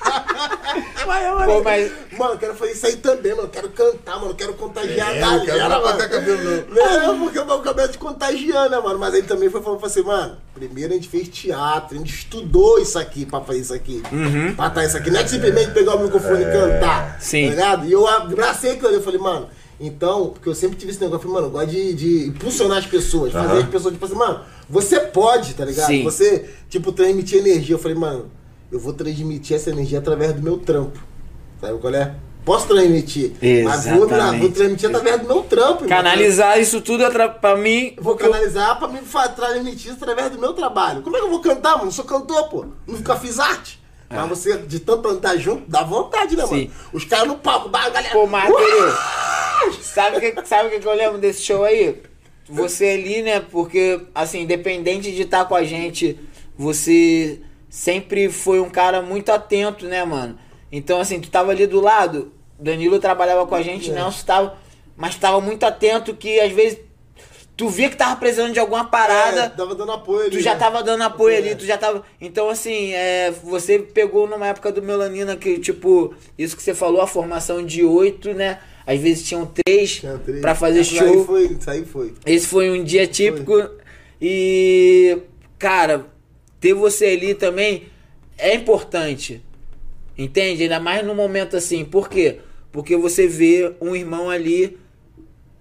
Mas, 1.07 1.25
eu, 1.27 1.37
Pô, 1.47 1.63
mas- 1.63 1.93
Mano, 2.17 2.35
eu 2.35 2.39
quero 2.39 2.55
fazer 2.55 2.73
isso 2.73 2.87
aí 2.87 2.97
também, 2.97 3.35
mano. 3.35 3.49
Quero 3.49 3.69
cantar, 3.71 4.19
mano. 4.21 4.35
Quero 4.35 4.55
contagiar 4.55 5.15
É, 5.15 5.19
a 5.19 5.21
galera, 5.21 5.45
quero 5.45 5.69
mano. 5.69 5.83
botar 5.83 6.09
cabelo, 6.09 6.65
não. 6.69 7.03
Não, 7.09 7.21
porque 7.21 7.39
o 7.39 7.45
meu 7.45 7.59
cabelo 7.61 7.89
te 7.89 7.99
contagiando, 7.99 8.71
né, 8.71 8.79
mano? 8.81 8.99
Mas 8.99 9.15
ele 9.15 9.27
também 9.27 9.51
foi 9.51 9.61
falando 9.63 9.85
assim, 9.85 10.03
mano, 10.03 10.39
primeiro 10.55 10.93
a 10.93 10.97
gente 10.97 11.09
fez 11.09 11.29
teatro, 11.29 11.97
a 11.97 11.99
gente 11.99 12.15
estudou 12.15 12.79
isso 12.79 12.99
aqui 12.99 13.27
pra 13.27 13.41
fazer 13.41 13.59
isso 13.61 13.75
aqui. 13.75 14.03
Pra 14.57 14.69
estar 14.69 14.85
isso 14.85 14.97
aqui. 14.97 15.11
Não 15.11 15.21
é 15.21 15.25
que 15.25 15.31
simplesmente 15.31 15.73
pegar 15.73 15.97
o 15.97 16.01
microfone 16.05 16.43
e 16.43 16.53
cantar. 16.53 17.17
Sim. 17.21 17.45
Tá 17.47 17.51
ligado? 17.51 17.87
E 17.87 17.93
eu 17.93 18.07
abracei 18.07 18.71
aquilo 18.73 18.89
ali, 18.89 18.97
eu 18.97 19.03
falei, 19.03 19.21
mano, 19.21 19.51
então, 19.87 20.29
porque 20.31 20.49
eu 20.49 20.55
sempre 20.55 20.77
tive 20.77 20.93
esse 20.93 21.01
negócio, 21.01 21.17
eu 21.27 21.31
falei, 21.33 21.35
mano, 21.35 21.47
eu 21.49 21.51
gosto 21.51 21.71
de, 21.71 21.95
de 21.95 22.29
impulsionar 22.29 22.79
as 22.79 22.87
pessoas, 22.87 23.33
fazer 23.33 23.47
Aham. 23.53 23.59
as 23.61 23.69
pessoas, 23.69 23.93
tipo 23.95 24.05
assim, 24.07 24.15
mano, 24.15 24.41
você 24.71 25.01
pode, 25.01 25.55
tá 25.55 25.65
ligado? 25.65 25.87
Sim. 25.89 26.05
Você, 26.05 26.49
tipo, 26.71 26.93
transmitir 26.93 27.39
energia. 27.41 27.75
Eu 27.75 27.79
falei, 27.79 27.97
mano, 27.97 28.31
eu 28.71 28.79
vou 28.79 28.93
transmitir 28.93 29.57
essa 29.57 29.71
energia 29.71 29.99
através 29.99 30.33
do 30.35 30.41
meu 30.43 30.57
trampo. 30.57 30.99
Sabe 31.61 31.79
qual 31.79 31.95
é? 31.95 32.15
Posso 32.45 32.67
transmitir, 32.67 33.33
mas 33.65 33.87
vou, 33.87 34.05
Exatamente. 34.07 34.41
vou 34.41 34.51
transmitir 34.51 34.89
através 34.89 35.21
do 35.21 35.27
meu 35.29 35.43
trampo. 35.43 35.87
Canalizar 35.87 36.59
isso 36.61 36.81
tudo 36.81 37.05
pra 37.41 37.57
mim. 37.57 37.95
Vou 38.01 38.15
porque 38.15 38.27
eu- 38.27 38.33
canalizar 38.33 38.79
pra 38.79 38.89
fa- 39.03 39.29
transmitir 39.29 39.93
isso 39.93 40.03
através 40.03 40.31
do 40.33 40.39
meu 40.41 40.53
trabalho. 40.53 41.03
Como 41.03 41.17
é 41.17 41.21
que 41.21 41.27
eu 41.27 41.31
vou 41.31 41.41
cantar, 41.41 41.77
mano? 41.77 41.89
Eu 41.89 41.93
sou 41.93 42.05
cantor, 42.05 42.49
pô. 42.49 42.67
Nunca 42.87 43.15
fiz 43.17 43.39
arte. 43.39 43.81
Mas 44.21 44.29
você, 44.29 44.59
de 44.59 44.81
tanto 44.81 45.09
andar 45.09 45.37
junto, 45.37 45.65
dá 45.69 45.83
vontade, 45.83 46.37
né, 46.37 46.43
É. 46.45 46.47
Sim. 46.47 46.55
mano? 46.69 46.71
Os 46.93 47.05
caras 47.05 47.29
no 47.29 47.37
palco, 47.39 47.69
a 47.75 47.89
galera. 47.91 48.13
Pô! 48.13 48.29
Perigo, 48.29 49.83
sabe 49.83 50.17
o 50.17 50.21
que, 50.21 50.47
sabe 50.47 50.79
que 50.79 50.87
eu 50.87 50.95
lembro 50.95 51.19
desse 51.19 51.43
show 51.43 51.65
aí? 51.65 52.01
Você 52.49 52.87
ali, 52.89 53.23
né? 53.23 53.41
Porque, 53.41 54.01
assim, 54.15 54.41
independente 54.43 55.11
de 55.13 55.23
estar 55.23 55.45
com 55.47 55.55
a 55.55 55.65
gente, 55.65 56.19
você 56.57 57.41
sempre 57.71 58.29
foi 58.29 58.61
um 58.61 58.69
cara 58.69 59.01
muito 59.01 59.31
atento, 59.31 59.87
né, 59.87 60.05
mano? 60.05 60.39
Então, 60.71 61.01
assim, 61.01 61.21
tu 61.21 61.31
tava 61.31 61.51
ali 61.51 61.67
do 61.67 61.81
lado, 61.81 62.33
Danilo 62.59 62.99
trabalhava 62.99 63.47
com 63.47 63.55
a 63.55 63.63
gente, 63.63 63.91
É. 63.91 63.95
Nelson 63.95 64.25
tava, 64.27 64.59
mas 64.97 65.17
tava 65.17 65.41
muito 65.41 65.65
atento 65.65 66.15
que 66.15 66.41
às 66.41 66.53
vezes 66.53 66.79
tu 67.57 67.69
via 67.69 67.89
que 67.91 67.97
tava 67.97 68.17
precisando 68.17 68.53
de 68.53 68.59
alguma 68.59 68.83
É, 68.83 68.87
parada. 68.87 69.51
tava 69.51 69.75
dando 69.75 69.93
apoio 69.93 70.23
ali. 70.27 70.31
Tu 70.31 70.41
já 70.41 70.55
né? 70.55 70.59
tava 70.59 70.83
dando 70.83 71.03
apoio 71.03 71.35
É. 71.35 71.39
ali, 71.39 71.55
tu 71.55 71.65
já 71.65 71.77
tava. 71.79 72.03
Então, 72.21 72.49
assim, 72.49 72.93
é, 72.93 73.31
você 73.45 73.79
pegou 73.79 74.27
numa 74.27 74.47
época 74.49 74.73
do 74.73 74.83
Melanina 74.83 75.37
que, 75.37 75.59
tipo, 75.59 76.15
isso 76.39 76.57
que 76.57 76.63
você 76.63 76.75
falou, 76.75 77.01
a 77.01 77.07
formação 77.07 77.65
de 77.65 77.85
oito, 77.85 78.33
né? 78.35 78.59
Às 78.87 78.99
vezes 78.99 79.29
tinham 79.29 79.47
três 79.47 79.97
Tinha 80.01 80.19
três. 80.19 80.41
pra 80.41 80.55
fazer 80.57 80.83
show. 80.83 81.07
Aí 81.07 81.25
foi, 81.25 81.45
isso 81.47 81.71
aí 81.71 81.85
foi. 81.85 82.15
Esse 82.27 82.47
foi 82.49 82.71
um 82.71 82.83
dia 82.83 83.07
típico. 83.07 83.53
E, 84.21 85.19
cara, 85.59 86.07
ter 86.61 86.75
você 86.75 87.07
ali 87.07 87.35
também 87.35 87.85
é 88.39 88.55
importante. 88.55 89.43
Entende? 90.17 90.65
Ainda 90.65 90.81
mais 90.81 91.05
num 91.05 91.15
momento 91.15 91.57
assim. 91.57 91.85
Por 91.85 92.09
quê? 92.09 92.39
Porque 92.71 92.97
você 92.97 93.27
vê 93.27 93.73
um 93.81 93.95
irmão 93.95 94.29
ali 94.31 94.79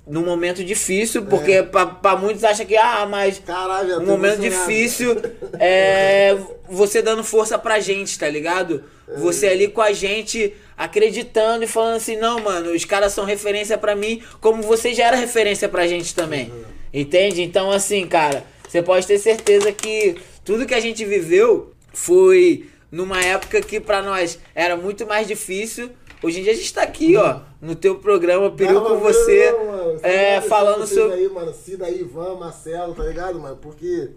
num 0.07 0.25
momento 0.25 0.63
difícil, 0.63 1.25
porque 1.25 1.51
É. 1.53 1.63
pra, 1.63 1.85
pra 1.85 2.15
muitos 2.15 2.43
acha 2.43 2.65
que, 2.65 2.75
ah, 2.75 3.05
mas 3.09 3.39
Caralho, 3.45 3.99
um 4.01 4.05
momento 4.05 4.39
difícil 4.39 5.15
é 5.59 6.37
você 6.67 7.01
dando 7.01 7.23
força 7.23 7.57
pra 7.57 7.79
gente, 7.79 8.17
tá 8.17 8.27
ligado? 8.27 8.83
Você 9.17 9.47
ali 9.47 9.67
com 9.67 9.81
a 9.81 9.91
gente 9.91 10.53
acreditando 10.77 11.63
e 11.63 11.67
falando 11.67 11.97
assim, 11.97 12.15
não, 12.15 12.39
mano, 12.39 12.71
os 12.71 12.85
caras 12.85 13.11
são 13.13 13.25
referência 13.25 13.77
pra 13.77 13.95
mim, 13.95 14.21
como 14.39 14.63
você 14.63 14.93
já 14.93 15.07
era 15.07 15.17
referência 15.17 15.67
pra 15.67 15.85
gente 15.85 16.15
também. 16.15 16.51
Entende? 16.93 17.41
Então, 17.41 17.69
assim, 17.71 18.07
cara, 18.07 18.43
você 18.67 18.81
pode 18.81 19.05
ter 19.05 19.19
certeza 19.19 19.71
que 19.71 20.15
tudo 20.45 20.65
que 20.65 20.73
a 20.73 20.79
gente 20.79 21.03
viveu 21.05 21.73
foi 21.93 22.69
numa 22.91 23.21
época 23.21 23.61
que 23.61 23.79
pra 23.79 24.01
nós 24.01 24.39
era 24.55 24.75
muito 24.75 25.05
mais 25.05 25.27
difícil. 25.27 25.91
Hoje 26.23 26.39
em 26.39 26.43
dia 26.43 26.51
a 26.51 26.55
gente 26.55 26.71
tá 26.71 26.83
aqui, 26.83 27.17
ó, 27.17 27.39
no 27.59 27.75
teu 27.75 27.95
programa, 27.95 28.51
Peru 28.51 28.75
Não, 28.75 28.85
com 28.85 28.99
você, 28.99 29.51
não, 29.51 29.65
mano. 29.65 29.99
Você 29.99 30.07
é, 30.07 30.35
sabe 30.35 30.47
falando 30.47 30.87
sobre... 30.87 31.13
aí, 31.13 31.29
mano. 31.29 31.53
Cida 31.53 31.89
Ivan, 31.89 32.35
Marcelo, 32.35 32.93
tá 32.93 33.03
ligado, 33.03 33.39
mano? 33.39 33.57
Porque. 33.57 34.11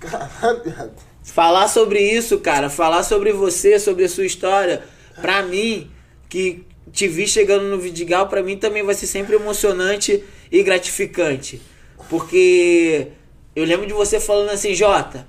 Caralho. 0.00 0.92
Falar 1.22 1.68
sobre 1.68 2.00
isso, 2.00 2.38
cara, 2.38 2.70
falar 2.70 3.02
sobre 3.02 3.30
você, 3.32 3.78
sobre 3.78 4.04
a 4.04 4.08
sua 4.08 4.24
história, 4.24 4.82
pra 5.20 5.42
mim, 5.42 5.90
que 6.30 6.64
te 6.90 7.06
vi 7.06 7.26
chegando 7.26 7.66
no 7.66 7.78
Vidigal, 7.78 8.26
pra 8.28 8.42
mim 8.42 8.56
também 8.56 8.82
vai 8.82 8.94
ser 8.94 9.06
sempre 9.06 9.36
emocionante 9.36 10.24
e 10.50 10.62
gratificante. 10.62 11.60
Porque 12.08 13.08
eu 13.54 13.64
lembro 13.64 13.86
de 13.86 13.92
você 13.92 14.18
falando 14.18 14.50
assim, 14.50 14.74
Jota, 14.74 15.28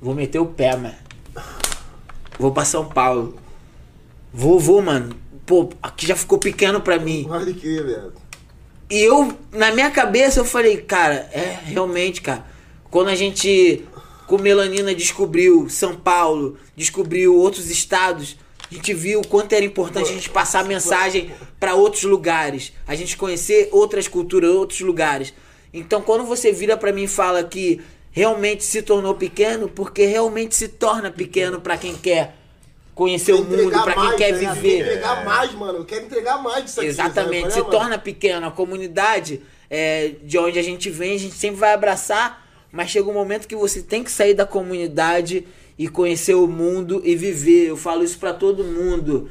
vou 0.00 0.14
meter 0.14 0.38
o 0.38 0.46
pé, 0.46 0.76
mano. 0.76 0.94
Vou 2.38 2.52
pra 2.52 2.64
São 2.64 2.86
Paulo. 2.86 3.38
Vou, 4.32 4.58
vou, 4.58 4.80
mano. 4.80 5.16
Pô, 5.44 5.68
aqui 5.82 6.06
já 6.06 6.14
ficou 6.14 6.38
pequeno 6.38 6.80
pra 6.80 6.98
mim. 6.98 7.24
Pode 7.28 7.54
crer, 7.54 7.84
viado. 7.84 8.12
E 8.88 9.00
eu, 9.00 9.32
na 9.52 9.72
minha 9.72 9.90
cabeça, 9.90 10.40
eu 10.40 10.44
falei, 10.44 10.78
cara, 10.78 11.28
é 11.32 11.58
realmente, 11.64 12.20
cara. 12.20 12.44
Quando 12.90 13.08
a 13.08 13.14
gente, 13.14 13.84
com 14.26 14.38
melanina, 14.38 14.94
descobriu 14.94 15.68
São 15.68 15.94
Paulo, 15.94 16.56
descobriu 16.76 17.36
outros 17.36 17.70
estados, 17.70 18.36
a 18.70 18.74
gente 18.74 18.92
viu 18.94 19.20
o 19.20 19.26
quanto 19.26 19.52
era 19.52 19.64
importante 19.64 20.10
a 20.10 20.14
gente 20.14 20.30
passar 20.30 20.64
mensagem 20.64 21.30
para 21.58 21.74
outros 21.74 22.02
lugares, 22.02 22.72
a 22.86 22.94
gente 22.94 23.16
conhecer 23.16 23.68
outras 23.70 24.08
culturas, 24.08 24.50
outros 24.50 24.80
lugares. 24.80 25.32
Então, 25.72 26.02
quando 26.02 26.24
você 26.24 26.52
vira 26.52 26.76
para 26.76 26.92
mim 26.92 27.04
e 27.04 27.08
fala 27.08 27.44
que 27.44 27.80
realmente 28.10 28.64
se 28.64 28.82
tornou 28.82 29.14
pequeno, 29.14 29.68
porque 29.68 30.04
realmente 30.04 30.56
se 30.56 30.66
torna 30.66 31.12
pequeno 31.12 31.60
para 31.60 31.76
quem 31.76 31.94
quer 31.96 32.39
conhecer 33.00 33.32
o 33.32 33.42
mundo, 33.42 33.70
para 33.70 33.94
quem 33.94 34.04
mais, 34.04 34.16
quer 34.16 34.30
ligado? 34.32 34.60
viver. 34.60 34.80
Entregar 34.82 35.24
mais, 35.24 35.54
mano. 35.54 35.78
Eu 35.78 35.84
quero 35.86 36.04
entregar 36.04 36.42
mais 36.42 36.66
disso 36.66 36.80
aqui. 36.80 36.88
Exatamente, 36.90 37.50
se 37.50 37.58
é, 37.58 37.62
mano? 37.62 37.70
torna 37.70 37.98
pequeno. 37.98 38.46
A 38.46 38.50
comunidade 38.50 39.40
é, 39.70 40.16
de 40.22 40.36
onde 40.36 40.58
a 40.58 40.62
gente 40.62 40.90
vem, 40.90 41.14
a 41.14 41.18
gente 41.18 41.34
sempre 41.34 41.58
vai 41.58 41.72
abraçar, 41.72 42.46
mas 42.70 42.90
chega 42.90 43.08
um 43.08 43.14
momento 43.14 43.48
que 43.48 43.56
você 43.56 43.80
tem 43.80 44.04
que 44.04 44.10
sair 44.10 44.34
da 44.34 44.44
comunidade 44.44 45.46
e 45.78 45.88
conhecer 45.88 46.34
o 46.34 46.46
mundo 46.46 47.00
e 47.02 47.16
viver. 47.16 47.70
Eu 47.70 47.76
falo 47.78 48.04
isso 48.04 48.18
para 48.18 48.34
todo 48.34 48.62
mundo 48.64 49.30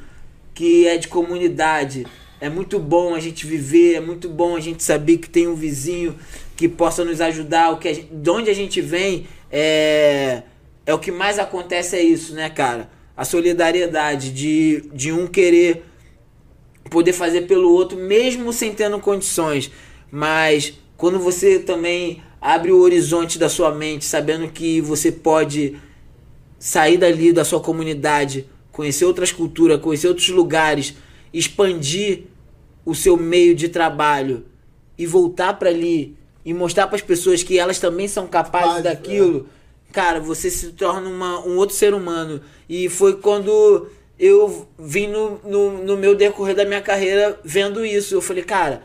que 0.56 0.88
é 0.88 0.98
de 0.98 1.08
comunidade. 1.08 2.08
É 2.42 2.50
muito 2.50 2.80
bom 2.80 3.14
a 3.14 3.20
gente 3.20 3.46
viver, 3.46 3.94
é 3.94 4.02
muito 4.02 4.28
bom 4.28 4.56
a 4.56 4.60
gente 4.60 4.82
saber 4.82 5.18
que 5.18 5.30
tem 5.30 5.48
um 5.48 5.54
vizinho 5.54 6.18
que 6.58 6.68
possa 6.68 7.06
nos 7.06 7.22
ajudar. 7.22 7.70
O 7.70 7.78
que 7.78 7.94
gente, 7.94 8.08
de 8.12 8.30
onde 8.32 8.50
a 8.50 8.56
gente 8.56 8.82
vem 8.82 9.28
é, 9.52 10.42
é 10.88 10.92
o 10.92 10.98
que 10.98 11.12
mais 11.12 11.38
acontece 11.38 11.96
é 11.96 12.02
isso, 12.02 12.34
né, 12.34 12.50
cara? 12.50 12.98
A 13.20 13.26
solidariedade 13.26 14.32
de, 14.32 14.90
de 14.94 15.12
um 15.12 15.28
querer 15.28 15.84
poder 16.90 17.12
fazer 17.12 17.42
pelo 17.42 17.70
outro, 17.70 17.98
mesmo 17.98 18.54
sem 18.54 18.74
tendo 18.74 18.98
condições. 18.98 19.70
Mas 20.10 20.80
quando 20.96 21.20
você 21.20 21.60
também 21.60 22.24
abre 22.40 22.72
o 22.72 22.80
horizonte 22.80 23.38
da 23.38 23.50
sua 23.50 23.76
mente, 23.76 24.06
sabendo 24.06 24.48
que 24.48 24.80
você 24.80 25.12
pode 25.12 25.76
sair 26.58 26.96
dali 26.96 27.34
da 27.34 27.44
sua 27.44 27.60
comunidade, 27.60 28.48
conhecer 28.72 29.04
outras 29.04 29.34
culturas, 29.34 29.82
conhecer 29.82 30.08
outros 30.08 30.30
lugares, 30.30 30.94
expandir 31.34 32.24
o 32.86 32.96
seu 32.96 33.18
meio 33.18 33.54
de 33.54 33.68
trabalho 33.68 34.46
e 34.98 35.06
voltar 35.06 35.56
para 35.60 35.70
ali 35.70 36.16
e 36.46 36.54
mostrar 36.54 36.88
para 36.88 36.96
as 36.96 37.02
pessoas 37.02 37.44
que 37.44 37.60
elas 37.60 37.80
também 37.80 38.08
são 38.08 38.28
capazes 38.28 38.82
daquilo, 38.82 39.46
é. 39.56 39.59
Cara, 39.92 40.20
você 40.20 40.50
se 40.50 40.72
torna 40.72 41.10
uma, 41.10 41.40
um 41.46 41.58
outro 41.58 41.76
ser 41.76 41.94
humano. 41.94 42.42
E 42.68 42.90
foi 42.90 43.16
quando 43.18 43.90
eu 44.20 44.68
vim 44.78 45.08
no, 45.08 45.40
no, 45.44 45.84
no 45.84 45.98
meu 45.98 46.16
decorrer 46.16 46.56
da 46.56 46.66
minha 46.66 46.82
carreira 46.82 47.40
vendo 47.44 47.86
isso. 47.86 48.14
Eu 48.14 48.22
falei, 48.22 48.44
cara, 48.44 48.84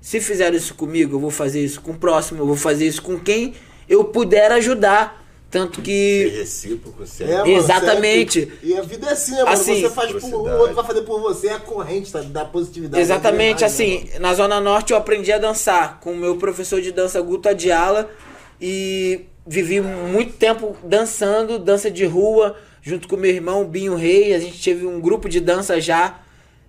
se 0.00 0.20
fizeram 0.20 0.56
isso 0.56 0.74
comigo, 0.74 1.16
eu 1.16 1.20
vou 1.20 1.30
fazer 1.30 1.64
isso 1.64 1.80
com 1.80 1.92
o 1.92 1.98
próximo, 1.98 2.42
eu 2.42 2.46
vou 2.46 2.56
fazer 2.56 2.86
isso 2.86 3.00
com 3.00 3.18
quem 3.18 3.54
eu 3.88 4.04
puder 4.04 4.50
ajudar. 4.52 5.22
Tanto 5.48 5.82
que. 5.82 6.30
Ser 6.30 6.38
recíproco, 6.38 7.06
sempre. 7.06 7.34
É, 7.34 7.38
mano, 7.40 7.50
Exatamente. 7.50 8.52
E 8.62 8.74
a 8.74 8.80
vida 8.80 9.08
é 9.08 9.12
assim, 9.12 9.32
né, 9.32 9.38
mano? 9.40 9.50
Assim, 9.50 9.82
você 9.82 9.90
faz 9.90 10.10
por 10.10 10.34
o 10.34 10.58
outro 10.58 10.74
vai 10.74 10.84
fazer 10.86 11.02
por 11.02 11.20
você, 11.20 11.48
é 11.48 11.52
a 11.52 11.60
corrente 11.60 12.10
tá, 12.10 12.22
da 12.22 12.42
positividade. 12.42 13.02
Exatamente, 13.02 13.62
assim, 13.62 14.08
né, 14.14 14.18
na 14.18 14.32
Zona 14.32 14.58
Norte 14.62 14.94
eu 14.94 14.96
aprendi 14.96 15.30
a 15.30 15.36
dançar 15.36 16.00
com 16.00 16.12
o 16.12 16.16
meu 16.16 16.36
professor 16.36 16.80
de 16.80 16.90
dança 16.90 17.20
Guto 17.20 17.50
Adiala 17.50 18.10
e 18.58 19.26
vivi 19.46 19.80
muito 19.80 20.34
tempo 20.34 20.76
dançando, 20.84 21.58
dança 21.58 21.90
de 21.90 22.04
rua, 22.04 22.56
junto 22.80 23.08
com 23.08 23.16
meu 23.16 23.30
irmão 23.30 23.64
Binho 23.64 23.94
Rei. 23.94 24.34
A 24.34 24.38
gente 24.38 24.62
teve 24.62 24.86
um 24.86 25.00
grupo 25.00 25.28
de 25.28 25.40
dança 25.40 25.80
já, 25.80 26.20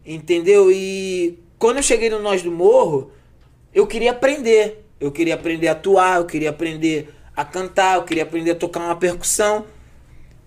entendeu? 0.05 0.71
E 0.71 1.39
quando 1.57 1.77
eu 1.77 1.83
cheguei 1.83 2.09
no 2.09 2.19
Nós 2.19 2.41
do 2.41 2.51
Morro, 2.51 3.11
eu 3.73 3.87
queria 3.87 4.11
aprender. 4.11 4.85
Eu 4.99 5.11
queria 5.11 5.35
aprender 5.35 5.67
a 5.67 5.73
atuar, 5.73 6.17
eu 6.17 6.25
queria 6.25 6.49
aprender 6.49 7.13
a 7.35 7.43
cantar, 7.43 7.97
eu 7.97 8.03
queria 8.03 8.23
aprender 8.23 8.51
a 8.51 8.55
tocar 8.55 8.79
uma 8.79 8.95
percussão. 8.95 9.65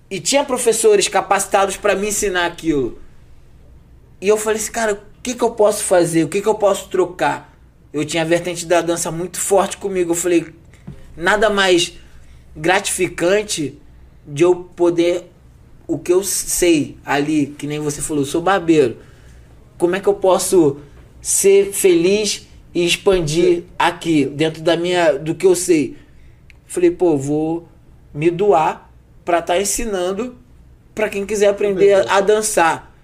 E 0.08 0.20
tinha 0.20 0.44
professores 0.44 1.08
capacitados 1.08 1.76
para 1.76 1.94
me 1.94 2.08
ensinar 2.08 2.46
aquilo. 2.46 2.98
E 4.20 4.28
eu 4.28 4.36
falei 4.36 4.58
assim, 4.58 4.72
cara, 4.72 4.94
o 4.94 4.98
que, 5.22 5.34
que 5.34 5.42
eu 5.42 5.50
posso 5.50 5.84
fazer? 5.84 6.24
O 6.24 6.28
que, 6.28 6.40
que 6.40 6.48
eu 6.48 6.54
posso 6.54 6.88
trocar? 6.88 7.54
Eu 7.92 8.04
tinha 8.04 8.22
a 8.22 8.26
vertente 8.26 8.64
da 8.64 8.80
dança 8.80 9.10
muito 9.10 9.40
forte 9.40 9.76
comigo. 9.76 10.12
Eu 10.12 10.14
falei, 10.14 10.46
nada 11.16 11.50
mais 11.50 11.98
gratificante 12.56 13.78
de 14.26 14.42
eu 14.42 14.56
poder 14.56 15.30
o 15.86 15.98
que 15.98 16.12
eu 16.12 16.24
sei 16.24 16.96
ali, 17.04 17.46
que 17.46 17.66
nem 17.66 17.78
você 17.78 18.00
falou, 18.00 18.22
eu 18.22 18.26
sou 18.26 18.40
barbeiro. 18.40 18.96
Como 19.78 19.94
é 19.94 20.00
que 20.00 20.08
eu 20.08 20.14
posso 20.14 20.78
ser 21.20 21.72
feliz 21.72 22.46
e 22.74 22.84
expandir 22.84 23.64
aqui 23.78 24.24
dentro 24.24 24.62
da 24.62 24.76
minha 24.76 25.12
do 25.12 25.34
que 25.34 25.46
eu 25.46 25.54
sei? 25.54 25.96
Falei, 26.66 26.90
pô, 26.90 27.16
vou 27.16 27.68
me 28.12 28.30
doar 28.30 28.90
para 29.24 29.38
estar 29.38 29.54
tá 29.54 29.60
ensinando 29.60 30.36
para 30.94 31.08
quem 31.08 31.26
quiser 31.26 31.48
aprender 31.48 31.92
a, 31.92 32.16
a, 32.16 32.20
dançar. 32.20 32.94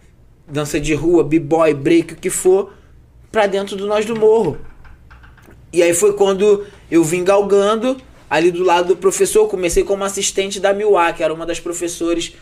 Dança 0.48 0.80
de 0.80 0.94
rua, 0.94 1.22
b-boy, 1.22 1.74
break, 1.74 2.14
o 2.14 2.16
que 2.16 2.30
for, 2.30 2.72
para 3.30 3.46
dentro 3.46 3.76
do 3.76 3.86
Nós 3.86 4.04
do 4.04 4.16
Morro. 4.16 4.58
E 5.72 5.82
aí 5.82 5.94
foi 5.94 6.14
quando 6.14 6.66
eu 6.90 7.04
vim 7.04 7.22
galgando 7.22 7.96
ali 8.32 8.50
do 8.50 8.64
lado 8.64 8.88
do 8.88 8.96
professor. 8.96 9.46
Comecei 9.46 9.84
como 9.84 10.04
assistente 10.04 10.58
da 10.58 10.72
Miwa, 10.72 11.12
que 11.12 11.22
era 11.22 11.34
uma 11.34 11.44
das 11.44 11.60
professores 11.60 12.32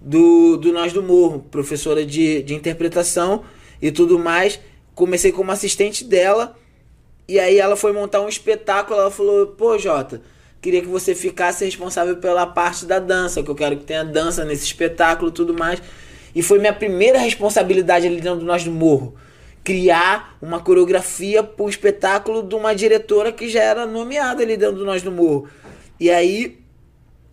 do, 0.00 0.56
do 0.56 0.72
Nós 0.72 0.92
do 0.92 1.02
Morro, 1.02 1.44
professora 1.50 2.06
de, 2.06 2.40
de 2.44 2.54
interpretação 2.54 3.42
e 3.82 3.90
tudo 3.90 4.16
mais. 4.16 4.60
Comecei 4.94 5.32
como 5.32 5.50
assistente 5.50 6.04
dela. 6.04 6.56
E 7.26 7.40
aí 7.40 7.58
ela 7.58 7.74
foi 7.74 7.92
montar 7.92 8.20
um 8.20 8.28
espetáculo. 8.28 9.00
Ela 9.00 9.10
falou: 9.10 9.48
pô, 9.48 9.76
Jota 9.76 10.22
queria 10.62 10.82
que 10.82 10.86
você 10.86 11.16
ficasse 11.16 11.64
responsável 11.64 12.18
pela 12.18 12.46
parte 12.46 12.84
da 12.84 13.00
dança, 13.00 13.42
que 13.42 13.50
eu 13.50 13.54
quero 13.54 13.76
que 13.76 13.84
tenha 13.84 14.04
dança 14.04 14.44
nesse 14.44 14.64
espetáculo 14.64 15.32
tudo 15.32 15.52
mais. 15.52 15.82
E 16.32 16.42
foi 16.42 16.60
minha 16.60 16.72
primeira 16.72 17.18
responsabilidade 17.18 18.06
ali 18.06 18.20
dentro 18.20 18.38
do 18.38 18.46
Nós 18.46 18.62
do 18.62 18.70
Morro. 18.70 19.16
Criar 19.62 20.36
uma 20.40 20.60
coreografia 20.60 21.42
para 21.42 21.64
o 21.64 21.68
espetáculo 21.68 22.42
de 22.42 22.54
uma 22.54 22.74
diretora 22.74 23.30
que 23.32 23.48
já 23.48 23.62
era 23.62 23.86
nomeada 23.86 24.42
ali 24.42 24.56
dentro 24.56 24.76
do 24.76 24.84
Nós 24.84 25.02
do 25.02 25.12
Morro. 25.12 25.48
E 25.98 26.10
aí, 26.10 26.58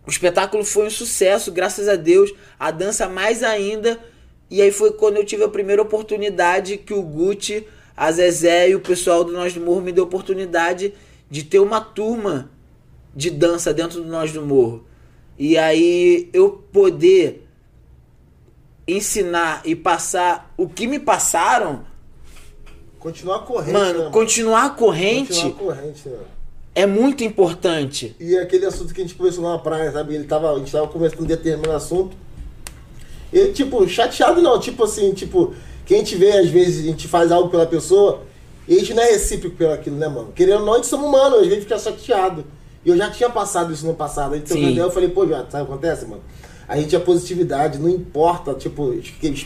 o 0.06 0.10
espetáculo 0.10 0.64
foi 0.64 0.86
um 0.86 0.90
sucesso, 0.90 1.52
graças 1.52 1.88
a 1.88 1.96
Deus. 1.96 2.32
A 2.58 2.70
dança 2.70 3.08
mais 3.08 3.42
ainda. 3.42 3.98
E 4.50 4.62
aí 4.62 4.72
foi 4.72 4.92
quando 4.92 5.16
eu 5.16 5.24
tive 5.24 5.44
a 5.44 5.48
primeira 5.48 5.82
oportunidade 5.82 6.78
que 6.78 6.94
o 6.94 7.02
Gucci, 7.02 7.66
a 7.96 8.10
Zezé 8.10 8.70
e 8.70 8.74
o 8.74 8.80
pessoal 8.80 9.24
do 9.24 9.32
Nós 9.32 9.52
do 9.52 9.60
Morro 9.60 9.80
me 9.82 9.92
deu 9.92 10.04
a 10.04 10.06
oportunidade 10.06 10.94
de 11.30 11.42
ter 11.42 11.58
uma 11.58 11.80
turma 11.80 12.50
de 13.14 13.30
dança 13.30 13.74
dentro 13.74 14.02
do 14.02 14.08
Nós 14.08 14.32
do 14.32 14.40
Morro. 14.40 14.86
E 15.38 15.58
aí 15.58 16.30
eu 16.32 16.64
poder 16.72 17.46
ensinar 18.86 19.60
e 19.64 19.76
passar 19.76 20.52
o 20.56 20.68
que 20.68 20.86
me 20.86 20.98
passaram. 20.98 21.84
Continuar 22.98 23.40
corrente. 23.40 23.72
Mano, 23.72 24.04
né, 24.04 24.10
continuar 24.10 24.76
corrente. 24.76 25.28
Continuar 25.28 25.52
corrente, 25.52 26.08
né? 26.08 26.18
É 26.74 26.86
muito 26.86 27.24
importante. 27.24 28.14
E 28.20 28.36
aquele 28.36 28.66
assunto 28.66 28.94
que 28.94 29.00
a 29.00 29.04
gente 29.04 29.14
conversou 29.16 29.42
na 29.42 29.58
praia, 29.58 29.90
sabe? 29.90 30.14
Ele 30.14 30.24
tava, 30.24 30.52
a 30.52 30.58
gente 30.58 30.70
tava 30.70 30.86
conversando 30.88 31.22
um 31.22 31.26
determinado 31.26 31.72
assunto. 31.72 32.16
E, 33.32 33.48
tipo, 33.48 33.86
chateado 33.88 34.40
não, 34.40 34.58
tipo 34.58 34.84
assim, 34.84 35.12
tipo, 35.12 35.54
que 35.84 35.94
a 35.94 35.98
gente 35.98 36.16
vê, 36.16 36.32
às 36.32 36.48
vezes, 36.48 36.84
a 36.84 36.88
gente 36.88 37.08
faz 37.08 37.32
algo 37.32 37.48
pela 37.50 37.66
pessoa, 37.66 38.22
e 38.66 38.76
a 38.76 38.78
gente 38.78 38.94
não 38.94 39.02
é 39.02 39.10
recíproco 39.10 39.56
pelo 39.56 39.72
aquilo, 39.72 39.96
né, 39.96 40.08
mano? 40.08 40.32
Querendo 40.34 40.60
ou 40.60 40.66
não, 40.66 40.72
a 40.74 40.76
gente 40.76 40.86
somos 40.86 41.08
humanos, 41.08 41.40
às 41.40 41.46
vezes 41.46 41.64
fica 41.64 41.78
chateado. 41.78 42.44
E 42.84 42.90
eu 42.90 42.96
já 42.96 43.10
tinha 43.10 43.28
passado 43.30 43.72
isso 43.72 43.86
no 43.86 43.94
passado. 43.94 44.34
Aí 44.34 44.40
trocando 44.40 44.78
eu 44.78 44.90
falei, 44.90 45.08
pô, 45.08 45.26
já, 45.26 45.44
sabe 45.48 45.64
o 45.64 45.66
que 45.66 45.72
acontece, 45.72 46.06
mano? 46.06 46.22
A 46.66 46.76
gente 46.76 46.94
é 46.94 46.98
positividade, 46.98 47.78
não 47.78 47.88
importa, 47.88 48.52
tipo, 48.54 48.94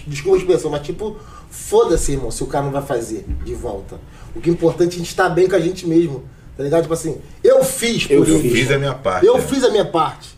desculpa 0.06 0.36
a 0.36 0.40
expressão, 0.40 0.70
mas 0.70 0.82
tipo, 0.82 1.16
foda-se, 1.52 2.12
irmão, 2.12 2.30
se 2.30 2.42
o 2.42 2.46
cara 2.46 2.64
não 2.64 2.72
vai 2.72 2.82
fazer 2.82 3.26
de 3.44 3.54
volta. 3.54 4.00
O 4.34 4.40
que 4.40 4.48
é 4.48 4.52
importante 4.52 4.92
é 4.92 4.94
a 4.94 4.98
gente 4.98 5.10
estar 5.10 5.28
tá 5.28 5.30
bem 5.30 5.46
com 5.46 5.54
a 5.54 5.60
gente 5.60 5.86
mesmo. 5.86 6.24
Tá 6.56 6.62
ligado? 6.62 6.82
Tipo 6.82 6.94
assim, 6.94 7.20
eu 7.44 7.62
fiz 7.62 8.06
por 8.06 8.26
Eu 8.26 8.40
fiz 8.40 8.70
a 8.70 8.78
minha 8.78 8.94
parte. 8.94 9.26
Eu 9.26 9.36
é. 9.36 9.40
fiz 9.40 9.62
a 9.62 9.70
minha 9.70 9.84
parte. 9.84 10.30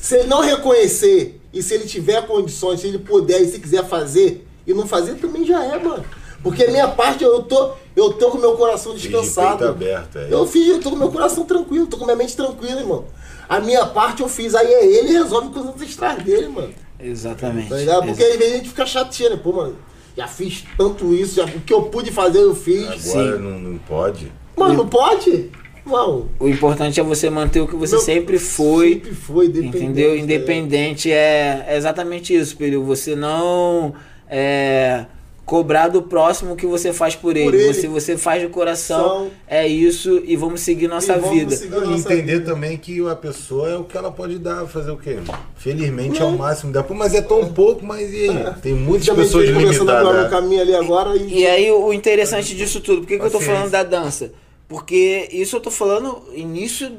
Se 0.00 0.16
ele 0.16 0.28
não 0.28 0.40
reconhecer 0.40 1.40
e 1.52 1.62
se 1.62 1.74
ele 1.74 1.84
tiver 1.86 2.24
condições, 2.26 2.80
se 2.80 2.86
ele 2.86 2.98
puder 2.98 3.40
e 3.40 3.46
se 3.46 3.58
quiser 3.58 3.84
fazer 3.84 4.46
e 4.64 4.72
não 4.72 4.86
fazer, 4.86 5.14
também 5.14 5.44
já 5.44 5.64
é, 5.64 5.78
mano. 5.82 6.04
Porque 6.42 6.64
a 6.64 6.70
minha 6.70 6.88
parte, 6.88 7.24
eu 7.24 7.42
tô, 7.42 7.72
eu 7.94 8.12
tô 8.12 8.30
com 8.30 8.38
meu 8.38 8.56
coração 8.56 8.94
descansado. 8.94 9.66
aberto, 9.66 10.18
é. 10.18 10.28
Eu 10.30 10.46
fiz, 10.46 10.68
eu 10.68 10.80
tô 10.80 10.90
com 10.90 10.96
meu 10.96 11.10
coração 11.10 11.44
tranquilo, 11.44 11.86
tô 11.86 11.98
com 11.98 12.04
minha 12.04 12.16
mente 12.16 12.36
tranquila, 12.36 12.80
irmão. 12.80 13.04
A 13.48 13.60
minha 13.60 13.84
parte 13.86 14.22
eu 14.22 14.28
fiz, 14.28 14.54
aí 14.54 14.72
é 14.72 14.86
ele 14.86 15.12
resolve 15.12 15.50
com 15.50 15.60
os 15.60 15.66
ancestrais 15.66 16.22
dele, 16.22 16.48
mano. 16.48 16.72
Exatamente. 16.98 17.68
Tá 17.68 17.76
ligado? 17.76 18.06
Porque 18.06 18.22
às 18.22 18.36
vezes 18.36 18.52
a 18.52 18.56
gente 18.56 18.68
fica 18.68 18.86
chateado, 18.86 19.34
né? 19.34 19.40
Pô, 19.42 19.52
mano, 19.52 19.76
já 20.16 20.26
fiz 20.26 20.64
tanto 20.76 21.14
isso, 21.14 21.36
já, 21.36 21.44
o 21.44 21.60
que 21.60 21.72
eu 21.72 21.82
pude 21.82 22.10
fazer 22.10 22.40
eu 22.40 22.54
fiz. 22.54 23.10
Agora 23.10 23.38
não, 23.38 23.58
não 23.58 23.78
pode. 23.78 24.32
Mano, 24.56 24.74
não 24.74 24.88
pode? 24.88 25.50
Não. 25.86 26.28
O 26.38 26.48
importante 26.48 27.00
é 27.00 27.02
você 27.02 27.30
manter 27.30 27.60
o 27.60 27.66
que 27.66 27.76
você 27.76 27.96
Meu, 27.96 28.04
sempre 28.04 28.38
foi. 28.38 28.94
Sempre 28.94 29.14
foi, 29.14 29.46
independente. 29.46 29.76
Entendeu? 29.84 30.16
Independente 30.16 31.10
é, 31.10 31.64
é 31.68 31.76
exatamente 31.76 32.34
isso, 32.34 32.56
Pedro. 32.56 32.84
Você 32.84 33.16
não. 33.16 33.94
É, 34.28 35.06
cobrar 35.50 35.88
do 35.88 36.00
próximo 36.00 36.52
o 36.52 36.56
que 36.56 36.64
você 36.64 36.92
faz 36.92 37.16
por 37.16 37.36
ele. 37.36 37.50
Por 37.50 37.54
ele. 37.56 37.74
Você, 37.74 37.88
você 37.88 38.16
faz 38.16 38.40
de 38.40 38.46
coração, 38.46 39.02
São... 39.02 39.30
é 39.48 39.66
isso 39.66 40.22
e 40.24 40.36
vamos 40.36 40.60
seguir 40.60 40.86
nossa 40.86 41.18
vamos 41.18 41.36
vida. 41.36 41.56
Seguir 41.56 41.88
e 41.88 41.98
entender 41.98 42.38
vida. 42.38 42.52
também 42.52 42.78
que 42.78 43.04
a 43.08 43.16
pessoa 43.16 43.68
é 43.68 43.76
o 43.76 43.82
que 43.82 43.96
ela 43.96 44.12
pode 44.12 44.38
dar, 44.38 44.64
fazer 44.68 44.92
o 44.92 44.96
quê? 44.96 45.18
Felizmente 45.56 46.20
não. 46.20 46.28
é 46.28 46.30
o 46.30 46.38
máximo 46.38 46.72
da 46.72 46.84
mas 46.90 47.14
é 47.14 47.20
tão 47.20 47.52
pouco, 47.52 47.84
mas 47.84 48.12
e 48.12 48.28
aí? 48.28 48.36
É. 48.36 48.54
Tem 48.62 48.74
muitas 48.74 49.08
Também 49.08 49.24
pessoas 49.24 49.48
limitadas. 49.48 50.22
No 50.22 50.30
caminho 50.30 50.60
ali 50.62 50.72
agora 50.72 51.16
e... 51.16 51.40
e 51.40 51.44
aí 51.44 51.68
o 51.68 51.92
interessante 51.92 52.54
disso 52.54 52.80
tudo, 52.80 53.00
por 53.00 53.08
que, 53.08 53.18
que 53.18 53.24
eu 53.24 53.30
tô 53.30 53.40
falando 53.40 53.72
da 53.72 53.82
dança? 53.82 54.32
Porque 54.68 55.28
isso 55.32 55.56
eu 55.56 55.60
tô 55.60 55.72
falando 55.72 56.22
início 56.32 56.92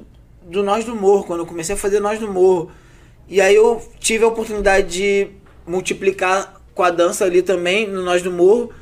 do 0.46 0.62
Nós 0.62 0.84
do 0.84 0.94
Morro, 0.94 1.24
quando 1.24 1.40
eu 1.40 1.46
comecei 1.46 1.74
a 1.74 1.78
fazer 1.78 2.02
Nós 2.02 2.20
do 2.20 2.30
Morro. 2.30 2.70
E 3.30 3.40
aí 3.40 3.56
eu 3.56 3.82
tive 3.98 4.26
a 4.26 4.28
oportunidade 4.28 4.90
de 4.90 5.28
multiplicar 5.66 6.61
com 6.82 6.86
a 6.86 6.90
dança 6.90 7.26
ali 7.26 7.44
também, 7.44 7.88
no 7.88 8.02
Nós 8.02 8.24
do 8.24 8.32
Morro. 8.32 8.74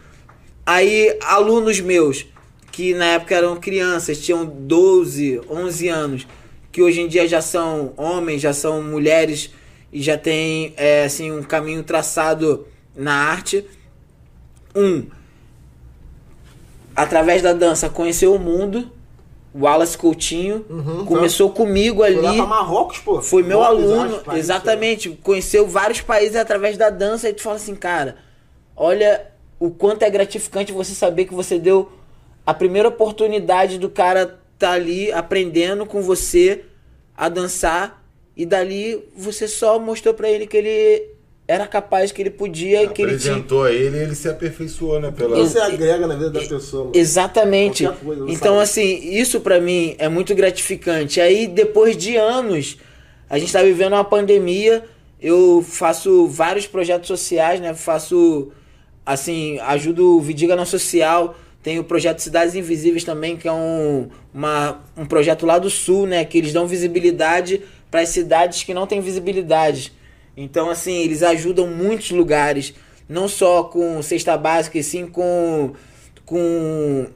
Aí, 0.65 1.19
alunos 1.21 1.81
meus, 1.81 2.25
que 2.71 2.93
na 2.93 3.07
época 3.07 3.35
eram 3.35 3.57
crianças, 3.57 4.21
tinham 4.21 4.45
12, 4.45 5.41
11 5.49 5.87
anos, 5.89 6.27
que 6.71 6.81
hoje 6.81 7.01
em 7.01 7.09
dia 7.09 7.27
já 7.27 7.41
são 7.41 7.93
homens, 7.97 8.39
já 8.39 8.53
são 8.53 8.81
mulheres 8.81 9.49
e 9.91 10.01
já 10.01 10.17
tem 10.17 10.73
é, 10.77 11.03
assim 11.03 11.29
um 11.29 11.43
caminho 11.43 11.83
traçado 11.83 12.65
na 12.95 13.13
arte. 13.13 13.65
Um, 14.73 15.05
através 16.95 17.41
da 17.41 17.51
dança 17.51 17.89
conheceu 17.89 18.33
o 18.33 18.39
mundo. 18.39 18.89
O 19.53 19.61
Wallace 19.61 19.97
Coutinho 19.97 20.65
Uhum, 20.69 21.05
começou 21.05 21.49
comigo 21.49 22.03
ali. 22.03 22.15
Foi 22.15 22.23
lá 22.23 22.33
pra 22.33 22.45
Marrocos, 22.45 22.97
pô. 22.99 23.21
Foi 23.21 23.41
meu 23.41 23.59
Marrocos, 23.59 23.83
aluno, 23.91 24.19
países, 24.19 24.45
exatamente. 24.45 25.09
Conheceu 25.23 25.67
vários 25.67 26.01
países 26.01 26.35
através 26.35 26.77
da 26.77 26.89
dança 26.89 27.29
e 27.29 27.33
tu 27.33 27.41
fala 27.41 27.55
assim, 27.55 27.75
cara, 27.75 28.17
olha 28.75 29.27
o 29.59 29.69
quanto 29.71 30.03
é 30.03 30.09
gratificante 30.09 30.71
você 30.71 30.93
saber 30.93 31.25
que 31.25 31.33
você 31.33 31.57
deu 31.59 31.91
a 32.45 32.53
primeira 32.53 32.87
oportunidade 32.89 33.77
do 33.77 33.89
cara 33.89 34.39
tá 34.57 34.71
ali 34.71 35.11
aprendendo 35.11 35.85
com 35.85 36.01
você 36.01 36.65
a 37.15 37.27
dançar 37.27 38.03
e 38.35 38.45
dali 38.45 39.03
você 39.15 39.47
só 39.47 39.77
mostrou 39.79 40.13
pra 40.13 40.29
ele 40.29 40.47
que 40.47 40.57
ele 40.57 41.09
era 41.49 41.65
capaz, 41.65 42.11
que 42.11 42.21
ele 42.21 42.29
podia, 42.29 42.87
que 42.89 43.01
ele 43.01 43.15
Apresentou 43.15 43.63
a 43.63 43.71
ele 43.71 43.97
e 43.97 44.01
ele 44.01 44.13
se 44.13 44.29
aperfeiçoou, 44.29 44.99
né? 44.99 45.11
Pela... 45.11 45.35
Você 45.35 45.57
agrega 45.57 46.05
na 46.05 46.13
vida 46.13 46.29
da 46.29 46.41
pessoa. 46.41 46.91
Exatamente. 46.93 47.87
Coisa, 47.87 48.25
então, 48.27 48.53
sabe? 48.53 48.61
assim, 48.61 49.17
isso 49.19 49.41
pra 49.41 49.59
mim 49.59 49.95
é 49.97 50.07
muito 50.07 50.35
gratificante. 50.35 51.19
Aí, 51.19 51.47
depois 51.47 51.97
de 51.97 52.15
anos, 52.15 52.77
a 53.27 53.39
gente 53.39 53.51
tá 53.51 53.63
vivendo 53.63 53.93
uma 53.93 54.03
pandemia. 54.03 54.85
Eu 55.19 55.65
faço 55.67 56.27
vários 56.27 56.67
projetos 56.67 57.07
sociais, 57.07 57.59
né? 57.59 57.73
Faço, 57.73 58.51
assim, 59.03 59.57
ajudo 59.61 60.17
o 60.17 60.21
Vidiga 60.21 60.55
na 60.55 60.67
Social. 60.67 61.35
Tem 61.63 61.79
o 61.79 61.83
projeto 61.83 62.19
Cidades 62.19 62.53
Invisíveis 62.53 63.03
também, 63.03 63.35
que 63.35 63.47
é 63.47 63.51
um, 63.51 64.07
uma, 64.31 64.83
um 64.95 65.03
projeto 65.03 65.47
lá 65.47 65.57
do 65.57 65.71
Sul, 65.71 66.05
né? 66.05 66.23
Que 66.25 66.37
eles 66.37 66.53
dão 66.53 66.67
visibilidade 66.67 67.63
para 67.89 68.01
as 68.01 68.09
cidades 68.09 68.61
que 68.61 68.71
não 68.71 68.85
têm 68.85 69.01
visibilidade. 69.01 69.97
Então, 70.41 70.69
assim, 70.69 70.93
eles 71.03 71.21
ajudam 71.21 71.67
muitos 71.67 72.11
lugares, 72.11 72.73
não 73.09 73.27
só 73.27 73.61
com 73.61 74.01
cesta 74.01 74.37
básica, 74.37 74.77
e 74.77 74.83
sim 74.83 75.05
com, 75.05 75.73
com 76.25 77.07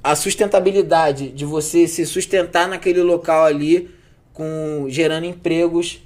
a 0.00 0.14
sustentabilidade 0.14 1.30
de 1.30 1.44
você 1.44 1.88
se 1.88 2.06
sustentar 2.06 2.68
naquele 2.68 3.02
local 3.02 3.44
ali, 3.44 3.90
com 4.32 4.86
gerando 4.88 5.26
empregos, 5.26 6.00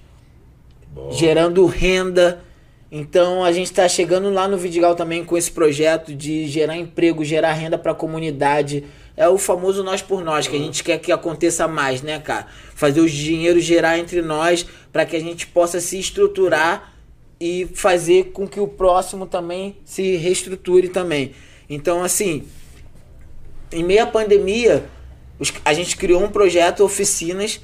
gerando 1.11 1.67
renda. 1.67 2.43
Então 2.91 3.45
a 3.45 3.53
gente 3.53 3.67
está 3.67 3.87
chegando 3.87 4.31
lá 4.31 4.49
no 4.49 4.57
Vidigal 4.57 4.95
também 4.95 5.27
com 5.27 5.37
esse 5.37 5.51
projeto 5.51 6.15
de 6.15 6.47
gerar 6.47 6.79
emprego, 6.79 7.23
gerar 7.23 7.53
renda 7.53 7.77
para 7.77 7.93
a 7.93 7.95
comunidade. 7.95 8.85
É 9.17 9.29
o 9.29 9.37
famoso 9.37 9.83
nós 9.83 10.01
por 10.01 10.25
nós, 10.25 10.49
que 10.49 10.57
a 10.57 10.59
gente 10.59 10.83
quer 10.83 10.99
que 10.99 11.13
aconteça 11.13 11.69
mais, 11.69 12.03
né, 12.03 12.19
cara? 12.19 12.47
Fazer 12.75 13.01
o 13.01 13.09
dinheiro 13.09 13.61
gerar 13.61 13.99
entre 13.99 14.23
nós 14.23 14.67
para 14.91 15.05
que 15.05 15.15
a 15.15 15.21
gente 15.21 15.47
possa 15.47 15.81
se 15.81 15.99
estruturar 15.99 16.95
e 17.39 17.69
fazer 17.75 18.31
com 18.33 18.47
que 18.47 18.61
o 18.61 18.69
próximo 18.69 19.27
também 19.27 19.77
se 19.85 20.17
reestruture 20.17 20.89
também. 20.89 21.33
Então, 21.69 22.03
assim, 22.03 22.45
em 23.73 23.83
meio 23.83 24.05
à 24.05 24.07
pandemia, 24.07 24.85
a 25.65 25.75
gente 25.75 25.97
criou 25.97 26.23
um 26.23 26.29
projeto, 26.29 26.85
oficinas, 26.85 27.61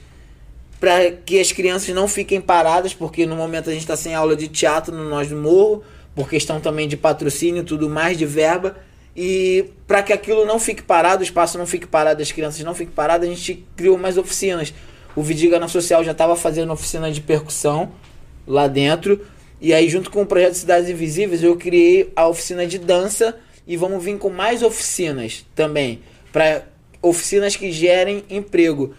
para 0.80 1.10
que 1.10 1.40
as 1.40 1.52
crianças 1.52 1.94
não 1.94 2.08
fiquem 2.08 2.40
paradas, 2.40 2.94
porque 2.94 3.26
no 3.26 3.36
momento 3.36 3.68
a 3.68 3.72
gente 3.72 3.82
está 3.82 3.96
sem 3.96 4.14
aula 4.14 4.36
de 4.36 4.48
teatro 4.48 4.94
no 4.94 5.08
Nós 5.08 5.28
do 5.28 5.36
Morro, 5.36 5.82
por 6.14 6.28
questão 6.28 6.60
também 6.60 6.88
de 6.88 6.96
patrocínio 6.96 7.62
e 7.62 7.64
tudo 7.64 7.88
mais, 7.88 8.16
de 8.16 8.26
verba. 8.26 8.76
E 9.16 9.70
para 9.86 10.02
que 10.02 10.12
aquilo 10.12 10.44
não 10.44 10.58
fique 10.58 10.82
parado, 10.82 11.20
o 11.20 11.24
espaço 11.24 11.58
não 11.58 11.66
fique 11.66 11.86
parado, 11.86 12.22
as 12.22 12.30
crianças 12.30 12.62
não 12.64 12.74
fiquem 12.74 12.94
paradas, 12.94 13.28
a 13.28 13.32
gente 13.32 13.66
criou 13.76 13.98
mais 13.98 14.16
oficinas. 14.16 14.72
O 15.16 15.22
Vidiga 15.22 15.58
na 15.58 15.66
Social 15.66 16.04
já 16.04 16.12
estava 16.12 16.36
fazendo 16.36 16.72
oficina 16.72 17.10
de 17.10 17.20
percussão 17.20 17.92
lá 18.46 18.68
dentro. 18.68 19.20
E 19.60 19.74
aí, 19.74 19.88
junto 19.88 20.10
com 20.10 20.22
o 20.22 20.26
projeto 20.26 20.54
Cidades 20.54 20.88
Invisíveis, 20.88 21.42
eu 21.42 21.56
criei 21.56 22.12
a 22.14 22.28
oficina 22.28 22.66
de 22.66 22.78
dança 22.78 23.36
e 23.66 23.76
vamos 23.76 24.02
vir 24.02 24.16
com 24.18 24.30
mais 24.30 24.62
oficinas 24.62 25.44
também, 25.54 26.00
para 26.32 26.66
oficinas 27.02 27.56
que 27.56 27.72
gerem 27.72 28.24
emprego. 28.30 28.94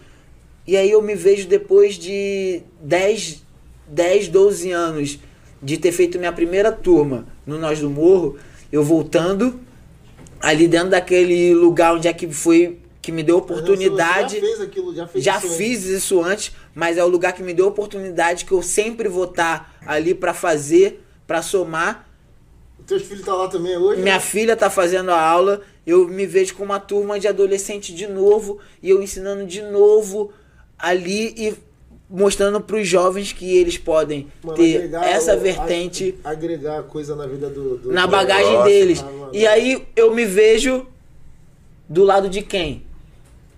E 0.66 0.76
aí 0.76 0.90
eu 0.90 1.02
me 1.02 1.14
vejo 1.14 1.48
depois 1.48 1.96
de 1.96 2.62
10, 2.80 3.42
10 3.88 4.28
12 4.28 4.70
anos 4.70 5.18
de 5.62 5.76
ter 5.76 5.92
feito 5.92 6.18
minha 6.18 6.32
primeira 6.32 6.70
turma 6.70 7.26
no 7.46 7.58
Nós 7.58 7.80
do 7.80 7.90
Morro, 7.90 8.38
eu 8.70 8.84
voltando 8.84 9.60
ali 10.40 10.66
dentro 10.66 10.90
daquele 10.90 11.54
lugar 11.54 11.94
onde 11.94 12.08
é 12.08 12.12
que 12.12 12.30
foi 12.32 12.80
que 13.02 13.12
me 13.12 13.22
deu 13.22 13.38
oportunidade. 13.38 14.36
Já 14.36 14.40
fez 14.40 14.60
aquilo, 14.60 14.94
já 14.94 15.06
fez 15.06 15.24
Já 15.24 15.38
isso 15.38 15.48
fiz 15.50 15.84
isso 15.84 16.22
antes, 16.22 16.52
mas 16.74 16.96
é 16.98 17.04
o 17.04 17.08
lugar 17.08 17.32
que 17.32 17.42
me 17.42 17.54
deu 17.54 17.66
oportunidade 17.66 18.44
que 18.44 18.52
eu 18.52 18.62
sempre 18.62 19.08
vou 19.08 19.24
estar 19.24 19.74
ali 19.86 20.14
pra 20.14 20.34
fazer, 20.34 21.02
pra 21.26 21.42
somar. 21.42 22.06
antes. 22.80 22.86
Teus 22.86 23.02
filhos 23.02 23.20
estão 23.20 23.36
lá 23.36 23.48
também 23.48 23.76
hoje? 23.76 24.02
Minha 24.02 24.20
filha 24.20 24.56
tá 24.56 24.68
fazendo 24.68 25.10
a 25.10 25.20
aula, 25.20 25.62
eu 25.86 26.08
me 26.08 26.26
vejo 26.26 26.54
com 26.54 26.64
uma 26.64 26.80
turma 26.80 27.18
de 27.18 27.28
adolescente 27.28 27.94
de 27.94 28.06
novo 28.06 28.58
e 28.82 28.90
eu 28.90 29.02
ensinando 29.02 29.46
de 29.46 29.62
novo 29.62 30.32
ali 30.78 31.34
e 31.36 31.54
mostrando 32.10 32.60
pros 32.60 32.88
jovens 32.88 33.32
que 33.32 33.56
eles 33.56 33.78
podem 33.78 34.26
Mano, 34.42 34.56
ter 34.56 34.76
agregar 34.76 35.06
essa 35.08 35.36
vertente 35.36 36.16
ag- 36.24 36.34
Agregar 36.36 36.82
coisa 36.82 37.14
na 37.14 37.26
vida 37.26 37.48
do. 37.48 37.78
do 37.78 37.92
na 37.92 38.06
bagagem 38.06 38.52
Nossa, 38.54 38.64
deles. 38.68 39.00
mano. 39.02 39.30
E 39.32 39.46
aí 39.46 39.86
eu 39.94 40.12
me 40.14 40.24
vejo 40.24 40.86
do 41.88 42.02
lado 42.04 42.28
de 42.28 42.42
quem? 42.42 42.82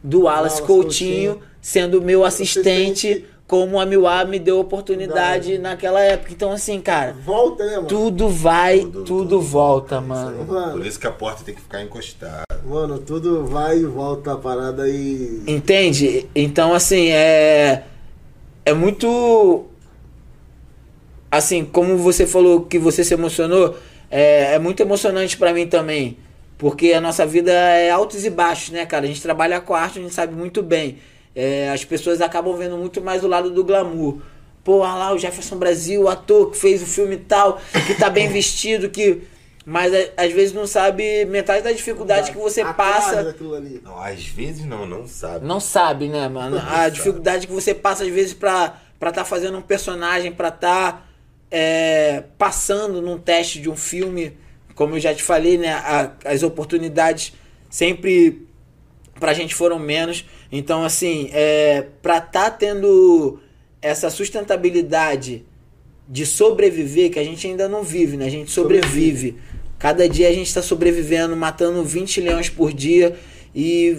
Do 0.03 0.23
Wallace 0.23 0.57
Wallace 0.61 0.63
Coutinho, 0.63 1.31
Coutinho. 1.35 1.49
sendo 1.61 2.03
meu 2.03 2.25
assistente, 2.25 3.25
como 3.47 3.79
a 3.81 3.87
Miwa 3.87 4.25
me 4.25 4.39
deu 4.39 4.59
oportunidade 4.59 5.53
Verdade. 5.53 5.59
naquela 5.59 6.01
época. 6.01 6.33
Então, 6.33 6.51
assim, 6.53 6.81
cara, 6.81 7.15
Volta, 7.25 7.65
né, 7.65 7.77
mano? 7.77 7.87
tudo 7.89 8.29
vai, 8.29 8.81
Tudo, 8.81 8.93
tudo, 8.93 9.05
tudo 9.05 9.41
volta, 9.41 10.01
volta, 10.01 10.01
mano. 10.01 10.45
Mano, 10.45 10.73
Por 10.73 10.87
isso 10.87 10.99
que 10.99 11.07
a 11.07 11.11
porta 11.13 11.43
tem 11.45 11.55
que 11.55 11.61
ficar 11.61 11.83
encostada. 11.83 12.43
mano, 12.67 12.99
tudo 12.99 13.45
vai 13.47 13.79
e 13.79 13.85
volta 13.85 14.33
a 14.33 14.37
parada 14.37 14.83
aí. 14.85 15.43
Entende? 15.47 16.27
Então, 16.35 16.75
assim, 16.75 17.09
é. 17.11 17.85
É 18.65 18.73
muito. 18.73 19.67
Assim, 21.31 21.65
como 21.65 21.97
você 21.97 22.27
falou 22.27 22.63
que 22.63 22.79
você 22.79 23.03
se 23.03 23.15
emocionou, 23.15 23.77
é, 24.11 24.55
é 24.55 24.59
muito 24.59 24.81
emocionante 24.81 25.37
pra 25.37 25.53
mim 25.53 25.67
também. 25.67 26.19
Porque 26.59 26.93
a 26.93 27.01
nossa 27.01 27.27
vida 27.27 27.51
é 27.51 27.91
altos 27.91 28.25
e 28.25 28.31
baixos, 28.31 28.71
né, 28.71 28.87
cara? 28.87 29.05
A 29.05 29.09
gente 29.09 29.21
trabalha 29.23 29.61
com 29.61 29.75
arte, 29.75 29.99
a 29.99 30.03
gente 30.03 30.15
sabe 30.15 30.35
muito 30.35 30.63
bem. 30.63 30.99
É, 31.35 31.71
as 31.71 31.85
pessoas 31.85 32.21
acabam 32.21 32.57
vendo 32.57 32.77
muito 32.77 33.01
mais 33.01 33.25
o 33.25 33.29
lado 33.29 33.51
do 33.51 33.65
glamour. 33.65 34.19
Pô, 34.63 34.79
olha 34.79 34.95
lá 34.95 35.13
o 35.13 35.19
Jefferson 35.19 35.57
Brasil, 35.57 36.03
o 36.03 36.09
ator 36.09 36.53
que 36.53 36.57
fez 36.59 36.83
o 36.83 36.87
filme 36.87 37.17
tal, 37.17 37.61
que 37.87 37.95
tá 37.95 38.09
bem 38.09 38.29
vestido, 38.31 38.89
que. 38.89 39.23
Mas 39.65 39.93
é, 39.95 40.13
às 40.17 40.33
vezes 40.33 40.53
não 40.53 40.67
sabe 40.67 41.25
metade 41.27 41.63
da 41.63 41.71
dificuldade 41.73 42.33
que 42.33 42.39
você 42.39 42.63
Atrás 42.63 42.77
passa. 43.05 43.37
Não, 43.83 43.97
às 43.99 44.25
vezes 44.27 44.65
não, 44.65 44.85
não 44.85 45.07
sabe. 45.07 45.47
Não 45.47 45.61
sabe, 45.61 46.09
né, 46.09 46.29
mano? 46.29 46.57
Não 46.57 46.63
A 46.67 46.71
sabe. 46.71 46.91
dificuldade 46.97 47.47
que 47.47 47.53
você 47.53 47.73
passa 47.73 48.03
às 48.05 48.11
vezes 48.11 48.35
pra 48.35 48.77
estar 48.95 49.13
tá 49.13 49.25
fazendo 49.25 49.57
um 49.59 49.63
personagem, 49.63 50.33
pra 50.33 50.49
estar 50.49 51.09
passando 52.39 53.01
num 53.01 53.19
teste 53.19 53.61
de 53.61 53.71
um 53.71 53.77
filme. 53.77 54.37
Como 54.75 54.97
eu 54.97 55.01
já 55.01 55.15
te 55.15 55.23
falei, 55.23 55.59
né? 55.59 55.73
a- 55.73 56.13
as 56.25 56.43
oportunidades 56.43 57.33
sempre 57.71 58.47
pra 59.21 59.33
gente 59.35 59.55
foram 59.55 59.79
menos. 59.79 60.25
Então, 60.51 60.83
assim, 60.83 61.29
é, 61.33 61.87
pra 62.03 62.21
tá 62.21 62.51
tendo 62.51 63.39
essa 63.81 64.11
sustentabilidade 64.11 65.45
de 66.13 66.27
sobreviver, 66.27 67.11
que 67.11 67.19
a 67.19 67.25
gente 67.25 67.47
ainda 67.47 67.67
não 67.67 67.83
vive, 67.83 68.19
né? 68.19 68.27
A 68.27 68.31
gente 68.31 68.51
sobrevive. 68.51 69.39
Cada 69.79 70.07
dia 70.07 70.29
a 70.29 70.33
gente 70.33 70.47
está 70.47 70.61
sobrevivendo, 70.61 71.35
matando 71.35 71.83
20 71.83 72.21
leões 72.21 72.51
por 72.51 72.71
dia. 72.71 73.17
E 73.55 73.99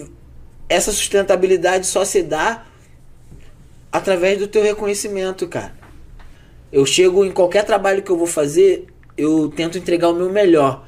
essa 0.68 0.92
sustentabilidade 0.92 1.88
só 1.88 2.04
se 2.04 2.22
dá 2.22 2.66
através 3.90 4.38
do 4.38 4.46
teu 4.46 4.62
reconhecimento, 4.62 5.48
cara. 5.48 5.74
Eu 6.70 6.86
chego 6.86 7.24
em 7.24 7.32
qualquer 7.32 7.64
trabalho 7.64 8.00
que 8.00 8.12
eu 8.12 8.16
vou 8.16 8.28
fazer, 8.28 8.86
eu 9.18 9.48
tento 9.48 9.76
entregar 9.76 10.08
o 10.08 10.14
meu 10.14 10.30
melhor. 10.30 10.86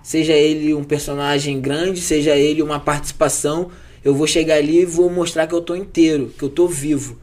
Seja 0.00 0.34
ele 0.34 0.72
um 0.74 0.84
personagem 0.84 1.60
grande, 1.60 2.00
seja 2.00 2.36
ele 2.36 2.62
uma 2.62 2.78
participação, 2.78 3.72
eu 4.04 4.14
vou 4.14 4.28
chegar 4.28 4.54
ali 4.54 4.82
e 4.82 4.84
vou 4.84 5.10
mostrar 5.10 5.48
que 5.48 5.54
eu 5.56 5.60
tô 5.60 5.74
inteiro, 5.74 6.32
que 6.38 6.44
eu 6.44 6.48
tô 6.48 6.68
vivo. 6.68 7.18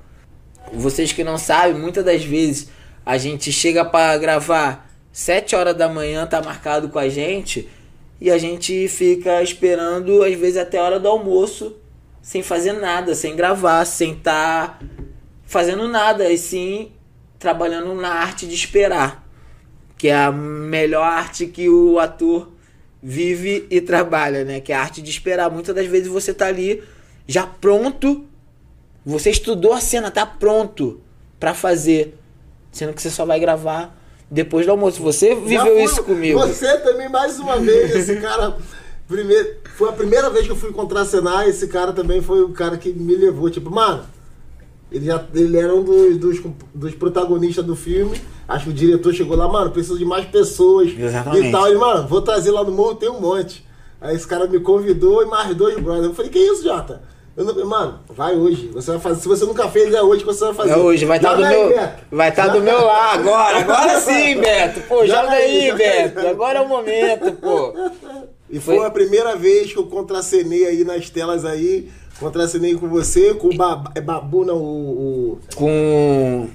Vocês 0.74 1.14
que 1.14 1.24
não 1.24 1.38
sabem, 1.38 1.80
muitas 1.80 2.04
das 2.04 2.22
vezes 2.22 2.76
a 3.06 3.18
gente 3.18 3.52
chega 3.52 3.86
para 3.86 4.18
gravar 4.18 4.90
7 5.12 5.56
horas 5.56 5.76
da 5.76 5.88
manhã, 5.88 6.26
tá 6.26 6.42
marcado 6.42 6.90
com 6.90 7.00
a 7.00 7.08
gente, 7.08 7.70
e 8.20 8.32
a 8.32 8.38
gente 8.38 8.88
fica 8.88 9.44
esperando 9.44 10.24
às 10.24 10.34
vezes 10.34 10.58
até 10.58 10.80
a 10.80 10.84
hora 10.84 11.00
do 11.00 11.08
almoço, 11.08 11.76
sem 12.22 12.42
fazer 12.42 12.74
nada, 12.74 13.14
sem 13.14 13.36
gravar, 13.36 13.86
sem 13.86 14.14
estar 14.14 14.82
fazendo 15.46 15.88
nada, 15.88 16.32
e 16.32 16.38
sim 16.38 16.92
trabalhando 17.38 17.94
na 17.94 18.10
arte 18.10 18.48
de 18.48 18.56
esperar, 18.56 19.24
que 19.98 20.08
é 20.08 20.16
a 20.16 20.32
melhor 20.32 21.04
arte 21.04 21.46
que 21.46 21.70
o 21.70 22.00
ator 22.00 22.52
vive 23.04 23.68
e 23.70 23.80
trabalha, 23.80 24.44
né? 24.44 24.60
Que 24.60 24.74
é 24.74 24.76
a 24.76 24.82
arte 24.82 25.00
de 25.00 25.12
esperar. 25.12 25.52
Muitas 25.52 25.76
das 25.76 25.86
vezes 25.86 26.08
você 26.08 26.34
tá 26.34 26.48
ali 26.48 26.82
já 27.28 27.46
pronto, 27.46 28.26
você 29.06 29.30
estudou 29.30 29.74
a 29.74 29.80
cena, 29.80 30.10
tá 30.10 30.26
pronto 30.26 31.02
pra 31.40 31.54
fazer, 31.54 32.18
sendo 32.76 32.94
que 32.94 33.02
você 33.02 33.10
só 33.10 33.26
vai 33.26 33.40
gravar 33.40 33.96
depois 34.30 34.66
do 34.66 34.72
almoço. 34.72 35.02
Você 35.02 35.34
viveu 35.34 35.66
fui- 35.76 35.84
isso 35.84 36.04
comigo. 36.04 36.38
Você 36.40 36.78
também, 36.80 37.08
mais 37.10 37.40
uma 37.40 37.58
vez, 37.58 37.96
esse 37.96 38.18
cara. 38.18 38.58
Primeiro, 39.08 39.56
foi 39.78 39.90
a 39.90 39.94
primeira 39.94 40.30
vez 40.30 40.46
que 40.46 40.52
eu 40.52 40.56
fui 40.56 40.72
contracenar, 40.74 41.48
esse 41.48 41.68
cara 41.68 41.94
também 41.94 42.22
foi 42.22 42.42
o 42.42 42.50
cara 42.50 42.76
que 42.78 42.92
me 42.92 43.16
levou. 43.16 43.50
Tipo, 43.50 43.70
mano, 43.72 44.04
ele, 44.92 45.06
já, 45.06 45.24
ele 45.34 45.58
era 45.58 45.74
um 45.74 45.84
dos, 45.84 46.18
dos, 46.18 46.42
dos 46.74 46.96
protagonistas 46.96 47.64
do 47.64 47.76
filme. 47.76 48.20
Acho 48.48 48.66
que 48.66 48.70
o 48.72 48.74
diretor 48.74 49.14
chegou 49.14 49.38
lá, 49.38 49.48
mano, 49.48 49.72
preciso 49.72 49.98
de 49.98 50.06
mais 50.06 50.26
pessoas 50.26 50.92
Exatamente. 50.98 51.48
e 51.48 51.52
tal. 51.52 51.68
Ele, 51.68 51.78
mano, 51.78 52.08
vou 52.08 52.22
trazer 52.22 52.52
lá 52.52 52.64
no 52.64 52.72
morro, 52.72 52.96
tem 52.96 53.10
um 53.10 53.22
monte. 53.22 53.66
Aí 54.02 54.16
esse 54.16 54.28
cara 54.28 54.48
me 54.48 54.60
convidou 54.60 55.22
e 55.24 55.26
mais 55.28 55.56
dois 55.56 55.80
brothers. 55.80 56.08
Eu 56.08 56.14
falei, 56.14 56.30
que 56.32 56.40
isso, 56.40 56.64
Jota? 56.64 57.02
Não- 57.38 57.66
mano, 57.66 58.00
vai 58.10 58.34
hoje. 58.36 58.70
Você 58.74 58.92
vai 58.92 59.00
fazer. 59.00 59.22
Se 59.22 59.28
você 59.28 59.46
nunca 59.46 59.68
fez, 59.70 59.94
é 59.94 60.02
hoje 60.02 60.22
que 60.22 60.28
você 60.28 60.46
vai 60.46 60.54
fazer. 60.54 60.72
É 60.72 60.78
hoje, 60.78 61.04
vai 61.06 61.18
estar 61.18 61.34
do 61.36 61.44
Joga 61.44 61.56
aí, 61.56 61.68
meu, 61.68 61.90
vai 62.12 62.30
estar 62.30 62.48
do 62.48 62.62
meu 62.62 62.86
lado 62.86 63.20
agora. 63.20 63.58
Agora 63.58 64.00
sim, 64.02 64.40
Beto. 64.40 64.82
Pô, 64.88 65.06
Joga 65.06 65.22
joga 65.24 65.32
aí, 65.34 65.44
aí, 65.62 65.70
joga 65.70 65.84
aí. 65.84 66.08
Beto. 66.10 66.28
Agora 66.28 66.60
é 66.60 66.62
o 66.62 66.68
momento, 66.70 67.34
pô. 67.34 67.74
E 68.50 68.60
foi, 68.60 68.78
Foi- 68.78 68.86
a 68.86 68.90
primeira 68.92 69.36
vez 69.36 69.74
que 69.74 69.78
eu 69.80 69.88
contracenei 69.88 70.66
aí 70.66 70.84
nas 70.86 71.10
telas 71.10 71.44
aí. 71.44 71.90
Contracenei 72.20 72.76
com 72.76 72.88
você, 72.88 73.34
com 73.34 73.50
o 73.50 73.58
Bab- 73.58 73.90
é 73.94 74.00
Babu, 74.00 74.46
não, 74.46 74.56
o. 74.56 75.34
o- 75.34 75.40
Com 75.56 76.48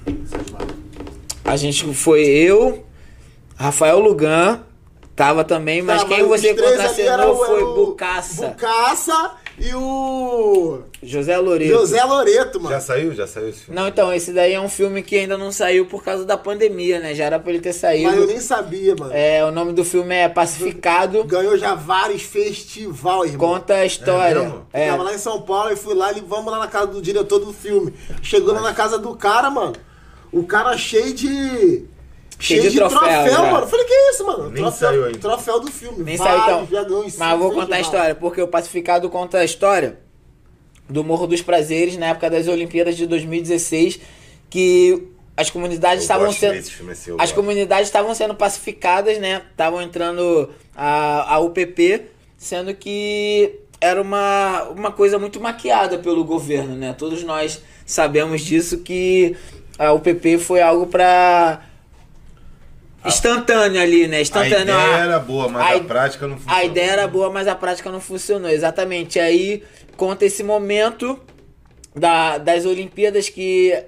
a 1.45 1.55
gente 1.55 1.93
foi 1.93 2.23
eu, 2.25 2.83
Rafael 3.55 3.99
Lugan, 3.99 4.61
tava 5.15 5.43
também, 5.43 5.83
mas 5.83 6.01
Tá, 6.01 6.07
quem 6.07 6.23
os 6.23 6.27
você 6.29 6.55
contracenou 6.55 7.33
o- 7.33 7.45
foi 7.45 7.63
Bucaça, 7.75 8.47
Bucaça 8.47 9.31
e 9.63 9.73
o. 9.75 10.79
José 11.03 11.37
Loreto. 11.37 11.71
José 11.71 12.03
Loreto, 12.03 12.59
mano. 12.59 12.73
Já 12.75 12.79
saiu? 12.81 13.13
Já 13.13 13.25
saiu 13.27 13.49
esse 13.49 13.59
filme? 13.61 13.79
Não, 13.79 13.87
então, 13.87 14.13
esse 14.13 14.31
daí 14.31 14.53
é 14.53 14.59
um 14.61 14.69
filme 14.69 15.01
que 15.01 15.15
ainda 15.17 15.37
não 15.37 15.51
saiu 15.51 15.85
por 15.85 16.03
causa 16.03 16.25
da 16.25 16.37
pandemia, 16.37 16.99
né? 16.99 17.13
Já 17.15 17.25
era 17.25 17.39
pra 17.39 17.51
ele 17.51 17.59
ter 17.61 17.69
Mas 17.69 17.75
eu 17.75 17.81
saído. 17.81 18.27
nem 18.27 18.39
sabia, 18.39 18.95
mano. 18.95 19.11
É, 19.13 19.43
o 19.45 19.51
nome 19.51 19.73
do 19.73 19.83
filme 19.83 20.15
é 20.15 20.27
Pacificado, 20.29 21.23
Ganhou 21.23 21.57
já 21.57 21.73
vários 21.75 22.21
festival, 22.23 23.25
irmão. 23.25 23.39
conta 23.53 23.75
a 23.75 23.85
história. 23.85 24.41
mesmo? 24.41 24.65
É, 24.73 24.89
Tava 24.89 25.03
lá 25.03 25.13
em 25.13 25.17
São 25.17 25.41
Paulo 25.41 25.71
e 25.71 25.75
fui 25.75 25.93
lá 25.95 26.11
e 26.13 26.21
vamos 26.21 26.51
lá 26.51 26.59
na 26.59 26.67
casa 26.67 26.87
do 26.87 27.01
diretor 27.01 27.39
do 27.39 27.51
filme. 27.53 27.93
Chegou 28.21 28.53
lá 28.53 28.61
na 28.61 28.73
casa 28.73 28.97
do 28.99 29.15
cara, 29.15 29.49
mano. 29.49 29.73
O 30.31 30.43
cara 30.45 30.77
cheio 30.77 31.13
de. 31.13 31.85
Cheio 32.41 32.69
de 32.69 32.75
troféu, 32.75 32.99
já. 33.01 33.41
mano. 33.43 33.57
Eu 33.59 33.67
falei, 33.67 33.85
que 33.85 33.93
isso, 33.93 34.25
mano? 34.25 34.49
Nem 34.49 34.63
troféu, 34.63 34.89
saiu 34.89 35.05
ainda. 35.05 35.19
Troféu 35.19 35.59
do 35.59 35.71
filme. 35.71 36.03
Nem 36.03 36.17
Vários, 36.17 36.45
saiu 36.45 36.63
então. 36.63 37.05
Mas 37.17 37.39
vou 37.39 37.51
contar 37.51 37.75
a 37.75 37.79
história, 37.79 38.15
porque 38.15 38.41
o 38.41 38.47
Pacificado 38.47 39.09
conta 39.09 39.37
a 39.37 39.45
história 39.45 39.99
do 40.89 41.03
Morro 41.03 41.27
dos 41.27 41.41
Prazeres 41.41 41.97
na 41.97 42.07
época 42.07 42.29
das 42.29 42.47
Olimpíadas 42.47 42.97
de 42.97 43.05
2016, 43.05 43.99
que 44.49 45.07
as 45.37 45.49
comunidades 45.49 46.03
estavam 46.03 46.31
sendo 46.31 46.61
filme, 46.63 46.91
as 46.91 47.07
gosto. 47.07 47.35
comunidades 47.35 47.87
estavam 47.87 48.13
sendo 48.13 48.35
pacificadas, 48.35 49.17
né? 49.17 49.43
Estavam 49.51 49.81
entrando 49.81 50.49
a, 50.75 51.35
a 51.35 51.39
UPP, 51.39 52.03
sendo 52.37 52.73
que 52.75 53.59
era 53.79 54.01
uma, 54.01 54.63
uma 54.69 54.91
coisa 54.91 55.17
muito 55.17 55.39
maquiada 55.39 55.97
pelo 55.97 56.23
governo, 56.23 56.75
né? 56.75 56.93
Todos 56.97 57.23
nós 57.23 57.61
sabemos 57.85 58.41
disso 58.41 58.79
que 58.79 59.35
a 59.79 59.93
UPP 59.93 60.37
foi 60.37 60.61
algo 60.61 60.85
para 60.87 61.61
instantâneo 63.05 63.81
ali, 63.81 64.07
né? 64.07 64.17
A 64.17 64.21
Instantâneo. 64.21 64.63
ideia 64.63 64.95
ah, 64.95 64.99
era 64.99 65.19
boa, 65.19 65.49
mas 65.49 65.61
a 65.61 65.75
a, 65.77 65.83
prática 65.83 66.27
não 66.27 66.37
funcionou. 66.37 66.59
a 66.59 66.65
ideia 66.65 66.91
era 66.91 67.07
boa, 67.07 67.29
mas 67.29 67.47
a 67.47 67.55
prática 67.55 67.91
não 67.91 68.01
funcionou. 68.01 68.49
Exatamente. 68.49 69.19
Aí 69.19 69.63
conta 69.97 70.25
esse 70.25 70.43
momento 70.43 71.19
da, 71.95 72.37
das 72.37 72.65
Olimpíadas 72.65 73.29
que 73.29 73.83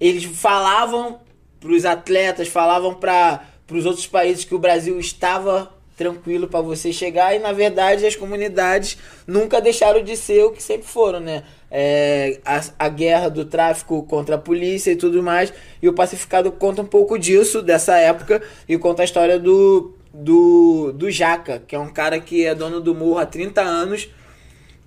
eles 0.00 0.24
falavam 0.24 1.20
para 1.60 1.70
os 1.70 1.84
atletas, 1.84 2.48
falavam 2.48 2.94
para 2.94 3.40
os 3.70 3.86
outros 3.86 4.06
países 4.06 4.44
que 4.44 4.54
o 4.54 4.58
Brasil 4.58 4.98
estava 4.98 5.72
tranquilo 5.96 6.48
para 6.48 6.60
você 6.60 6.92
chegar 6.92 7.34
e 7.34 7.38
na 7.38 7.52
verdade 7.52 8.04
as 8.04 8.16
comunidades 8.16 8.98
nunca 9.26 9.60
deixaram 9.60 10.02
de 10.02 10.16
ser 10.16 10.42
o 10.44 10.50
que 10.50 10.62
sempre 10.62 10.88
foram, 10.88 11.20
né? 11.20 11.44
É, 11.74 12.38
a, 12.44 12.60
a 12.80 12.88
guerra 12.90 13.30
do 13.30 13.46
tráfico 13.46 14.02
contra 14.02 14.34
a 14.34 14.38
polícia 14.38 14.90
e 14.90 14.96
tudo 14.96 15.22
mais 15.22 15.54
e 15.80 15.88
o 15.88 15.94
Pacificado 15.94 16.52
conta 16.52 16.82
um 16.82 16.86
pouco 16.86 17.18
disso 17.18 17.62
dessa 17.62 17.96
época 17.96 18.42
e 18.68 18.76
conta 18.76 19.00
a 19.00 19.06
história 19.06 19.38
do 19.38 19.94
do, 20.12 20.92
do 20.92 21.10
Jaca, 21.10 21.62
que 21.66 21.74
é 21.74 21.78
um 21.78 21.88
cara 21.88 22.20
que 22.20 22.44
é 22.44 22.54
dono 22.54 22.80
do 22.80 22.94
morro 22.94 23.18
há 23.18 23.24
30 23.24 23.62
anos 23.62 24.10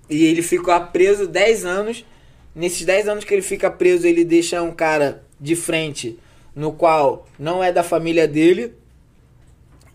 e 0.08 0.24
ele 0.24 0.42
fica 0.42 0.78
preso 0.80 1.26
10 1.26 1.64
anos. 1.64 2.04
Nesses 2.54 2.84
10 2.84 3.08
anos 3.08 3.24
que 3.24 3.34
ele 3.34 3.42
fica 3.42 3.70
preso, 3.70 4.06
ele 4.06 4.24
deixa 4.24 4.62
um 4.62 4.72
cara 4.72 5.22
de 5.38 5.54
frente, 5.54 6.18
no 6.54 6.72
qual 6.72 7.26
não 7.38 7.62
é 7.62 7.72
da 7.72 7.82
família 7.82 8.26
dele. 8.26 8.72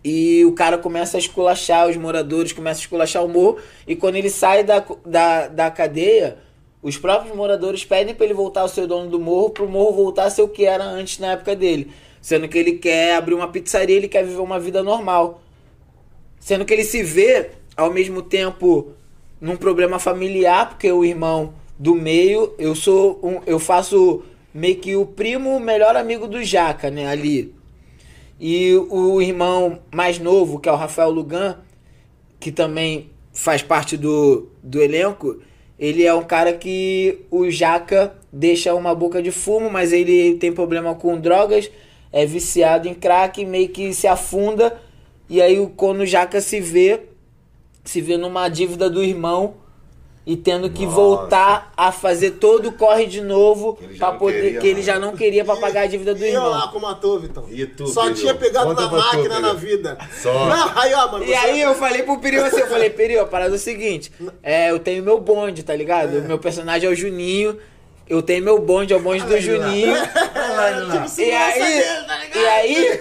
E 0.04 0.44
o 0.44 0.52
cara 0.52 0.78
começa 0.78 1.16
a 1.16 1.20
esculachar 1.20 1.88
os 1.88 1.96
moradores, 1.96 2.52
começa 2.52 2.80
a 2.80 2.82
esculachar 2.82 3.24
o 3.24 3.28
morro. 3.28 3.58
E 3.86 3.96
quando 3.96 4.16
ele 4.16 4.30
sai 4.30 4.62
da, 4.62 4.84
da, 5.04 5.48
da 5.48 5.70
cadeia, 5.70 6.38
os 6.82 6.98
próprios 6.98 7.34
moradores 7.34 7.84
pedem 7.84 8.14
para 8.14 8.24
ele 8.24 8.34
voltar 8.34 8.64
a 8.64 8.68
ser 8.68 8.88
dono 8.88 9.08
do 9.08 9.20
morro, 9.20 9.50
para 9.50 9.64
o 9.64 9.68
morro 9.68 9.92
voltar 9.92 10.24
a 10.24 10.30
ser 10.30 10.42
o 10.42 10.48
que 10.48 10.64
era 10.64 10.84
antes 10.84 11.20
na 11.20 11.32
época 11.32 11.54
dele. 11.54 11.92
Sendo 12.20 12.48
que 12.48 12.58
ele 12.58 12.72
quer 12.72 13.14
abrir 13.14 13.34
uma 13.34 13.48
pizzaria, 13.48 13.96
ele 13.96 14.08
quer 14.08 14.24
viver 14.24 14.40
uma 14.40 14.58
vida 14.58 14.82
normal. 14.82 15.40
Sendo 16.40 16.64
que 16.64 16.72
ele 16.72 16.82
se 16.82 17.02
vê, 17.02 17.50
ao 17.76 17.92
mesmo 17.92 18.20
tempo, 18.20 18.92
num 19.40 19.56
problema 19.56 20.00
familiar, 20.00 20.70
porque 20.70 20.90
o 20.90 21.04
irmão 21.04 21.54
do 21.78 21.94
meio, 21.94 22.52
eu 22.58 22.74
sou 22.74 23.20
um, 23.22 23.40
eu 23.46 23.60
faço 23.60 24.22
meio 24.52 24.76
que 24.76 24.96
o 24.96 25.06
primo, 25.06 25.58
melhor 25.60 25.96
amigo 25.96 26.26
do 26.26 26.42
Jaca, 26.42 26.90
né, 26.90 27.06
ali. 27.06 27.54
E 28.40 28.74
o 28.90 29.22
irmão 29.22 29.78
mais 29.94 30.18
novo, 30.18 30.58
que 30.58 30.68
é 30.68 30.72
o 30.72 30.76
Rafael 30.76 31.10
Lugan, 31.10 31.58
que 32.40 32.50
também 32.50 33.10
faz 33.32 33.62
parte 33.62 33.96
do, 33.96 34.48
do 34.62 34.82
elenco, 34.82 35.40
ele 35.82 36.06
é 36.06 36.14
um 36.14 36.22
cara 36.22 36.52
que 36.52 37.18
o 37.28 37.50
Jaca 37.50 38.14
deixa 38.32 38.72
uma 38.72 38.94
boca 38.94 39.20
de 39.20 39.32
fumo, 39.32 39.68
mas 39.68 39.92
ele 39.92 40.36
tem 40.36 40.52
problema 40.52 40.94
com 40.94 41.18
drogas, 41.18 41.68
é 42.12 42.24
viciado 42.24 42.86
em 42.86 42.94
crack, 42.94 43.44
meio 43.44 43.68
que 43.68 43.92
se 43.92 44.06
afunda. 44.06 44.80
E 45.28 45.42
aí 45.42 45.68
quando 45.76 46.02
o 46.02 46.06
Jaca 46.06 46.40
se 46.40 46.60
vê, 46.60 47.00
se 47.82 48.00
vê 48.00 48.16
numa 48.16 48.48
dívida 48.48 48.88
do 48.88 49.02
irmão 49.02 49.54
e 50.24 50.36
tendo 50.36 50.70
que 50.70 50.84
Nossa. 50.84 50.94
voltar 50.96 51.72
a 51.76 51.90
fazer 51.90 52.32
todo 52.32 52.68
o 52.68 52.72
corre 52.72 53.06
de 53.06 53.20
novo 53.20 53.74
Que 53.74 53.84
ele 53.84 53.94
já 53.94 53.98
para 54.04 54.12
não 54.12 54.18
poder 54.20 54.40
queria 54.42 54.60
que 54.60 54.66
ele 54.68 54.74
mais. 54.74 54.86
já 54.86 54.98
não 55.00 55.16
queria 55.16 55.44
para 55.44 55.56
pagar 55.56 55.80
a 55.82 55.86
dívida 55.86 56.14
do 56.14 56.24
e 56.24 56.28
irmão. 56.28 56.44
eu 56.44 56.50
lá 56.50 56.68
como 56.68 56.86
ator, 56.86 57.20
Vitão. 57.20 57.44
E 57.50 57.66
tu, 57.66 57.88
Só 57.88 58.02
Perio? 58.02 58.16
tinha 58.16 58.34
pegado 58.36 58.66
Conta 58.68 58.82
na 58.82 58.88
pra 58.88 58.98
tu, 59.02 59.16
máquina 59.16 59.40
na 59.40 59.52
vida. 59.52 59.98
Só. 60.22 60.32
Não, 60.46 60.72
aí, 60.78 60.94
ó, 60.94 61.10
mano. 61.10 61.24
E 61.24 61.26
você- 61.26 61.34
aí 61.34 61.60
eu 61.60 61.74
falei 61.74 62.04
pro 62.04 62.18
Perio 62.20 62.44
assim, 62.44 62.60
eu 62.60 62.68
falei, 62.68 62.88
Perio, 62.90 63.20
a 63.20 63.26
parada 63.26 63.54
é 63.54 63.56
o 63.56 63.58
seguinte, 63.58 64.12
é, 64.44 64.70
eu 64.70 64.78
tenho 64.78 65.02
meu 65.02 65.18
bonde, 65.18 65.64
tá 65.64 65.74
ligado? 65.74 66.18
O 66.18 66.22
meu 66.22 66.38
personagem 66.38 66.88
é 66.88 66.92
o 66.92 66.94
Juninho, 66.94 67.58
eu 68.08 68.22
tenho 68.22 68.44
meu 68.44 68.60
bonde, 68.60 68.92
é 68.92 68.96
o 68.96 69.00
bonde 69.00 69.24
do 69.24 69.40
Juninho. 69.40 69.92
Tipo, 70.92 71.04
E 71.04 71.08
segurança 71.08 71.64
aí, 71.64 71.82
tá 72.06 72.38
e 72.38 72.46
aí, 72.46 73.00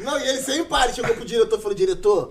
Não, 0.00 0.18
e 0.18 0.28
ele 0.28 0.38
sem 0.40 0.64
para, 0.64 0.86
ele 0.86 0.94
chegou 0.94 1.14
pro 1.14 1.24
diretor 1.24 1.58
e 1.58 1.62
falou, 1.62 1.74
diretor, 1.76 2.30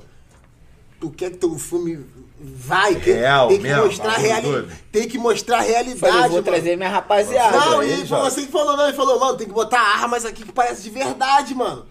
tu 0.99 1.09
quer 1.09 1.32
que 1.32 1.38
teu 1.38 1.53
filme 1.57 2.03
vai? 2.44 2.96
Tem- 2.96 3.14
Real 3.14 3.48
tem 3.48 3.58
que 3.58 3.64
mesmo, 3.64 3.86
mostrar 3.86 4.06
a 4.06 4.12
bagulho 4.12 4.28
reali... 4.28 4.48
doido. 4.48 4.72
Tem 4.92 5.08
que 5.08 5.18
mostrar 5.18 5.58
a 5.58 5.62
realidade, 5.62 6.00
falei, 6.00 6.22
vou 6.22 6.30
mano. 6.32 6.44
trazer 6.44 6.76
minha 6.76 6.89
rapaziada. 6.89 7.58
Não, 7.60 7.84
e 7.84 7.92
ele 7.92 8.08
falou 8.08 8.26
Jota. 8.26 8.28
assim, 8.42 8.48
falou, 8.52 8.78
não, 8.78 8.88
ele 8.88 8.98
falou, 8.98 9.20
mano, 9.20 9.38
tem 9.38 9.48
que 9.48 9.54
botar 9.54 9.80
armas 9.80 10.26
aqui 10.26 10.44
que 10.44 10.52
parece 10.52 10.82
de 10.84 10.89
verdade, 10.89 11.54
mano. 11.56 11.86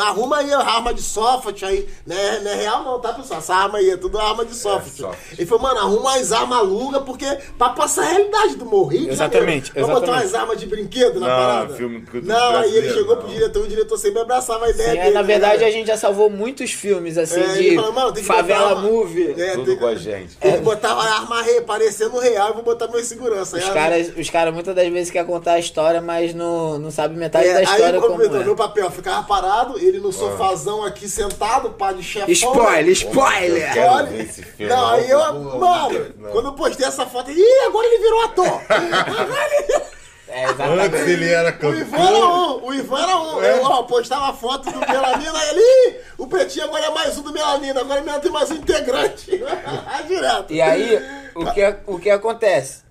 Arruma 0.00 0.38
aí 0.38 0.52
a 0.52 0.58
arma 0.60 0.94
de 0.94 1.02
software 1.02 1.54
aí. 1.62 1.88
Não 2.06 2.16
é, 2.16 2.40
não 2.40 2.50
é 2.50 2.54
real 2.54 2.84
não, 2.84 3.00
tá, 3.00 3.12
pessoal? 3.12 3.40
Essa 3.40 3.54
arma 3.54 3.78
aí 3.78 3.90
é 3.90 3.96
tudo 3.96 4.18
arma 4.18 4.44
de 4.44 4.54
software. 4.54 4.90
software. 4.92 5.18
Ele 5.38 5.46
falou, 5.46 5.62
mano, 5.62 5.80
arruma 5.80 6.16
as 6.16 6.30
armas 6.32 6.58
alugas, 6.58 7.02
porque 7.02 7.26
pra 7.58 7.70
passar 7.70 8.02
a 8.02 8.08
realidade 8.08 8.56
do 8.56 8.64
morrinho. 8.64 9.10
Exatamente, 9.10 9.72
Vamos 9.74 9.88
botar 10.00 10.12
umas 10.12 10.34
armas 10.34 10.58
de 10.60 10.66
brinquedo 10.66 11.18
na 11.20 11.28
Não, 11.28 11.36
parada? 11.36 11.74
filme 11.74 12.00
do 12.00 12.22
Não, 12.22 12.56
aí 12.56 12.76
ele 12.76 12.92
chegou 12.92 13.16
não. 13.16 13.22
pro 13.22 13.30
diretor, 13.32 13.64
o 13.64 13.68
diretor 13.68 13.96
sempre 13.98 14.20
abraçava 14.20 14.66
a 14.66 14.70
ideia 14.70 14.90
Sim, 14.90 14.96
dele. 14.96 15.08
é, 15.08 15.10
na 15.12 15.22
verdade 15.22 15.62
né? 15.62 15.66
a 15.68 15.70
gente 15.70 15.86
já 15.86 15.96
salvou 15.96 16.30
muitos 16.30 16.70
filmes, 16.72 17.18
assim, 17.18 17.40
É, 17.40 17.46
de 17.54 17.66
ele 17.66 17.76
falou, 17.76 17.92
mano, 17.92 18.12
tem 18.12 18.22
que 18.22 18.26
favela 18.28 18.74
botar 18.74 18.80
movie. 18.82 19.34
É, 19.40 19.52
Tudo 19.54 19.66
tem, 19.66 19.76
com 19.76 19.86
a 19.86 19.94
gente. 19.94 20.36
tem 20.36 20.52
que 20.52 20.60
botar 20.60 20.92
a 20.92 21.02
arma 21.14 21.42
re, 21.42 21.60
parecendo 21.62 22.18
real 22.18 22.50
e 22.50 22.52
vou 22.54 22.62
botar 22.62 22.88
meu 22.88 23.02
segurança. 23.04 23.56
Os 23.56 23.64
Aí 23.64 23.70
caras, 23.72 24.12
os 24.16 24.30
caras 24.30 24.54
muitas 24.54 24.74
das 24.74 24.88
vezes 24.88 25.10
querem 25.10 25.26
contar 25.26 25.52
a 25.52 25.58
história, 25.58 26.00
mas 26.00 26.34
não, 26.34 26.78
não 26.78 26.90
sabe 26.90 27.16
metade 27.16 27.46
É, 27.48 27.52
da 27.52 27.58
aí 27.58 27.64
história 27.64 28.00
como 28.00 28.12
como 28.18 28.36
é. 28.36 28.44
meu 28.44 28.54
papel 28.56 28.90
ficava 28.90 29.22
parado, 29.26 29.71
ele 29.78 29.98
no 30.00 30.12
sofazão 30.12 30.84
aqui 30.84 31.08
sentado, 31.08 31.70
pá 31.70 31.92
de 31.92 32.02
chefão. 32.02 32.28
Spoiler, 32.30 32.86
Eu 32.86 32.92
spoiler! 32.92 33.72
quero 33.72 33.92
Olha, 33.92 34.06
ver 34.06 34.24
esse 34.24 34.42
filme. 34.42 34.72
Não, 34.72 34.86
aí 34.88 35.10
eu, 35.10 35.18
mano, 35.18 36.14
não. 36.18 36.30
quando 36.30 36.46
eu 36.46 36.52
postei 36.52 36.86
essa 36.86 37.06
foto, 37.06 37.30
ih, 37.30 37.60
agora 37.66 37.86
ele 37.86 37.98
virou 37.98 38.24
ator. 38.24 38.62
Agora 38.68 39.48
ele- 39.56 39.92
É, 40.34 40.44
exatamente. 40.44 40.80
Antes 40.96 41.00
ele 41.08 41.28
era 41.28 41.50
o 41.62 41.74
Ivan 41.74 41.96
era 41.98 42.06
cantor. 42.06 42.62
um, 42.62 42.66
o 42.66 42.74
Ivan 42.74 43.02
era 43.02 43.18
um. 43.18 43.42
É? 43.42 43.52
Eu 43.58 43.64
ó, 43.64 43.82
postava 43.82 44.32
foto 44.34 44.70
do 44.72 44.78
Melanina, 44.80 45.44
ele, 45.50 45.60
ih, 45.60 45.96
o 46.16 46.26
pretinho 46.26 46.28
Pretinho, 46.28 46.64
agora 46.64 46.86
é 46.86 46.90
mais 46.90 47.18
um 47.18 47.22
do 47.22 47.32
Melanina. 47.34 47.80
Agora 47.82 48.00
mesmo 48.00 48.20
tem 48.20 48.32
mais 48.32 48.50
um 48.50 48.54
integrante. 48.54 49.30
Direto. 50.08 50.50
E 50.50 50.62
aí, 50.62 50.98
o 51.34 51.44
que, 51.52 51.76
o 51.86 51.98
que 51.98 52.08
acontece? 52.08 52.82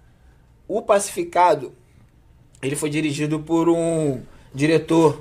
O 0.67 0.83
Pacificado, 0.83 1.73
ele 2.61 2.75
foi 2.75 2.91
dirigido 2.91 3.39
por 3.39 3.67
um 3.69 4.21
diretor 4.53 5.19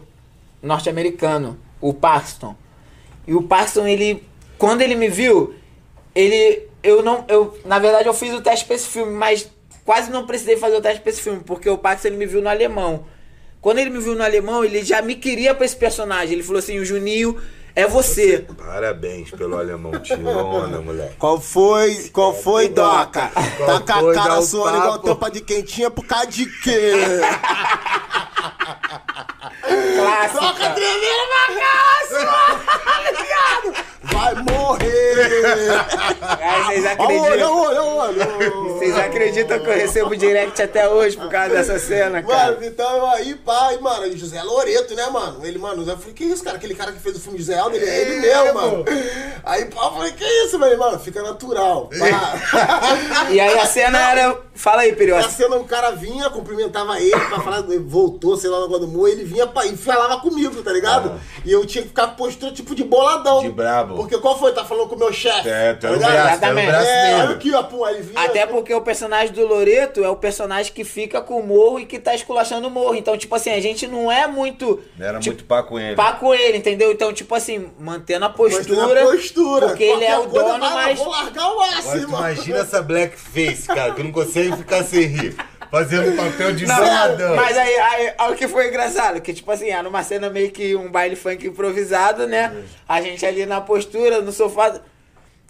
norte-americano, 0.62 1.58
o 1.80 1.94
Paxton. 1.94 2.54
E 3.26 3.34
o 3.34 3.42
Paxton, 3.42 3.86
ele, 3.86 4.26
quando 4.58 4.82
ele 4.82 4.94
me 4.94 5.08
viu, 5.08 5.54
ele, 6.14 6.68
eu 6.82 7.02
não, 7.02 7.24
eu, 7.28 7.58
na 7.64 7.78
verdade 7.78 8.08
eu 8.08 8.14
fiz 8.14 8.32
o 8.34 8.40
teste 8.40 8.64
pra 8.64 8.74
esse 8.74 8.88
filme, 8.88 9.12
mas 9.12 9.50
quase 9.84 10.10
não 10.10 10.26
precisei 10.26 10.56
fazer 10.56 10.76
o 10.76 10.80
teste 10.80 11.00
pra 11.00 11.10
esse 11.10 11.22
filme, 11.22 11.40
porque 11.44 11.68
o 11.68 11.78
Paxton 11.78 12.08
ele 12.08 12.16
me 12.16 12.26
viu 12.26 12.42
no 12.42 12.48
alemão. 12.48 13.04
Quando 13.60 13.78
ele 13.78 13.90
me 13.90 14.00
viu 14.00 14.14
no 14.14 14.22
alemão, 14.22 14.64
ele 14.64 14.82
já 14.82 15.02
me 15.02 15.14
queria 15.14 15.54
pra 15.54 15.66
esse 15.66 15.76
personagem. 15.76 16.32
Ele 16.32 16.42
falou 16.42 16.60
assim, 16.60 16.78
o 16.78 16.84
Juninho 16.84 17.38
é 17.74 17.86
você. 17.86 18.46
Parabéns 18.56 19.30
pelo 19.30 19.58
alemão 19.58 19.92
tirona, 20.00 20.80
moleque. 20.82 21.16
Qual 21.18 21.40
foi? 21.40 22.08
Qual 22.12 22.34
foi, 22.34 22.68
Doca? 22.68 23.28
Tá 23.28 23.30
Qual 23.56 23.80
com 23.80 24.10
a 24.10 24.14
cara 24.14 24.42
suando 24.42 24.78
igual 24.78 24.98
tampa 24.98 25.30
de 25.30 25.40
quentinha 25.40 25.90
por 25.90 26.06
causa 26.06 26.26
de 26.32 26.46
quê? 26.60 26.92
Clássica. 29.96 30.40
Doca 30.40 30.70
tremendo 30.70 31.24
pra 31.28 31.46
cara, 31.60 32.00
Vai 34.02 34.34
morrer! 34.34 34.90
Aí 36.40 36.64
vocês 36.64 36.84
Olha 36.84 36.92
acreditam? 36.92 37.58
olha 37.58 37.82
olha 37.82 37.82
o 37.82 37.96
olho. 37.96 38.74
Vocês 38.74 38.96
acreditam 38.98 39.58
que 39.58 39.68
eu 39.68 39.74
recebo 39.74 40.16
direct 40.16 40.62
até 40.62 40.88
hoje 40.88 41.16
por 41.16 41.28
causa 41.28 41.50
dessa 41.54 41.78
cena, 41.78 42.22
cara? 42.22 42.52
Mano, 42.52 42.64
então 42.64 43.10
aí, 43.10 43.34
pai, 43.34 43.78
mano, 43.78 44.06
e 44.06 44.16
José 44.16 44.42
Loreto, 44.42 44.94
né, 44.94 45.06
mano? 45.10 45.44
Ele, 45.44 45.58
mano, 45.58 45.82
eu 45.86 45.96
falei, 45.98 46.14
que 46.14 46.24
isso, 46.24 46.42
cara? 46.42 46.56
Aquele 46.56 46.74
cara 46.74 46.92
que 46.92 47.00
fez 47.00 47.16
o 47.16 47.20
filme 47.20 47.38
José 47.38 47.58
Aldo, 47.58 47.76
ele 47.76 47.84
é 47.88 48.00
ele 48.00 48.20
mesmo, 48.20 48.54
mano. 48.54 48.84
Aí, 49.44 49.66
pá, 49.66 49.84
eu 49.86 49.92
falei, 49.92 50.12
que 50.12 50.24
isso, 50.24 50.58
velho, 50.58 50.78
mano? 50.78 50.98
Fica 50.98 51.22
natural. 51.22 51.90
Pá. 51.98 53.28
E 53.30 53.40
aí 53.40 53.58
a 53.58 53.66
cena 53.66 53.98
era. 54.10 54.38
Fala 54.54 54.82
aí, 54.82 54.90
Na 54.90 54.96
Periódico. 54.96 55.32
cena 55.32 55.56
o 55.56 55.64
cara 55.64 55.90
vinha, 55.92 56.28
cumprimentava 56.28 57.00
ele 57.00 57.18
pra 57.18 57.40
falar, 57.40 57.60
ele 57.60 57.78
voltou, 57.78 58.36
sei 58.36 58.50
lá, 58.50 58.58
no 58.58 58.64
negócio 58.64 58.86
do 58.86 58.92
Moa, 58.92 59.10
ele 59.10 59.24
vinha 59.24 59.46
pra, 59.46 59.64
e 59.64 59.74
falava 59.76 60.20
comigo, 60.20 60.62
tá 60.62 60.70
ligado? 60.72 61.18
E 61.44 61.50
eu 61.52 61.64
tinha 61.64 61.82
que 61.82 61.88
ficar 61.88 62.08
postura 62.08 62.52
tipo 62.52 62.74
de 62.74 62.84
boladão. 62.84 63.40
De 63.40 63.49
brabo. 63.52 63.96
Porque 63.96 64.18
qual 64.18 64.38
foi? 64.38 64.52
Tá 64.52 64.64
falando 64.64 64.88
com 64.88 64.94
o 64.94 64.98
meu 64.98 65.12
chefe. 65.12 65.48
É, 65.48 65.74
tu 65.74 65.80
tá 65.80 65.88
era 65.88 65.96
o 65.96 66.00
ligado? 66.00 66.12
braço, 66.40 66.54
braço 66.54 66.86
É, 66.88 67.02
dele. 67.10 67.22
olha 67.22 67.30
aqui, 67.34 67.52
ó, 67.54 67.88
ele 67.88 68.02
vinha. 68.02 68.20
Até 68.20 68.46
porque 68.46 68.74
o 68.74 68.80
personagem 68.80 69.32
do 69.32 69.46
Loreto 69.46 70.02
é 70.04 70.08
o 70.08 70.16
personagem 70.16 70.72
que 70.72 70.84
fica 70.84 71.20
com 71.20 71.40
o 71.40 71.46
morro 71.46 71.80
e 71.80 71.86
que 71.86 71.98
tá 71.98 72.14
esculachando 72.14 72.68
o 72.68 72.70
morro. 72.70 72.94
Então, 72.94 73.16
tipo 73.16 73.34
assim, 73.34 73.50
a 73.50 73.60
gente 73.60 73.86
não 73.86 74.10
é 74.10 74.26
muito. 74.26 74.82
Não 74.98 75.06
era 75.06 75.18
tipo, 75.18 75.34
muito 75.34 75.44
pá 75.44 75.62
com 75.62 75.78
ele. 75.78 75.96
pá 75.96 76.12
com 76.12 76.34
ele, 76.34 76.58
entendeu? 76.58 76.92
Então, 76.92 77.12
tipo 77.12 77.34
assim, 77.34 77.70
mantendo 77.78 78.24
a 78.24 78.30
postura. 78.30 78.82
Mantendo 78.82 79.00
a 79.08 79.12
postura. 79.12 79.66
Porque 79.68 79.84
ele 79.84 80.04
é 80.04 80.18
o 80.18 80.26
dono, 80.26 80.58
mas. 80.58 80.98
Vou 80.98 81.08
largar 81.10 81.48
o 81.52 81.58
máximo. 81.58 82.08
imagina 82.08 82.58
essa 82.58 82.82
blackface, 82.82 83.66
cara, 83.66 83.92
que 83.92 84.02
não 84.02 84.12
consegue 84.12 84.56
ficar 84.56 84.84
sem 84.84 85.02
rir. 85.06 85.36
Fazendo 85.70 86.16
papel 86.16 86.52
de 86.52 86.66
Não, 86.66 86.76
boladão. 86.76 87.36
mas 87.36 87.56
aí, 87.56 87.76
aí, 87.76 88.14
aí 88.18 88.32
o 88.32 88.34
que 88.34 88.48
foi 88.48 88.68
engraçado, 88.68 89.20
que 89.20 89.32
tipo 89.32 89.50
assim, 89.52 89.68
era 89.70 89.82
numa 89.84 90.02
cena 90.02 90.28
meio 90.28 90.50
que 90.50 90.74
um 90.74 90.90
baile 90.90 91.14
funk 91.14 91.46
improvisado, 91.46 92.26
né? 92.26 92.52
A 92.88 93.00
gente 93.00 93.24
ali 93.24 93.46
na 93.46 93.60
postura, 93.60 94.20
no 94.20 94.32
sofá. 94.32 94.80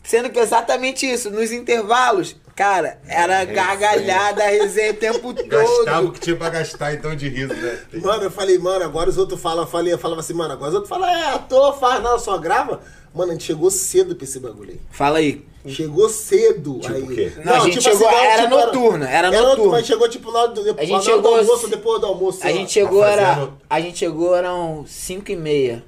Sendo 0.03 0.31
que 0.31 0.39
exatamente 0.39 1.11
isso, 1.11 1.31
nos 1.31 1.53
intervalos, 1.53 2.37
cara, 2.61 2.99
era 3.09 3.43
gargalhada, 3.47 4.43
resenha 4.45 4.91
o 4.93 4.95
tempo 4.97 5.33
Gastava 5.49 6.01
o 6.01 6.03
todo. 6.09 6.13
que 6.13 6.21
tinha 6.21 6.37
pra 6.37 6.51
gastar 6.51 6.93
então 6.93 7.17
de 7.17 7.27
riso, 7.27 7.55
né? 7.55 7.79
Mano, 7.95 8.25
eu 8.25 8.31
falei, 8.31 8.59
mano, 8.59 8.85
agora 8.85 9.09
os 9.09 9.17
outros 9.17 9.41
falam, 9.41 9.65
eu 9.65 9.67
falei, 9.67 9.93
eu 9.95 9.99
falava 9.99 10.21
assim, 10.21 10.35
mano, 10.35 10.53
agora 10.53 10.69
os 10.69 10.75
outros 10.75 10.91
falam, 10.91 11.09
é, 11.09 11.35
ator, 11.35 11.79
faz, 11.79 12.03
não, 12.03 12.19
só 12.19 12.37
grava. 12.37 12.81
Mano, 13.15 13.31
a 13.31 13.33
gente 13.35 13.45
chegou 13.45 13.71
cedo 13.71 14.15
pra 14.15 14.25
esse 14.25 14.39
bagulho 14.39 14.73
aí. 14.73 14.81
Fala 14.91 15.19
aí. 15.19 15.43
Chegou 15.67 16.09
cedo 16.11 16.79
Tipo 16.81 16.95
aí. 16.95 17.03
o 17.03 17.07
quê? 17.09 17.33
Não, 17.45 17.55
a 17.55 17.61
gente 17.61 17.81
chegou- 17.83 17.99
igual, 18.09 18.15
era 18.25 18.49
noturno, 18.49 19.05
era 19.05 19.31
noturno. 19.31 19.71
Mas 19.73 19.87
chegou 19.87 20.09
tipo 20.09 20.31
na 20.31 20.39
hora 20.41 20.49
do, 20.53 20.61
A 20.79 20.85
gente 20.85 21.05
chegou- 21.05 21.23
do 21.23 21.29
almoço, 21.29 21.69
depois 21.69 22.01
do 22.01 22.07
almoço. 22.07 22.39
A 22.43 22.47
lá. 22.47 22.53
gente 22.53 22.73
chegou, 22.73 23.01
Tá 23.03 23.11
era. 23.11 23.49
A 23.69 23.81
gente 23.81 23.99
chegou, 23.99 24.35
eram 24.37 24.85
5 24.87 25.31
e 25.33 25.37
meia. 25.37 25.83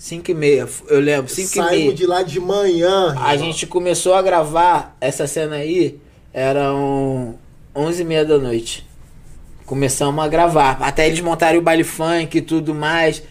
5 0.00 0.30
e 0.30 0.34
meia, 0.34 0.66
eu 0.88 0.98
lembro, 0.98 1.30
5 1.30 1.46
e 1.46 1.50
Saímos 1.50 1.70
meia. 1.78 1.92
de 1.94 2.06
lá 2.06 2.22
de 2.22 2.40
manhã. 2.40 3.14
A 3.20 3.34
irmão. 3.34 3.46
gente 3.52 3.66
começou 3.66 4.14
a 4.14 4.22
gravar 4.22 4.96
essa 4.98 5.26
cena 5.26 5.56
aí, 5.56 6.00
eram 6.32 7.38
11 7.76 8.00
e 8.00 8.04
meia 8.06 8.24
da 8.24 8.38
noite. 8.38 8.86
Começamos 9.66 10.24
a 10.24 10.26
gravar, 10.26 10.78
até 10.80 11.06
eles 11.06 11.20
montarem 11.20 11.60
o 11.60 11.62
baile 11.62 11.84
funk 11.84 12.38
e 12.38 12.40
tudo 12.40 12.74
mais, 12.74 13.22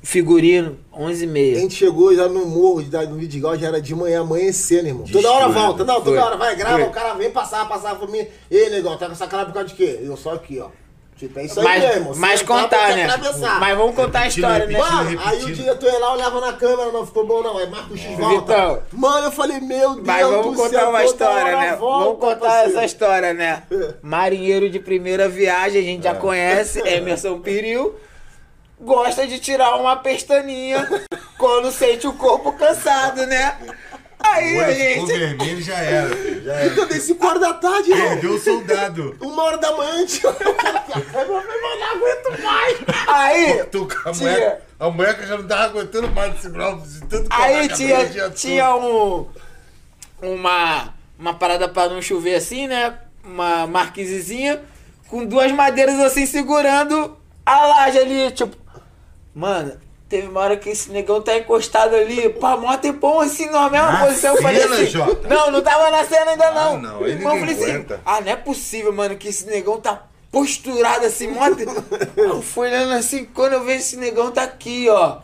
figurino, 0.00 0.78
11 0.96 1.24
e 1.24 1.28
A 1.28 1.30
meia. 1.32 1.56
gente 1.60 1.74
chegou 1.74 2.14
já 2.14 2.28
no 2.28 2.46
morro, 2.46 2.84
já 2.88 3.02
no 3.02 3.16
Vidigal, 3.16 3.58
já 3.58 3.66
era 3.66 3.80
de 3.82 3.92
manhã 3.92 4.20
amanhecendo, 4.20 4.86
irmão. 4.86 5.04
toda 5.10 5.28
hora 5.28 5.48
volta, 5.48 5.84
não, 5.84 5.94
toda 5.96 6.04
Foi. 6.10 6.18
hora 6.18 6.36
vai, 6.36 6.54
grava, 6.54 6.78
Foi. 6.78 6.86
o 6.88 6.92
cara 6.92 7.14
vem 7.14 7.32
passar, 7.32 7.66
passar 7.68 7.96
por 7.96 8.08
mim. 8.08 8.24
Ei, 8.48 8.70
negão, 8.70 8.96
tá 8.96 9.06
com 9.06 9.12
essa 9.12 9.26
cara 9.26 9.44
por 9.46 9.52
causa 9.54 9.68
de 9.70 9.74
quê? 9.74 9.98
Eu 10.02 10.16
só 10.16 10.34
aqui, 10.34 10.60
ó. 10.60 10.68
Tipo, 11.16 11.38
é 11.38 11.44
isso 11.46 11.58
aí 11.60 11.64
Mas, 11.64 11.82
mesmo. 11.82 12.16
mas 12.16 12.42
contar, 12.42 12.94
né? 12.94 13.04
atravessar. 13.06 13.58
Mas 13.58 13.78
vamos 13.78 13.96
contar 13.96 14.18
a 14.18 14.22
Repetindo, 14.24 14.44
história, 14.44 14.66
né? 14.66 14.72
repetindo. 14.74 14.92
Mano, 15.04 15.20
aí 15.24 15.44
o 15.44 15.54
diretor 15.54 15.90
ia 15.92 15.98
lá, 15.98 16.12
olhava 16.12 16.40
na 16.42 16.52
câmera, 16.52 16.92
não 16.92 17.06
ficou 17.06 17.26
bom 17.26 17.42
não. 17.42 17.56
Aí 17.56 17.66
marca 17.70 17.94
o 17.94 17.96
X 17.96 18.18
volta. 18.18 18.38
Vitão. 18.54 18.82
Mano, 18.92 19.26
eu 19.28 19.32
falei, 19.32 19.60
meu 19.60 19.94
Deus 19.94 20.06
Mas 20.06 20.26
vamos 20.28 20.56
contar 20.60 20.88
uma 20.90 21.04
história, 21.04 21.56
né? 21.56 21.76
volta, 21.76 22.04
vamos 22.04 22.20
contar 22.20 22.36
parceiro. 22.48 22.70
essa 22.76 22.84
história, 22.84 23.32
né? 23.32 23.62
Marinheiro 24.02 24.68
de 24.68 24.78
primeira 24.78 25.26
viagem, 25.26 25.80
a 25.80 25.84
gente 25.84 26.06
É. 26.06 26.12
já 26.12 26.14
conhece, 26.16 26.80
Emerson 26.86 27.38
Piril. 27.40 27.94
Gosta 28.78 29.26
de 29.26 29.38
tirar 29.38 29.74
uma 29.76 29.96
pestaninha 29.96 30.86
quando 31.38 31.72
sente 31.72 32.06
o 32.06 32.12
corpo 32.12 32.52
cansado, 32.52 33.24
né? 33.26 33.56
Aí 34.32 34.74
gente. 34.74 35.06
vermelho 35.12 35.62
já 35.62 35.78
era. 35.78 36.42
Já 36.42 36.52
era. 36.52 36.86
Dei 36.86 37.00
5 37.00 37.26
horas 37.26 37.40
da 37.40 37.54
tarde, 37.54 37.90
irmão. 37.90 38.08
Perdeu 38.10 38.34
o 38.34 38.38
soldado. 38.40 39.16
Uma 39.20 39.42
hora 39.44 39.58
da 39.58 39.72
manhã, 39.76 40.06
tio. 40.06 40.28
Eu 41.14 41.26
não 41.28 41.86
aguento 41.90 42.42
mais. 42.42 42.78
Aí. 43.08 43.64
Tu, 43.64 43.88
a, 44.04 44.12
Tinha- 44.12 44.30
mulher, 44.32 44.66
a 44.78 44.90
mulher 44.90 45.18
que 45.18 45.26
já 45.26 45.36
não 45.38 45.46
tava 45.46 45.64
aguentando 45.64 46.08
mais 46.12 46.34
de 46.34 46.42
segurar 46.42 46.74
o 46.74 46.80
de 46.80 47.00
tanto 47.06 47.28
Aí 47.30 47.68
tinha, 47.68 48.30
tinha 48.30 48.76
um, 48.76 49.26
uma, 50.22 50.94
uma 51.18 51.34
parada 51.34 51.68
pra 51.68 51.88
não 51.88 52.00
chover 52.02 52.34
assim, 52.34 52.66
né? 52.66 52.94
Uma 53.24 53.66
marquisezinha 53.66 54.60
com 55.08 55.24
duas 55.24 55.50
madeiras 55.52 55.98
assim 56.00 56.26
segurando 56.26 57.16
a 57.44 57.66
laje 57.66 57.98
ali, 57.98 58.30
tipo. 58.32 58.56
Mano, 59.34 59.78
teve 60.08 60.28
uma 60.28 60.40
hora 60.40 60.56
que 60.56 60.70
esse 60.70 60.90
negão 60.90 61.20
tá 61.20 61.36
encostado 61.36 61.94
ali, 61.94 62.28
pá, 62.30 62.56
mó 62.56 62.76
tempão 62.76 63.20
assim, 63.20 63.46
na 63.50 63.68
mesma 63.68 63.92
Na 63.92 64.06
posição. 64.06 64.36
Eu 64.36 64.42
falei 64.42 64.62
cena, 64.62 64.74
assim. 64.74 64.86
Jota? 64.86 65.28
Não, 65.28 65.50
não 65.50 65.62
tava 65.62 65.90
na 65.90 66.04
cena 66.04 66.30
ainda 66.32 66.50
não. 66.52 66.74
Ah, 66.74 66.78
não, 66.78 67.00
ninguém 67.00 67.22
falei 67.22 67.54
assim, 67.54 67.70
aguenta. 67.70 68.00
ah, 68.04 68.20
não 68.20 68.32
é 68.32 68.36
possível, 68.36 68.92
mano, 68.92 69.16
que 69.16 69.28
esse 69.28 69.46
negão 69.46 69.80
tá 69.80 70.02
posturado 70.30 71.06
assim, 71.06 71.28
mó. 71.28 71.42
eu 72.16 72.42
fui 72.42 72.68
olhando 72.68 72.92
assim, 72.92 73.24
quando 73.24 73.54
eu 73.54 73.64
vejo 73.64 73.80
esse 73.80 73.96
negão 73.96 74.30
tá 74.30 74.42
aqui, 74.42 74.88
ó. 74.88 75.18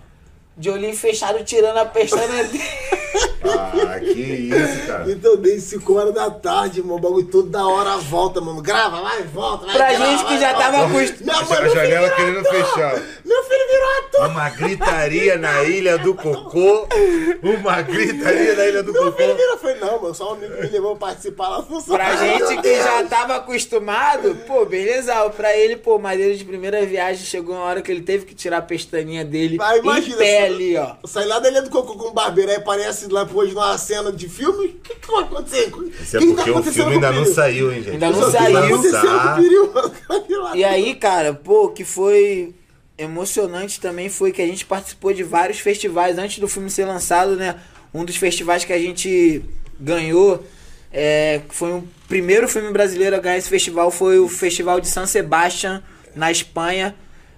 De 0.57 0.69
olhinho 0.69 0.97
fechado, 0.97 1.43
tirando 1.45 1.79
a 1.79 1.87
pestana 1.87 2.45
dele. 2.45 2.63
Ah, 3.45 3.99
que 4.01 4.21
isso, 4.21 4.87
cara. 4.87 5.11
Então 5.11 5.37
dei 5.37 5.59
5 5.61 5.95
horas 5.95 6.15
da 6.15 6.31
tarde, 6.31 6.81
irmão. 6.81 6.97
O 6.97 7.01
bagulho 7.01 7.27
todo 7.27 7.49
da 7.49 7.67
hora 7.67 7.97
volta, 7.99 8.41
mano. 8.41 8.63
Grava, 8.63 9.01
vai, 9.03 9.23
volta, 9.25 9.67
vai. 9.67 9.77
Pra 9.77 9.89
grava, 9.93 10.07
gente 10.07 10.19
que 10.25 10.31
vai, 10.31 10.39
já 10.41 10.53
volta. 10.53 10.65
tava 10.65 10.87
acostumado. 10.87 11.23
Minha 11.23 11.35
A 11.35 11.41
meu 11.41 11.71
filho 11.71 11.75
janela 11.75 12.01
virou 12.09 12.17
querendo 12.17 12.39
ator. 12.39 12.53
fechar. 12.53 13.03
Meu 13.25 13.43
filho 13.45 13.69
virou 13.71 13.89
ator. 13.99 14.27
Uma 14.31 14.51
gritaria 14.51 15.37
na 15.39 15.63
Ilha 15.65 15.99
do 15.99 16.15
Cocô. 16.15 16.89
Uma 17.43 17.83
gritaria 17.83 18.55
na 18.55 18.67
Ilha 18.67 18.83
do 18.83 18.93
Meu 18.93 19.13
filho 19.13 19.29
Cocô. 19.29 19.37
virou. 19.37 19.53
Eu 19.53 19.59
falei, 19.59 19.77
não, 19.81 20.03
mano, 20.03 20.15
só 20.15 20.31
um 20.31 20.35
amigo 20.35 20.55
me 20.55 20.69
levou 20.69 20.97
participar 20.97 21.49
lá. 21.49 21.63
Sou- 21.65 21.83
Pra 21.97 22.17
gente 22.17 22.53
Meu 22.55 22.63
que 22.63 22.77
já 22.77 23.05
tava 23.05 23.37
acostumado, 23.37 24.35
pô, 24.47 24.65
beleza. 24.65 25.13
Pra 25.31 25.57
ele, 25.57 25.77
pô, 25.77 25.99
madeira 25.99 26.35
de 26.35 26.45
primeira 26.45 26.85
viagem, 26.87 27.25
chegou 27.25 27.55
uma 27.57 27.65
hora 27.65 27.83
que 27.83 27.91
ele 27.91 28.03
teve 28.03 28.25
que 28.25 28.35
tirar 28.35 28.59
a 28.59 28.63
pestaninha 28.63 29.25
dele 29.25 29.57
Vai, 29.57 29.79
em 29.79 29.83
imagina. 29.83 30.17
pé 30.17 30.47
ali, 30.47 30.77
ó. 30.77 30.95
Sai 31.07 31.25
lá 31.27 31.39
da 31.39 31.49
Ilha 31.49 31.63
do 31.63 31.71
Cocô 31.71 31.95
com 31.97 32.09
o 32.09 32.13
barbeiro, 32.13 32.51
aí 32.51 32.61
aparece 33.03 33.09
lá 33.09 33.29
hoje 33.33 33.55
numa 33.55 33.79
cena 33.79 34.13
de 34.13 34.29
filme. 34.29 34.67
O 34.67 34.79
que, 34.81 34.95
que 34.95 35.11
vai 35.11 35.25
acontecer? 35.25 35.73
Isso 36.01 36.17
é 36.17 36.21
Que 36.21 36.27
que 36.27 36.35
tá 36.35 36.45
porque 36.45 36.69
o 36.69 36.73
filme 36.73 36.95
ainda 36.95 37.13
não 37.13 37.25
saiu, 37.25 37.73
hein, 37.73 37.83
gente? 37.83 37.93
Ainda 37.93 38.11
não 38.11 38.31
saiu. 38.31 38.91
tá? 38.91 39.39
E 40.55 40.65
aí, 40.65 40.95
cara, 40.95 41.35
pô, 41.35 41.69
que 41.69 41.85
foi 41.85 42.55
emocionante 42.99 43.81
também 43.81 44.09
foi 44.09 44.31
que 44.33 44.43
a 44.43 44.47
gente 44.47 44.65
participou 44.65 45.13
de 45.13 45.25
vários 45.25 45.59
festivais 45.59 46.19
antes 46.19 46.39
do 46.39 46.47
filme 46.47 46.71
ser 46.71 46.85
lançado, 46.85 47.37
né? 47.37 47.57
Um 47.93 48.05
dos 48.05 48.17
festivais 48.17 48.65
que 48.65 48.73
a 48.73 48.79
gente 48.79 49.43
ganhou, 49.81 50.45
é, 50.93 51.41
foi 51.49 51.73
o 51.73 51.85
primeiro 52.07 52.49
filme 52.49 52.71
brasileiro 52.71 53.17
a 53.17 53.19
ganhar 53.19 53.39
esse 53.39 53.49
festival, 53.49 53.91
foi 53.91 54.19
o 54.19 54.29
Festival 54.29 54.81
de 54.81 54.89
San 54.89 55.07
Sebastián, 55.07 55.83
na 56.15 56.31
Espanha. 56.31 56.95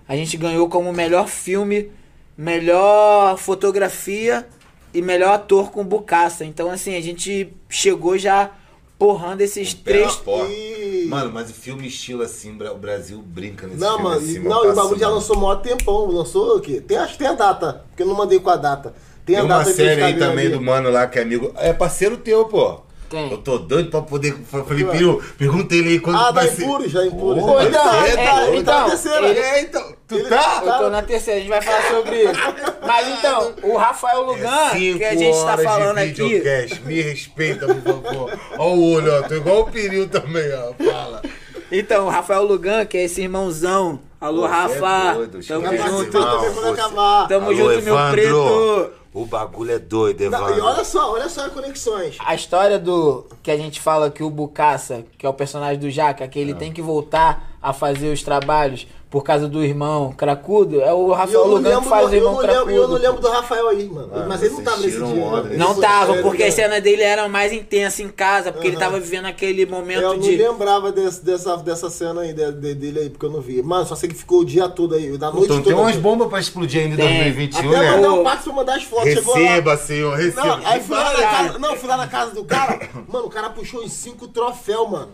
A 0.06 0.16
gente 0.16 0.36
ganhou 0.36 0.68
como 0.68 0.92
melhor 0.92 1.28
filme, 1.28 1.90
melhor 2.36 3.38
fotografia 3.38 4.46
e 4.94 5.02
melhor 5.02 5.34
ator 5.34 5.70
com 5.70 5.84
Bucaça. 5.84 6.44
Então, 6.44 6.70
assim, 6.70 6.96
a 6.96 7.00
gente 7.00 7.52
chegou 7.68 8.16
já 8.16 8.50
porrando 8.98 9.42
esses 9.42 9.74
Pé 9.74 9.92
três. 9.92 10.22
E- 10.50 11.06
Mano, 11.08 11.30
mas 11.32 11.50
o 11.50 11.52
filme 11.52 11.86
estilo 11.88 12.22
assim, 12.22 12.56
o 12.56 12.78
Brasil 12.78 13.20
brinca 13.20 13.66
nesse 13.66 13.80
Não, 13.80 13.96
filme 13.96 14.04
mano, 14.04 14.16
assim, 14.20 14.36
e- 14.36 14.38
não, 14.38 14.64
e 14.64 14.68
o 14.68 14.74
bagulho 14.74 14.98
já 15.00 15.08
lançou 15.08 15.36
maior 15.36 15.56
tempão. 15.56 16.06
Lançou 16.06 16.56
o 16.56 16.60
quê? 16.60 16.80
Tem, 16.80 16.96
acho 16.96 17.12
que 17.14 17.18
tem 17.18 17.26
a 17.28 17.32
data, 17.34 17.84
porque 17.90 18.02
eu 18.02 18.06
não 18.06 18.14
mandei 18.14 18.38
com 18.40 18.48
a 18.50 18.56
data. 18.56 18.94
Tem 19.26 19.34
Tem 19.34 19.36
a 19.36 19.42
uma 19.44 19.58
data 19.58 19.70
do 19.70 19.76
série 19.76 20.02
aí 20.02 20.18
também 20.18 20.46
ali. 20.46 20.54
do 20.54 20.60
mano 20.62 20.90
lá 20.90 21.06
que 21.06 21.18
é 21.18 21.22
amigo. 21.22 21.52
É 21.56 21.72
parceiro 21.72 22.16
teu, 22.16 22.44
pô. 22.46 22.80
Quem? 23.14 23.30
Eu 23.30 23.38
tô 23.38 23.58
doido 23.58 23.90
pra 23.90 24.02
poder. 24.02 24.34
Falei, 24.50 24.84
Piro, 24.84 25.22
pergunta 25.38 25.74
ele 25.74 25.90
aí 25.90 26.00
quando 26.00 26.16
Ah, 26.16 26.32
vai 26.32 26.46
da 26.46 26.52
ser. 26.52 26.64
Impuros, 26.64 26.92
da 26.92 27.06
Impuros. 27.06 27.42
Pô, 27.44 27.60
Ele 27.60 27.70
tá, 27.70 28.06
é, 28.06 28.08
ele 28.08 28.16
tá, 28.16 28.22
é, 28.42 28.48
ele 28.48 28.62
tá 28.64 28.72
na 28.72 28.78
então, 28.80 28.88
terceira. 28.90 29.26
ele- 29.28 29.38
É, 29.40 29.60
então. 29.60 29.94
Tu 30.06 30.14
Ele- 30.16 30.28
tá? 30.28 30.62
Eu 30.66 30.72
tô 30.78 30.90
na 30.90 31.02
terceira, 31.02 31.38
a 31.38 31.42
gente 31.42 31.48
vai 31.50 31.62
falar 31.62 31.82
sobre 31.90 32.22
isso. 32.24 32.40
Mas 32.86 33.08
então, 33.18 33.52
o 33.62 33.76
Rafael 33.76 34.22
Lugan, 34.22 34.66
É 34.66 34.70
que 34.76 35.04
a 35.04 35.14
gente 35.14 35.36
tá 35.36 35.44
horas 35.52 35.64
falando 35.64 36.12
de 36.12 36.36
aqui. 36.36 36.80
Me 36.84 37.00
respeita, 37.02 37.66
por 37.66 37.82
favor. 38.02 38.38
Ó 38.58 38.68
o 38.74 38.92
olho, 38.94 39.14
ó. 39.18 39.22
Tô 39.22 39.34
igual 39.36 39.60
o 39.62 39.70
Piril 39.70 40.08
também, 40.08 40.44
ó. 40.52 40.72
Fala. 40.92 41.22
Então, 41.72 42.06
o 42.06 42.10
Rafael 42.10 42.44
Lugan, 42.44 42.84
que 42.84 42.98
é 42.98 43.04
esse 43.04 43.22
irmãozão. 43.22 43.98
Alô, 44.20 44.42
Pô, 44.42 44.48
Rafa. 44.48 44.74
cê 44.74 45.08
é 45.08 45.14
doido, 45.14 45.46
Tamo 45.46 45.60
Vai 45.66 45.74
Irmão, 45.74 45.98
junto. 45.98 46.12
você-. 46.12 46.76
Tamo 47.28 47.46
Alô, 47.46 47.54
junto, 47.54 47.82
meu 47.82 47.94
Evandro. 47.94 48.12
preto. 48.12 48.90
O 49.14 49.24
bagulho 49.24 49.70
é 49.70 49.78
doido, 49.78 50.28
Não, 50.28 50.38
Evandro. 50.38 50.58
e 50.58 50.60
olha 50.60 50.84
só, 50.84 51.12
olha 51.12 51.28
só 51.28 51.46
as 51.46 51.52
conexões. 51.52 52.16
A 52.18 52.34
história 52.34 52.80
do 52.80 53.24
que 53.44 53.50
a 53.50 53.56
gente 53.56 53.80
fala 53.80 54.10
que 54.10 54.24
o 54.24 54.28
Bucaça, 54.28 55.04
que 55.16 55.24
é 55.24 55.28
o 55.28 55.32
personagem 55.32 55.78
do 55.78 55.88
Jaca, 55.88 56.26
que 56.26 56.36
ele 56.36 56.50
Ah. 56.52 56.56
tem 56.56 56.72
que 56.72 56.82
voltar 56.82 57.56
a 57.62 57.72
fazer 57.72 58.12
os 58.12 58.24
trabalhos 58.24 58.88
por 59.14 59.22
causa 59.22 59.46
do 59.46 59.62
irmão 59.64 60.12
cracudo, 60.12 60.80
é 60.80 60.92
o 60.92 61.12
Rafael 61.12 61.38
eu 61.38 61.46
não 61.46 61.54
Lugan 61.54 61.80
que 61.82 61.88
faz 61.88 62.06
o 62.06 62.08
do, 62.08 62.14
eu 62.14 62.18
irmão 62.18 62.32
não 62.32 62.40
lembro, 62.40 62.52
cracudo. 62.54 62.72
eu 62.74 62.88
não 62.88 62.96
lembro 62.96 63.20
do 63.20 63.28
Rafael 63.28 63.68
aí, 63.68 63.88
mano. 63.88 64.10
Ah, 64.12 64.24
Mas 64.28 64.42
ele 64.42 64.54
não 64.54 64.62
tava 64.64 64.76
nesse 64.78 64.96
dia. 64.96 65.06
né? 65.06 65.54
Não 65.56 65.70
Ele 65.70 65.80
tava, 65.80 66.14
porque 66.16 66.42
é, 66.42 66.48
as 66.48 66.54
cenas 66.54 66.82
dele 66.82 67.02
eram 67.04 67.28
mais 67.28 67.52
intensas 67.52 68.00
em 68.00 68.08
casa, 68.08 68.50
porque 68.50 68.66
ele 68.66 68.74
Aham. 68.76 68.84
tava 68.86 68.98
vivendo 68.98 69.26
aquele 69.26 69.64
momento 69.66 70.00
Eu 70.02 70.14
não 70.14 70.18
de. 70.18 70.36
lembrava 70.36 70.90
desse- 70.90 71.24
dessa, 71.24 71.56
dessa 71.58 71.88
cena 71.88 72.22
aí 72.22 72.32
de- 72.32 72.50
de- 72.54 72.74
dele 72.74 72.98
aí, 72.98 73.08
porque 73.10 73.24
eu 73.24 73.30
não 73.30 73.40
vi. 73.40 73.62
Mano, 73.62 73.86
só 73.86 73.94
sei 73.94 74.08
que 74.08 74.16
ficou 74.16 74.40
o 74.40 74.44
dia 74.44 74.68
todo 74.68 74.96
aí, 74.96 75.16
da 75.16 75.30
noite 75.30 75.44
Então 75.44 75.58
toda. 75.62 75.68
tem 75.76 75.80
umas 75.80 75.94
bombas 75.94 76.26
pra 76.28 76.40
explodir 76.40 76.82
ainda 76.82 76.94
em 76.94 76.96
Tem. 76.96 77.16
2021, 77.18 77.68
Até 77.70 77.78
né? 77.78 77.90
mandar 77.92 78.10
Ô, 78.10 78.20
um 78.20 78.24
passo 78.24 78.42
pra 78.42 78.52
mandar 78.52 78.74
as 78.74 78.82
fotos. 78.82 79.12
chegou 79.12 79.34
lá. 79.34 79.40
Receba, 79.40 79.76
senhor, 79.76 80.16
receba. 80.16 80.44
Não, 80.44 80.66
aí 80.66 80.80
fui 80.82 80.96
lá, 80.96 81.12
na 81.12 81.20
casa, 81.22 81.58
não, 81.60 81.76
fui 81.76 81.88
lá 81.88 81.96
na 81.96 82.08
casa 82.08 82.34
do 82.34 82.44
cara. 82.44 82.80
Mano, 83.08 83.26
o 83.26 83.30
cara 83.30 83.48
puxou 83.50 83.80
uns 83.84 83.92
cinco 83.92 84.26
troféus, 84.26 84.90
mano. 84.90 85.08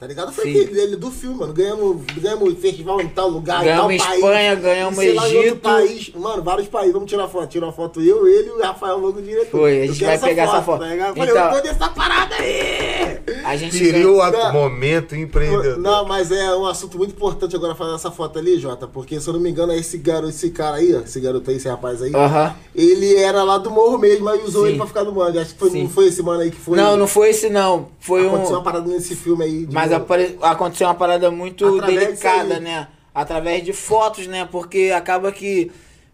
Tá 0.00 0.06
ligado? 0.06 0.32
Foi 0.32 0.44
Sim. 0.50 0.96
do 0.96 1.10
filme, 1.10 1.36
mano. 1.36 1.52
Ganhamos, 1.52 2.02
ganhamos 2.16 2.58
festival 2.58 3.02
em 3.02 3.08
tal 3.08 3.28
lugar, 3.28 3.62
Ganhamos 3.62 3.92
em 3.92 3.98
tal 3.98 4.06
país. 4.06 4.18
Espanha, 4.24 4.54
ganhamos 4.54 4.96
sei 4.96 5.12
lá, 5.12 5.22
em 5.28 5.32
outro 5.34 5.46
Egito. 5.48 5.60
país. 5.60 6.12
Mano, 6.14 6.42
vários 6.42 6.68
países. 6.68 6.94
Vamos 6.94 7.10
tirar 7.10 7.28
foto. 7.28 7.46
Tirou 7.48 7.68
uma 7.68 7.74
foto 7.74 8.00
eu, 8.00 8.26
ele 8.26 8.48
e 8.48 8.50
o 8.52 8.62
Rafael 8.62 8.96
Logo 8.96 9.20
diretor. 9.20 9.60
Foi, 9.60 9.82
a 9.82 9.86
gente 9.86 10.02
vai 10.02 10.18
pegar 10.18 10.44
essa 10.44 10.62
foto. 10.62 10.80
Tá 10.80 10.86
Falei, 11.14 11.30
Então- 11.30 11.44
eu 11.44 11.54
tô 11.56 11.60
dessa 11.60 11.88
parada 11.90 12.34
aí. 12.36 13.20
A 13.44 13.56
gente. 13.56 13.90
A- 13.90 14.30
Não. 14.30 14.52
momento 14.54 15.14
empreendedor. 15.14 15.76
Não, 15.78 16.06
mas 16.06 16.32
é 16.32 16.54
um 16.56 16.64
assunto 16.66 16.96
muito 16.96 17.10
importante 17.10 17.54
agora 17.54 17.74
fazer 17.74 17.94
essa 17.94 18.10
foto 18.10 18.38
ali, 18.38 18.58
Jota, 18.58 18.86
porque 18.86 19.20
se 19.20 19.28
eu 19.28 19.34
não 19.34 19.40
me 19.40 19.50
engano, 19.50 19.72
é 19.72 19.76
esse 19.78 19.98
garoto, 19.98 20.30
esse 20.30 20.48
cara 20.50 20.76
aí, 20.78 20.94
ó, 20.94 21.00
esse 21.00 21.20
garoto 21.20 21.50
aí, 21.50 21.56
esse 21.56 21.68
rapaz 21.68 22.00
aí, 22.02 22.14
Aham. 22.14 22.54
ele 22.74 23.16
era 23.16 23.42
lá 23.42 23.58
do 23.58 23.70
morro 23.70 23.98
mesmo, 23.98 24.28
aí 24.30 24.42
usou 24.44 24.62
Sim. 24.62 24.68
ele 24.70 24.76
pra 24.78 24.86
ficar 24.86 25.04
do 25.04 25.12
mangue. 25.12 25.38
Acho 25.38 25.52
que 25.52 25.58
foi, 25.58 25.70
não 25.82 25.88
foi 25.90 26.06
esse 26.08 26.22
mano 26.22 26.40
aí 26.40 26.50
que 26.50 26.56
foi. 26.56 26.76
Não, 26.76 26.96
não 26.96 27.06
foi 27.06 27.30
esse 27.30 27.50
não. 27.50 27.88
Foi 28.00 28.26
Aconteceu 28.26 28.54
um. 28.54 28.58
uma 28.58 28.64
parada 28.64 28.88
nesse 28.88 29.14
filme 29.14 29.44
aí. 29.44 29.66
de 29.66 29.74
Mas 29.90 30.02
apare- 30.02 30.38
aconteceu 30.42 30.86
uma 30.86 30.94
parada 30.94 31.30
muito 31.30 31.66
Através 31.78 32.00
delicada, 32.00 32.60
né? 32.60 32.88
Através 33.14 33.64
de 33.64 33.72
fotos, 33.72 34.26
né? 34.26 34.48
Porque 34.50 34.92
acaba 34.94 35.30
que 35.32 35.70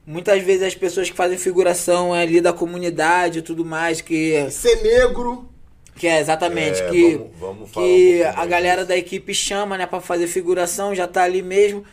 muitas 0.07 0.43
vezes 0.43 0.63
as 0.63 0.75
pessoas 0.75 1.11
que 1.11 1.17
fazem 1.17 1.37
figuração 1.39 2.15
é 2.15 2.23
ali 2.23 2.41
da 2.41 2.53
comunidade 2.53 3.41
e 3.41 3.43
tudo 3.43 3.65
mais, 3.65 4.01
que, 4.01 4.47
Ser 4.51 4.83
negro. 4.83 5.49
que 5.97 6.07
é 6.07 6.21
exatamente, 6.21 6.81
É, 6.81 6.89
que, 6.91 7.17
vamos- 7.17 7.31
vamos 7.41 7.71
falar 7.71 7.87
que 7.87 8.23
um 8.25 8.41
a 8.41 8.47
galera 8.47 8.77
disso. 8.77 8.89
da 8.89 8.97
equipe 8.97 9.35
chama, 9.35 9.77
né, 9.77 9.87
pra 9.87 10.01
fazer 10.01 10.27
figuração, 10.27 10.95
já 10.95 11.07
tá 11.07 11.23
ali 11.23 11.43
mesmo. 11.43 11.85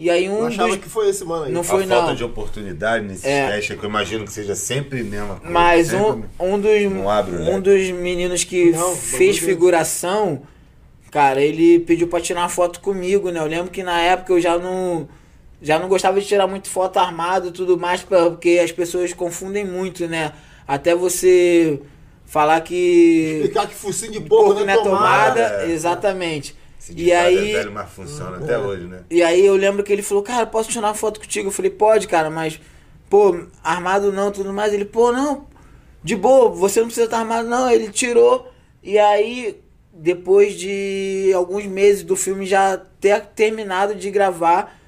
E 0.00 0.08
aí 0.10 0.26
Eu 0.26 0.32
um 0.34 0.46
achava 0.46 0.68
dos. 0.68 0.76
que 0.78 0.88
foi 0.88 1.08
esse 1.08 1.24
mano 1.24 1.46
aí. 1.46 1.52
Não 1.52 1.62
a 1.62 1.64
foi, 1.64 1.84
falta 1.84 2.06
não. 2.06 2.14
de 2.14 2.22
oportunidade 2.22 3.04
nesses 3.04 3.24
É. 3.24 3.48
testes, 3.48 3.76
que 3.76 3.84
eu 3.84 3.88
imagino 3.90 4.24
que 4.24 4.32
seja 4.32 4.54
sempre 4.54 5.00
a 5.00 5.04
mesma 5.04 5.34
coisa. 5.36 5.52
Mas 5.52 5.92
um, 5.92 6.04
sempre- 6.14 6.28
um 6.38 6.60
dos, 6.60 6.82
Não 6.92 7.10
abre 7.10 7.34
o 7.34 7.40
um 7.50 7.60
dos 7.60 7.90
meninos 7.90 8.44
que 8.44 8.70
Não, 8.70 8.94
fez 8.94 9.38
figuração, 9.38 10.42
cara, 11.10 11.40
ele 11.40 11.80
pediu 11.80 12.08
pra 12.08 12.20
tirar 12.20 12.40
uma 12.42 12.48
foto 12.48 12.80
comigo, 12.80 13.30
né? 13.30 13.40
Eu 13.40 13.46
lembro 13.46 13.70
que 13.70 13.82
na 13.82 14.00
época 14.00 14.32
eu 14.32 14.40
já 14.40 14.58
não 14.58 15.08
já 15.60 15.78
não 15.78 15.88
gostava 15.88 16.20
de 16.20 16.26
tirar 16.26 16.46
muito 16.46 16.68
foto 16.70 16.98
armado 16.98 17.48
e 17.48 17.52
tudo 17.52 17.76
mais, 17.78 18.02
porque 18.02 18.60
as 18.62 18.70
pessoas 18.72 19.12
confundem 19.12 19.64
muito, 19.64 20.06
né? 20.06 20.32
Até 20.66 20.94
você 20.94 21.80
falar 22.26 22.60
que 22.60 23.40
Explicar 23.42 23.66
que 23.68 23.74
focinho 23.74 24.12
de 24.12 24.20
porco, 24.20 24.54
pouco 24.54 24.64
né, 24.64 24.74
não 24.74 24.80
é 24.80 24.84
tomada, 24.84 25.40
É. 25.64 25.70
exatamente. 25.70 26.56
Esse 26.78 26.92
E 26.92 26.94
ditado 26.96 27.26
aí 27.26 27.50
é 27.50 27.52
velho, 27.58 27.72
mas 27.72 27.90
funciona 27.90 28.36
até 28.36 28.56
hoje, 28.58 28.84
né? 28.86 29.00
e 29.10 29.22
aí 29.22 29.44
eu 29.44 29.56
lembro 29.56 29.82
que 29.82 29.92
ele 29.92 30.02
falou, 30.02 30.22
cara, 30.22 30.46
posso 30.46 30.70
tirar 30.70 30.88
uma 30.88 30.94
foto 30.94 31.18
contigo? 31.20 31.48
Eu 31.48 31.52
falei, 31.52 31.70
pode, 31.72 32.06
cara, 32.06 32.30
mas, 32.30 32.60
pô, 33.10 33.46
armado 33.64 34.12
não, 34.12 34.30
tudo 34.30 34.52
mais. 34.52 34.72
Ele, 34.72 34.84
pô, 34.84 35.10
não, 35.10 35.46
de 36.04 36.14
boa, 36.14 36.50
você 36.50 36.78
não 36.80 36.86
precisa 36.86 37.06
estar 37.06 37.18
armado, 37.18 37.48
não. 37.48 37.68
Ele 37.70 37.88
tirou. 37.90 38.48
E 38.82 38.96
aí, 38.98 39.60
depois 39.98 40.54
de 40.54 41.32
alguns 41.34 41.66
meses 41.66 42.04
do 42.04 42.14
filme 42.14 42.46
já 42.46 42.80
ter 43.00 43.20
terminado 43.34 43.96
de 43.96 44.10
gravar, 44.10 44.78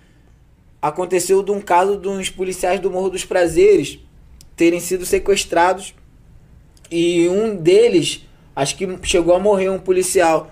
aconteceu 0.81 1.43
de 1.43 1.51
um 1.51 1.61
caso 1.61 1.97
de 1.97 2.09
uns 2.09 2.31
policiais 2.31 2.79
do 2.79 2.91
Morro 2.91 3.11
dos 3.11 3.25
Prazeres 3.25 3.99
terem 4.57 4.79
sido 4.79 5.05
sequestrados. 5.05 5.95
E 6.91 7.29
um 7.29 7.57
deles, 7.57 8.25
acho 8.55 8.77
que 8.77 8.87
chegou 9.03 9.35
a 9.35 9.39
morrer 9.41 9.69
um 9.69 9.79
policial. 9.79 10.51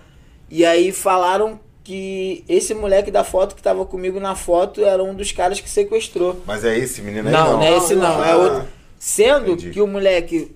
E 0.50 0.64
aí 0.64 0.90
falaram 0.92 1.60
que 1.84 2.44
esse 2.48 2.74
moleque 2.74 3.10
da 3.10 3.22
foto 3.22 3.54
que 3.54 3.62
tava 3.62 3.86
comigo 3.86 4.18
na 4.18 4.34
foto 4.34 4.84
era 4.84 5.02
um 5.02 5.14
dos 5.14 5.30
caras 5.30 5.60
que 5.60 5.70
sequestrou. 5.70 6.42
Mas 6.44 6.64
é 6.64 6.76
esse 6.76 7.00
menino 7.00 7.28
aí? 7.28 7.32
Não, 7.32 7.52
não, 7.52 7.56
não 7.58 7.62
é 7.62 7.76
esse 7.76 7.94
não, 7.94 8.24
é 8.24 8.30
Ah, 8.32 8.36
outro. 8.36 8.68
Sendo 8.98 9.52
Entendi. 9.52 9.70
que 9.70 9.80
o 9.80 9.86
moleque 9.86 10.54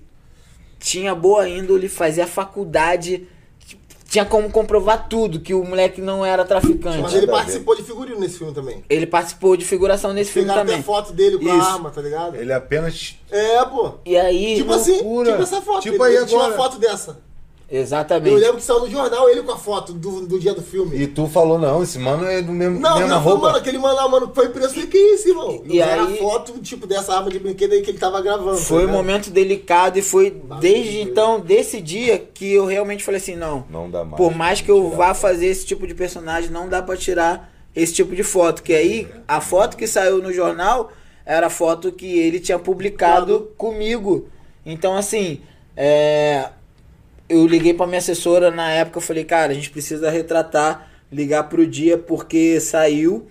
tinha 0.77 1.15
boa 1.15 1.47
índole, 1.47 1.87
fazia 1.87 2.27
faculdade, 2.27 3.27
tinha 4.13 4.23
como 4.25 4.47
comprovar 4.51 5.07
tudo, 5.09 5.39
que 5.39 5.55
o 5.55 5.63
moleque 5.63 5.99
não 5.99 6.23
era 6.23 6.45
traficante. 6.45 6.99
Mas 6.99 7.15
ele 7.15 7.25
participou 7.25 7.75
de 7.75 7.81
figurino 7.81 8.19
nesse 8.19 8.37
filme 8.37 8.53
também. 8.53 8.83
Ele 8.87 9.07
participou 9.07 9.57
de 9.57 9.65
figuração 9.65 10.13
nesse 10.13 10.31
filme 10.31 10.47
Pegaram 10.47 10.61
também. 10.61 10.75
até 10.75 10.83
foto 10.85 11.11
dele 11.13 11.39
com 11.39 11.45
Isso. 11.45 11.67
a 11.67 11.73
arma, 11.73 11.89
tá 11.89 11.99
ligado? 11.99 12.35
Ele 12.35 12.53
apenas. 12.53 13.15
É, 13.31 13.65
pô. 13.65 13.93
E 14.05 14.15
aí, 14.15 14.57
Tipo 14.57 14.71
assim, 14.73 15.01
loucura. 15.01 15.31
tipo 15.31 15.41
essa 15.41 15.61
foto. 15.63 15.81
Tipo 15.81 15.95
ele, 15.95 16.03
aí 16.03 16.15
ele 16.17 16.25
tinha 16.27 16.39
uma 16.39 16.51
foto 16.51 16.77
dessa. 16.77 17.17
Eu 17.69 17.81
exatamente. 17.81 18.35
lembro 18.35 18.57
que 18.57 18.63
saiu 18.63 18.81
no 18.81 18.89
jornal 18.89 19.27
ele 19.29 19.41
com 19.41 19.51
a 19.51 19.57
foto 19.57 19.93
do, 19.93 20.27
do 20.27 20.39
dia 20.39 20.53
do 20.53 20.61
filme. 20.61 20.95
E 20.95 21.07
tu 21.07 21.27
falou, 21.27 21.57
não, 21.57 21.81
esse 21.81 21.97
mano 21.97 22.23
é 22.25 22.39
do 22.41 22.51
mesmo 22.51 22.79
Não, 22.79 22.99
mesma 22.99 23.15
não, 23.15 23.23
foi, 23.23 23.31
roupa. 23.31 23.47
mano, 23.47 23.57
aquele 23.57 23.77
mano 23.79 23.95
lá, 23.95 24.07
mano, 24.07 24.31
foi 24.35 24.49
preso. 24.49 24.67
Eu 24.67 24.73
falei, 24.73 24.87
que 24.87 24.97
isso, 24.97 25.29
irmão? 25.29 25.61
E 25.65 25.77
E 25.77 25.81
era 25.81 26.05
aí- 26.05 26.17
foto, 26.17 26.53
tipo, 26.59 26.85
dessa 26.85 27.15
arma 27.15 27.31
de 27.31 27.39
brinquedo 27.39 27.71
aí 27.73 27.81
que 27.81 27.89
ele 27.89 27.97
tava 27.97 28.21
gravando. 28.21 28.57
Foi 28.57 28.77
tá 28.81 28.83
um 28.83 28.87
ligado? 28.87 28.95
momento 28.95 29.29
delicado 29.31 29.97
e 29.97 30.01
foi 30.03 30.29
desde 30.61 31.01
então, 31.01 31.39
desse 31.39 31.81
dia, 31.81 32.19
que 32.19 32.53
eu 32.53 32.65
realmente 32.65 33.03
falei 33.03 33.19
assim, 33.19 33.35
não, 33.35 33.65
Não 33.69 33.89
dá 33.89 34.03
mais. 34.03 34.17
por 34.17 34.35
mais 34.35 34.61
que 34.61 34.69
eu 34.69 34.83
Tirar 34.83 34.95
vá 34.97 35.13
fazer 35.15 35.47
esse 35.47 35.65
tipo 35.65 35.87
de 35.87 35.95
personagem, 35.95 36.51
não 36.51 36.69
dá 36.69 36.81
pra 36.81 36.95
tirar 36.95 37.51
esse 37.75 37.93
tipo 37.93 38.15
de 38.15 38.21
foto. 38.23 38.61
Que 38.61 38.73
aí, 38.75 39.07
a 39.27 39.41
foto 39.41 39.75
que 39.77 39.87
saiu 39.87 40.21
no 40.21 40.31
jornal 40.31 40.91
era 41.25 41.47
a 41.47 41.49
foto 41.49 41.91
que 41.91 42.19
ele 42.19 42.39
tinha 42.39 42.59
publicado 42.59 43.25
Claro. 43.39 43.51
comigo. 43.57 44.27
Então, 44.63 44.95
assim, 44.95 45.41
é, 45.75 46.49
eu 47.33 47.47
liguei 47.47 47.73
pra 47.73 47.87
minha 47.87 47.99
assessora 47.99 48.51
na 48.51 48.69
época, 48.69 48.97
eu 48.97 49.01
falei, 49.01 49.23
cara, 49.23 49.51
a 49.51 49.55
gente 49.55 49.69
precisa 49.69 50.09
retratar, 50.09 50.89
ligar 51.11 51.43
pro 51.49 51.65
dia, 51.65 51.97
porque 51.97 52.59
saiu 52.59 53.27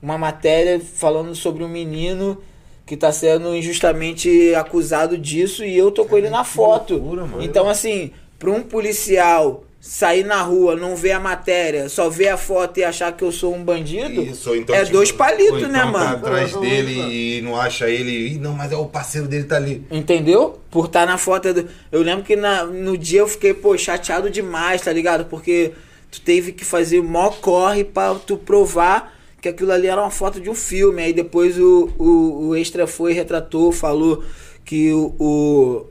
uma 0.00 0.16
matéria 0.16 0.80
falando 0.80 1.34
sobre 1.34 1.64
um 1.64 1.68
menino 1.68 2.40
que 2.86 2.96
tá 2.96 3.10
sendo 3.10 3.54
injustamente 3.54 4.54
acusado 4.54 5.18
disso 5.18 5.64
e 5.64 5.76
eu 5.76 5.90
tô 5.90 6.04
com 6.04 6.16
ele 6.16 6.30
na 6.30 6.44
foto. 6.44 6.94
loucura. 6.94 7.44
Então, 7.44 7.68
assim, 7.68 8.12
pra 8.38 8.50
um 8.50 8.62
policial 8.62 9.64
sair 9.88 10.24
na 10.24 10.42
rua, 10.42 10.74
não 10.74 10.96
ver 10.96 11.12
a 11.12 11.20
matéria, 11.20 11.88
só 11.88 12.08
ver 12.08 12.28
a 12.28 12.36
foto 12.36 12.78
e 12.78 12.84
achar 12.84 13.12
que 13.12 13.22
eu 13.22 13.30
sou 13.30 13.54
um 13.54 13.62
bandido, 13.62 14.20
Isso, 14.22 14.52
então, 14.56 14.74
é 14.74 14.80
tipo, 14.80 14.92
dois 14.92 15.12
palitos, 15.12 15.58
então 15.58 15.68
né, 15.70 15.80
Tá 15.80 15.86
mano? 15.86 16.16
atrás 16.16 16.52
Uhum, 16.54 16.60
dele 16.60 16.92
e 17.38 17.40
não 17.42 17.54
acha 17.60 17.88
ele. 17.88 18.34
Ih, 18.34 18.38
não, 18.38 18.52
mas 18.52 18.72
é 18.72 18.76
o 18.76 18.86
parceiro 18.86 19.28
dele 19.28 19.44
tá 19.44 19.56
ali. 19.56 19.86
Entendeu? 19.90 20.58
Por 20.70 20.86
estar 20.86 21.06
na 21.06 21.16
foto. 21.16 21.54
do- 21.54 21.68
Eu 21.92 22.02
lembro 22.02 22.24
que 22.24 22.34
na- 22.34 22.64
no 22.64 22.98
dia 22.98 23.20
eu 23.20 23.28
fiquei, 23.28 23.54
pô, 23.54 23.78
chateado 23.78 24.28
demais, 24.28 24.82
tá 24.82 24.92
ligado? 24.92 25.26
Porque 25.26 25.70
tu 26.10 26.20
teve 26.20 26.50
que 26.52 26.64
fazer 26.64 27.00
mó 27.00 27.30
corre 27.30 27.84
pra 27.84 28.12
tu 28.16 28.36
provar 28.36 29.14
que 29.40 29.48
aquilo 29.48 29.70
ali 29.70 29.86
era 29.86 30.00
uma 30.00 30.10
foto 30.10 30.40
de 30.40 30.50
um 30.50 30.54
filme. 30.54 31.00
Aí 31.00 31.12
depois 31.12 31.56
o, 31.58 31.90
o, 31.96 32.48
o 32.48 32.56
extra 32.56 32.88
foi, 32.88 33.12
retratou, 33.12 33.70
falou 33.70 34.24
que 34.64 34.90
o, 34.92 35.14
o, 35.20 35.86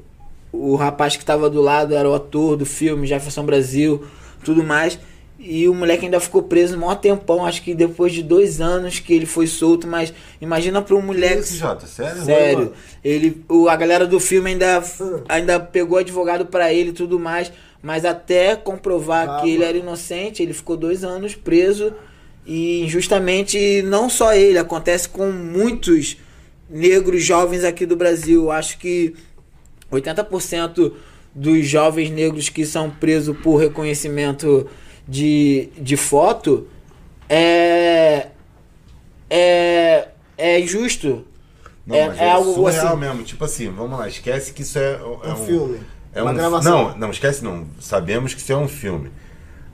o 0.55 0.75
rapaz 0.75 1.15
que 1.17 1.25
tava 1.25 1.49
do 1.49 1.61
lado 1.61 1.93
era 1.95 2.09
o 2.09 2.13
ator 2.13 2.55
do 2.55 2.65
filme, 2.65 3.07
Jefferson 3.07 3.45
Brasil, 3.45 4.03
tudo 4.43 4.63
mais. 4.63 4.97
E 5.37 5.67
o 5.67 5.73
moleque 5.73 6.05
ainda 6.05 6.19
ficou 6.19 6.41
preso 6.43 6.75
um 6.75 6.79
maior 6.79 6.95
tempão, 6.95 7.45
acho 7.45 7.61
que 7.61 7.75
depois 7.75 8.13
de 8.13 8.23
dois 8.23 8.61
anos 8.61 8.99
que 8.99 9.13
ele 9.13 9.25
foi 9.25 9.45
solto, 9.47 9.85
mas 9.85 10.13
imagina 10.39 10.81
pra 10.81 10.95
um 10.95 11.01
moleque. 11.01 11.39
Esse 11.39 11.57
Jota, 11.57 11.85
sério? 11.85 12.23
Sério. 12.23 12.73
Ele, 13.03 13.43
o, 13.49 13.67
a 13.67 13.75
galera 13.75 14.07
do 14.07 14.19
filme 14.19 14.51
ainda, 14.51 14.81
ainda 15.27 15.59
pegou 15.59 15.97
advogado 15.97 16.45
pra 16.45 16.73
ele 16.73 16.89
e 16.89 16.93
tudo 16.93 17.19
mais. 17.19 17.51
Mas 17.83 18.03
até 18.03 18.55
comprovar 18.55 19.29
Ah, 19.29 19.41
que 19.41 19.51
ele 19.51 19.63
era 19.63 19.77
inocente, 19.77 20.41
ele 20.41 20.53
ficou 20.53 20.75
dois 20.75 21.03
anos 21.03 21.35
preso. 21.35 21.93
E 22.43 22.81
injustamente, 22.83 23.83
não 23.83 24.09
só 24.09 24.33
ele, 24.33 24.57
acontece 24.57 25.07
com 25.07 25.31
muitos 25.31 26.17
negros 26.67 27.23
jovens 27.23 27.63
aqui 27.63 27.85
do 27.85 27.95
Brasil. 27.95 28.49
Acho 28.51 28.79
que 28.79 29.13
80% 29.95 30.91
dos 31.33 31.67
jovens 31.67 32.09
negros 32.09 32.49
que 32.49 32.65
são 32.65 32.89
presos 32.89 33.35
por 33.37 33.57
reconhecimento 33.57 34.67
de, 35.07 35.69
de 35.77 35.97
foto 35.97 36.67
é 37.29 38.27
é 39.29 40.07
é 40.37 40.59
injusto. 40.59 41.25
Não, 41.85 41.95
É- 41.95 42.07
mas 42.07 42.19
é 42.19 42.31
algo 42.31 42.53
surreal 42.53 42.87
assim. 42.87 42.97
mesmo. 42.97 43.23
Tipo 43.23 43.45
assim, 43.45 43.69
vamos 43.71 43.97
lá, 43.99 44.07
esquece 44.07 44.53
que 44.53 44.61
isso 44.63 44.77
é, 44.79 44.93
é 45.23 45.31
Um 45.33 45.45
filme, 45.45 45.79
É 46.13 46.21
uma 46.21 46.31
um, 46.31 46.35
gravação. 46.35 46.89
Não, 46.89 46.97
não, 46.97 47.11
esquece 47.11 47.43
não. 47.43 47.65
Sabemos 47.79 48.33
que 48.33 48.41
isso 48.41 48.51
é 48.51 48.57
um 48.57 48.67
filme. 48.67 49.11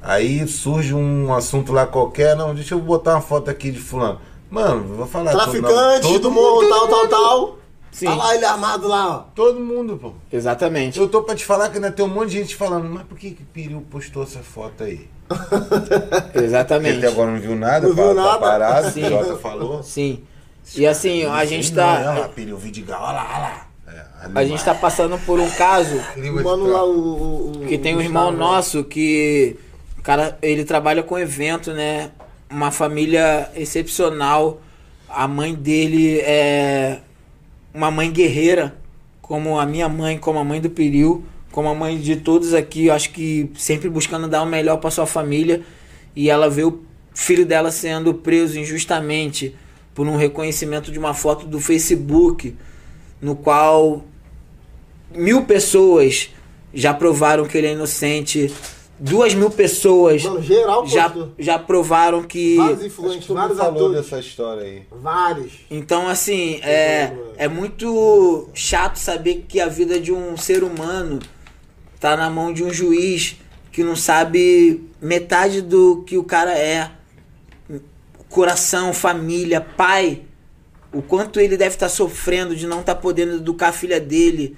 Aí 0.01 0.47
surge 0.47 0.93
um 0.93 1.33
assunto 1.33 1.71
lá 1.71 1.85
qualquer, 1.85 2.35
não, 2.35 2.55
deixa 2.55 2.73
eu 2.73 2.79
botar 2.79 3.13
uma 3.15 3.21
foto 3.21 3.49
aqui 3.49 3.71
de 3.71 3.79
fulano. 3.79 4.19
Mano, 4.49 4.83
vou 4.95 5.07
falar. 5.07 5.31
Traficante 5.31 6.01
todo, 6.01 6.19
do 6.19 6.31
morro, 6.31 6.67
tal, 6.67 6.87
tal, 6.87 7.07
tal. 7.07 7.57
Sim. 7.91 8.05
Tá 8.05 8.15
lá 8.15 8.33
ele 8.35 8.45
armado 8.45 8.87
lá, 8.87 9.09
ó. 9.09 9.17
Todo 9.35 9.59
mundo, 9.59 9.97
pô. 9.97 10.13
Exatamente. 10.31 10.97
Eu 10.99 11.07
tô 11.09 11.23
pra 11.23 11.35
te 11.35 11.43
falar 11.45 11.69
que 11.69 11.75
ainda 11.75 11.91
tem 11.91 12.05
um 12.05 12.07
monte 12.07 12.29
de 12.31 12.37
gente 12.37 12.55
falando, 12.55 12.87
mas 12.89 13.03
por 13.03 13.17
que 13.17 13.31
que 13.31 13.43
Piriu 13.43 13.81
postou 13.91 14.23
essa 14.23 14.39
foto 14.39 14.83
aí? 14.83 15.09
Ele 16.33 16.45
Exatamente. 16.45 16.97
até 16.99 17.07
agora 17.07 17.31
não 17.31 17.39
viu 17.39 17.55
nada, 17.55 17.87
Não 17.87 17.95
pá, 17.95 18.01
viu 18.03 18.15
tá 18.15 18.21
nada. 18.23 18.39
parado, 18.39 18.87
o 18.87 18.91
Sim. 18.91 19.09
Jota 19.09 19.35
falou. 19.37 19.83
Sim. 19.83 20.23
E 20.75 20.85
assim, 20.87 21.25
a 21.25 21.43
gente 21.45 21.73
Não, 21.73 21.83
olha 21.83 22.03
tá 22.03 22.13
lá, 22.19 22.29
Piriu, 22.29 22.57
Vidigal, 22.57 23.01
olha 23.01 23.13
lá, 23.13 23.27
olha 23.33 23.39
lá. 23.39 23.67
É, 24.33 24.39
a 24.39 24.45
gente 24.45 24.63
tá 24.63 24.73
passando 24.75 25.17
por 25.25 25.39
um 25.39 25.49
caso 25.51 25.95
Língua 26.15 26.39
de 26.39 26.47
Mano 26.47 26.67
lá, 26.67 26.83
o. 26.85 26.89
o- 26.91 27.51
o- 27.63 27.65
que 27.67 27.77
tem 27.77 27.95
um 27.95 27.97
o 27.97 28.01
irmão 28.01 28.31
Gustavo, 28.31 28.51
nosso 28.53 28.83
que 28.85 29.57
cara, 30.03 30.37
ele 30.41 30.63
trabalha 30.63 31.03
com 31.03 31.17
evento, 31.19 31.73
né? 31.73 32.11
Uma 32.49 32.71
família 32.71 33.49
excepcional. 33.55 34.61
A 35.09 35.27
mãe 35.27 35.53
dele 35.53 36.19
é 36.21 36.99
uma 37.73 37.89
mãe 37.91 38.11
guerreira, 38.11 38.75
como 39.21 39.59
a 39.59 39.65
minha 39.65 39.87
mãe, 39.87 40.17
como 40.17 40.39
a 40.39 40.43
mãe 40.43 40.59
do 40.59 40.69
Peril, 40.69 41.23
como 41.51 41.69
a 41.69 41.75
mãe 41.75 41.99
de 41.99 42.15
todos 42.15 42.53
aqui, 42.53 42.89
acho 42.89 43.11
que 43.11 43.51
sempre 43.55 43.89
buscando 43.89 44.27
dar 44.27 44.41
o 44.43 44.45
melhor 44.45 44.77
para 44.77 44.89
sua 44.89 45.05
família. 45.05 45.61
E 46.15 46.29
ela 46.29 46.49
vê 46.49 46.63
o 46.63 46.81
filho 47.13 47.45
dela 47.45 47.71
sendo 47.71 48.13
preso 48.13 48.59
injustamente 48.59 49.55
por 49.93 50.07
um 50.07 50.15
reconhecimento 50.15 50.91
de 50.91 50.99
uma 50.99 51.13
foto 51.13 51.45
do 51.45 51.59
Facebook, 51.59 52.55
no 53.21 53.35
qual 53.35 54.03
mil 55.13 55.43
pessoas 55.43 56.29
já 56.73 56.93
provaram 56.93 57.45
que 57.45 57.57
ele 57.57 57.67
é 57.67 57.73
inocente. 57.73 58.51
Duas 59.03 59.33
mil 59.33 59.49
pessoas 59.49 60.23
Mano, 60.23 60.43
geral 60.43 60.85
já, 60.85 61.09
postou. 61.09 61.33
já 61.39 61.57
provaram 61.57 62.21
que. 62.21 62.55
Vários 62.55 62.85
influentes, 62.85 63.27
vários 63.27 63.57
falou 63.57 63.73
atores. 63.87 63.97
dessa 64.03 64.19
história 64.19 64.61
aí. 64.61 64.83
Vários. 64.91 65.53
Então, 65.71 66.07
assim, 66.07 66.59
é, 66.61 67.11
é 67.35 67.47
muito 67.47 68.47
chato 68.53 68.97
saber 68.97 69.45
que 69.47 69.59
a 69.59 69.67
vida 69.67 69.99
de 69.99 70.13
um 70.13 70.37
ser 70.37 70.63
humano 70.63 71.17
tá 71.99 72.15
na 72.15 72.29
mão 72.29 72.53
de 72.53 72.63
um 72.63 72.71
juiz 72.71 73.37
que 73.71 73.83
não 73.83 73.95
sabe 73.95 74.83
metade 75.01 75.63
do 75.63 76.03
que 76.05 76.15
o 76.15 76.23
cara 76.23 76.55
é. 76.55 76.91
Coração, 78.29 78.93
família, 78.93 79.59
pai. 79.61 80.21
O 80.93 81.01
quanto 81.01 81.39
ele 81.39 81.57
deve 81.57 81.73
estar 81.73 81.89
sofrendo 81.89 82.55
de 82.55 82.67
não 82.67 82.81
estar 82.81 82.93
podendo 82.95 83.37
educar 83.37 83.69
a 83.69 83.73
filha 83.73 83.99
dele, 83.99 84.55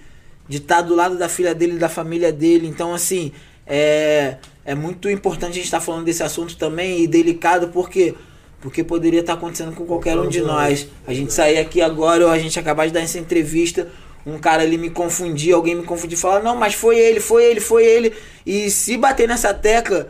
de 0.49 0.57
estar 0.57 0.82
do 0.82 0.94
lado 0.94 1.18
da 1.18 1.30
filha 1.30 1.56
dele 1.56 1.76
e 1.76 1.80
da 1.80 1.88
família 1.88 2.34
dele. 2.34 2.68
Então, 2.68 2.94
assim, 2.94 3.32
é, 3.65 4.38
é 4.65 4.76
muito 4.76 5.10
importante 5.10 5.52
a 5.52 5.56
gente 5.56 5.65
estar 5.65 5.81
falando 5.81 6.06
desse 6.06 6.23
assunto 6.23 6.57
também 6.57 7.02
e 7.03 7.07
delicado, 7.07 7.69
porque 7.69 8.15
porque 8.61 8.81
poderia 8.81 9.19
estar 9.19 9.34
acontecendo 9.34 9.76
com 9.76 9.85
qualquer 9.85 10.18
um 10.18 10.30
de 10.30 10.40
nós. 10.40 10.88
A 11.06 11.14
gente 11.14 11.34
sair 11.34 11.57
aqui 11.57 11.81
agora, 11.81 12.26
ou 12.26 12.31
a 12.31 12.40
gente 12.40 12.57
acabar 12.57 12.88
de 12.88 12.94
dar 12.94 13.02
essa 13.02 13.19
entrevista, 13.19 13.90
um 14.26 14.38
cara 14.40 14.64
ali 14.64 14.77
me 14.77 14.90
confundir, 14.90 15.53
alguém 15.53 15.76
me 15.76 15.84
confundir, 15.84 16.18
falar, 16.18 16.41
não, 16.41 16.56
mas 16.56 16.73
foi 16.73 16.98
ele, 16.98 17.19
foi 17.19 17.44
ele, 17.44 17.60
foi 17.60 17.85
ele. 17.85 18.14
E 18.45 18.72
se 18.72 18.95
bater 18.95 19.27
nessa 19.27 19.53
tecla, 19.53 20.07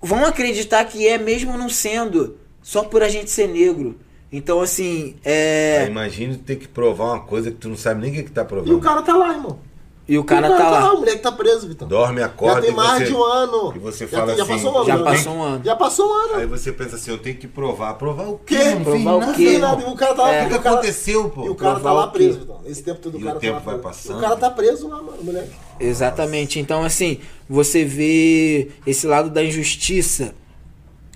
vão 0.00 0.24
acreditar 0.24 0.84
que 0.84 1.08
é 1.08 1.18
mesmo 1.18 1.58
não 1.58 1.68
sendo, 1.68 2.36
só 2.62 2.84
por 2.84 3.02
a 3.02 3.08
gente 3.08 3.28
ser 3.28 3.48
negro. 3.48 3.98
Então, 4.30 4.60
assim, 4.60 5.16
é. 5.24 5.78
Aí 5.82 5.90
Imagina 5.90 6.38
ter 6.46 6.56
que 6.56 6.68
provar 6.68 7.06
uma 7.06 7.20
coisa 7.20 7.50
que 7.50 7.56
tu 7.56 7.68
não 7.68 7.76
sabe 7.76 8.02
nem 8.02 8.12
o 8.12 8.14
que, 8.14 8.22
que 8.22 8.30
tá 8.30 8.42
E 8.42 8.46
provando. 8.46 8.76
o 8.76 8.80
cara 8.80 9.02
tá 9.02 9.16
lá, 9.16 9.32
irmão. 9.32 9.58
E 10.06 10.18
o 10.18 10.24
cara 10.24 10.48
tá 10.54 10.68
lá. 10.68 10.92
O 10.92 10.98
moleque 10.98 11.22
tá 11.22 11.32
preso, 11.32 11.66
Vitão. 11.66 11.88
Dorme, 11.88 12.22
acorda 12.22 12.56
Já 12.56 12.60
tem 12.62 12.70
e 12.72 12.74
mais 12.74 12.98
você- 12.98 13.04
de 13.06 13.14
um 13.14 13.22
ano. 13.24 13.72
E 13.74 13.78
você 13.78 14.06
Já 14.06 14.18
fala 14.18 14.26
tem- 14.28 14.36
já 14.36 14.42
assim. 14.42 14.52
passou 14.52 14.72
um 14.72 14.76
ano, 14.76 14.86
Já 14.86 14.98
passou 14.98 15.32
um 15.34 15.42
ano. 15.42 15.64
Já 15.64 15.76
passou 15.76 16.08
um 16.10 16.12
ano. 16.12 16.34
Aí 16.34 16.46
você 16.46 16.72
pensa 16.72 16.96
assim, 16.96 17.10
eu 17.10 17.16
tenho 17.18 17.36
que 17.38 17.48
provar. 17.48 17.94
Provar 17.94 18.24
o 18.28 18.38
quê? 18.38 18.58
Não 18.74 18.84
Provar 18.84 19.14
o 19.30 19.34
quê? 19.34 19.52
Não 19.58 19.60
nada, 19.60 19.88
o 19.88 19.96
cara 19.96 20.14
tá 20.14 20.22
lá. 20.24 20.32
É. 20.34 20.44
O 20.44 20.48
que 20.48 20.54
o 20.54 20.56
aconteceu, 20.58 21.30
pô? 21.30 21.46
E 21.46 21.48
o 21.48 21.54
cara 21.54 21.74
tá 21.76 21.80
Provar 21.80 21.92
lá 21.94 22.04
o 22.06 22.10
quê? 22.12 22.18
preso, 22.18 22.38
Vitão. 22.40 22.60
Esse 22.66 22.82
tempo 22.82 23.00
todo 23.00 23.14
o 23.14 23.18
E 23.18 23.22
o 23.22 23.26
cara 23.26 23.38
tempo 23.38 23.52
tá 23.54 23.58
lá 23.58 23.64
vai 23.64 23.74
preso. 23.80 23.82
passando. 23.88 24.18
O 24.18 24.20
cara 24.20 24.36
tá 24.36 24.50
preso 24.50 24.88
lá, 24.88 24.96
mano, 25.02 25.22
moleque. 25.22 25.50
Exatamente. 25.80 26.60
Então, 26.60 26.82
assim, 26.84 27.18
você 27.48 27.82
vê 27.82 28.68
esse 28.86 29.06
lado 29.06 29.30
da 29.30 29.42
injustiça 29.42 30.34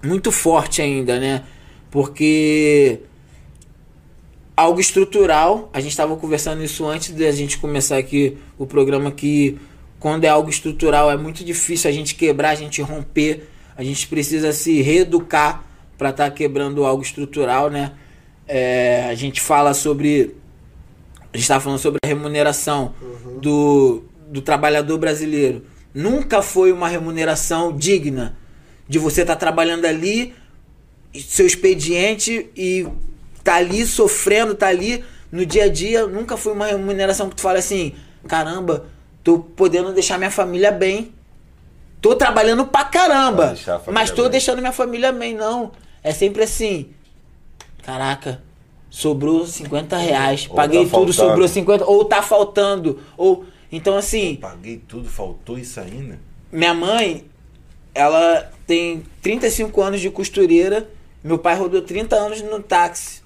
muito 0.02 0.32
forte 0.32 0.81
ainda, 0.81 1.20
né? 1.20 1.44
Porque 1.90 3.01
algo 4.59 4.80
estrutural, 4.80 5.70
a 5.72 5.78
gente 5.78 5.93
estava 5.93 6.16
conversando 6.16 6.64
isso 6.64 6.85
antes 6.85 7.14
de 7.14 7.24
a 7.24 7.30
gente 7.30 7.59
começar 7.59 7.97
aqui 7.97 8.36
o 8.59 8.66
programa 8.66 9.12
que 9.12 9.56
quando 10.01 10.24
é 10.24 10.28
algo 10.28 10.51
estrutural 10.51 11.09
é 11.09 11.16
muito 11.16 11.44
difícil 11.44 11.89
a 11.89 11.93
gente 11.93 12.16
quebrar, 12.16 12.51
a 12.51 12.55
gente 12.56 12.82
romper, 12.82 13.48
a 13.76 13.85
gente 13.85 14.09
precisa 14.09 14.52
se 14.52 14.82
reeducar 14.82 15.62
para 15.97 16.10
estar 16.10 16.28
quebrando 16.32 16.85
algo 16.85 17.01
estrutural, 17.01 17.70
né? 17.70 17.93
É, 18.48 19.06
a 19.09 19.14
gente 19.14 19.40
fala 19.40 19.72
sobre 19.74 20.35
a 21.32 21.36
gente 21.36 21.44
estava 21.44 21.60
falando 21.60 21.78
sobre 21.78 22.01
a 22.02 22.06
remuneração 22.09 22.97
do, 23.40 24.02
do 24.26 24.43
trabalhador 24.43 24.98
brasileiro. 24.98 25.66
Nunca 25.94 26.43
foi 26.43 26.72
uma 26.72 26.89
remuneração 26.89 27.76
digna 27.76 28.36
de 28.89 28.98
você 28.98 29.20
estar 29.20 29.36
trabalhando 29.36 29.85
ali, 29.85 30.35
seu 31.14 31.47
expediente 31.47 32.51
e 32.56 32.89
tá 33.43 33.56
ali 33.56 33.85
sofrendo, 33.86 34.55
tá 34.55 34.69
ali 34.69 35.05
no 35.31 35.44
dia 35.47 35.65
a 35.65 35.69
dia. 35.69 36.06
Nunca 36.06 36.36
foi 36.36 36.52
uma 36.52 36.66
remuneração 36.66 37.28
que 37.28 37.36
tu 37.36 37.43
fala 37.43 37.59
assim: 37.59 37.94
caramba, 38.27 38.86
tô 39.24 39.39
podendo 39.39 39.93
deixar 39.93 40.19
minha 40.19 40.31
família 40.31 40.70
bem. 40.73 41.12
Tô 42.01 42.15
trabalhando 42.15 42.65
pra 42.66 42.85
caramba, 42.85 43.55
mas 43.93 44.10
tô 44.10 44.23
bem. 44.23 44.31
deixando 44.32 44.59
minha 44.60 44.73
família 44.73 45.10
bem. 45.12 45.35
Não. 45.35 45.73
É 46.02 46.12
sempre 46.12 46.44
assim: 46.44 46.90
caraca, 47.82 48.43
sobrou 48.90 49.47
50 49.47 49.97
reais, 49.97 50.47
Ou 50.48 50.56
paguei 50.56 50.85
tá 50.86 50.90
tudo, 50.98 51.12
faltando. 51.12 51.12
sobrou 51.12 51.48
50, 51.48 51.85
ou 51.85 52.05
tá 52.05 52.23
faltando, 52.23 53.01
ou. 53.16 53.44
Então, 53.70 53.97
assim, 53.98 54.36
Paguei 54.36 54.78
tudo, 54.89 55.09
faltou 55.10 55.59
isso 55.59 55.78
ainda? 55.78 56.19
minha 56.51 56.73
mãe, 56.73 57.27
ela 57.94 58.51
tem 58.66 59.02
35 59.20 59.82
anos 59.82 60.01
de 60.01 60.09
costureira, 60.09 60.89
meu 61.23 61.39
pai 61.39 61.55
rodou 61.55 61.82
30 61.82 62.16
anos 62.16 62.40
no 62.40 62.62
táxi. 62.62 63.20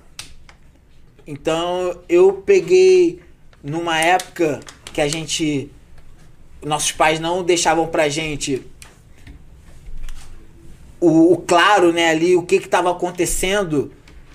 Então, 1.27 2.01
eu 2.09 2.43
peguei 2.45 3.21
numa 3.63 3.99
época 3.99 4.61
que 4.93 5.01
a 5.01 5.09
gente. 5.09 5.71
Nossos 6.65 6.93
pais 6.93 7.19
não 7.19 7.43
deixavam 7.43 7.89
pra 7.89 8.09
gente 8.09 8.63
o, 11.03 11.33
o 11.33 11.37
claro, 11.37 11.93
né, 11.93 12.11
ali, 12.11 12.37
o 12.37 12.45
que 12.45 12.61
que 12.61 12.69
tava 12.69 12.89
acontecendo, 12.93 13.93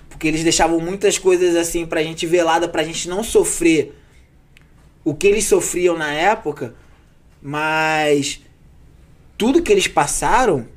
porque 0.10 0.28
eles 0.28 0.44
deixavam 0.44 0.82
muitas 0.82 1.18
coisas 1.18 1.56
assim 1.56 1.86
pra 1.86 2.04
gente 2.04 2.26
velada, 2.26 2.68
pra 2.68 2.84
gente 2.84 3.08
não 3.08 3.24
sofrer 3.24 3.98
o 5.06 5.16
que 5.16 5.28
eles 5.28 5.46
sofriam 5.46 5.98
na 5.98 6.12
época, 6.12 6.76
mas 7.42 8.42
tudo 9.38 9.62
que 9.62 9.72
eles 9.72 9.88
passaram 9.88 10.68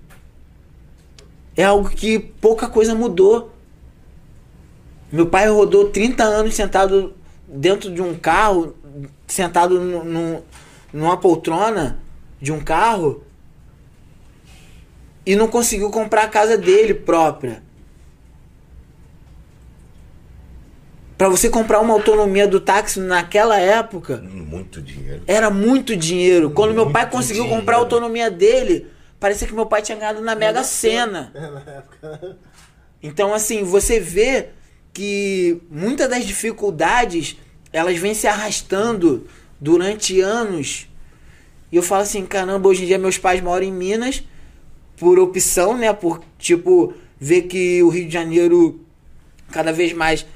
é 1.57 1.65
algo 1.65 1.91
que 1.91 2.21
pouca 2.21 2.69
coisa 2.69 2.95
mudou. 2.95 3.53
Meu 5.13 5.27
pai 5.27 5.49
rodou 5.49 5.91
30 5.91 6.23
anos 6.23 6.55
sentado 6.55 7.15
dentro 7.49 7.93
de 7.93 8.01
um 8.01 8.15
carro, 8.15 8.75
sentado 9.27 9.81
nu- 9.81 10.05
nu- 10.05 10.45
numa 10.93 11.17
poltrona 11.17 11.99
de 12.41 12.53
um 12.53 12.61
carro 12.61 13.23
e 15.27 15.35
não 15.37 15.49
conseguiu 15.49 15.91
comprar 15.91 16.25
a 16.25 16.29
casa 16.29 16.57
dele 16.57 16.95
própria. 16.95 17.63
Para 21.19 21.29
você 21.29 21.51
comprar 21.51 21.81
uma 21.81 21.93
autonomia 21.93 22.49
do 22.49 22.59
táxi 22.61 22.99
naquela 22.99 23.59
época, 23.59 24.17
Muito 24.25 24.81
dinheiro. 24.81 25.23
era 25.27 25.51
muito 25.51 25.95
dinheiro. 25.95 26.51
Quando 26.51 26.73
meu 26.73 26.91
pai 26.91 27.03
Muito 27.03 27.13
conseguiu 27.13 27.43
dinheiro. 27.43 27.61
comprar 27.61 27.77
a 27.77 27.79
autonomia 27.81 28.31
dele, 28.31 28.87
parecia 29.19 29.47
que 29.47 29.53
meu 29.53 29.67
pai 29.67 29.83
tinha 29.83 29.99
ganhado 29.99 30.23
na 30.23 30.35
Mega 30.35 30.63
Sena. 30.65 31.31
Então, 33.03 33.35
assim, 33.35 33.65
você 33.65 34.01
vê 34.01 34.49
que 34.93 35.61
muitas 35.71 36.09
das 36.09 36.27
dificuldades 36.27 37.37
elas 37.73 37.99
vêm 37.99 38.15
se 38.15 38.27
arrastando 38.27 39.27
durante 39.61 40.21
anos. 40.21 40.89
E 41.71 41.77
eu 41.77 41.83
falo 41.83 42.03
assim, 42.03 42.27
caramba, 42.27 42.69
hoje 42.69 42.83
em 42.83 42.87
dia 42.87 42.99
meus 42.99 43.19
pais 43.19 43.41
moram 43.41 43.65
em 43.65 43.73
Minas 43.73 44.23
por 44.97 45.19
opção, 45.19 45.77
né? 45.77 45.93
Por, 45.93 46.21
tipo, 46.39 46.93
ver 47.19 47.43
que 47.43 47.83
o 47.83 47.89
Rio 47.89 48.07
de 48.07 48.13
Janeiro 48.13 48.81
cada 49.51 49.73
vez 49.73 49.93
mais 49.93 50.27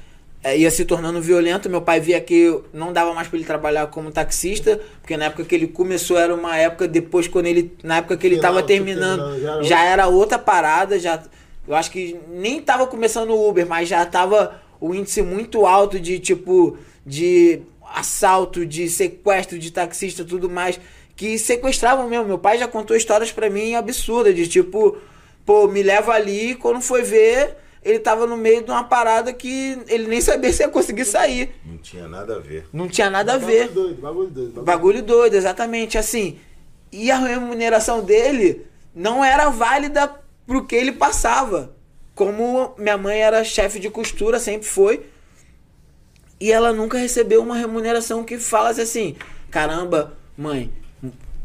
é, 0.43 0.57
ia 0.57 0.71
se 0.71 0.85
tornando 0.85 1.21
violento. 1.21 1.69
Meu 1.69 1.81
pai 1.81 1.99
via 1.99 2.21
que 2.21 2.61
não 2.71 2.93
dava 2.93 3.13
mais 3.13 3.27
para 3.27 3.37
ele 3.37 3.45
trabalhar 3.45 3.87
como 3.87 4.11
taxista, 4.11 4.79
porque 5.01 5.17
na 5.17 5.25
época 5.25 5.43
que 5.43 5.55
ele 5.55 5.67
começou 5.67 6.17
era 6.17 6.33
uma 6.33 6.55
época 6.55 6.87
depois 6.87 7.27
quando 7.27 7.47
ele 7.47 7.75
na 7.83 7.97
época 7.97 8.15
que 8.15 8.27
ele 8.27 8.35
estava 8.35 8.57
tipo, 8.57 8.67
terminando, 8.67 9.31
terminando, 9.31 9.41
já 9.41 9.51
era 9.51 9.63
já 9.63 9.85
era 9.85 10.07
outra 10.07 10.37
parada, 10.37 10.99
já 10.99 11.21
eu 11.67 11.75
acho 11.75 11.91
que 11.91 12.19
nem 12.29 12.61
tava 12.61 12.87
começando 12.87 13.31
o 13.31 13.49
Uber, 13.49 13.67
mas 13.67 13.89
já 13.89 14.05
tava 14.05 14.61
o 14.79 14.93
índice 14.93 15.21
muito 15.21 15.65
alto 15.65 15.99
de 15.99 16.19
tipo 16.19 16.77
de 17.05 17.61
assalto, 17.93 18.65
de 18.65 18.89
sequestro 18.89 19.57
de 19.57 19.71
taxista, 19.71 20.25
tudo 20.25 20.49
mais 20.49 20.79
que 21.15 21.37
sequestravam 21.37 22.09
mesmo. 22.09 22.25
Meu 22.25 22.37
pai 22.37 22.57
já 22.57 22.67
contou 22.67 22.95
histórias 22.95 23.31
pra 23.31 23.49
mim 23.49 23.73
absurdas 23.73 24.35
de 24.35 24.47
tipo, 24.47 24.97
pô, 25.45 25.67
me 25.67 25.81
leva 25.81 26.13
ali, 26.13 26.51
e 26.51 26.55
quando 26.55 26.81
foi 26.81 27.03
ver, 27.03 27.55
ele 27.83 27.99
tava 27.99 28.27
no 28.27 28.35
meio 28.35 28.63
de 28.63 28.71
uma 28.71 28.83
parada 28.83 29.31
que 29.31 29.79
ele 29.87 30.07
nem 30.07 30.19
sabia 30.19 30.51
se 30.51 30.63
ia 30.63 30.69
conseguir 30.69 31.05
sair. 31.05 31.55
Não 31.65 31.77
tinha 31.77 32.07
nada 32.07 32.35
a 32.35 32.39
ver. 32.39 32.65
Não 32.73 32.87
tinha 32.87 33.09
nada 33.09 33.35
a 33.35 33.37
ver. 33.37 33.67
Bagulho 33.67 33.73
doido, 33.73 34.01
bagulho 34.01 34.29
doido. 34.29 34.49
bagulho 34.49 34.65
Bagulho 34.65 35.03
doido, 35.03 35.33
exatamente. 35.35 35.97
Assim, 35.97 36.37
e 36.91 37.09
a 37.09 37.17
remuneração 37.17 38.03
dele 38.03 38.65
não 38.93 39.23
era 39.23 39.49
válida 39.49 40.24
pro 40.45 40.65
que 40.65 40.75
ele 40.75 40.91
passava. 40.91 41.75
Como 42.13 42.73
minha 42.77 42.97
mãe 42.97 43.19
era 43.19 43.43
chefe 43.43 43.79
de 43.79 43.89
costura, 43.89 44.39
sempre 44.39 44.67
foi. 44.67 45.05
E 46.39 46.51
ela 46.51 46.71
nunca 46.73 46.97
recebeu 46.97 47.41
uma 47.41 47.57
remuneração 47.57 48.23
que 48.23 48.37
falasse 48.37 48.81
assim: 48.81 49.15
caramba, 49.49 50.17
mãe, 50.37 50.71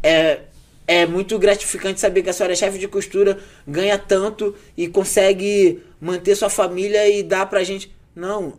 é, 0.03 0.41
é 0.87 1.05
muito 1.05 1.37
gratificante 1.39 1.99
saber 1.99 2.23
que 2.23 2.29
a 2.29 2.33
senhora 2.33 2.53
é 2.53 2.55
chefe 2.55 2.77
de 2.77 2.87
costura, 2.87 3.39
ganha 3.67 3.97
tanto 3.97 4.55
e 4.75 4.87
consegue 4.87 5.81
manter 5.99 6.35
sua 6.35 6.49
família 6.49 7.07
e 7.09 7.23
dar 7.23 7.45
pra 7.45 7.63
gente. 7.63 7.93
Não, 8.15 8.53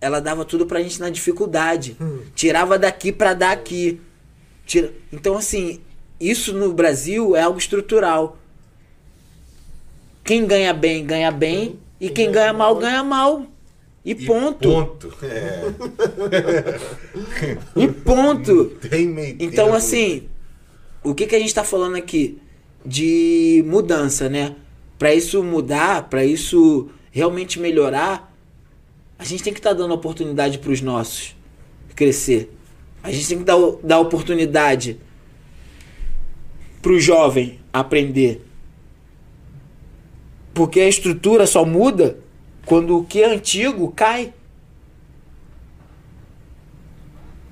ela 0.00 0.20
dava 0.20 0.44
tudo 0.44 0.66
pra 0.66 0.82
gente 0.82 1.00
na 1.00 1.10
dificuldade. 1.10 1.96
Tirava 2.34 2.78
daqui 2.78 3.10
pra 3.12 3.34
dar 3.34 3.52
aqui. 3.52 4.00
Tira... 4.64 4.92
Então, 5.12 5.36
assim, 5.36 5.80
isso 6.20 6.52
no 6.52 6.72
Brasil 6.72 7.34
é 7.34 7.42
algo 7.42 7.58
estrutural. 7.58 8.38
Quem 10.26 10.46
ganha 10.46 10.72
bem, 10.74 11.04
ganha 11.06 11.30
bem. 11.30 11.78
E 12.00 12.10
quem 12.10 12.30
ganha 12.30 12.52
mal, 12.52 12.74
ganha 12.76 13.02
mal. 13.02 13.46
E 14.04 14.14
ponto. 14.14 14.68
Ponto. 14.70 15.14
É. 15.22 15.64
E 17.76 17.88
ponto. 17.88 18.72
Então, 19.40 19.74
assim, 19.74 20.28
o 21.02 21.14
que, 21.14 21.26
que 21.26 21.34
a 21.34 21.38
gente 21.38 21.54
tá 21.54 21.64
falando 21.64 21.96
aqui? 21.96 22.38
De 22.84 23.64
mudança, 23.66 24.28
né? 24.28 24.54
Pra 24.98 25.14
isso 25.14 25.42
mudar, 25.42 26.08
pra 26.08 26.24
isso 26.24 26.88
realmente 27.10 27.58
melhorar, 27.58 28.32
a 29.18 29.24
gente 29.24 29.42
tem 29.42 29.52
que 29.52 29.58
estar 29.58 29.72
dando 29.72 29.92
oportunidade 29.94 30.58
pros 30.58 30.80
nossos 30.80 31.34
crescer. 31.94 32.52
A 33.02 33.10
gente 33.10 33.26
tem 33.28 33.38
que 33.38 33.44
dar, 33.44 33.56
o- 33.56 33.80
dar 33.82 33.98
oportunidade 34.00 34.98
pro 36.82 36.98
jovem 37.00 37.58
aprender. 37.72 38.42
Porque 40.56 40.80
a 40.80 40.88
estrutura 40.88 41.46
só 41.46 41.66
muda 41.66 42.16
quando 42.64 42.96
o 42.96 43.04
que 43.04 43.22
é 43.22 43.26
antigo 43.26 43.92
cai. 43.94 44.32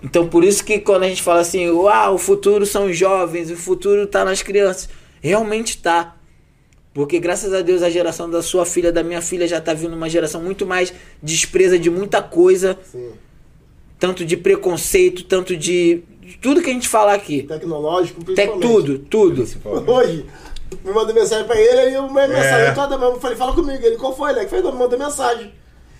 Então 0.02 0.26
por 0.26 0.42
isso 0.42 0.64
que 0.64 0.78
quando 0.78 1.02
a 1.02 1.08
gente 1.08 1.22
fala 1.22 1.40
assim, 1.40 1.68
uau, 1.68 2.14
o 2.14 2.18
futuro 2.18 2.64
são 2.64 2.86
os 2.86 2.96
jovens, 2.96 3.50
o 3.50 3.56
futuro 3.56 4.06
tá 4.06 4.24
nas 4.24 4.42
crianças, 4.42 4.88
realmente 5.20 5.76
tá. 5.82 6.16
Porque 6.94 7.18
graças 7.18 7.52
a 7.52 7.60
Deus 7.60 7.82
a 7.82 7.90
geração 7.90 8.30
da 8.30 8.42
sua 8.42 8.64
filha, 8.64 8.90
da 8.90 9.02
minha 9.02 9.20
filha 9.20 9.46
já 9.46 9.60
tá 9.60 9.74
vindo 9.74 9.94
uma 9.94 10.08
geração 10.08 10.42
muito 10.42 10.64
mais 10.64 10.90
despreza 11.22 11.78
de 11.78 11.90
muita 11.90 12.22
coisa, 12.22 12.78
Sim. 12.90 13.10
tanto 13.98 14.24
de 14.24 14.34
preconceito, 14.34 15.24
tanto 15.24 15.54
de, 15.54 16.02
tudo 16.40 16.62
que 16.62 16.70
a 16.70 16.72
gente 16.72 16.88
fala 16.88 17.12
aqui. 17.12 17.42
Tecnológico, 17.42 18.24
principalmente. 18.24 18.66
tudo, 18.66 18.98
tudo. 18.98 19.42
Principalmente. 19.42 19.90
Hoje, 19.90 20.26
me 20.84 20.92
mandou 20.92 21.14
mensagem 21.14 21.44
pra 21.46 21.58
ele, 21.60 21.78
aí 21.80 21.94
eu 21.94 22.08
mandei 22.08 22.36
mensagem 22.36 22.66
É. 22.68 22.72
toda 22.72 22.96
mesmo. 22.98 23.20
Falei, 23.20 23.36
fala 23.36 23.52
comigo. 23.54 23.84
Ele, 23.84 23.96
qual 23.96 24.16
foi, 24.16 24.32
né? 24.32 24.44
Que 24.44 24.50
foi, 24.50 24.62
não, 24.62 24.72
me 24.72 24.78
mandou 24.78 24.98
mensagem. 24.98 25.52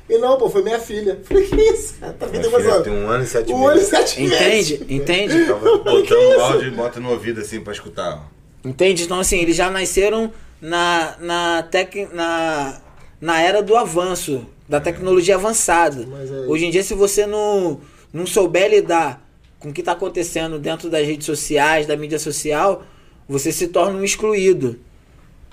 E 0.09 0.19
não, 0.19 0.37
pô, 0.37 0.51
foi 0.51 0.63
minha 0.63 0.79
filha. 0.79 1.21
Falei, 1.25 1.45
que 1.47 1.57
isso? 1.57 1.95
cara? 1.99 2.13
Tá 2.13 2.27
vendo 2.27 2.47
emoção? 2.47 2.83
tem 2.83 2.93
um 2.93 3.09
ano 3.09 3.25
e 3.25 3.27
sete 3.27 3.53
Um 3.53 3.57
ano 3.67 3.73
e 3.73 3.75
meses. 3.77 3.89
sete 3.89 4.21
meses. 4.21 4.71
Entende? 4.71 4.95
Entende? 4.95 5.47
Tava 5.47 5.79
botando 5.79 6.37
o 6.37 6.41
áudio 6.41 6.69
e 6.69 6.71
bota 6.71 7.01
no 7.01 7.11
ouvido 7.11 7.41
assim 7.41 7.61
pra 7.61 7.73
escutar. 7.73 8.23
Entende? 8.65 9.05
Então, 9.05 9.19
assim, 9.21 9.39
eles 9.39 9.57
já 9.57 9.71
nasceram 9.71 10.31
na, 10.61 11.15
na, 11.21 11.63
tec, 11.63 12.09
na, 12.13 12.81
na 13.21 13.41
era 13.41 13.63
do 13.63 13.77
avanço, 13.77 14.47
da 14.69 14.79
tecnologia 14.81 15.37
avançada. 15.37 16.07
Mas 16.07 16.31
é- 16.31 16.35
Hoje 16.49 16.67
em 16.67 16.71
dia, 16.71 16.83
se 16.83 16.95
você 16.95 17.27
não, 17.27 17.81
não 18.13 18.27
souber 18.27 18.71
lidar 18.71 19.23
com 19.59 19.71
o 19.71 19.73
que 19.73 19.81
está 19.81 19.93
acontecendo 19.93 20.59
dentro 20.59 20.91
das 20.91 21.07
redes 21.07 21.25
sociais, 21.25 21.87
da 21.87 21.97
mídia 21.97 22.19
social, 22.19 22.83
você 23.29 23.51
se 23.53 23.69
torna 23.69 23.99
um 23.99 24.05
excluído. 24.05 24.79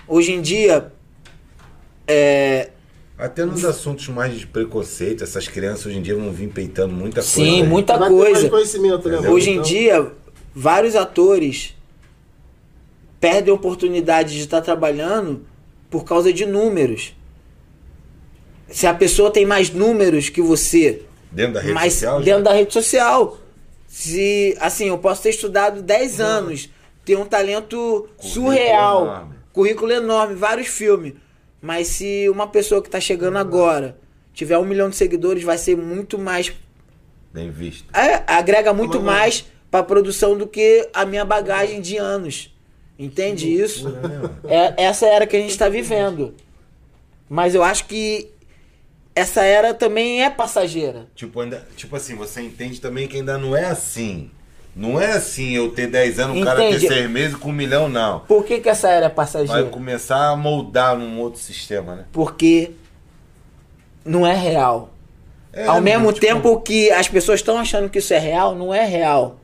Hoje 0.07 0.33
em 0.33 0.41
dia, 0.41 0.91
é, 2.07 2.69
Até 3.17 3.45
nos 3.45 3.63
assuntos 3.63 4.07
mais 4.09 4.37
de 4.37 4.47
preconceito, 4.47 5.23
essas 5.23 5.47
crianças 5.47 5.85
hoje 5.85 5.97
em 5.97 6.01
dia 6.01 6.15
vão 6.15 6.31
vir 6.31 6.49
peitando 6.49 6.93
muita 6.93 7.21
coisa. 7.21 7.29
sim, 7.29 7.61
né? 7.61 7.67
muita 7.67 7.97
mais 7.97 8.11
coisa. 8.11 8.49
conhecimento, 8.49 9.07
né? 9.07 9.29
Hoje 9.29 9.49
em 9.51 9.53
Então, 9.53 9.63
dia, 9.63 10.11
vários 10.53 10.95
atores 10.95 11.75
perdem 13.19 13.51
a 13.51 13.55
oportunidade 13.55 14.33
de 14.35 14.41
estar 14.41 14.61
trabalhando 14.61 15.45
por 15.89 16.03
causa 16.03 16.33
de 16.33 16.45
números. 16.45 17.15
Se 18.69 18.87
a 18.87 18.93
pessoa 18.93 19.29
tem 19.29 19.45
mais 19.45 19.69
números 19.69 20.29
que 20.29 20.41
você, 20.41 21.03
Dentro 21.31 21.53
da 21.53 21.59
rede 21.61 21.73
mais 21.73 21.93
social? 21.93 22.19
já? 22.19 22.25
dentro 22.25 22.43
da 22.43 22.53
rede 22.53 22.73
social. 22.73 23.37
Se, 23.87 24.55
assim, 24.59 24.87
eu 24.87 24.97
posso 24.97 25.21
ter 25.23 25.29
estudado 25.29 25.81
10 25.81 26.19
anos, 26.21 26.69
ter 27.05 27.17
um 27.17 27.25
talento 27.25 28.07
surreal, 28.19 29.03
enorme. 29.03 29.35
currículo 29.53 29.91
enorme, 29.91 30.35
vários 30.35 30.67
filmes. 30.67 31.13
Mas 31.61 31.87
se 31.87 32.27
uma 32.29 32.47
pessoa 32.47 32.81
que 32.81 32.87
está 32.87 32.99
chegando 32.99 33.37
agora 33.37 33.97
tiver 34.33 34.57
um 34.57 34.65
milhão 34.65 34.89
de 34.89 34.95
seguidores, 34.95 35.43
vai 35.43 35.57
ser 35.57 35.75
muito 35.77 36.17
mais 36.17 36.51
Bem 37.33 37.51
visto. 37.51 37.85
é, 37.95 38.23
agrega 38.27 38.73
muito 38.73 38.99
Mas, 38.99 39.05
mais 39.05 39.45
pra 39.69 39.83
produção 39.83 40.37
do 40.37 40.47
que 40.47 40.89
a 40.93 41.05
minha 41.05 41.23
bagagem 41.23 41.79
de 41.81 41.97
anos. 41.97 42.53
Entende 42.97 43.49
isso? 43.51 43.87
É, 44.43 44.83
essa 44.85 45.05
era 45.07 45.25
que 45.25 45.35
a 45.35 45.39
gente 45.39 45.57
tá 45.57 45.67
vivendo. 45.69 46.35
Mas 47.29 47.55
eu 47.55 47.63
acho 47.63 47.85
que 47.85 48.29
essa 49.15 49.43
era 49.43 49.73
também 49.73 50.23
é 50.23 50.29
passageira. 50.29 51.07
Tipo, 51.15 51.39
ainda, 51.41 51.65
tipo 51.75 51.95
assim, 51.95 52.15
você 52.15 52.41
entende 52.41 52.79
também 52.79 53.07
que 53.07 53.17
ainda 53.17 53.37
não 53.37 53.55
é 53.55 53.65
assim. 53.65 54.29
Não 54.75 54.99
é 54.99 55.11
assim 55.11 55.51
eu 55.51 55.69
ter 55.71 55.87
10 55.87 56.19
anos, 56.19 56.41
o 56.41 56.45
cara 56.45 56.59
ter 56.59 56.69
Entende? 56.69 56.87
6 56.87 57.09
meses 57.09 57.35
com 57.35 57.49
um 57.49 57.53
milhão, 57.53 57.89
não. 57.89 58.21
Por 58.21 58.45
que, 58.45 58.59
que 58.59 58.69
essa 58.69 58.89
era 58.89 59.07
Vai 59.07 59.15
passageira? 59.15 59.63
começar 59.65 60.29
a 60.29 60.35
moldar 60.35 60.97
num 60.97 61.19
outro 61.19 61.41
sistema, 61.41 61.95
né? 61.95 62.05
Porque 62.11 62.71
não 64.05 64.25
é 64.25 64.33
real. 64.33 64.89
É, 65.53 65.65
Ao 65.65 65.81
mesmo 65.81 66.13
tipo, 66.13 66.25
tempo 66.25 66.61
que 66.61 66.89
as 66.91 67.09
pessoas 67.09 67.39
estão 67.41 67.57
achando 67.57 67.89
que 67.89 67.99
isso 67.99 68.13
é 68.13 68.19
real, 68.19 68.55
não 68.55 68.73
é 68.73 68.85
real. 68.85 69.37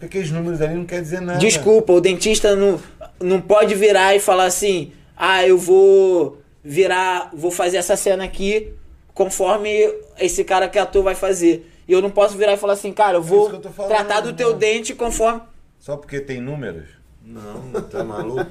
Aqueles 0.00 0.30
números 0.30 0.60
ali 0.62 0.74
não 0.74 0.84
quer 0.86 1.02
dizer 1.02 1.20
nada. 1.20 1.38
Desculpa, 1.38 1.92
o 1.92 2.00
dentista 2.00 2.56
não, 2.56 2.80
não 3.20 3.40
pode 3.40 3.74
virar 3.74 4.14
e 4.14 4.20
falar 4.20 4.44
assim: 4.44 4.92
ah, 5.16 5.46
eu 5.46 5.58
vou 5.58 6.38
virar, 6.64 7.30
vou 7.34 7.50
fazer 7.50 7.76
essa 7.76 7.96
cena 7.96 8.24
aqui 8.24 8.72
conforme 9.14 9.70
esse 10.18 10.44
cara 10.44 10.68
que 10.68 10.78
é 10.78 10.82
ator 10.82 11.02
vai 11.02 11.14
fazer. 11.14 11.70
E 11.88 11.92
eu 11.92 12.02
não 12.02 12.10
posso 12.10 12.36
virar 12.36 12.52
e 12.54 12.56
falar 12.56 12.72
assim, 12.74 12.92
cara, 12.92 13.18
eu 13.18 13.22
vou 13.22 13.50
eu 13.50 13.58
tô 13.60 13.70
falando, 13.70 13.90
tratar 13.90 14.20
do 14.20 14.32
teu 14.32 14.52
né? 14.52 14.58
dente 14.58 14.94
conforme. 14.94 15.40
Só 15.78 15.96
porque 15.96 16.20
tem 16.20 16.40
números? 16.40 16.84
Não, 17.24 17.82
tá 17.82 18.04
maluco? 18.04 18.46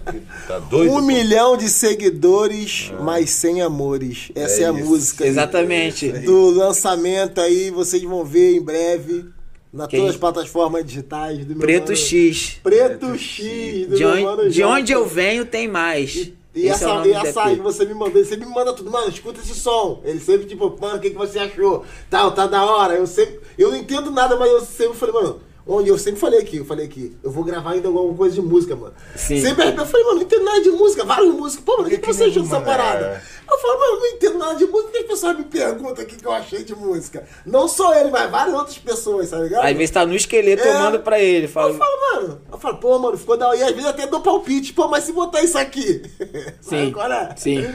Tá 0.48 0.60
doido? 0.60 0.92
Um 0.92 0.96
pô? 1.00 1.02
milhão 1.02 1.56
de 1.56 1.70
seguidores, 1.70 2.92
mas 3.02 3.30
sem 3.30 3.62
amores. 3.62 4.32
Essa 4.36 4.62
é, 4.62 4.64
É 4.64 4.70
a 4.70 4.74
isso. 4.74 4.86
música. 4.86 5.24
aí. 5.24 5.30
Exatamente. 5.30 6.10
Do 6.10 6.50
lançamento 6.52 7.40
aí, 7.42 7.70
vocês 7.72 8.04
vão 8.04 8.24
ver 8.26 8.56
em 8.58 8.62
breve. 8.62 9.26
Na 9.72 9.88
Quem? 9.88 10.00
todas 10.00 10.16
as 10.16 10.20
plataformas 10.20 10.86
digitais 10.86 11.40
do 11.46 11.50
meu 11.56 11.60
Preto 11.60 11.86
mano- 11.92 11.96
X. 11.98 12.60
Preto 12.64 13.18
X. 13.18 13.88
do 13.88 13.96
De 13.98 14.04
meu 14.04 14.10
onde, 14.14 14.24
mano 14.24 14.50
de 14.50 14.64
onde 14.64 14.92
eu 14.94 15.06
venho 15.06 15.46
tem 15.46 15.68
mais. 15.68 16.16
E, 16.16 16.34
e 16.56 16.68
é 16.68 16.72
essa, 16.72 16.88
nome 16.88 17.10
e 17.54 17.56
você 17.58 17.86
me 17.86 17.94
mandou, 17.94 18.16
ele 18.16 18.26
sempre 18.26 18.46
me 18.46 18.54
manda 18.54 18.72
tudo, 18.72 18.90
mano, 18.90 19.10
escuta 19.10 19.42
esse 19.42 19.54
som. 19.54 20.02
Ele 20.06 20.20
sempre, 20.22 20.46
tipo, 20.46 20.78
mano, 20.80 20.96
o 20.96 21.00
que, 21.02 21.10
que 21.10 21.18
você 21.18 21.38
achou? 21.38 21.84
Tal, 22.10 22.32
tá 22.32 22.48
da 22.48 22.64
hora. 22.64 22.96
Eu 22.96 23.06
sempre. 23.06 23.42
Eu 23.58 23.72
não 23.72 23.78
entendo 23.78 24.10
nada, 24.10 24.38
mas 24.38 24.50
eu 24.50 24.62
sempre 24.62 24.96
falei, 24.98 25.14
mano. 25.14 25.42
Onde 25.68 25.90
eu 25.90 25.98
sempre 25.98 26.20
falei 26.20 26.40
aqui, 26.40 26.58
eu 26.58 26.66
falei 26.66 26.86
aqui, 26.86 27.18
eu 27.24 27.32
vou 27.32 27.44
gravar 27.44 27.72
ainda 27.72 27.88
alguma 27.88 28.14
coisa 28.14 28.36
de 28.36 28.42
música, 28.42 28.76
mano. 28.76 28.94
Sim. 29.16 29.42
Sempre 29.42 29.68
eu 29.70 29.86
falei, 29.88 30.06
mano, 30.06 30.16
não 30.18 30.22
entendo 30.22 30.44
nada 30.46 30.62
de 30.62 30.70
música, 30.70 31.04
várias 31.04 31.34
músicas. 31.34 31.66
Pô, 31.66 31.72
mano, 31.78 31.88
o 31.88 31.90
que, 31.90 31.98
que, 31.98 32.02
que 32.04 32.14
você 32.14 32.26
achou 32.26 32.44
dessa 32.44 32.62
parada? 32.62 33.06
é. 33.08 33.22
Eu 33.52 33.58
falo, 33.58 33.80
mano, 33.80 34.00
não 34.00 34.06
entendo 34.08 34.38
nada 34.38 34.56
de 34.56 34.66
música, 34.66 34.92
que 34.92 34.98
as 35.00 35.06
pessoas 35.06 35.38
me 35.40 35.44
perguntam 35.46 36.04
o 36.04 36.08
que, 36.08 36.16
que 36.18 36.26
eu 36.26 36.32
achei 36.32 36.64
de 36.64 36.76
música? 36.76 37.24
Não 37.48 37.68
só 37.68 37.96
ele, 38.00 38.12
mas 38.12 38.30
várias 38.30 38.56
outras 38.56 38.78
pessoas, 38.78 39.32
tá 39.32 39.40
ligado? 39.40 39.66
Às 39.66 39.74
vezes 39.76 39.90
tá 39.90 40.06
no 40.06 40.16
esqueleto, 40.16 40.62
É. 40.64 40.70
eu 40.70 40.74
mando 40.80 41.00
pra 41.00 41.20
ele. 41.20 41.46
Eu 41.46 41.50
Falo, 41.50 41.74
falo, 41.74 41.98
mano, 42.14 42.42
eu 42.52 42.58
falo, 42.60 42.78
pô, 42.78 43.00
mano, 43.00 43.18
ficou 43.18 43.36
da 43.36 43.48
hora. 43.48 43.58
E 43.58 43.64
às 43.64 43.72
vezes 43.72 43.86
até 43.88 44.06
dou 44.06 44.22
palpite, 44.22 44.72
pô, 44.72 44.88
mas 44.88 45.04
se 45.04 45.14
botar 45.14 45.42
isso 45.42 45.58
aqui. 45.58 46.04
Sim, 46.62 46.90
Agora. 46.90 47.34
sim. 47.36 47.66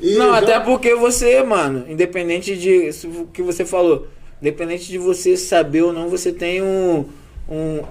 E 0.00 0.14
Não, 0.16 0.30
já- 0.30 0.38
até 0.38 0.60
porque 0.60 0.94
você, 0.94 1.42
mano, 1.42 1.84
independente 1.86 2.56
de 2.56 2.90
o 3.04 3.26
que 3.26 3.42
você 3.42 3.64
falou, 3.66 4.06
independente 4.40 4.86
de 4.88 4.96
você 4.96 5.36
saber 5.36 5.82
ou 5.82 5.92
não, 5.92 6.08
você 6.08 6.32
tem 6.32 6.62
um, 6.62 7.06
um, 7.48 7.82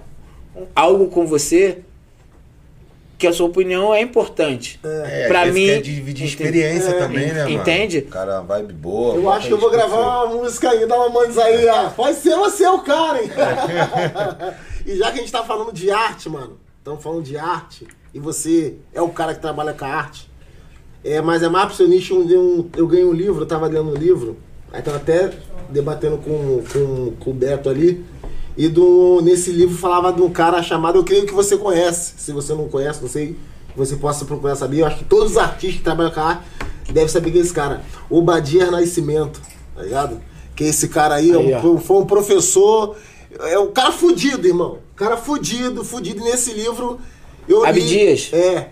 um- 0.55 0.65
algo 0.75 1.07
com 1.07 1.25
você 1.25 1.79
que 3.17 3.25
a 3.25 3.31
sua 3.33 3.47
opinião 3.47 3.93
é 3.93 4.01
importante. 4.01 4.79
É, 4.83 5.27
pra 5.27 5.43
às 5.43 5.45
vezes 5.53 5.59
mim, 5.61 5.67
quer 5.67 5.81
dividir 5.81 6.25
experiência 6.27 6.89
é, 6.89 6.99
também, 6.99 7.31
né, 7.31 7.43
mano? 7.43 7.49
entende? 7.49 8.01
Cara, 8.01 8.41
vibe 8.41 8.73
boa. 8.73 9.15
Eu 9.15 9.29
acho 9.29 9.47
que 9.47 9.53
eu 9.53 9.57
vou 9.57 9.69
gravar 9.71 10.25
uma 10.25 10.35
música 10.35 10.69
aí, 10.69 10.85
dá 10.85 10.97
uma 10.97 11.09
mãe 11.09 11.29
aí, 11.41 11.65
ó. 11.67 11.89
Pode 11.91 12.17
ser 12.17 12.35
você 12.35 12.67
o 12.67 12.79
cara, 12.79 13.23
hein? 13.23 13.29
e 14.85 14.97
já 14.97 15.11
que 15.11 15.19
a 15.19 15.21
gente 15.21 15.31
tá 15.31 15.43
falando 15.43 15.71
de 15.71 15.89
arte, 15.89 16.29
mano, 16.29 16.57
estamos 16.77 17.01
falando 17.01 17.23
de 17.23 17.37
arte, 17.37 17.87
e 18.13 18.19
você 18.19 18.75
é 18.93 19.01
o 19.01 19.09
cara 19.09 19.33
que 19.33 19.39
trabalha 19.41 19.73
com 19.73 19.85
a 19.85 19.87
arte, 19.87 20.29
é, 21.03 21.21
mas 21.21 21.41
é 21.41 21.47
mais 21.47 21.67
pro 21.67 21.75
seu 21.75 21.87
nicho, 21.87 22.15
um, 22.15 22.23
um- 22.59 22.69
eu 22.75 22.85
ganhei 22.85 23.05
um 23.05 23.13
livro, 23.13 23.43
eu 23.43 23.47
tava 23.47 23.67
lendo 23.67 23.91
um 23.91 23.95
livro, 23.95 24.37
aí 24.73 24.81
tava 24.81 24.97
até 24.97 25.31
debatendo 25.69 26.17
com, 26.17 26.63
com, 26.71 27.11
com 27.19 27.29
o 27.31 27.33
Beto 27.33 27.69
ali, 27.69 28.03
e 28.57 28.67
do, 28.67 29.21
nesse 29.21 29.51
livro 29.51 29.75
falava 29.77 30.11
de 30.13 30.21
um 30.21 30.29
cara 30.29 30.61
chamado, 30.63 30.97
eu 30.97 31.03
creio 31.03 31.25
que 31.25 31.33
você 31.33 31.57
conhece, 31.57 32.13
se 32.17 32.31
você 32.31 32.53
não 32.53 32.67
conhece, 32.69 33.01
não 33.01 33.09
sei, 33.09 33.35
que 33.71 33.77
você 33.77 33.95
possa 33.95 34.23
procurar 34.25 34.55
saber, 34.55 34.79
eu 34.79 34.85
acho 34.85 34.97
que 34.99 35.03
todos 35.05 35.31
os 35.31 35.37
artistas 35.37 35.77
que 35.79 35.83
trabalham 35.83 36.11
com 36.11 36.19
a 36.19 36.23
arte 36.23 36.43
devem 36.91 37.07
saber 37.09 37.31
que 37.31 37.37
é 37.37 37.41
esse 37.41 37.53
cara, 37.53 37.81
o 38.09 38.21
Badir 38.21 38.69
Nascimento, 38.71 39.41
tá 39.75 39.81
ligado? 39.83 40.21
Que 40.55 40.63
esse 40.65 40.87
cara 40.87 41.15
aí, 41.15 41.31
é 41.31 41.35
Aí, 41.35 41.53
um 41.53 41.57
ó. 41.57 41.59
pro- 41.59 41.77
foi 41.79 41.97
um 41.97 42.05
professor, 42.05 42.95
é 43.39 43.59
um 43.59 43.71
cara 43.71 43.91
fudido, 43.91 44.47
irmão, 44.47 44.79
cara 44.95 45.17
fudido, 45.17 45.83
fudido, 45.83 46.21
e 46.21 46.23
nesse 46.23 46.53
livro... 46.53 46.99
Eu 47.47 47.61
li- 47.63 47.69
Abdias? 47.69 48.29
É, 48.33 48.69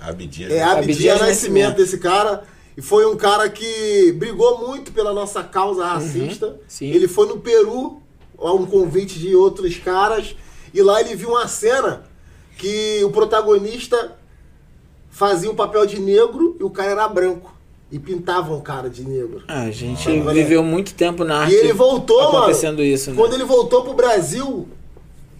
Abdias. 0.00 0.50
é 0.50 0.54
né? 0.56 0.62
Abdias 0.62 0.78
Abdias 0.96 1.20
Nascimento, 1.20 1.28
Nascimento. 1.28 1.76
desse 1.76 1.98
cara. 1.98 2.42
E 2.76 2.82
foi 2.82 3.06
um 3.06 3.16
cara 3.16 3.48
que 3.48 4.12
brigou 4.18 4.66
muito 4.66 4.92
pela 4.92 5.12
nossa 5.14 5.42
causa 5.44 5.84
racista. 5.86 6.46
Uhum, 6.48 6.54
sim. 6.66 6.86
Ele 6.90 7.06
foi 7.08 7.26
no 7.28 7.38
Peru, 7.38 8.02
a 8.38 8.52
um 8.52 8.66
convite 8.66 9.18
de 9.18 9.34
outros 9.34 9.76
caras. 9.78 10.34
E 10.74 10.82
lá 10.82 11.00
ele 11.00 11.14
viu 11.14 11.30
uma 11.30 11.48
cena 11.48 12.04
que 12.58 13.02
o 13.04 13.10
protagonista 13.10 14.16
fazia 15.10 15.50
o 15.50 15.54
papel 15.54 15.86
de 15.86 15.98
negro 16.00 16.56
e 16.60 16.64
o 16.64 16.70
cara 16.70 16.90
era 16.90 17.08
branco. 17.08 17.54
E 17.90 17.98
pintavam 18.00 18.58
o 18.58 18.62
cara 18.62 18.90
de 18.90 19.02
negro. 19.04 19.42
Ah, 19.46 19.62
a 19.62 19.70
gente 19.70 20.08
Ah, 20.08 20.32
viveu 20.32 20.62
muito 20.62 20.92
tempo 20.94 21.22
na 21.24 21.38
arte 21.42 21.54
E 21.54 21.56
ele 21.58 21.72
voltou, 21.72 22.20
mano. 22.20 22.38
acontecendo 22.38 22.82
isso, 22.82 23.10
né? 23.10 23.16
Quando 23.16 23.34
ele 23.34 23.44
voltou 23.44 23.82
pro 23.84 23.94
Brasil, 23.94 24.66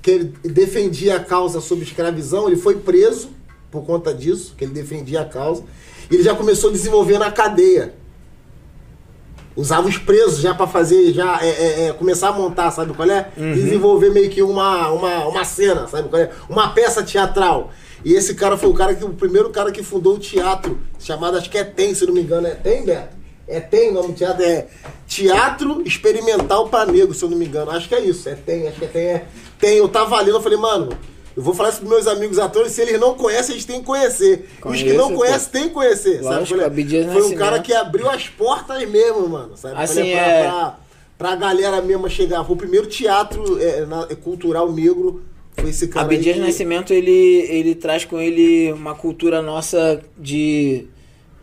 que 0.00 0.10
ele 0.12 0.24
defendia 0.44 1.16
a 1.16 1.20
causa 1.20 1.60
sobre 1.60 1.84
escravidão, 1.84 2.46
ele 2.46 2.56
foi 2.56 2.76
preso 2.76 3.30
por 3.68 3.84
conta 3.84 4.14
disso, 4.14 4.54
que 4.56 4.64
ele 4.64 4.72
defendia 4.72 5.22
a 5.22 5.24
causa. 5.24 5.64
E 6.08 6.14
ele 6.14 6.22
já 6.22 6.36
começou 6.36 6.70
a 6.70 6.72
desenvolver 6.72 7.18
na 7.18 7.32
cadeia. 7.32 7.94
Usava 9.56 9.88
os 9.88 9.96
presos 9.96 10.40
já 10.40 10.54
pra 10.54 10.66
fazer, 10.66 11.12
já 11.14 11.42
é, 11.42 11.48
é, 11.48 11.86
é, 11.86 11.92
começar 11.94 12.28
a 12.28 12.32
montar, 12.32 12.70
sabe 12.70 12.92
qual 12.92 13.10
é? 13.10 13.30
Uhum. 13.36 13.54
Desenvolver 13.54 14.10
meio 14.10 14.28
que 14.28 14.42
uma, 14.42 14.88
uma, 14.90 15.26
uma 15.26 15.44
cena, 15.44 15.86
sabe 15.86 16.10
qual 16.10 16.20
é? 16.20 16.30
Uma 16.48 16.68
peça 16.68 17.02
teatral. 17.02 17.70
E 18.04 18.12
esse 18.12 18.34
cara 18.34 18.58
foi 18.58 18.68
o 18.68 18.74
cara 18.74 18.94
que 18.94 19.04
o 19.04 19.08
primeiro 19.08 19.48
cara 19.50 19.72
que 19.72 19.82
fundou 19.82 20.16
o 20.16 20.18
teatro, 20.18 20.78
chamado 20.98 21.38
acho 21.38 21.48
que 21.48 21.56
é 21.56 21.64
TEM, 21.64 21.94
se 21.94 22.04
não 22.06 22.12
me 22.12 22.20
engano, 22.20 22.46
é 22.46 22.54
TEM, 22.54 22.84
Beto? 22.84 23.16
É 23.48 23.60
TEM, 23.60 23.90
o 23.90 23.94
nome 23.94 24.08
do 24.08 24.14
teatro 24.14 24.44
é 24.44 24.66
Teatro 25.06 25.82
Experimental 25.86 26.68
para 26.68 26.90
Negro, 26.90 27.14
se 27.14 27.24
eu 27.24 27.30
não 27.30 27.38
me 27.38 27.46
engano. 27.46 27.70
Acho 27.70 27.88
que 27.88 27.94
é 27.94 28.00
isso, 28.00 28.28
é 28.28 28.34
TEM, 28.34 28.68
acho 28.68 28.78
que 28.78 28.84
é 28.84 28.88
TEM. 28.88 29.06
É, 29.06 29.24
TEM. 29.58 29.76
Eu 29.78 29.88
tava 29.88 30.20
lendo, 30.20 30.36
eu 30.36 30.42
falei, 30.42 30.58
mano, 30.58 30.90
eu 31.36 31.42
vou 31.42 31.52
falar 31.54 31.68
isso 31.68 31.78
pros 31.80 31.90
meus 31.90 32.06
amigos 32.06 32.38
atores, 32.38 32.72
se 32.72 32.80
eles 32.80 32.98
não 32.98 33.14
conhecem, 33.14 33.54
eles 33.54 33.64
têm 33.66 33.80
que 33.80 33.86
conhecer. 33.86 34.48
E 34.64 34.68
os 34.68 34.82
que 34.82 34.92
não 34.94 35.04
Conheço, 35.12 35.14
conhecem, 35.20 35.52
têm 35.52 35.62
que 35.68 35.74
conhecer. 35.74 36.22
sabe 36.22 36.36
Lógico, 36.36 36.60
é? 36.60 36.64
Abdias 36.64 37.12
Foi 37.12 37.22
um 37.22 37.34
cara 37.36 37.60
que 37.60 37.72
abriu 37.74 38.08
as 38.08 38.26
portas 38.28 38.88
mesmo, 38.88 39.28
mano. 39.28 39.56
Sabe? 39.56 39.74
Assim, 39.76 40.10
pra, 40.12 40.20
é- 40.26 40.42
pra, 40.44 40.78
pra 41.18 41.36
galera 41.36 41.82
mesmo 41.82 42.08
chegar. 42.08 42.42
Foi 42.44 42.54
o 42.54 42.58
primeiro 42.58 42.86
teatro 42.86 43.60
é, 43.62 43.84
na- 43.84 44.06
cultural 44.22 44.72
negro. 44.72 45.22
Foi 45.58 45.70
esse 45.70 45.88
cara. 45.88 46.08
aí 46.08 46.16
Abdias 46.16 46.36
que- 46.36 46.42
Nascimento, 46.42 46.92
ele, 46.92 47.10
ele 47.50 47.74
traz 47.74 48.04
com 48.04 48.20
ele 48.20 48.72
uma 48.72 48.94
cultura 48.94 49.40
nossa 49.42 50.00
de, 50.18 50.86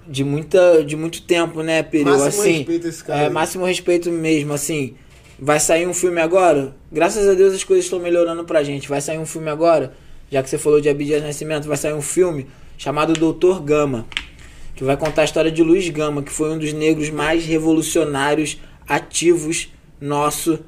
de, 0.08 0.24
muita, 0.24 0.84
de 0.84 0.96
muito 0.96 1.22
tempo, 1.24 1.62
né? 1.64 1.82
Máximo 1.84 2.28
assim, 2.42 2.52
respeito 2.58 2.86
a 2.86 2.90
esse 2.90 3.04
cara 3.04 3.20
É, 3.22 3.26
aí. 3.26 3.32
máximo 3.32 3.66
respeito 3.66 4.10
mesmo, 4.12 4.54
assim. 4.54 4.96
Vai 5.46 5.60
sair 5.60 5.86
um 5.86 5.94
filme 5.94 6.22
agora? 6.22 6.74
Graças 6.90 7.28
a 7.28 7.34
Deus 7.34 7.54
as 7.54 7.66
coisas 7.66 7.84
estão 7.84 8.00
melhorando 8.00 8.46
pra 8.46 8.64
gente. 8.64 8.88
Vai 8.88 9.02
sair 9.02 9.18
um 9.18 9.26
filme 9.26 9.50
agora? 9.50 9.94
Já 10.32 10.42
que 10.42 10.50
você 10.50 10.58
falou 10.58 10.80
de 10.80 10.88
Abdias 10.88 11.22
Nascimento, 11.22 11.68
vai 11.68 11.76
sair 11.76 11.92
um 11.92 12.02
filme 12.02 12.48
chamado 12.78 13.12
Doutor 13.12 13.62
Gama. 13.62 14.06
Que 14.74 14.86
vai 14.86 14.96
contar 14.96 15.24
a 15.24 15.26
história 15.26 15.52
de 15.52 15.62
Luiz 15.62 15.90
Gama, 15.90 16.24
que 16.24 16.32
foi 16.32 16.50
um 16.50 16.58
dos 16.58 16.72
negros 16.72 17.10
mais 17.10 17.46
revolucionários, 17.46 18.58
ativos 18.88 19.68
nosso 20.00 20.60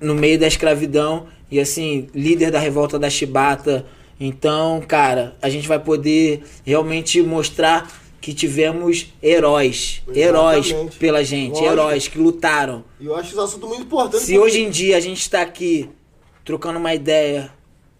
no 0.00 0.14
meio 0.14 0.38
da 0.38 0.46
escravidão 0.46 1.26
e 1.50 1.60
assim, 1.60 2.08
líder 2.14 2.50
da 2.50 2.58
revolta 2.58 2.98
da 2.98 3.10
Chibata. 3.10 3.84
Então, 4.18 4.82
cara, 4.88 5.36
a 5.42 5.50
gente 5.50 5.68
vai 5.68 5.78
poder 5.78 6.44
realmente 6.64 7.20
mostrar 7.20 7.92
que 8.20 8.34
tivemos 8.34 9.12
heróis, 9.22 10.02
heróis 10.12 10.66
Exatamente. 10.66 10.96
pela 10.98 11.22
gente, 11.24 11.52
Lógico. 11.54 11.72
heróis 11.72 12.08
que 12.08 12.18
lutaram. 12.18 12.84
E 13.00 13.06
eu 13.06 13.14
acho 13.14 13.30
esse 13.30 13.38
assunto 13.40 13.66
muito 13.68 13.82
importante. 13.82 14.24
Se 14.24 14.38
hoje 14.38 14.60
em 14.62 14.70
dia 14.70 14.96
a 14.96 15.00
gente 15.00 15.20
está 15.20 15.42
aqui 15.42 15.88
trocando 16.44 16.78
uma 16.78 16.94
ideia 16.94 17.52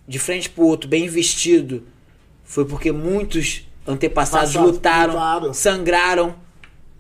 de 0.06 0.18
frente 0.18 0.48
pro 0.50 0.64
outro, 0.64 0.88
bem 0.88 1.08
vestido, 1.08 1.84
foi 2.44 2.64
porque 2.64 2.90
muitos 2.92 3.62
antepassados 3.86 4.52
Passados, 4.52 4.72
lutaram, 4.72 5.14
lutaram. 5.14 5.54
sangraram 5.54 6.34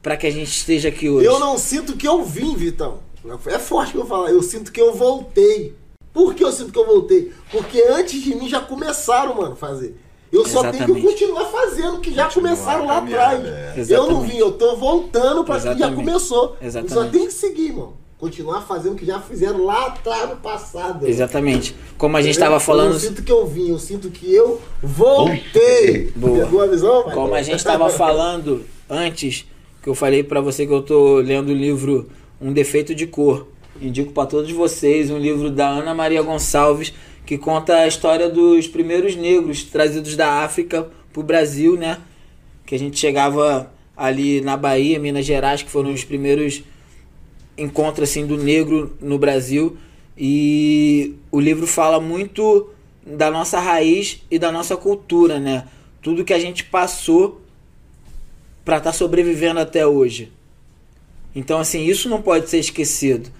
para 0.02 0.16
que 0.16 0.26
a 0.26 0.30
gente 0.30 0.50
esteja 0.50 0.88
aqui 0.88 1.08
hoje. 1.08 1.26
Eu 1.26 1.38
não 1.40 1.58
sinto 1.58 1.96
que 1.96 2.06
eu 2.06 2.22
vim, 2.24 2.54
Vitão. 2.54 3.00
É 3.46 3.58
forte 3.58 3.92
que 3.92 3.98
eu 3.98 4.06
falar. 4.06 4.30
Eu 4.30 4.40
sinto 4.42 4.70
que 4.70 4.80
eu 4.80 4.94
voltei. 4.94 5.74
Por 6.12 6.32
que 6.34 6.44
eu 6.44 6.52
sinto 6.52 6.72
que 6.72 6.78
eu 6.78 6.86
voltei? 6.86 7.32
Porque 7.50 7.82
antes 7.88 8.22
de 8.22 8.34
mim 8.36 8.48
já 8.48 8.60
começaram, 8.60 9.34
mano, 9.34 9.54
a 9.54 9.56
fazer. 9.56 9.96
Eu 10.32 10.44
só 10.46 10.60
tenho 10.62 10.72
que 10.72 10.78
Exatamente. 10.78 11.06
continuar 11.06 11.44
fazendo 11.46 11.96
o 11.96 12.00
que 12.00 12.12
já 12.12 12.24
Continuar 12.24 12.50
começaram 12.50 12.86
lá 12.86 12.98
atrás. 12.98 13.44
é. 13.44 13.72
Eu 13.76 13.80
Exatamente. 13.80 14.12
não 14.12 14.20
vim, 14.22 14.36
eu 14.38 14.52
tô 14.52 14.76
voltando 14.76 15.44
pra 15.44 15.56
que 15.56 15.62
já 15.64 15.72
Exatamente. 15.72 15.96
começou. 16.04 16.56
Exatamente. 16.60 16.94
Eu 16.96 17.02
só 17.04 17.08
tenho 17.10 17.26
que 17.26 17.32
seguir, 17.32 17.72
mano. 17.72 17.94
Continuar 18.18 18.62
fazendo 18.62 18.94
o 18.94 18.96
que 18.96 19.04
já 19.04 19.20
fizeram 19.20 19.64
lá 19.66 19.88
atrás 19.88 20.30
no 20.30 20.36
passado. 20.36 21.06
Exatamente. 21.06 21.76
Como 21.98 22.16
a 22.16 22.22
gente 22.22 22.30
Entendeu? 22.30 22.44
estava 22.46 22.56
Eu 22.56 22.60
falando 22.60 22.92
não 22.94 22.98
sinto 22.98 23.22
que 23.22 23.30
eu 23.30 23.46
vim, 23.46 23.68
eu 23.68 23.78
sinto 23.78 24.08
que 24.10 24.34
eu 24.34 24.58
voltei. 24.82 26.10
Boa. 26.16 26.44
Pegou 26.44 26.62
a 26.62 26.66
visão? 26.66 27.02
pai? 27.04 27.14
Como 27.14 27.34
a 27.34 27.42
gente 27.42 27.56
estava 27.56 27.88
falando 27.90 28.64
antes, 28.88 29.46
que 29.82 29.88
eu 29.88 29.94
falei 29.94 30.22
pra 30.22 30.40
você 30.40 30.66
que 30.66 30.72
eu 30.72 30.82
tô 30.82 31.16
lendo 31.16 31.50
o 31.50 31.54
livro 31.54 32.08
Um 32.40 32.52
Defeito 32.52 32.94
de 32.94 33.06
Cor. 33.06 33.46
Indico 33.80 34.12
pra 34.12 34.24
todos 34.24 34.50
vocês 34.52 35.10
um 35.10 35.18
livro 35.18 35.50
da 35.50 35.68
Ana 35.68 35.94
Maria 35.94 36.22
Gonçalves 36.22 36.94
que 37.26 37.36
conta 37.36 37.78
a 37.78 37.88
história 37.88 38.30
dos 38.30 38.68
primeiros 38.68 39.16
negros 39.16 39.64
trazidos 39.64 40.14
da 40.14 40.44
África 40.44 40.88
pro 41.12 41.24
Brasil, 41.24 41.76
né? 41.76 41.98
Que 42.64 42.76
a 42.76 42.78
gente 42.78 42.98
chegava 42.98 43.72
ali 43.96 44.40
na 44.40 44.56
Bahia, 44.56 44.98
Minas 45.00 45.26
Gerais, 45.26 45.62
que 45.62 45.70
foram 45.70 45.92
os 45.92 46.04
primeiros 46.04 46.62
encontros 47.58 48.08
assim 48.08 48.24
do 48.24 48.36
negro 48.36 48.96
no 49.00 49.18
Brasil 49.18 49.76
e 50.16 51.14
o 51.30 51.40
livro 51.40 51.66
fala 51.66 52.00
muito 52.00 52.70
da 53.04 53.30
nossa 53.30 53.58
raiz 53.58 54.22
e 54.30 54.38
da 54.38 54.52
nossa 54.52 54.76
cultura, 54.76 55.40
né? 55.40 55.66
Tudo 56.00 56.24
que 56.24 56.32
a 56.32 56.38
gente 56.38 56.64
passou 56.64 57.40
para 58.64 58.78
estar 58.78 58.92
sobrevivendo 58.92 59.60
até 59.60 59.86
hoje. 59.86 60.32
Então, 61.34 61.58
assim, 61.58 61.84
isso 61.84 62.08
não 62.08 62.22
pode 62.22 62.48
ser 62.48 62.58
esquecido. 62.58 63.30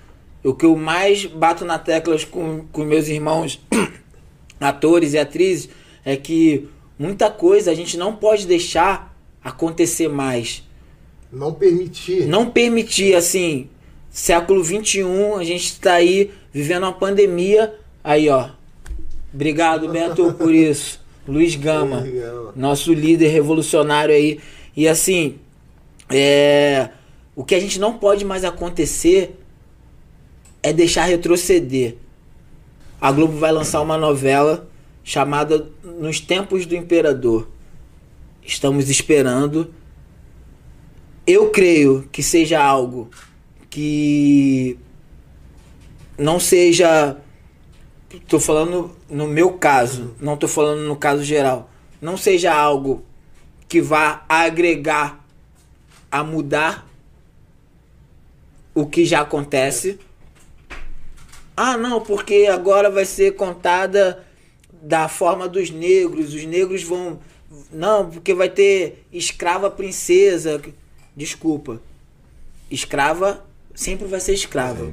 O 0.45 0.55
que 0.55 0.65
eu 0.65 0.77
mais 0.77 1.27
bato 1.27 1.65
na 1.65 1.79
tecla 1.79 2.17
com, 2.31 2.65
com 2.71 2.85
meus 2.85 3.09
irmãos 3.09 3.61
atores 4.61 5.13
e 5.13 5.19
atrizes 5.19 5.69
é 6.05 6.17
que 6.17 6.69
muita 6.99 7.31
coisa 7.31 7.71
a 7.71 7.75
gente 7.75 7.97
não 7.97 8.15
pode 8.15 8.47
deixar 8.47 9.17
acontecer 9.43 10.09
mais. 10.09 10.63
Não 11.33 11.53
permitir. 11.53 12.27
Não 12.27 12.51
permitir, 12.51 13.15
assim, 13.15 13.69
século 14.11 14.65
XXI, 14.65 15.03
a 15.39 15.45
gente 15.45 15.65
está 15.65 15.95
aí 15.95 16.31
vivendo 16.53 16.85
uma 16.85 16.93
pandemia. 16.93 17.75
Aí, 18.03 18.29
ó. 18.29 18.51
Obrigado, 19.35 19.89
Beto, 19.89 20.33
por 20.39 20.55
isso. 20.55 21.05
Luiz 21.29 21.57
Gama, 21.57 22.01
Luiz 22.01 22.15
Gama. 22.23 22.53
nosso 22.55 22.93
líder 22.93 23.29
revolucionário 23.29 24.15
aí. 24.15 24.39
E 24.77 24.87
assim, 24.87 25.39
é, 26.09 26.91
o 27.35 27.45
que 27.45 27.55
a 27.55 27.61
gente 27.61 27.81
não 27.81 27.99
pode 27.99 28.25
mais 28.25 28.45
acontecer 28.45 29.37
é 30.67 30.73
deixar 30.73 31.05
retroceder. 31.05 31.95
A 33.01 33.13
Globo 33.13 33.39
vai 33.39 33.53
lançar 33.53 33.81
uma 33.81 33.97
novela 33.97 34.69
chamada 35.05 35.71
Nos 35.85 36.19
Tempos 36.19 36.67
do 36.67 36.75
Imperador. 36.75 37.49
Estamos 38.43 38.91
esperando. 38.91 39.73
Eu 41.25 41.51
creio 41.51 42.09
que 42.11 42.21
seja 42.21 42.61
algo 42.61 43.09
que 43.71 44.77
não 46.19 46.41
seja. 46.41 47.17
Tô 48.27 48.41
falando 48.41 48.91
no 49.09 49.29
meu 49.29 49.53
caso, 49.53 50.17
não 50.21 50.37
tô 50.37 50.49
falando 50.49 50.81
no 50.81 50.97
caso 50.97 51.23
geral. 51.23 51.71
Não 52.03 52.17
seja 52.17 52.53
algo 52.53 53.05
que 53.69 53.81
vá 53.81 54.25
agregar 54.29 55.25
a 56.11 56.25
mudar 56.25 56.89
o 58.75 58.85
que 58.85 59.05
já 59.05 59.21
acontece. 59.21 60.01
Ah, 61.57 61.77
não, 61.77 62.01
porque 62.01 62.49
agora 62.51 62.91
vai 62.91 63.05
ser 63.05 63.35
contada 63.35 64.25
da 64.83 65.09
forma 65.09 65.49
dos 65.49 65.71
negros. 65.71 66.35
Os 66.35 66.45
negros 66.45 66.83
vão. 66.83 67.19
Não, 67.73 68.11
porque 68.11 68.35
vai 68.35 68.49
ter 68.49 69.07
escrava 69.13 69.71
princesa. 69.71 70.61
Desculpa. 71.17 71.81
Escrava 72.71 73.47
sempre 73.77 74.07
vai 74.07 74.19
ser 74.19 74.33
escrava. 74.33 74.93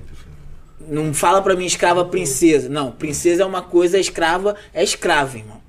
Não 0.80 1.14
fala 1.14 1.42
pra 1.42 1.56
mim 1.56 1.66
escrava 1.66 2.06
princesa. 2.06 2.70
Não, 2.70 2.92
princesa 2.92 3.44
é 3.44 3.46
uma 3.46 3.62
coisa, 3.62 3.98
escrava 3.98 4.56
é 4.74 4.84
escrava, 4.84 5.38
irmão. 5.38 5.62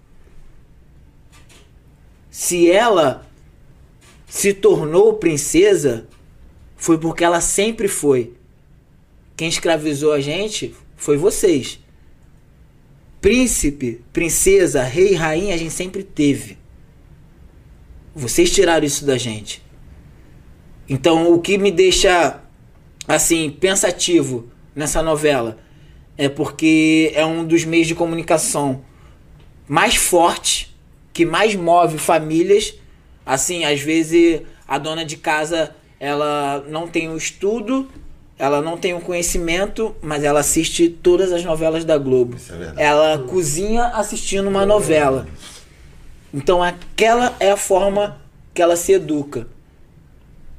Se 2.30 2.68
ela 2.68 3.24
se 4.26 4.52
tornou 4.52 5.14
princesa, 5.14 6.08
foi 6.76 6.98
porque 6.98 7.22
ela 7.22 7.40
sempre 7.40 7.86
foi. 7.86 8.34
Quem 9.36 9.48
escravizou 9.48 10.12
a 10.12 10.20
gente 10.20 10.74
foi 11.04 11.18
vocês. 11.18 11.78
Príncipe, 13.20 14.00
princesa, 14.10 14.82
rei, 14.82 15.14
rainha, 15.14 15.54
a 15.54 15.58
gente 15.58 15.72
sempre 15.72 16.02
teve. 16.02 16.56
Vocês 18.14 18.50
tiraram 18.50 18.86
isso 18.86 19.04
da 19.04 19.18
gente. 19.18 19.62
Então, 20.88 21.30
o 21.30 21.40
que 21.40 21.58
me 21.58 21.70
deixa 21.70 22.40
assim 23.06 23.50
pensativo 23.50 24.48
nessa 24.74 25.02
novela 25.02 25.58
é 26.16 26.26
porque 26.26 27.12
é 27.14 27.24
um 27.24 27.44
dos 27.44 27.66
meios 27.66 27.86
de 27.86 27.94
comunicação 27.94 28.82
mais 29.68 29.96
forte, 29.96 30.74
que 31.12 31.26
mais 31.26 31.54
move 31.54 31.98
famílias. 31.98 32.74
Assim, 33.26 33.64
às 33.64 33.80
vezes 33.80 34.40
a 34.66 34.78
dona 34.78 35.04
de 35.04 35.18
casa 35.18 35.76
ela 36.00 36.64
não 36.68 36.88
tem 36.88 37.10
o 37.10 37.16
estudo, 37.16 37.90
ela 38.38 38.60
não 38.60 38.76
tem 38.76 38.94
o 38.94 39.00
conhecimento, 39.00 39.94
mas 40.02 40.24
ela 40.24 40.40
assiste 40.40 40.88
todas 40.88 41.32
as 41.32 41.44
novelas 41.44 41.84
da 41.84 41.96
Globo. 41.96 42.36
É 42.76 42.84
ela 42.84 43.18
cozinha 43.18 43.84
assistindo 43.86 44.48
uma 44.48 44.66
novela. 44.66 45.26
Então 46.32 46.62
aquela 46.62 47.34
é 47.38 47.50
a 47.50 47.56
forma 47.56 48.18
que 48.52 48.60
ela 48.60 48.76
se 48.76 48.92
educa. 48.92 49.46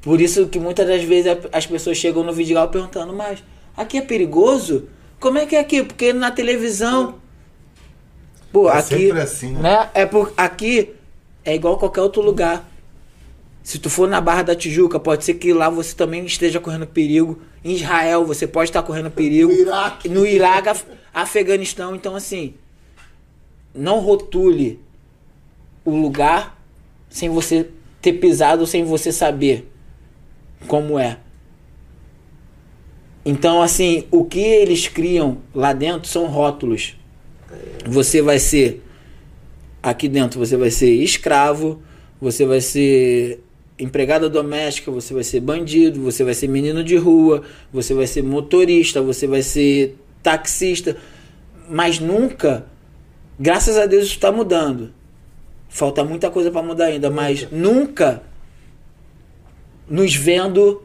Por 0.01 0.21
isso 0.21 0.47
que 0.47 0.59
muitas 0.59 0.87
das 0.87 1.03
vezes 1.03 1.35
as 1.51 1.65
pessoas 1.65 1.97
chegam 1.97 2.23
no 2.23 2.31
Vidigal 2.31 2.69
perguntando, 2.69 3.11
mas 3.11 3.43
aqui 3.75 3.97
é 3.97 4.01
perigoso? 4.01 4.87
Como 5.19 5.37
é 5.37 5.45
que 5.45 5.55
é 5.55 5.59
aqui? 5.59 5.83
Porque 5.83 6.13
na 6.13 6.31
televisão. 6.31 7.15
Pô, 8.51 8.69
É 8.69 8.77
aqui. 8.77 8.87
sempre 9.07 9.19
assim, 9.21 9.53
né? 9.53 9.61
né? 9.61 9.89
É 9.93 10.05
por 10.05 10.31
aqui 10.37 10.93
é 11.45 11.53
igual 11.53 11.77
qualquer 11.77 12.01
outro 12.01 12.21
lugar. 12.21 12.67
Se 13.65 13.79
tu 13.79 13.89
for 13.89 14.07
na 14.07 14.21
Barra 14.21 14.43
da 14.43 14.55
Tijuca, 14.55 14.99
pode 14.99 15.25
ser 15.25 15.33
que 15.33 15.51
lá 15.51 15.71
você 15.71 15.95
também 15.95 16.23
esteja 16.23 16.59
correndo 16.59 16.85
perigo. 16.85 17.41
Em 17.63 17.73
Israel, 17.73 18.23
você 18.23 18.45
pode 18.45 18.69
estar 18.69 18.83
correndo 18.83 19.09
perigo. 19.09 19.51
No 19.51 19.57
Iraque. 19.57 20.07
No 20.07 20.23
Iraque, 20.23 20.69
Af- 20.69 20.85
Afeganistão. 21.11 21.95
Então, 21.95 22.15
assim, 22.15 22.53
não 23.73 23.97
rotule 24.01 24.79
o 25.83 25.89
lugar 25.89 26.61
sem 27.09 27.27
você 27.27 27.67
ter 28.03 28.13
pisado, 28.13 28.67
sem 28.67 28.83
você 28.83 29.11
saber 29.11 29.67
como 30.67 30.99
é. 30.99 31.17
Então, 33.25 33.63
assim, 33.63 34.03
o 34.11 34.25
que 34.25 34.41
eles 34.41 34.87
criam 34.87 35.39
lá 35.55 35.73
dentro 35.73 36.07
são 36.07 36.27
rótulos. 36.27 36.95
Você 37.83 38.21
vai 38.21 38.37
ser 38.37 38.83
aqui 39.81 40.07
dentro, 40.07 40.37
você 40.39 40.55
vai 40.55 40.69
ser 40.69 40.91
escravo, 40.93 41.81
você 42.21 42.45
vai 42.45 42.61
ser 42.61 43.41
empregada 43.77 44.29
doméstica, 44.29 44.89
você 44.89 45.13
vai 45.13 45.23
ser 45.23 45.41
bandido, 45.41 46.01
você 46.01 46.23
vai 46.23 46.33
ser 46.33 46.47
menino 46.47 46.83
de 46.83 46.95
rua, 46.95 47.43
você 47.71 47.93
vai 47.93 48.07
ser 48.07 48.23
motorista, 48.23 49.01
você 49.01 49.27
vai 49.27 49.41
ser 49.41 49.97
taxista, 50.23 50.95
mas 51.69 51.99
nunca, 51.99 52.65
graças 53.39 53.77
a 53.77 53.85
Deus 53.85 54.05
isso 54.05 54.13
está 54.13 54.31
mudando. 54.31 54.93
Falta 55.67 56.03
muita 56.03 56.31
coisa 56.31 56.49
para 56.49 56.61
mudar 56.61 56.85
ainda, 56.85 57.09
mas 57.09 57.51
nunca 57.51 58.23
nos 59.89 60.15
vendo 60.15 60.81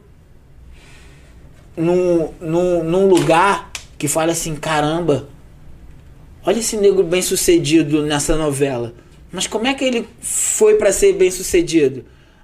num, 1.77 2.33
num, 2.41 2.83
num 2.83 3.07
lugar 3.07 3.71
que 3.97 4.07
fala 4.07 4.33
assim, 4.33 4.55
caramba, 4.55 5.29
olha 6.45 6.59
esse 6.59 6.75
negro 6.75 7.03
bem 7.03 7.21
sucedido 7.21 8.05
nessa 8.05 8.35
novela. 8.35 8.93
Mas 9.31 9.47
como 9.47 9.65
é 9.65 9.73
que 9.73 9.85
ele 9.85 10.07
foi 10.19 10.75
para 10.75 10.91
ser 10.91 11.13
bem 11.13 11.31
sucedido? 11.31 12.03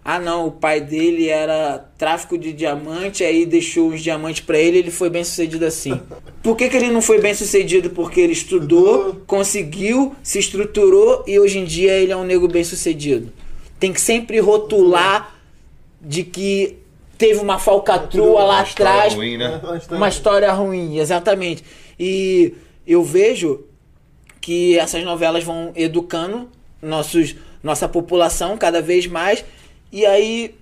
Ah 0.09 0.19
não, 0.21 0.47
o 0.47 0.51
pai 0.53 0.79
dele 0.79 1.27
era 1.27 1.79
tráfico 1.97 2.37
de 2.37 2.53
diamante, 2.53 3.25
aí 3.25 3.45
deixou 3.45 3.89
os 3.89 4.01
diamantes 4.01 4.39
para 4.39 4.57
ele, 4.57 4.77
ele 4.77 4.89
foi 4.89 5.09
bem 5.09 5.21
sucedido 5.21 5.65
assim. 5.65 5.99
Por 6.41 6.55
que, 6.55 6.69
que 6.69 6.77
ele 6.77 6.87
não 6.87 7.01
foi 7.01 7.19
bem 7.19 7.33
sucedido? 7.33 7.89
Porque 7.89 8.21
ele 8.21 8.31
estudou, 8.31 9.21
conseguiu, 9.27 10.15
se 10.23 10.39
estruturou 10.39 11.25
e 11.27 11.37
hoje 11.37 11.59
em 11.59 11.65
dia 11.65 11.91
ele 11.91 12.13
é 12.13 12.15
um 12.15 12.23
negro 12.23 12.47
bem 12.47 12.63
sucedido. 12.63 13.33
Tem 13.81 13.91
que 13.91 13.99
sempre 13.99 14.39
rotular 14.39 15.35
de 16.01 16.23
que 16.23 16.77
teve 17.17 17.41
uma 17.41 17.59
falcatrua 17.59 18.45
lá 18.45 18.59
Uma 18.59 18.63
história 18.63 18.93
atrás, 18.93 19.13
ruim, 19.13 19.37
né? 19.37 19.61
uma 19.91 20.07
história 20.07 20.53
ruim, 20.53 20.99
exatamente. 20.99 21.65
E 21.99 22.53
eu 22.87 23.03
vejo 23.03 23.65
que 24.39 24.79
essas 24.79 25.03
novelas 25.03 25.43
vão 25.43 25.73
educando 25.75 26.47
nossos, 26.81 27.35
nossa 27.61 27.89
população 27.89 28.57
cada 28.57 28.81
vez 28.81 29.05
mais. 29.05 29.43
E 29.91 30.05
aí 30.05 30.55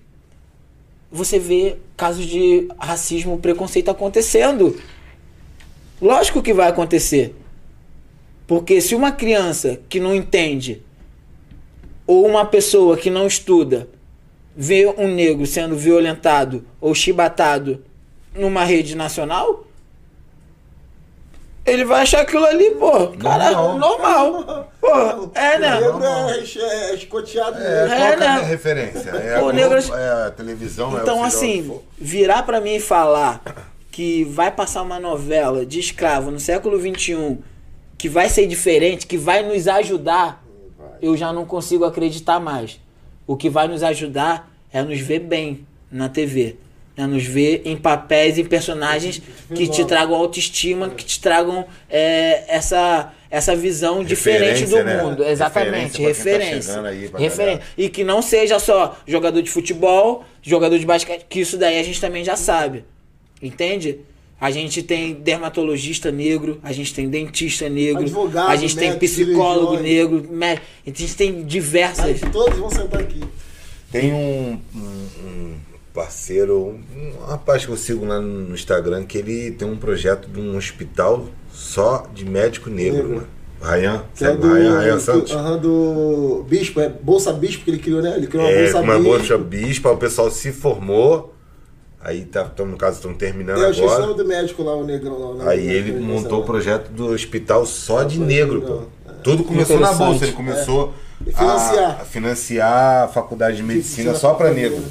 você 1.10 1.38
vê 1.38 1.76
casos 1.96 2.26
de 2.26 2.68
racismo, 2.78 3.38
preconceito 3.38 3.90
acontecendo. 3.90 4.78
Lógico 6.00 6.42
que 6.42 6.52
vai 6.52 6.68
acontecer. 6.68 7.34
Porque 8.46 8.80
se 8.80 8.94
uma 8.94 9.10
criança 9.10 9.80
que 9.88 9.98
não 9.98 10.14
entende 10.14 10.82
ou 12.06 12.26
uma 12.26 12.44
pessoa 12.44 12.96
que 12.96 13.10
não 13.10 13.26
estuda 13.26 13.88
vê 14.56 14.86
um 14.86 15.08
negro 15.08 15.44
sendo 15.44 15.76
violentado 15.76 16.64
ou 16.80 16.94
chibatado 16.94 17.84
numa 18.34 18.64
rede 18.64 18.94
nacional, 18.94 19.65
ele 21.66 21.84
vai 21.84 22.02
achar 22.02 22.20
aquilo 22.20 22.44
ali, 22.46 22.70
pô, 22.72 23.08
cara, 23.18 23.50
Normal. 23.50 23.78
normal. 23.78 24.72
Pô, 24.80 25.30
é, 25.34 25.58
né? 25.58 25.76
O 25.80 25.98
negro 25.98 26.04
é, 26.04 26.38
é, 26.38 26.90
é 26.90 26.94
escoteado 26.94 27.58
É, 27.58 27.88
é 27.88 28.12
a 28.12 28.16
né? 28.16 28.16
minha 28.16 28.42
referência? 28.42 29.10
É 29.10 29.34
a, 29.34 29.38
Pô, 29.38 29.44
Globo, 29.46 29.56
negras- 29.56 29.90
é 29.90 30.26
a 30.26 30.30
televisão, 30.30 30.96
é 30.96 31.02
Então, 31.02 31.16
o 31.16 31.18
o 31.18 31.22
que 31.22 31.28
assim, 31.28 31.80
virar 31.98 32.42
pra 32.44 32.60
mim 32.60 32.76
e 32.76 32.80
falar 32.80 33.42
que 33.90 34.24
vai 34.24 34.50
passar 34.50 34.82
uma 34.82 35.00
novela 35.00 35.64
de 35.66 35.80
escravo 35.80 36.30
no 36.30 36.38
século 36.38 36.78
XXI 36.78 37.38
que 37.98 38.08
vai 38.08 38.28
ser 38.28 38.46
diferente, 38.46 39.06
que 39.06 39.16
vai 39.16 39.42
nos 39.42 39.66
ajudar, 39.66 40.44
eu 41.00 41.16
já 41.16 41.32
não 41.32 41.44
consigo 41.46 41.84
acreditar 41.84 42.38
mais. 42.38 42.78
O 43.26 43.36
que 43.36 43.48
vai 43.50 43.66
nos 43.66 43.82
ajudar 43.82 44.50
é 44.72 44.82
nos 44.82 45.00
ver 45.00 45.20
bem 45.20 45.66
na 45.90 46.08
TV. 46.08 46.56
É 46.96 47.06
nos 47.06 47.24
ver 47.24 47.60
em 47.66 47.76
papéis, 47.76 48.38
em 48.38 48.44
personagens 48.44 49.20
que 49.54 49.68
te 49.68 49.84
tragam 49.84 50.14
autoestima, 50.14 50.88
que 50.88 51.04
te 51.04 51.20
tragam 51.20 51.66
é, 51.90 52.44
essa, 52.48 53.12
essa 53.30 53.54
visão 53.54 54.02
diferente 54.02 54.64
do 54.64 54.76
Referência, 54.76 54.84
né? 54.84 55.02
mundo. 55.02 55.22
Exatamente, 55.24 56.00
Referência 56.00 56.74
quem 56.74 56.82
tá 56.82 56.88
referência. 56.88 57.18
referência. 57.18 57.62
E 57.76 57.88
que 57.90 58.02
não 58.02 58.22
seja 58.22 58.58
só 58.58 58.96
jogador 59.06 59.42
de 59.42 59.50
futebol, 59.50 60.24
jogador 60.42 60.78
de 60.78 60.86
basquete, 60.86 61.26
que 61.28 61.40
isso 61.40 61.58
daí 61.58 61.78
a 61.78 61.82
gente 61.82 62.00
também 62.00 62.24
já 62.24 62.34
sabe. 62.34 62.82
Entende? 63.42 63.98
A 64.40 64.50
gente 64.50 64.82
tem 64.82 65.12
dermatologista 65.14 66.10
negro, 66.10 66.58
a 66.62 66.72
gente 66.72 66.94
tem 66.94 67.08
dentista 67.10 67.68
negro, 67.68 68.02
Advogado, 68.02 68.50
a 68.50 68.56
gente 68.56 68.74
tem 68.74 68.88
médico, 68.92 69.00
psicólogo 69.06 69.76
cirurgiões. 69.76 69.82
negro, 70.22 70.28
mé- 70.32 70.58
a 70.86 70.88
gente 70.90 71.14
tem 71.14 71.42
diversas. 71.44 72.22
Aí 72.22 72.30
todos 72.32 72.58
vão 72.58 72.70
sentar 72.70 73.00
aqui. 73.02 73.20
Tem 73.92 74.12
um, 74.12 74.58
um- 74.74 75.08
um 75.24 75.54
parceiro, 75.96 76.78
um, 76.94 77.26
rapaz 77.26 77.64
que 77.64 77.72
eu 77.72 77.76
sigo 77.76 78.04
lá 78.04 78.20
no 78.20 78.54
Instagram, 78.54 79.04
que 79.04 79.16
ele 79.18 79.50
tem 79.50 79.66
um 79.66 79.76
projeto 79.76 80.28
de 80.28 80.38
um 80.38 80.56
hospital 80.56 81.24
só 81.50 82.06
de 82.14 82.24
médico 82.26 82.68
negro, 82.70 82.96
Negro. 82.98 83.14
mano. 83.16 83.26
Que 84.14 84.24
é 84.24 84.32
do, 84.32 84.94
do, 84.94 85.00
Santos. 85.00 85.32
aham, 85.32 85.56
do 85.58 86.44
Bispo, 86.48 86.78
é 86.78 86.88
Bolsa 86.90 87.32
Bispo 87.32 87.64
que 87.64 87.70
ele 87.70 87.78
criou, 87.78 88.02
né? 88.02 88.14
Ele 88.16 88.26
criou 88.26 88.44
uma 88.44 88.52
É, 88.52 88.62
Bolsa 88.64 88.80
uma 88.80 88.94
Bispo. 88.98 89.10
bolsa 89.10 89.38
bispa, 89.38 89.90
o 89.90 89.96
pessoal 89.96 90.30
se 90.30 90.52
formou, 90.52 91.34
aí 92.00 92.26
tá, 92.26 92.44
tão, 92.44 92.66
no 92.66 92.76
caso 92.76 92.96
estão 92.98 93.14
terminando 93.14 93.58
Eu 93.62 93.70
esqueci 93.70 93.88
o 93.88 93.92
agora. 93.96 94.14
do 94.14 94.24
médico 94.26 94.62
lá, 94.62 94.76
o 94.76 94.84
negrão 94.84 95.18
lá. 95.18 95.26
o 95.30 95.34
nome 95.38 95.48
Aí 95.50 95.62
do 95.66 95.70
ele 95.72 95.92
montou 96.00 96.36
o 96.36 96.40
lá. 96.40 96.46
projeto 96.46 96.90
do 96.90 97.06
hospital 97.08 97.64
só 97.64 98.02
de 98.04 98.20
negro, 98.20 98.60
negro, 98.60 98.84
pô. 99.06 99.10
é. 99.10 99.14
Tudo 99.24 99.42
começou 99.42 99.80
na 99.80 99.92
bolsa, 99.92 100.24
ele 100.26 100.32
começou 100.34 100.92
E 101.26 101.32
financiar. 101.32 101.90
A, 101.98 102.02
a 102.02 102.04
financiar 102.04 103.04
a 103.04 103.08
faculdade 103.08 103.56
de 103.56 103.62
medicina 103.62 104.14
só 104.14 104.34
para 104.34 104.50
a 104.50 104.52
negro. 104.52 104.84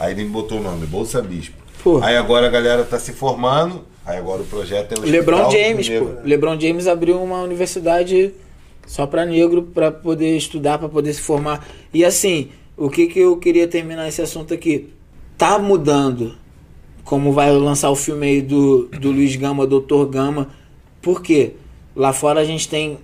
Aí 0.00 0.12
ele 0.12 0.24
botou 0.24 0.58
o 0.58 0.62
nome, 0.62 0.86
Bolsa 0.86 1.22
Bispo. 1.22 1.56
Aí 2.02 2.16
agora 2.16 2.46
a 2.46 2.50
galera 2.50 2.84
tá 2.84 2.98
se 2.98 3.12
formando, 3.12 3.84
aí 4.04 4.18
agora 4.18 4.42
o 4.42 4.46
projeto 4.46 4.92
é 4.92 4.98
o 4.98 5.02
LeBron 5.02 5.50
James, 5.50 5.88
pô. 5.88 6.08
LeBron 6.24 6.58
James 6.58 6.86
abriu 6.88 7.22
uma 7.22 7.42
universidade 7.42 8.34
só 8.86 9.06
pra 9.06 9.24
negro 9.24 9.62
pra 9.62 9.92
poder 9.92 10.36
estudar, 10.36 10.78
pra 10.78 10.88
poder 10.88 11.14
se 11.14 11.20
formar. 11.20 11.64
E 11.94 12.04
assim, 12.04 12.48
o 12.76 12.90
que 12.90 13.06
que 13.06 13.20
eu 13.20 13.36
queria 13.36 13.68
terminar 13.68 14.08
esse 14.08 14.20
assunto 14.20 14.52
aqui? 14.52 14.90
tá 15.40 15.58
mudando. 15.58 16.36
Como 17.02 17.32
vai 17.32 17.50
lançar 17.50 17.88
o 17.88 17.96
filme 17.96 18.26
aí 18.26 18.42
do, 18.42 18.88
do 18.88 19.10
Luiz 19.10 19.34
Gama, 19.36 19.66
Doutor 19.66 20.06
Gama. 20.06 20.48
Por 21.00 21.22
quê? 21.22 21.54
Lá 21.96 22.12
fora 22.12 22.40
a 22.40 22.44
gente 22.44 22.68
tem 22.68 22.98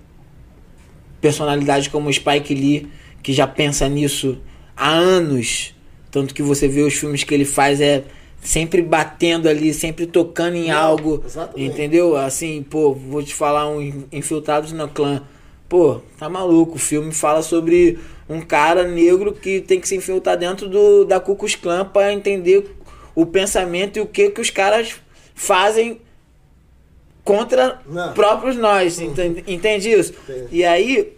personalidades 1.18 1.88
como 1.88 2.10
o 2.10 2.12
Spike 2.12 2.54
Lee, 2.54 2.88
que 3.22 3.32
já 3.32 3.46
pensa 3.46 3.88
nisso 3.88 4.36
há 4.76 4.90
anos. 4.90 5.74
Tanto 6.16 6.32
que 6.32 6.42
você 6.42 6.66
vê 6.66 6.80
os 6.80 6.94
filmes 6.94 7.24
que 7.24 7.34
ele 7.34 7.44
faz 7.44 7.78
é 7.78 8.02
sempre 8.40 8.80
batendo 8.80 9.50
ali, 9.50 9.74
sempre 9.74 10.06
tocando 10.06 10.56
em 10.56 10.68
Não, 10.68 10.78
algo. 10.78 11.22
exatamente. 11.22 11.62
Entendeu? 11.70 12.16
Assim, 12.16 12.62
pô, 12.62 12.94
vou 12.94 13.22
te 13.22 13.34
falar 13.34 13.68
um 13.68 13.82
Infiltrados 14.10 14.72
no 14.72 14.88
Clã. 14.88 15.22
Pô, 15.68 16.00
tá 16.18 16.26
maluco. 16.26 16.76
O 16.76 16.78
filme 16.78 17.12
fala 17.12 17.42
sobre 17.42 17.98
um 18.30 18.40
cara 18.40 18.88
negro 18.88 19.30
que 19.30 19.60
tem 19.60 19.78
que 19.78 19.86
se 19.86 19.94
infiltrar 19.94 20.38
dentro 20.38 20.70
do, 20.70 21.04
da 21.04 21.20
Ku 21.20 21.36
Klux 21.36 21.54
Klan 21.54 21.84
pra 21.84 22.10
entender 22.14 22.64
o 23.14 23.26
pensamento 23.26 23.98
e 23.98 24.00
o 24.00 24.06
que 24.06 24.30
que 24.30 24.40
os 24.40 24.48
caras 24.48 24.96
fazem 25.34 26.00
contra 27.22 27.82
Não. 27.86 28.14
próprios 28.14 28.56
nós. 28.56 28.98
Entende, 28.98 29.44
entende 29.46 29.90
isso? 29.90 30.14
Entendi. 30.26 30.46
E 30.50 30.64
aí, 30.64 31.12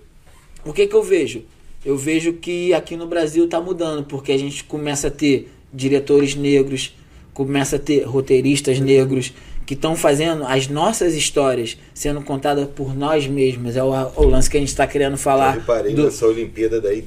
o 0.65 0.73
que 0.73 0.89
que 0.89 0.95
eu 0.97 1.05
vejo? 1.05 1.45
Eu 1.85 1.97
vejo 1.97 2.33
que 2.35 2.75
aqui 2.75 2.97
no 2.97 3.07
Brasil 3.07 3.49
tá 3.49 3.61
mudando, 3.61 4.05
porque 4.05 4.33
a 4.33 4.39
gente 4.39 4.65
começa 4.65 5.09
a 5.09 5.11
ter 5.11 5.51
diretores 5.73 6.35
negros, 6.35 6.95
começa 7.33 7.77
a 7.77 7.79
ter 7.79 8.03
roteiristas 8.05 8.81
negros 8.81 9.33
que 9.65 9.75
estão 9.75 9.95
fazendo 9.95 10.45
as 10.45 10.67
nossas 10.67 11.15
histórias 11.15 11.77
sendo 11.95 12.23
contadas 12.23 12.67
por 12.75 12.97
nós 12.97 13.27
mesmos. 13.27 13.77
É 13.77 13.83
o, 13.85 13.91
o 14.17 14.25
lance 14.29 14.49
que 14.49 14.57
a 14.57 14.61
gente 14.61 14.71
está 14.71 14.87
querendo 14.87 15.13
Eu 15.13 15.19
falar. 15.19 15.53
reparei 15.53 15.95
do- 15.95 16.05
nessa 16.05 16.27
Olimpíada 16.27 16.81
daí, 16.81 17.05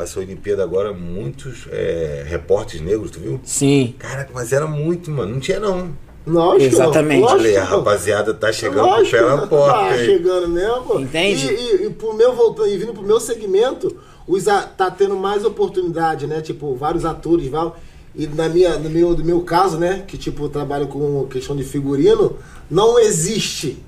essa 0.00 0.20
Olimpíada 0.20 0.62
agora, 0.62 0.92
muitos 0.92 1.66
é, 1.70 2.24
repórteres 2.26 2.80
negros, 2.80 3.10
tu 3.10 3.18
viu? 3.20 3.40
Sim, 3.44 3.94
Caraca, 3.98 4.30
mas 4.32 4.52
era 4.52 4.66
muito, 4.66 5.10
mano. 5.10 5.32
Não 5.32 5.40
tinha 5.40 5.58
não. 5.58 5.90
Lógico, 6.26 6.74
Exatamente. 6.74 7.20
Lógico, 7.20 7.38
Falei, 7.40 7.56
a 7.56 7.66
pô. 7.66 7.76
rapaziada 7.76 8.32
tá 8.32 8.50
chegando 8.50 8.86
Lógico, 8.86 9.18
com 9.18 9.24
o 9.24 9.28
pé 9.28 9.36
na 9.36 9.46
porta. 9.46 9.74
Tá 9.88 9.98
hein? 9.98 10.04
chegando 10.06 10.48
mesmo. 10.48 11.00
Entende? 11.00 11.46
E, 11.52 11.82
e, 11.82 11.86
e 11.86 11.90
pro 11.90 12.14
meu 12.14 12.34
voltando 12.34 12.68
e 12.68 12.78
vindo 12.78 12.94
pro 12.94 13.02
meu 13.02 13.20
segmento, 13.20 13.94
os 14.26 14.48
a- 14.48 14.62
tá 14.62 14.90
tendo 14.90 15.16
mais 15.16 15.44
oportunidade, 15.44 16.26
né? 16.26 16.40
Tipo, 16.40 16.74
vários 16.74 17.04
atores, 17.04 17.48
val. 17.48 17.76
E 18.14 18.26
na 18.26 18.48
minha, 18.48 18.78
no 18.78 18.88
meu, 18.88 19.10
no 19.16 19.24
meu 19.24 19.40
caso, 19.42 19.76
né? 19.78 20.04
Que 20.06 20.16
tipo, 20.16 20.44
eu 20.44 20.48
trabalho 20.48 20.86
com 20.86 21.26
questão 21.26 21.56
de 21.56 21.64
figurino, 21.64 22.36
não 22.70 22.98
existe 22.98 23.82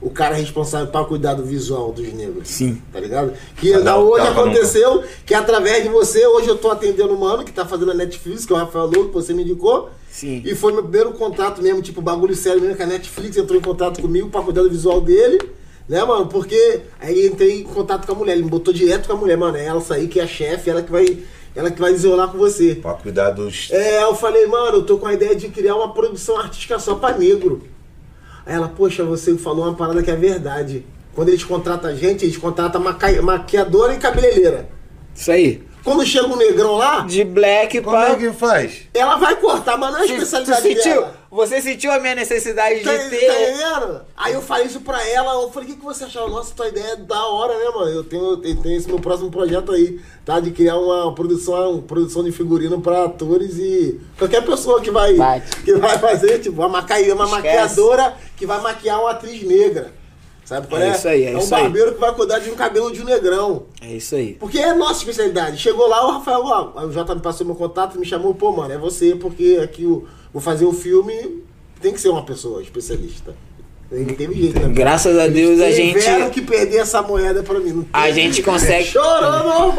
o 0.00 0.10
cara 0.10 0.34
responsável 0.34 0.88
para 0.88 1.04
cuidar 1.04 1.34
do 1.34 1.44
visual 1.44 1.92
dos 1.92 2.12
negros. 2.12 2.48
Sim. 2.48 2.80
Tá 2.92 2.98
ligado? 2.98 3.32
Que 3.56 3.76
um 3.76 3.98
hoje 3.98 4.26
aconteceu 4.26 5.02
que 5.24 5.32
através 5.34 5.82
de 5.84 5.88
você, 5.88 6.26
hoje 6.26 6.48
eu 6.48 6.56
tô 6.58 6.70
atendendo 6.70 7.12
um 7.14 7.18
mano 7.18 7.44
que 7.44 7.52
tá 7.52 7.64
fazendo 7.64 7.92
a 7.92 7.94
Netflix, 7.94 8.44
que 8.44 8.52
é 8.52 8.56
o 8.56 8.58
Rafael 8.58 8.86
Louro, 8.86 9.08
que 9.08 9.14
você 9.14 9.32
me 9.32 9.42
indicou. 9.42 9.90
Sim. 10.10 10.42
E 10.44 10.54
foi 10.54 10.72
meu 10.72 10.82
primeiro 10.82 11.12
contato 11.12 11.62
mesmo, 11.62 11.80
tipo, 11.82 12.02
bagulho 12.02 12.34
sério 12.34 12.60
mesmo, 12.60 12.76
que 12.76 12.82
a 12.82 12.86
Netflix 12.86 13.36
entrou 13.36 13.58
em 13.58 13.62
contato 13.62 14.00
comigo 14.02 14.28
pra 14.28 14.42
cuidar 14.42 14.62
do 14.62 14.70
visual 14.70 15.00
dele, 15.00 15.40
né, 15.88 16.02
mano? 16.04 16.26
Porque 16.26 16.80
aí 17.00 17.26
entrei 17.26 17.60
em 17.60 17.64
contato 17.64 18.06
com 18.06 18.12
a 18.12 18.14
mulher, 18.16 18.32
ele 18.34 18.44
me 18.44 18.50
botou 18.50 18.72
direto 18.72 19.06
com 19.06 19.12
a 19.12 19.16
mulher, 19.16 19.36
mano. 19.36 19.56
É 19.56 19.64
ela 19.64 19.80
sair 19.80 20.08
que 20.08 20.20
é 20.20 20.22
a 20.24 20.26
chefe, 20.26 20.70
ela 20.70 20.82
que 20.82 20.90
vai. 20.90 21.18
Ela 21.54 21.70
que 21.70 21.78
vai 21.80 21.92
desenrolar 21.92 22.28
com 22.28 22.38
você. 22.38 22.76
Pra 22.76 22.94
cuidar 22.94 23.30
dos. 23.30 23.68
É, 23.70 24.02
eu 24.02 24.14
falei, 24.14 24.46
mano, 24.46 24.78
eu 24.78 24.82
tô 24.84 24.96
com 24.96 25.06
a 25.06 25.12
ideia 25.12 25.36
de 25.36 25.48
criar 25.48 25.74
uma 25.76 25.92
produção 25.92 26.38
artística 26.38 26.78
só 26.78 26.94
pra 26.94 27.12
negro. 27.16 27.62
Aí 28.46 28.54
ela, 28.54 28.68
poxa, 28.68 29.04
você 29.04 29.36
falou 29.36 29.64
uma 29.64 29.74
parada 29.74 30.02
que 30.02 30.10
é 30.10 30.16
verdade. 30.16 30.84
Quando 31.14 31.28
eles 31.28 31.44
contratam 31.44 31.90
a 31.90 31.94
gente, 31.94 32.24
eles 32.24 32.38
contratam 32.38 32.80
maca- 32.80 33.20
maquiadora 33.20 33.92
e 33.94 33.98
cabeleireira. 33.98 34.66
Isso 35.14 35.30
aí. 35.30 35.62
Quando 35.84 36.06
chega 36.06 36.26
um 36.26 36.36
negrão 36.36 36.76
lá, 36.76 37.00
De 37.00 37.22
black 37.22 37.80
Como 37.82 37.94
pra. 37.96 38.10
é 38.12 38.14
que 38.16 38.32
faz? 38.32 38.82
ela 38.94 39.16
vai 39.16 39.36
cortar, 39.36 39.76
mas 39.76 39.92
não 39.92 39.98
é 40.00 40.04
a 40.04 40.06
Tu- 40.06 40.14
tu 40.14 40.22
especialidade 40.22 40.62
sentiu, 40.62 40.82
dela. 40.94 41.16
Você 41.32 41.62
sentiu 41.62 41.90
a 41.90 41.98
minha 41.98 42.14
necessidade 42.14 42.80
de 42.80 42.84
Tá, 42.84 42.92
tá 42.92 43.08
ter. 43.08 43.16
entendendo? 43.24 44.02
Aí 44.14 44.34
eu 44.34 44.42
falei 44.42 44.66
isso 44.66 44.82
pra 44.82 45.02
ela, 45.08 45.32
eu 45.42 45.50
falei, 45.50 45.68
o 45.68 45.72
que, 45.72 45.78
que 45.78 45.84
você 45.84 46.04
achou? 46.04 46.28
Nossa, 46.28 46.54
tua 46.54 46.68
ideia 46.68 46.92
é 46.92 46.96
da 46.96 47.24
hora, 47.26 47.56
né, 47.58 47.70
mano? 47.74 47.90
Eu 47.90 48.04
tenho, 48.04 48.22
eu 48.44 48.56
tenho 48.62 48.76
esse 48.76 48.86
meu 48.86 49.00
próximo 49.00 49.30
projeto 49.30 49.72
aí, 49.72 49.98
tá? 50.26 50.38
De 50.38 50.50
criar 50.50 50.76
uma 50.76 51.14
produção, 51.14 51.72
uma 51.72 51.82
produção 51.82 52.22
de 52.22 52.30
figurino 52.32 52.80
pra 52.82 53.04
atores 53.06 53.56
e 53.58 53.98
qualquer 54.18 54.44
pessoa 54.44 54.80
que 54.82 54.90
vai, 54.90 55.14
Bate. 55.14 55.56
que 55.62 55.72
vai 55.74 55.98
fazer, 55.98 56.38
tipo, 56.40 56.60
uma, 56.60 56.68
maquia, 56.68 57.14
uma 57.14 57.24
Esquece. 57.24 57.30
maquiadora 57.30 58.14
que 58.36 58.44
vai 58.44 58.60
maquiar 58.60 59.00
uma 59.00 59.10
atriz 59.12 59.42
negra. 59.42 60.01
Sabe 60.54 60.66
qual 60.68 60.80
É 60.82 60.88
é? 60.88 60.90
isso 60.92 61.08
aí, 61.08 61.24
é 61.24 61.34
um 61.34 61.38
isso 61.38 61.54
aí. 61.54 61.62
barbeiro 61.62 61.94
que 61.94 62.00
vai 62.00 62.14
cuidar 62.14 62.38
de 62.38 62.50
um 62.50 62.54
cabelo 62.54 62.92
de 62.92 63.00
um 63.00 63.04
negrão. 63.04 63.64
É 63.80 63.92
isso 63.94 64.14
aí. 64.14 64.34
Porque 64.34 64.58
é 64.58 64.74
nossa 64.74 65.00
especialidade. 65.00 65.56
Chegou 65.58 65.88
lá, 65.88 66.06
o 66.06 66.10
Rafael, 66.12 66.42
ó, 66.44 66.84
o 66.84 66.92
Jota 66.92 67.14
me 67.14 67.20
passou 67.22 67.46
meu 67.46 67.54
contato, 67.56 67.98
me 67.98 68.04
chamou, 68.04 68.34
pô, 68.34 68.52
mano, 68.52 68.72
é 68.74 68.78
você, 68.78 69.14
porque 69.16 69.58
aqui 69.62 69.84
eu 69.84 70.04
vou 70.32 70.42
fazer 70.42 70.64
o 70.64 70.72
filme, 70.72 71.42
tem 71.80 71.92
que 71.92 72.00
ser 72.00 72.08
uma 72.10 72.24
pessoa 72.24 72.60
especialista. 72.62 73.34
Não 73.90 74.06
teve 74.06 74.34
jeito, 74.34 74.58
né? 74.58 74.68
Graças 74.72 75.18
a 75.18 75.26
Deus 75.26 75.60
a 75.60 75.70
gente. 75.70 75.98
Tiveram 75.98 76.30
que 76.30 76.40
perder 76.40 76.78
essa 76.78 77.02
moeda 77.02 77.42
pra 77.42 77.60
mim. 77.60 77.86
A 77.92 78.10
gente 78.10 78.42
consegue- 78.42 78.86
Chorou 78.86 79.30
normal. 79.30 79.74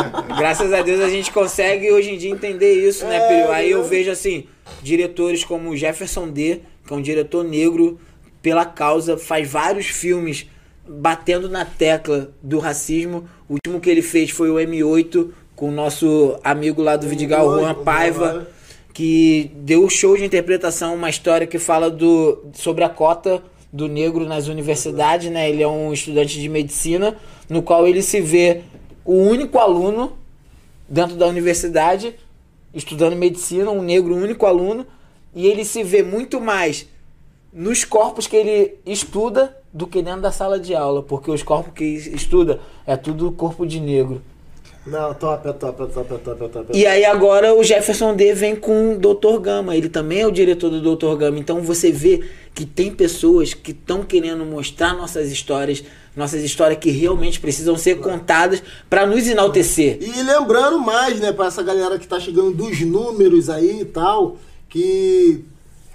Graças 0.38 0.72
a 0.72 0.80
Deus 0.80 1.00
a 1.02 1.10
gente 1.10 1.30
consegue 1.30 1.92
hoje 1.92 2.10
em 2.10 2.16
dia 2.16 2.30
entender 2.30 2.72
isso, 2.88 3.04
né, 3.04 3.16
É, 3.16 3.28
Perio? 3.28 3.52
Aí 3.52 3.70
eu 3.70 3.82
né? 3.82 3.88
vejo 3.88 4.10
assim, 4.10 4.46
diretores 4.82 5.44
como 5.44 5.68
o 5.70 5.76
Jefferson 5.76 6.28
D, 6.30 6.60
que 6.86 6.92
é 6.94 6.96
um 6.96 7.02
diretor 7.02 7.44
negro 7.44 7.98
pela 8.44 8.66
causa, 8.66 9.16
faz 9.16 9.50
vários 9.50 9.86
filmes 9.86 10.46
batendo 10.86 11.48
na 11.48 11.64
tecla 11.64 12.30
do 12.42 12.58
racismo. 12.58 13.26
O 13.48 13.54
último 13.54 13.80
que 13.80 13.88
ele 13.88 14.02
fez 14.02 14.28
foi 14.30 14.50
o 14.50 14.56
M8 14.56 15.30
com 15.56 15.70
o 15.70 15.72
nosso 15.72 16.38
amigo 16.44 16.82
lá 16.82 16.94
do 16.94 17.08
Vidigal, 17.08 17.46
Juan, 17.46 17.74
Paiva, 17.74 18.26
Paiva. 18.26 18.48
que 18.92 19.50
deu 19.56 19.88
show 19.88 20.14
de 20.14 20.26
interpretação, 20.26 20.94
uma 20.94 21.08
história 21.08 21.46
que 21.46 21.58
fala 21.58 21.90
do, 21.90 22.44
sobre 22.52 22.84
a 22.84 22.88
cota 22.90 23.42
do 23.72 23.88
negro 23.88 24.26
nas 24.26 24.46
universidades, 24.46 25.30
né? 25.30 25.48
Ele 25.48 25.62
é 25.62 25.68
um 25.68 25.90
estudante 25.90 26.38
de 26.38 26.48
medicina, 26.50 27.16
no 27.48 27.62
qual 27.62 27.88
ele 27.88 28.02
se 28.02 28.20
vê 28.20 28.60
o 29.06 29.14
único 29.14 29.58
aluno 29.58 30.18
dentro 30.86 31.16
da 31.16 31.26
universidade, 31.26 32.14
estudando 32.74 33.16
medicina, 33.16 33.70
um 33.70 33.80
negro, 33.80 34.14
único 34.14 34.44
aluno, 34.44 34.86
e 35.34 35.46
ele 35.46 35.64
se 35.64 35.82
vê 35.82 36.02
muito 36.02 36.42
mais 36.42 36.92
nos 37.54 37.84
corpos 37.84 38.26
que 38.26 38.36
ele 38.36 38.74
estuda 38.84 39.56
do 39.72 39.86
que 39.86 40.02
dentro 40.02 40.22
da 40.22 40.32
sala 40.32 40.58
de 40.58 40.74
aula, 40.74 41.02
porque 41.02 41.30
os 41.30 41.42
corpos 41.42 41.72
que 41.72 41.84
estuda 41.84 42.58
é 42.84 42.96
tudo 42.96 43.30
corpo 43.30 43.64
de 43.64 43.78
negro. 43.78 44.20
Não, 44.86 45.14
top, 45.14 45.48
é 45.48 45.52
top, 45.52 45.82
é 45.82 45.86
top, 45.86 46.14
é 46.14 46.18
top, 46.18 46.44
é 46.44 46.48
top. 46.48 46.66
E 46.76 46.86
aí 46.86 47.04
agora 47.06 47.54
o 47.54 47.64
Jefferson 47.64 48.14
D 48.14 48.34
vem 48.34 48.54
com 48.54 48.92
o 48.92 48.98
Dr. 48.98 49.38
Gama, 49.40 49.74
ele 49.74 49.88
também 49.88 50.20
é 50.20 50.26
o 50.26 50.30
diretor 50.30 50.68
do 50.68 50.96
Dr. 50.96 51.16
Gama. 51.16 51.38
Então 51.38 51.62
você 51.62 51.90
vê 51.90 52.22
que 52.54 52.66
tem 52.66 52.90
pessoas 52.90 53.54
que 53.54 53.70
estão 53.70 54.02
querendo 54.02 54.44
mostrar 54.44 54.92
nossas 54.94 55.30
histórias, 55.30 55.82
nossas 56.14 56.42
histórias 56.42 56.78
que 56.78 56.90
realmente 56.90 57.40
precisam 57.40 57.78
ser 57.78 57.98
contadas 58.00 58.62
para 58.90 59.06
nos 59.06 59.26
enaltecer. 59.26 59.98
E 60.02 60.22
lembrando 60.22 60.78
mais, 60.78 61.18
né, 61.18 61.32
pra 61.32 61.46
essa 61.46 61.62
galera 61.62 61.98
que 61.98 62.06
tá 62.06 62.20
chegando 62.20 62.52
dos 62.52 62.80
números 62.82 63.48
aí 63.48 63.80
e 63.80 63.84
tal, 63.86 64.36
que 64.68 65.44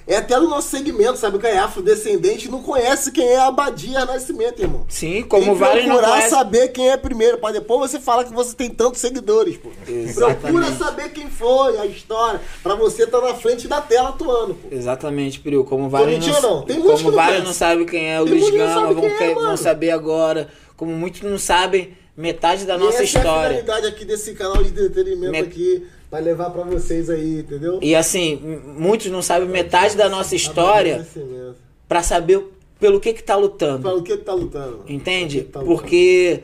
é 0.10 0.18
até 0.18 0.38
no 0.40 0.50
nosso 0.50 0.70
segmento, 0.70 1.18
sabe? 1.18 1.38
Que 1.40 1.48
é 1.48 1.60
afrodescendente, 1.60 2.50
não 2.50 2.62
conhece 2.62 3.12
quem 3.12 3.26
é 3.28 3.38
a 3.38 3.46
Abadia 3.48 4.04
Nascimento, 4.06 4.60
irmão. 4.62 4.86
Sim, 4.90 5.22
como 5.24 5.56
vários 5.56 5.86
não 5.86 5.98
procurar 5.98 6.22
saber 6.24 6.70
quem 6.70 6.90
é 6.90 6.98
primeiro, 6.98 7.38
pra 7.38 7.52
depois 7.52 7.92
você 7.92 8.00
falar 8.00 8.24
que 8.26 8.34
você 8.34 8.56
tem 8.56 8.70
tantos 8.70 9.00
seguidores, 9.00 9.56
pô. 9.58 9.70
Exatamente. 9.88 10.40
Procura 10.42 10.72
saber 10.74 11.10
quem 11.14 11.30
foi, 11.30 11.78
a 11.78 11.86
história, 11.86 12.42
pra 12.64 12.76
você 12.76 13.04
estar 13.04 13.22
na 13.22 13.36
frente 13.36 13.68
da 13.68 13.80
tela 13.80 14.10
atuando, 14.10 14.56
pô. 14.56 14.68
Exatamente, 14.72 15.40
Peru. 15.40 15.64
Como 15.64 15.88
vários 15.90 16.26
mentindo, 16.26 16.42
não? 16.42 16.62
Tem 16.64 16.82
como 16.82 16.98
não 16.98 17.12
vários 17.12 17.44
não 17.44 17.54
sabem 17.54 17.86
quem 17.86 18.12
é 18.12 18.20
o 18.20 18.26
Tem 18.26 18.34
Luiz 18.34 18.50
não 18.50 18.58
Gama, 18.58 18.94
vão, 18.94 19.06
é, 19.06 19.34
vão 19.36 19.56
saber 19.58 19.92
agora. 19.92 20.50
Como 20.76 20.92
muitos 20.92 21.22
não 21.22 21.38
sabem 21.38 21.96
metade 22.18 22.66
da 22.66 22.78
nossa 22.78 23.02
e 23.02 23.06
essa 23.06 23.18
é 23.18 23.22
a 23.22 23.24
história. 23.24 23.50
finalidade 23.60 23.88
aqui 23.88 24.06
desse 24.06 24.34
canal 24.34 24.64
de 24.64 24.70
entretenimento 24.70 25.32
Me- 25.32 25.40
aqui, 25.40 25.86
pra 26.10 26.20
levar 26.20 26.50
pra 26.50 26.64
vocês 26.64 27.10
aí, 27.10 27.40
entendeu? 27.40 27.80
E 27.82 27.96
assim, 27.96 28.40
muitos 28.78 29.08
não 29.08 29.22
sabem 29.22 29.48
metade 29.48 29.96
da 29.96 30.10
nossa 30.10 30.36
história 30.36 31.00
Nascimento. 31.00 31.56
pra 31.88 32.02
saber 32.02 32.44
pelo 32.80 33.00
que 33.00 33.14
que 33.14 33.24
tá 33.24 33.36
lutando. 33.36 33.84
Fala 33.84 34.00
o 34.00 34.04
que 34.04 34.18
que 34.18 34.24
tá 34.24 34.34
lutando? 34.34 34.84
Entende? 34.88 35.44
Tá 35.44 35.60
lutando? 35.60 35.78
Porque 35.78 36.42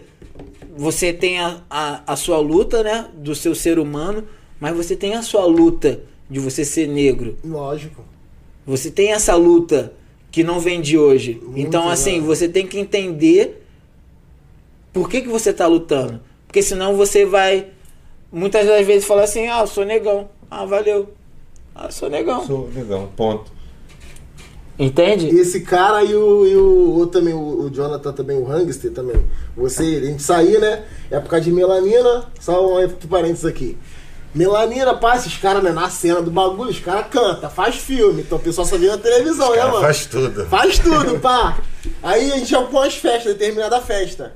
você 0.78 1.14
tem 1.14 1.40
a, 1.40 1.62
a, 1.70 2.14
a 2.14 2.16
sua 2.16 2.38
luta, 2.40 2.84
né? 2.84 3.10
Do 3.16 3.34
seu 3.34 3.56
ser 3.56 3.80
humano, 3.80 4.24
mas 4.60 4.76
você 4.76 4.96
tem 4.96 5.16
a 5.16 5.22
sua 5.22 5.46
luta 5.46 6.02
de 6.30 6.40
você 6.40 6.66
ser 6.66 6.88
negro. 6.88 7.38
Lógico. 7.44 8.04
Você 8.66 8.92
tem 8.92 9.12
essa 9.14 9.36
luta 9.36 9.94
que 10.32 10.44
não 10.44 10.60
vem 10.60 10.82
de 10.82 10.98
hoje. 10.98 11.40
Muito 11.42 11.60
então, 11.60 11.88
assim, 11.88 12.14
legal. 12.14 12.28
você 12.28 12.50
tem 12.50 12.68
que 12.68 12.78
entender 12.78 13.66
por 14.92 15.10
que, 15.10 15.22
que 15.22 15.28
você 15.28 15.54
tá 15.54 15.68
lutando. 15.68 16.20
Porque 16.48 16.62
senão 16.62 16.96
você 16.96 17.26
vai 17.26 17.68
muitas 18.36 18.68
das 18.68 18.86
vezes 18.86 19.07
falar 19.07 19.24
assim: 19.24 19.48
ah, 19.48 19.62
eu 19.62 19.68
sou 19.68 19.86
negão. 19.86 20.30
Ah, 20.52 20.66
valeu. 20.66 21.14
Ah, 21.74 21.86
eu 21.86 21.91
sou 21.91 22.10
negão. 22.10 22.45
Sou 22.45 22.70
negão, 22.74 23.10
ponto. 23.16 23.56
Entende? 24.78 25.28
E 25.28 25.40
esse 25.40 25.62
cara 25.62 26.03
e 26.03 26.14
o, 26.14 26.45
e 26.45 26.56
o 26.56 26.94
outro 26.95 27.20
também, 27.20 27.34
o, 27.34 27.62
o 27.64 27.70
Jonathan 27.70 28.12
também, 28.12 28.38
o 28.38 28.44
Hangster 28.45 28.91
também. 28.91 29.26
Você, 29.56 29.84
a 29.84 30.06
gente 30.06 30.22
saía, 30.22 30.60
né? 30.60 30.84
Época 31.10 31.40
de 31.40 31.49
melanina, 31.49 32.26
só 32.41 32.74
um 32.74 32.82
entre 32.82 33.07
parênteses 33.07 33.45
aqui. 33.45 33.78
Melanina, 34.34 34.94
pá, 34.94 35.16
esses 35.16 35.38
caras, 35.38 35.64
né, 35.64 35.72
na 35.72 35.90
cena 35.90 36.22
do 36.22 36.30
bagulho, 36.30 36.70
os 36.70 36.80
caras 36.80 37.07
cantam, 37.10 37.49
faz 37.49 37.78
filme. 37.78 38.22
Então 38.22 38.38
o 38.38 38.41
pessoal 38.41 38.68
só 38.68 38.78
vê 38.78 38.88
na 38.88 38.98
televisão, 38.98 39.52
né, 39.52 39.57
Cara, 39.60 39.70
mano? 39.70 39.82
faz 39.82 40.06
tudo. 40.07 40.45
Faz 40.48 40.78
tudo, 40.80 41.20
pá. 41.22 41.57
Aí 42.03 42.34
a 42.34 42.38
gente 42.38 42.49
já 42.52 42.62
põe 42.64 42.86
as 42.86 42.95
festas, 42.95 43.32
determinada 43.32 43.80
festa. 43.80 44.34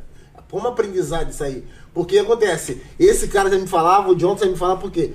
Põe 0.47 0.61
um 0.61 0.67
aprendizado 0.67 1.29
isso 1.29 1.43
aí. 1.43 1.65
Porque 1.99 2.17
acontece, 2.17 2.81
esse 2.97 3.27
cara 3.27 3.49
já 3.49 3.57
me 3.57 3.67
falava, 3.67 4.09
o 4.09 4.15
John 4.15 4.37
já 4.37 4.45
me 4.45 4.55
falava, 4.55 4.79
porque 4.79 5.11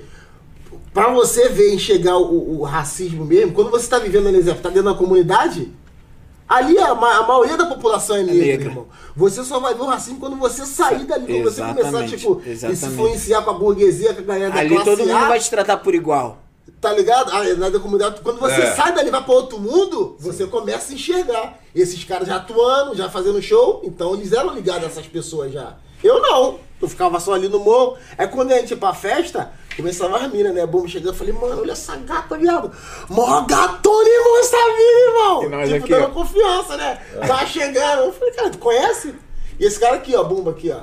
pra 0.93 1.09
você 1.09 1.49
ver 1.49 1.73
enxergar 1.73 2.15
o, 2.17 2.59
o 2.59 2.63
racismo 2.63 3.25
mesmo, 3.25 3.53
quando 3.53 3.71
você 3.71 3.87
tá 3.87 3.97
vivendo, 3.97 4.25
por 4.25 4.35
exemplo, 4.35 4.61
tá 4.61 4.69
dentro 4.69 4.91
da 4.91 4.93
comunidade, 4.93 5.71
ali 6.47 6.77
a, 6.77 6.93
ma- 6.93 7.15
a 7.17 7.27
maioria 7.27 7.57
da 7.57 7.65
população 7.65 8.17
é 8.17 8.21
negra, 8.23 8.45
negra. 8.45 8.69
irmão. 8.69 8.85
Você 9.15 9.43
só 9.43 9.59
vai 9.59 9.73
ver 9.73 9.81
o 9.81 9.85
racismo 9.87 10.19
quando 10.19 10.35
você 10.35 10.63
sair 10.63 11.05
dali, 11.05 11.25
quando 11.25 11.43
você 11.51 11.61
começar, 11.61 11.79
Exatamente, 11.87 12.17
tipo, 12.17 12.41
se 12.43 12.49
exatamente. 12.51 12.85
influenciar 12.85 13.41
com 13.41 13.49
a 13.49 13.53
burguesia, 13.53 14.13
com 14.13 14.21
a 14.21 14.23
galera 14.23 14.51
da 14.51 14.59
Ali 14.59 14.69
classe 14.69 14.85
todo 14.85 14.99
mundo 14.99 15.11
A. 15.17 15.27
vai 15.27 15.39
te 15.39 15.49
tratar 15.49 15.77
por 15.77 15.95
igual. 15.95 16.37
Tá 16.79 16.93
ligado? 16.93 17.31
Ah, 17.31 17.43
na 17.55 17.69
da 17.69 17.79
comunidade, 17.79 18.21
quando 18.21 18.39
você 18.39 18.61
É. 18.61 18.75
sai 18.75 18.93
dali 18.93 19.07
e 19.07 19.11
vai 19.11 19.23
pra 19.23 19.33
outro 19.33 19.59
mundo, 19.59 20.15
você 20.19 20.45
começa 20.45 20.91
a 20.91 20.95
enxergar. 20.95 21.59
Esses 21.73 22.03
caras 22.03 22.27
já 22.27 22.35
atuando, 22.35 22.95
já 22.95 23.09
fazendo 23.09 23.41
show, 23.41 23.81
então 23.83 24.13
eles 24.13 24.31
eram 24.31 24.53
ligados 24.53 24.83
a 24.83 24.87
essas 24.87 25.07
pessoas 25.07 25.51
já. 25.51 25.77
Eu 26.03 26.21
não. 26.21 26.59
Eu 26.81 26.87
ficava 26.89 27.19
só 27.19 27.33
ali 27.33 27.47
no 27.47 27.59
morro. 27.59 27.97
Aí 28.17 28.27
quando 28.27 28.51
a 28.51 28.57
gente 28.57 28.71
ia 28.71 28.77
pra 28.77 28.93
festa, 28.93 29.51
começava 29.75 30.17
as 30.17 30.31
minas, 30.31 30.53
né? 30.53 30.65
Bomba 30.65 30.87
chegando, 30.87 31.09
eu 31.13 31.17
falei, 31.17 31.33
mano, 31.33 31.61
olha 31.61 31.71
essa 31.71 31.95
gata, 31.97 32.37
viado. 32.37 32.71
Mó 33.09 33.41
gatona, 33.41 34.09
irmão, 34.09 34.39
essa 34.39 34.57
mina, 34.57 34.99
irmão. 35.07 35.39
Tipo, 35.65 35.75
aqui, 35.83 35.89
dando 35.93 36.05
ó. 36.05 36.09
confiança, 36.09 36.77
né? 36.77 37.01
Tá 37.27 37.45
chegando. 37.45 38.03
Eu 38.05 38.13
falei, 38.13 38.33
cara, 38.33 38.49
tu 38.49 38.57
conhece? 38.57 39.15
E 39.59 39.65
esse 39.65 39.79
cara 39.79 39.95
aqui, 39.95 40.15
ó, 40.15 40.23
Bumba 40.23 40.51
aqui, 40.51 40.69
ó. 40.71 40.81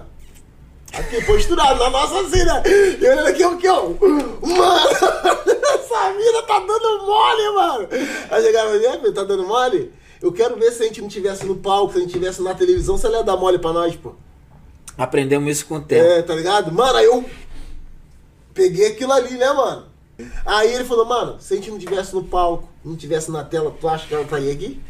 Aqui, 0.98 1.24
posturado 1.24 1.78
na 1.78 1.88
nossa 1.90 2.20
assim, 2.20 2.44
né? 2.44 2.62
E 2.66 3.06
olhando 3.08 3.28
aqui, 3.28 3.44
o 3.44 3.56
que, 3.56 3.68
ó? 3.68 3.82
Mano, 3.86 4.88
essa 5.74 6.10
mina 6.12 6.42
tá 6.42 6.58
dando 6.58 7.06
mole, 7.06 7.50
mano. 7.54 7.88
Aí 8.30 8.42
chegava 8.42 8.70
ali, 8.70 8.84
"É, 8.86 8.98
tá 9.12 9.24
dando 9.24 9.44
mole? 9.46 9.92
Eu 10.20 10.32
quero 10.32 10.54
ver 10.56 10.70
se 10.70 10.82
a 10.82 10.86
gente 10.86 11.00
não 11.00 11.08
tivesse 11.08 11.44
no 11.46 11.56
palco, 11.56 11.92
se 11.92 11.98
a 11.98 12.00
gente 12.02 12.12
tivesse 12.12 12.42
na 12.42 12.54
televisão, 12.54 12.96
se 12.98 13.06
ela 13.06 13.18
ia 13.18 13.24
dar 13.24 13.36
mole 13.36 13.58
pra 13.58 13.72
nós, 13.72 13.96
pô. 13.96 14.14
Aprendemos 14.96 15.50
isso 15.50 15.66
com 15.66 15.76
o 15.76 15.80
tempo. 15.80 16.04
É, 16.04 16.22
tá 16.22 16.34
ligado? 16.34 16.72
Mano, 16.72 16.96
aí 16.96 17.06
eu 17.06 17.24
peguei 18.52 18.88
aquilo 18.88 19.12
ali, 19.12 19.36
né, 19.36 19.52
mano? 19.52 19.86
Aí 20.44 20.72
ele 20.72 20.84
falou, 20.84 21.06
mano, 21.06 21.40
se 21.40 21.54
a 21.54 21.56
gente 21.56 21.70
não 21.70 21.78
tivesse 21.78 22.14
no 22.14 22.24
palco, 22.24 22.68
não 22.84 22.96
tivesse 22.96 23.30
na 23.30 23.42
tela, 23.42 23.74
tu 23.80 23.88
acha 23.88 24.06
que 24.06 24.14
ela 24.14 24.24
estaria 24.24 24.52
aqui? 24.52 24.80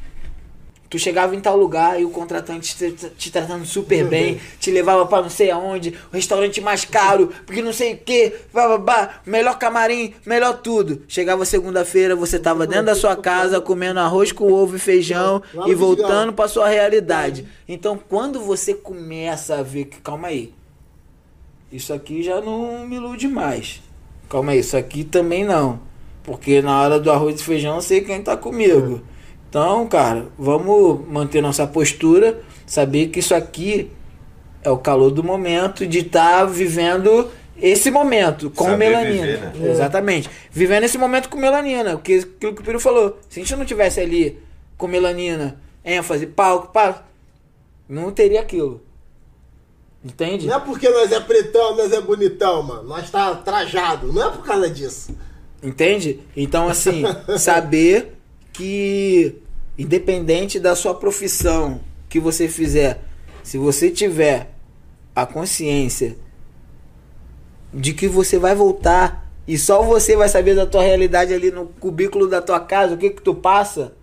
Tu 0.93 0.99
chegava 0.99 1.35
em 1.35 1.41
tal 1.41 1.57
lugar 1.57 1.99
e 1.99 2.05
o 2.05 2.11
contratante 2.11 2.77
te, 2.77 3.09
te 3.17 3.33
tratando 3.33 3.65
super 3.65 4.05
bem, 4.05 4.39
te 4.61 4.71
levava 4.71 5.07
pra 5.07 5.23
não 5.23 5.31
sei 5.31 5.51
aonde, 5.51 5.97
o 6.13 6.15
restaurante 6.15 6.61
mais 6.61 6.85
caro, 6.85 7.33
porque 7.47 7.63
não 7.63 7.73
sei 7.73 7.95
o 7.95 7.97
que, 7.97 8.35
bababá, 8.53 9.23
melhor 9.25 9.57
camarim, 9.57 10.13
melhor 10.27 10.59
tudo. 10.59 11.01
Chegava 11.09 11.47
segunda-feira, 11.47 12.15
você 12.15 12.39
tava 12.39 12.67
dentro 12.67 12.85
da 12.85 12.95
sua 12.95 13.17
casa 13.17 13.59
comendo 13.59 14.01
arroz 14.01 14.33
com 14.33 14.53
ovo 14.53 14.77
e 14.77 14.79
feijão 14.79 15.43
Lá 15.55 15.67
e 15.67 15.75
voltando 15.75 16.35
pra 16.35 16.47
sua 16.47 16.69
realidade. 16.69 17.49
Então 17.67 17.99
quando 18.07 18.39
você 18.39 18.75
começa 18.75 19.61
a 19.61 19.63
ver 19.63 19.87
que, 19.87 19.99
calma 19.99 20.29
aí, 20.29 20.53
isso 21.73 21.95
aqui 21.95 22.23
já 22.23 22.39
não 22.43 22.87
me 22.87 22.97
ilude 22.97 23.29
mais. 23.29 23.81
Calma 24.29 24.53
aí, 24.53 24.59
isso 24.59 24.77
aqui 24.77 25.05
também 25.05 25.43
não. 25.43 25.81
Porque 26.23 26.61
na 26.61 26.83
hora 26.83 27.01
do 27.01 27.11
arroz 27.11 27.41
e 27.41 27.45
feijão 27.45 27.77
eu 27.77 27.83
sei 27.83 28.03
quem 28.03 28.23
tá 28.23 28.37
comigo. 28.37 29.01
Então, 29.53 29.87
cara, 29.87 30.29
vamos 30.39 31.07
manter 31.07 31.43
nossa 31.43 31.67
postura, 31.67 32.41
saber 32.65 33.09
que 33.09 33.19
isso 33.19 33.35
aqui 33.35 33.91
é 34.63 34.71
o 34.71 34.79
calor 34.79 35.11
do 35.11 35.23
momento 35.23 35.87
de 35.87 35.99
estar 35.99 36.47
vivendo 36.47 37.31
esse 37.61 37.91
momento 37.91 38.49
com 38.49 38.65
Saber 38.65 38.79
melanina. 38.79 39.27
viver, 39.27 39.41
né? 39.59 39.71
Exatamente. 39.71 40.31
Vivendo 40.51 40.85
esse 40.85 40.97
momento 40.97 41.29
com 41.29 41.37
melanina. 41.37 41.99
Porque 41.99 42.15
aquilo 42.35 42.55
que 42.55 42.63
o 42.63 42.65
Piro 42.65 42.81
falou. 42.81 43.19
Se 43.29 43.41
a 43.41 43.43
gente 43.43 43.55
não 43.55 43.67
tivesse 43.67 44.01
ali 44.01 44.39
com 44.79 44.87
melanina, 44.87 45.61
ênfase, 45.85 46.25
palco, 46.29 46.73
pá, 46.73 47.03
não 47.87 48.11
teria 48.11 48.41
aquilo. 48.41 48.81
Entende? 50.03 50.47
Não 50.47 50.57
é 50.57 50.61
porque 50.61 50.89
nós 50.89 51.13
é 51.13 51.21
pretão, 51.21 51.77
nós 51.77 51.93
é 51.93 52.01
bonitão, 52.01 52.63
mano. 52.63 52.85
Nós 52.85 53.11
tá 53.11 53.35
trajado. 53.35 54.11
Não 54.15 54.29
é 54.29 54.31
por 54.31 54.47
causa 54.47 54.71
disso. 54.71 55.15
Entende? 55.63 56.21
Então, 56.35 56.71
assim, 56.71 57.03
saber 57.37 58.15
que, 58.53 59.42
independente 59.79 60.61
da 60.61 60.77
sua 60.77 60.95
profissão 60.95 61.81
que 62.09 62.21
você 62.21 62.49
fizer, 62.49 63.03
se 63.43 63.59
você 63.59 63.91
tiver 63.91 64.55
a 65.15 65.27
consciência 65.27 66.17
de 67.73 67.93
que 67.95 68.07
você 68.07 68.39
vai 68.39 68.55
voltar 68.55 69.31
e 69.47 69.57
só 69.59 69.83
você 69.83 70.15
vai 70.17 70.29
saber 70.29 70.55
da 70.55 70.67
tua 70.67 70.83
realidade 70.83 71.33
ali 71.33 71.51
no 71.51 71.67
cubículo 71.67 72.29
da 72.29 72.41
tua 72.41 72.61
casa, 72.61 72.95
o 72.95 72.99
que 72.99 73.11
que 73.11 73.23
tu 73.23 73.35
passa, 73.35 73.95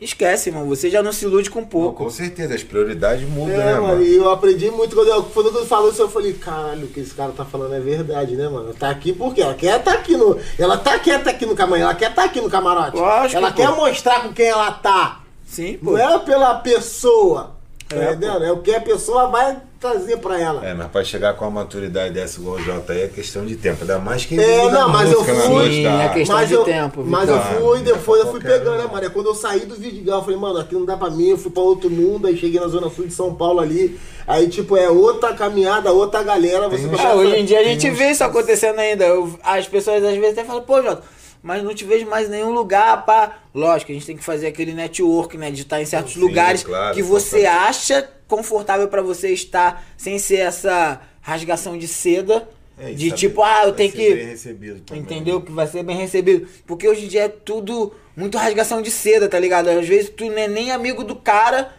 esquece, 0.00 0.50
irmão. 0.50 0.66
Você 0.66 0.90
já 0.90 1.02
não 1.02 1.12
se 1.12 1.24
ilude 1.24 1.48
com 1.50 1.60
Não, 1.60 1.66
pouco. 1.66 2.04
com 2.04 2.10
certeza, 2.10 2.54
as 2.54 2.62
prioridades 2.62 3.28
mudam, 3.28 3.54
É, 3.54 3.58
né, 3.58 3.74
mano, 3.74 3.86
mano? 3.88 4.02
e 4.02 4.16
eu 4.16 4.30
aprendi 4.30 4.70
muito 4.70 4.94
quando, 4.94 5.08
eu, 5.08 5.22
quando 5.24 5.56
ele 5.56 5.66
falou 5.66 5.90
isso, 5.90 6.02
eu 6.02 6.08
falei, 6.10 6.32
caralho, 6.34 6.84
o 6.84 6.88
que 6.88 7.00
esse 7.00 7.14
cara 7.14 7.32
tá 7.32 7.44
falando 7.44 7.74
é 7.74 7.80
verdade, 7.80 8.36
né, 8.36 8.48
mano? 8.48 8.74
Tá 8.74 8.90
aqui 8.90 9.12
porque 9.12 9.40
ela 9.40 9.54
quer 9.54 9.82
tá 9.82 9.92
aqui 9.94 10.16
no. 10.16 10.38
Ela 10.58 10.76
tá 10.76 10.98
quieta 10.98 11.30
aqui 11.30 11.46
no 11.46 11.54
camarote, 11.56 11.82
ela 11.82 11.94
quer 11.94 12.14
tá 12.14 12.24
aqui 12.24 12.40
no 12.40 12.50
camarote. 12.50 12.96
Lógico, 12.96 13.36
ela 13.38 13.50
pô. 13.50 13.56
quer 13.56 13.68
mostrar 13.70 14.20
com 14.22 14.32
quem 14.32 14.46
ela 14.46 14.70
tá. 14.72 15.20
Sim, 15.46 15.78
pô. 15.82 15.92
Não 15.92 15.98
é 15.98 16.18
pela 16.18 16.54
pessoa. 16.56 17.55
Tá 17.88 17.96
É? 17.96 18.46
É 18.48 18.52
o 18.52 18.58
que 18.58 18.74
a 18.74 18.80
pessoa 18.80 19.28
vai 19.28 19.58
trazer 19.78 20.16
pra 20.18 20.40
ela. 20.40 20.66
É, 20.66 20.74
mas 20.74 20.88
pra 20.90 21.04
chegar 21.04 21.34
com 21.34 21.44
uma 21.44 21.62
maturidade 21.62 22.12
dessa 22.14 22.40
igual 22.40 22.56
o 22.56 22.62
Jota 22.62 22.92
aí 22.92 23.02
é 23.02 23.08
questão 23.08 23.46
de 23.46 23.54
tempo. 23.54 23.82
Ainda 23.82 23.98
mais 24.00 24.24
quem 24.24 24.38
É, 24.40 24.68
não, 24.70 24.88
mas 24.88 25.12
eu 25.12 25.20
música, 25.20 25.34
né, 25.38 25.44
fui-? 25.46 25.70
Sim, 25.70 25.86
é 25.86 26.08
questão 26.08 26.36
mas 26.36 26.48
de 26.48 26.54
eu, 26.54 26.64
tempo, 26.64 27.04
Mas 27.04 27.28
eu 27.28 27.38
Vitor. 27.38 27.60
fui, 27.60 27.80
depois 27.82 28.20
eu 28.24 28.30
fui 28.32 28.40
pegando, 28.40 28.76
né? 28.78 29.06
É 29.06 29.08
Quando 29.08 29.26
eu 29.26 29.34
saí 29.36 29.60
do 29.60 29.76
Vidigal, 29.76 30.18
eu 30.18 30.24
falei, 30.24 30.38
mano, 30.38 30.58
aqui 30.58 30.74
não 30.74 30.84
dá 30.84 30.96
pra 30.96 31.10
mim, 31.10 31.28
eu 31.28 31.38
fui 31.38 31.52
pra 31.52 31.62
outro 31.62 31.88
mundo, 31.88 32.26
aí 32.26 32.36
cheguei 32.36 32.58
na 32.58 32.66
Zona 32.66 32.90
Sul 32.90 33.06
de 33.06 33.14
São 33.14 33.32
Paulo 33.34 33.60
ali. 33.60 34.00
Aí, 34.26 34.48
tipo, 34.48 34.76
é 34.76 34.88
outra 34.90 35.32
caminhada, 35.34 35.92
outra 35.92 36.24
galera. 36.24 36.68
Você 36.68 36.86
Ah, 36.86 36.88
passar- 36.88 37.14
hoje 37.14 37.36
em 37.36 37.44
dia 37.44 37.60
a 37.60 37.64
gente 37.64 37.88
uns- 37.88 37.96
vê 37.96 38.10
isso 38.10 38.24
acontecendo 38.24 38.80
ainda. 38.80 39.04
Eu- 39.04 39.38
as 39.44 39.68
pessoas 39.68 40.02
às 40.02 40.16
vezes 40.16 40.32
até 40.36 40.42
falam, 40.44 40.62
pô, 40.62 40.82
Jota, 40.82 41.02
mas 41.46 41.62
não 41.62 41.72
te 41.72 41.84
vejo 41.84 42.04
mais 42.06 42.26
em 42.26 42.32
nenhum 42.32 42.50
lugar, 42.50 43.06
pá. 43.06 43.38
Lógico, 43.54 43.92
a 43.92 43.94
gente 43.94 44.04
tem 44.04 44.16
que 44.16 44.24
fazer 44.24 44.48
aquele 44.48 44.74
network, 44.74 45.38
né? 45.38 45.48
De 45.52 45.62
estar 45.62 45.80
em 45.80 45.86
certos 45.86 46.14
Sim, 46.14 46.18
lugares 46.20 46.64
claro, 46.64 46.92
que 46.92 47.02
você 47.04 47.42
importante. 47.42 47.68
acha 47.68 48.10
confortável 48.26 48.88
pra 48.88 49.00
você 49.00 49.28
estar 49.32 49.86
sem 49.96 50.18
ser 50.18 50.38
essa 50.40 51.00
rasgação 51.22 51.78
de 51.78 51.86
seda. 51.86 52.48
É, 52.76 52.90
de 52.90 53.10
saber- 53.10 53.20
tipo, 53.20 53.42
ah, 53.42 53.60
eu 53.60 53.68
vai 53.68 53.72
tenho 53.74 53.92
ser 53.92 53.96
que. 53.96 54.14
bem 54.16 54.26
recebido 54.26 54.80
também. 54.80 55.02
Entendeu? 55.04 55.40
Que 55.40 55.52
vai 55.52 55.66
ser 55.68 55.84
bem 55.84 55.96
recebido. 55.96 56.48
Porque 56.66 56.88
hoje 56.88 57.04
em 57.04 57.08
dia 57.08 57.26
é 57.26 57.28
tudo 57.28 57.94
muito 58.16 58.36
rasgação 58.36 58.82
de 58.82 58.90
seda, 58.90 59.28
tá 59.28 59.38
ligado? 59.38 59.68
Às 59.68 59.86
vezes 59.86 60.10
tu 60.10 60.24
não 60.26 60.36
é 60.38 60.48
nem 60.48 60.72
amigo 60.72 61.04
do 61.04 61.14
cara, 61.14 61.72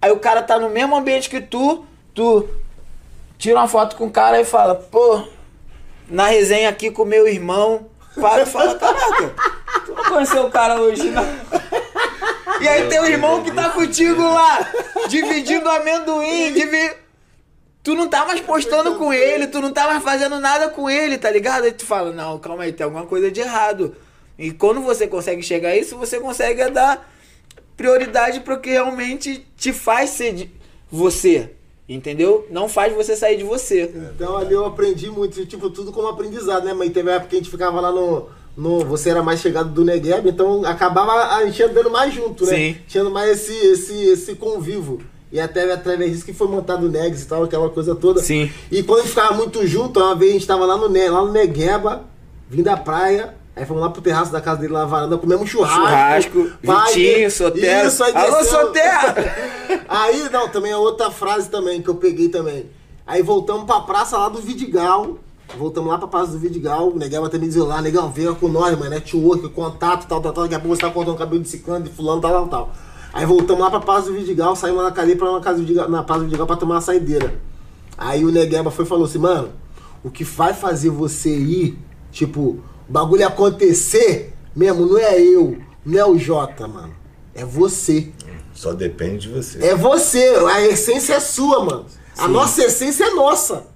aí 0.00 0.10
o 0.10 0.18
cara 0.18 0.42
tá 0.42 0.58
no 0.58 0.70
mesmo 0.70 0.96
ambiente 0.96 1.28
que 1.28 1.42
tu, 1.42 1.84
tu 2.14 2.48
tira 3.38 3.58
uma 3.60 3.68
foto 3.68 3.96
com 3.96 4.06
o 4.06 4.10
cara 4.10 4.40
e 4.40 4.44
fala, 4.46 4.74
pô, 4.74 5.24
na 6.08 6.26
resenha 6.26 6.70
aqui 6.70 6.90
com 6.90 7.04
meu 7.04 7.28
irmão, 7.28 7.86
pá, 8.20 8.40
tu 8.40 8.46
fala, 8.46 8.74
caraca, 8.74 9.34
tu 9.86 9.92
não 9.94 10.04
conheceu 10.04 10.46
o 10.46 10.50
cara 10.50 10.80
hoje, 10.80 11.10
não. 11.10 11.24
E 12.60 12.68
aí 12.68 12.88
tem 12.88 13.00
o 13.00 13.06
irmão 13.06 13.42
que 13.42 13.50
tá 13.50 13.70
contigo 13.70 14.22
lá, 14.22 14.70
dividindo 15.08 15.68
amendoim, 15.68 16.52
divi... 16.52 17.00
Tu 17.82 17.94
não 17.94 18.08
tá 18.08 18.26
mais 18.26 18.40
postando 18.42 18.96
com 18.96 19.10
ele, 19.10 19.46
tu 19.46 19.58
não 19.58 19.72
tá 19.72 19.86
mais 19.86 20.02
fazendo 20.02 20.38
nada 20.38 20.68
com 20.68 20.90
ele, 20.90 21.16
tá 21.16 21.30
ligado? 21.30 21.64
Aí 21.64 21.72
tu 21.72 21.86
fala, 21.86 22.12
não, 22.12 22.38
calma 22.38 22.64
aí, 22.64 22.74
tem 22.74 22.84
alguma 22.84 23.06
coisa 23.06 23.30
de 23.30 23.40
errado. 23.40 23.96
E 24.38 24.50
quando 24.50 24.82
você 24.82 25.06
consegue 25.06 25.42
chegar 25.42 25.70
a 25.70 25.76
isso, 25.76 25.96
você 25.96 26.20
consegue 26.20 26.68
dar 26.68 27.10
prioridade 27.78 28.40
pro 28.40 28.60
que 28.60 28.68
realmente 28.68 29.46
te 29.56 29.72
faz 29.72 30.10
ser 30.10 30.50
você. 30.90 31.54
Entendeu? 31.90 32.46
Não 32.48 32.68
faz 32.68 32.94
você 32.94 33.16
sair 33.16 33.36
de 33.36 33.42
você. 33.42 33.90
Então 34.14 34.36
ali 34.36 34.54
eu 34.54 34.64
aprendi 34.64 35.10
muito, 35.10 35.44
tipo, 35.44 35.68
tudo 35.70 35.90
como 35.90 36.06
aprendizado, 36.06 36.64
né? 36.64 36.72
Mas 36.72 36.92
teve 36.92 37.08
uma 37.08 37.16
época 37.16 37.30
que 37.30 37.34
a 37.34 37.38
gente 37.40 37.50
ficava 37.50 37.80
lá 37.80 37.90
no. 37.90 38.28
no 38.56 38.84
você 38.84 39.10
era 39.10 39.24
mais 39.24 39.40
chegado 39.40 39.70
do 39.70 39.84
Negueb, 39.84 40.28
então 40.28 40.64
acabava 40.64 41.34
a 41.34 41.44
gente 41.44 41.60
andando 41.64 41.90
mais 41.90 42.14
junto, 42.14 42.46
né? 42.46 42.54
Sim. 42.54 42.76
Tinha 42.86 43.02
mais 43.10 43.30
esse, 43.30 43.66
esse, 43.66 44.04
esse 44.04 44.34
convívio. 44.36 45.00
E 45.32 45.40
até 45.40 45.72
através 45.72 46.12
disso 46.12 46.24
que 46.24 46.32
foi 46.32 46.46
montado 46.46 46.86
o 46.86 46.88
Negs 46.88 47.22
e 47.22 47.26
tal, 47.26 47.42
aquela 47.42 47.68
coisa 47.68 47.96
toda. 47.96 48.22
Sim. 48.22 48.48
E 48.70 48.84
quando 48.84 49.00
a 49.00 49.02
gente 49.02 49.10
ficava 49.10 49.34
muito 49.34 49.66
junto, 49.66 49.98
uma 49.98 50.14
vez 50.14 50.30
a 50.30 50.34
gente 50.34 50.46
tava 50.46 50.64
lá 50.64 50.76
no, 50.76 50.86
lá 50.86 51.24
no 51.24 51.32
Negueba, 51.32 52.04
vim 52.48 52.62
da 52.62 52.76
praia. 52.76 53.34
Aí 53.60 53.66
fomos 53.66 53.82
lá 53.82 53.90
pro 53.90 54.00
terraço 54.00 54.32
da 54.32 54.40
casa 54.40 54.58
dele, 54.62 54.72
lá 54.72 54.80
na 54.80 54.86
varanda, 54.86 55.18
comemos 55.18 55.44
um 55.44 55.46
churrasco. 55.46 55.82
Churrasco, 55.82 56.50
Vai, 56.64 56.94
Vitinho, 56.94 57.30
Sotero. 57.30 57.88
Isso, 57.88 58.02
aí 58.02 58.16
Alô, 58.16 58.42
Sotero! 58.42 59.14
Aí, 59.86 60.30
não, 60.30 60.48
também 60.48 60.72
é 60.72 60.76
outra 60.78 61.10
frase 61.10 61.50
também 61.50 61.82
que 61.82 61.90
eu 61.90 61.96
peguei 61.96 62.30
também. 62.30 62.70
Aí 63.06 63.22
voltamos 63.22 63.64
pra 63.64 63.80
praça 63.80 64.16
lá 64.16 64.30
do 64.30 64.40
Vidigal. 64.40 65.18
Voltamos 65.58 65.90
lá 65.90 65.98
pra 65.98 66.08
praça 66.08 66.32
do 66.32 66.38
Vidigal. 66.38 66.88
O 66.88 66.96
Negão 66.98 67.28
também 67.28 67.48
dizia 67.48 67.62
lá, 67.62 67.82
Negão, 67.82 68.10
veio 68.10 68.34
com 68.34 68.48
nós, 68.48 68.78
mano, 68.78 68.88
network, 68.88 69.46
contato, 69.50 70.08
tal, 70.08 70.22
tal, 70.22 70.32
tal. 70.32 70.44
Daqui 70.44 70.54
a 70.54 70.58
pouco 70.58 70.74
você 70.74 70.80
tá 70.80 70.90
cortando 70.90 71.16
o 71.16 71.18
cabelo 71.18 71.42
de 71.42 71.48
ciclano, 71.50 71.84
de 71.84 71.90
fulano, 71.90 72.22
tal, 72.22 72.32
tal, 72.32 72.48
tal. 72.48 72.72
Aí 73.12 73.26
voltamos 73.26 73.60
lá 73.60 73.68
pra 73.68 73.80
praça 73.80 74.06
do 74.06 74.14
Vidigal, 74.14 74.56
saímos 74.56 74.82
na 74.82 74.90
cadeia 74.90 75.18
pra 75.18 75.28
uma 75.28 75.40
casa 75.40 75.58
do 75.58 75.66
Vidigal, 75.66 75.86
na 75.86 76.02
praça 76.02 76.20
do 76.20 76.24
Vidigal 76.24 76.46
pra 76.46 76.56
tomar 76.56 76.76
uma 76.76 76.80
saideira. 76.80 77.38
Aí 77.98 78.24
o 78.24 78.32
Negueba 78.32 78.70
foi 78.70 78.86
e 78.86 78.88
falou 78.88 79.04
assim, 79.04 79.18
mano, 79.18 79.50
o 80.02 80.10
que 80.10 80.24
vai 80.24 80.54
fazer 80.54 80.88
você 80.88 81.36
ir 81.36 81.78
Tipo, 82.12 82.58
bagulho 82.90 83.26
acontecer 83.26 84.34
mesmo, 84.54 84.84
não 84.84 84.98
é 84.98 85.20
eu, 85.20 85.58
não 85.84 85.98
é 85.98 86.04
o 86.04 86.18
Jota, 86.18 86.66
mano. 86.66 86.94
É 87.34 87.44
você. 87.44 88.12
Só 88.52 88.72
depende 88.72 89.28
de 89.28 89.34
você. 89.34 89.64
É 89.64 89.74
você, 89.74 90.34
a 90.50 90.60
essência 90.62 91.14
é 91.14 91.20
sua, 91.20 91.64
mano. 91.64 91.86
A 92.18 92.26
Sim. 92.26 92.32
nossa 92.32 92.64
essência 92.64 93.04
é 93.04 93.10
nossa. 93.10 93.68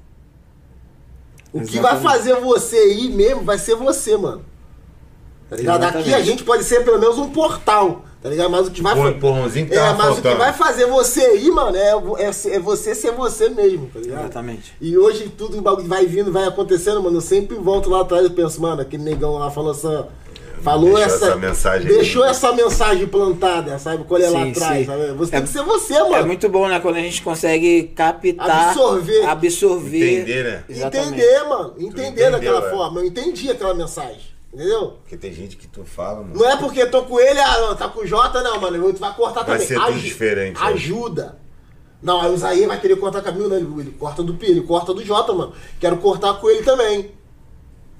O 1.52 1.60
que 1.60 1.78
vai 1.78 1.92
Exatamente. 1.92 2.02
fazer 2.02 2.40
você 2.40 2.94
ir 2.94 3.10
mesmo 3.10 3.42
vai 3.44 3.56
ser 3.56 3.76
você, 3.76 4.16
mano. 4.16 4.44
Tá 5.48 5.56
ligado? 5.56 5.84
Aqui 5.84 5.98
Exatamente. 5.98 6.14
a 6.14 6.20
gente 6.20 6.42
pode 6.42 6.64
ser 6.64 6.84
pelo 6.84 6.98
menos 6.98 7.16
um 7.16 7.30
portal, 7.30 8.04
tá 8.24 8.30
ligado? 8.30 8.50
Mas 8.50 8.66
o 8.66 8.70
que 8.70 8.82
vai 8.82 8.96
fa- 8.96 9.08
empurrãozinho 9.10 9.66
que 9.68 9.74
É, 9.74 9.80
mas 9.80 9.92
o 9.92 9.96
que 9.96 10.02
faltando. 10.22 10.36
vai 10.38 10.52
fazer 10.54 10.86
você 10.86 11.36
ir, 11.36 11.50
mano, 11.52 11.76
é, 11.76 11.90
é, 12.24 12.54
é 12.56 12.58
você 12.58 12.94
ser 12.94 13.12
você 13.12 13.50
mesmo, 13.50 13.88
tá 13.92 14.00
ligado? 14.00 14.20
Exatamente. 14.22 14.72
E 14.80 14.96
hoje 14.98 15.28
tudo 15.36 15.62
vai 15.86 16.06
vindo, 16.06 16.32
vai 16.32 16.44
acontecendo, 16.48 17.02
mano. 17.02 17.18
Eu 17.18 17.20
sempre 17.20 17.56
volto 17.56 17.90
lá 17.90 18.00
atrás 18.00 18.24
e 18.26 18.30
penso, 18.30 18.60
mano, 18.62 18.80
aquele 18.80 19.02
negão 19.04 19.34
lá 19.38 19.50
falou 19.50 19.70
essa. 19.72 20.08
Falou 20.62 20.94
Deixou 20.94 21.04
essa, 21.04 21.26
essa 21.26 21.36
mensagem 21.36 21.88
aí. 21.90 21.94
Deixou 21.94 22.24
essa 22.24 22.52
mensagem 22.54 23.06
plantada, 23.06 23.78
sabe? 23.78 24.04
Qual 24.04 24.18
é 24.18 24.30
lá 24.30 24.44
atrás, 24.44 24.86
sabe? 24.86 25.12
Você 25.12 25.34
É- 25.34 25.38
tem 25.38 25.46
que 25.46 25.52
ser 25.52 25.62
você, 25.62 25.92
mano. 25.98 26.14
É 26.16 26.24
muito 26.24 26.48
bom, 26.48 26.66
né? 26.66 26.80
Quando 26.80 26.96
a 26.96 27.00
gente 27.00 27.20
consegue 27.20 27.92
captar, 27.94 28.68
Absorver. 28.70 29.26
absorver. 29.28 30.20
Entender, 30.22 30.44
né? 30.44 30.64
Exatamente. 30.66 31.08
Entender, 31.08 31.42
mano. 31.44 31.74
Entender 31.78 32.06
entendeu, 32.06 32.30
daquela 32.30 32.66
é. 32.66 32.70
forma. 32.70 33.00
Eu 33.00 33.04
entendi 33.04 33.50
aquela 33.50 33.74
mensagem. 33.74 34.33
Entendeu? 34.54 34.92
Porque 35.02 35.16
tem 35.16 35.34
gente 35.34 35.56
que 35.56 35.66
tu 35.66 35.84
fala, 35.84 36.22
mano. 36.22 36.36
Não 36.36 36.48
é 36.48 36.56
porque 36.56 36.86
tô 36.86 37.02
com 37.02 37.18
ele, 37.18 37.40
ah, 37.40 37.60
não, 37.60 37.74
tá 37.74 37.88
com 37.88 38.02
o 38.02 38.06
Jota, 38.06 38.40
não, 38.40 38.60
mano. 38.60 38.92
Tu 38.92 39.00
vai 39.00 39.12
cortar 39.12 39.42
Vai 39.42 39.58
também. 39.58 39.66
ser 39.66 39.80
tudo 39.80 39.98
diferente, 39.98 40.60
né? 40.60 40.66
Ajuda. 40.68 41.38
Não, 42.00 42.20
aí 42.20 42.30
o 42.30 42.34
Isaías 42.34 42.68
vai 42.68 42.80
querer 42.80 42.94
cortar 42.96 43.20
caminho, 43.20 43.48
né? 43.48 43.56
Ele, 43.56 43.90
corta 43.98 44.22
do 44.22 44.34
P, 44.34 44.46
ele 44.46 44.60
corta 44.60 44.94
do 44.94 45.04
Jota, 45.04 45.32
mano. 45.32 45.52
Quero 45.80 45.96
cortar 45.96 46.34
com 46.34 46.48
ele 46.48 46.62
também. 46.62 47.10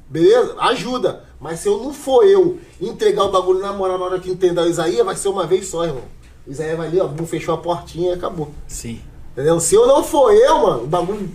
Beleza? 0.09 0.55
Ajuda. 0.60 1.24
Mas 1.40 1.59
se 1.59 1.68
eu 1.68 1.78
não 1.82 1.93
for 1.93 2.24
eu 2.24 2.60
entregar 2.81 3.24
o 3.24 3.32
bagulho 3.32 3.59
na 3.59 3.72
moral 3.72 3.98
na 3.98 4.05
hora 4.05 4.20
que 4.20 4.31
entender 4.31 4.60
o 4.60 4.68
Isaías, 4.68 5.05
vai 5.05 5.16
ser 5.16 5.28
uma 5.28 5.48
vez 5.48 5.66
só, 5.66 5.85
irmão. 5.85 6.05
O 6.47 6.52
Isaías 6.52 6.76
vai 6.76 6.86
ali, 6.86 7.01
ó, 7.01 7.09
fechou 7.26 7.55
a 7.55 7.59
portinha 7.59 8.12
e 8.12 8.14
acabou. 8.14 8.52
Sim. 8.68 9.01
Entendeu? 9.32 9.59
Se 9.59 9.74
eu 9.74 9.89
não 9.89 10.05
for 10.05 10.32
eu, 10.32 10.59
mano, 10.60 10.85
o 10.85 10.86
bagulho 10.86 11.28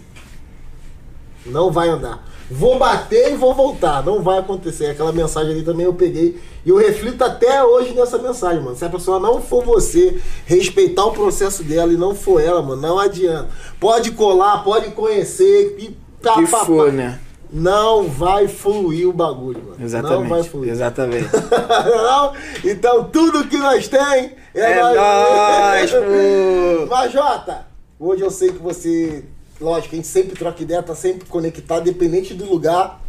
não 1.46 1.70
vai 1.72 1.90
andar. 1.90 2.26
Vou 2.50 2.80
bater 2.80 3.32
e 3.32 3.36
vou 3.36 3.54
voltar. 3.54 4.04
Não 4.04 4.24
vai 4.24 4.40
acontecer. 4.40 4.88
Aquela 4.88 5.12
mensagem 5.12 5.52
ali 5.52 5.64
também 5.64 5.86
eu 5.86 5.94
peguei. 5.94 6.40
E 6.66 6.70
eu 6.70 6.78
reflito 6.78 7.24
até 7.24 7.64
hoje 7.64 7.94
nessa 7.94 8.18
mensagem, 8.18 8.62
mano. 8.62 8.76
Se 8.76 8.84
a 8.84 8.90
pessoa 8.90 9.20
não 9.20 9.42
for 9.42 9.64
você, 9.64 10.20
respeitar 10.46 11.06
o 11.06 11.12
processo 11.12 11.64
dela 11.64 11.94
e 11.94 11.98
não 11.98 12.16
for 12.16 12.42
ela, 12.42 12.62
mano, 12.62 12.82
não 12.82 12.98
adianta. 12.98 13.50
Pode 13.80 14.12
colar, 14.12 14.64
pode 14.64 14.92
conhecer. 14.92 15.76
E 15.78 15.96
tá, 16.22 16.36
que 16.36 16.48
pá, 16.48 16.66
for, 16.66 16.88
pá. 16.88 16.92
né? 16.92 17.20
Não 17.52 18.04
vai 18.04 18.48
fluir 18.48 19.08
o 19.10 19.14
bagulho, 19.14 19.62
mano. 19.70 19.84
Exatamente. 19.84 20.22
Não 20.22 20.30
vai 20.30 20.44
fluir. 20.44 20.72
Exatamente. 20.72 21.30
não? 21.34 22.34
Então 22.64 23.04
tudo 23.06 23.48
que 23.48 23.58
nós 23.58 23.88
tem 23.88 24.36
é, 24.54 24.72
É 24.72 24.82
nóis, 24.82 25.92
pô! 25.92 26.88
Mas, 26.90 27.12
Jota, 27.12 27.68
hoje 28.00 28.22
eu 28.22 28.32
sei 28.32 28.50
que 28.50 28.62
você, 28.62 29.24
lógico, 29.60 29.94
a 29.94 29.98
gente 29.98 30.08
sempre 30.08 30.36
troca 30.38 30.62
ideia, 30.64 30.82
tá 30.84 30.96
sempre 30.96 31.28
conectado, 31.28 31.82
independente 31.88 32.34
do 32.34 32.46
lugar. 32.46 33.00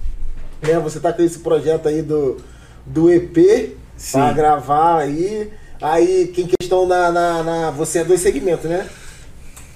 Né? 0.63 0.79
Você 0.81 1.01
tá 1.01 1.13
com 1.13 1.23
esse 1.23 1.39
projeto 1.39 1.89
aí 1.89 2.03
do, 2.03 2.37
do 2.85 3.11
EP 3.11 3.77
Sim. 3.97 4.13
pra 4.19 4.33
gravar 4.33 4.99
aí. 4.99 5.51
Aí, 5.81 6.27
que 6.35 6.43
em 6.43 6.47
questão 6.47 6.87
na, 6.87 7.11
na, 7.11 7.43
na- 7.43 7.71
Você 7.71 8.01
é 8.01 8.05
dois 8.05 8.21
segmentos, 8.21 8.69
né? 8.69 8.87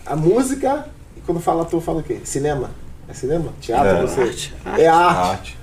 A 0.04 0.14
música 0.14 0.86
e 1.16 1.20
quando 1.22 1.40
fala 1.40 1.64
tu, 1.64 1.80
fala 1.80 2.00
o 2.00 2.02
quê? 2.02 2.18
Cinema? 2.24 2.70
É 3.08 3.14
cinema? 3.14 3.52
Teatro? 3.60 3.88
É, 3.88 4.00
não 4.02 4.08
sei. 4.08 4.24
arte, 4.24 4.54
É 4.78 4.86
arte. 4.86 5.18
Arte. 5.30 5.58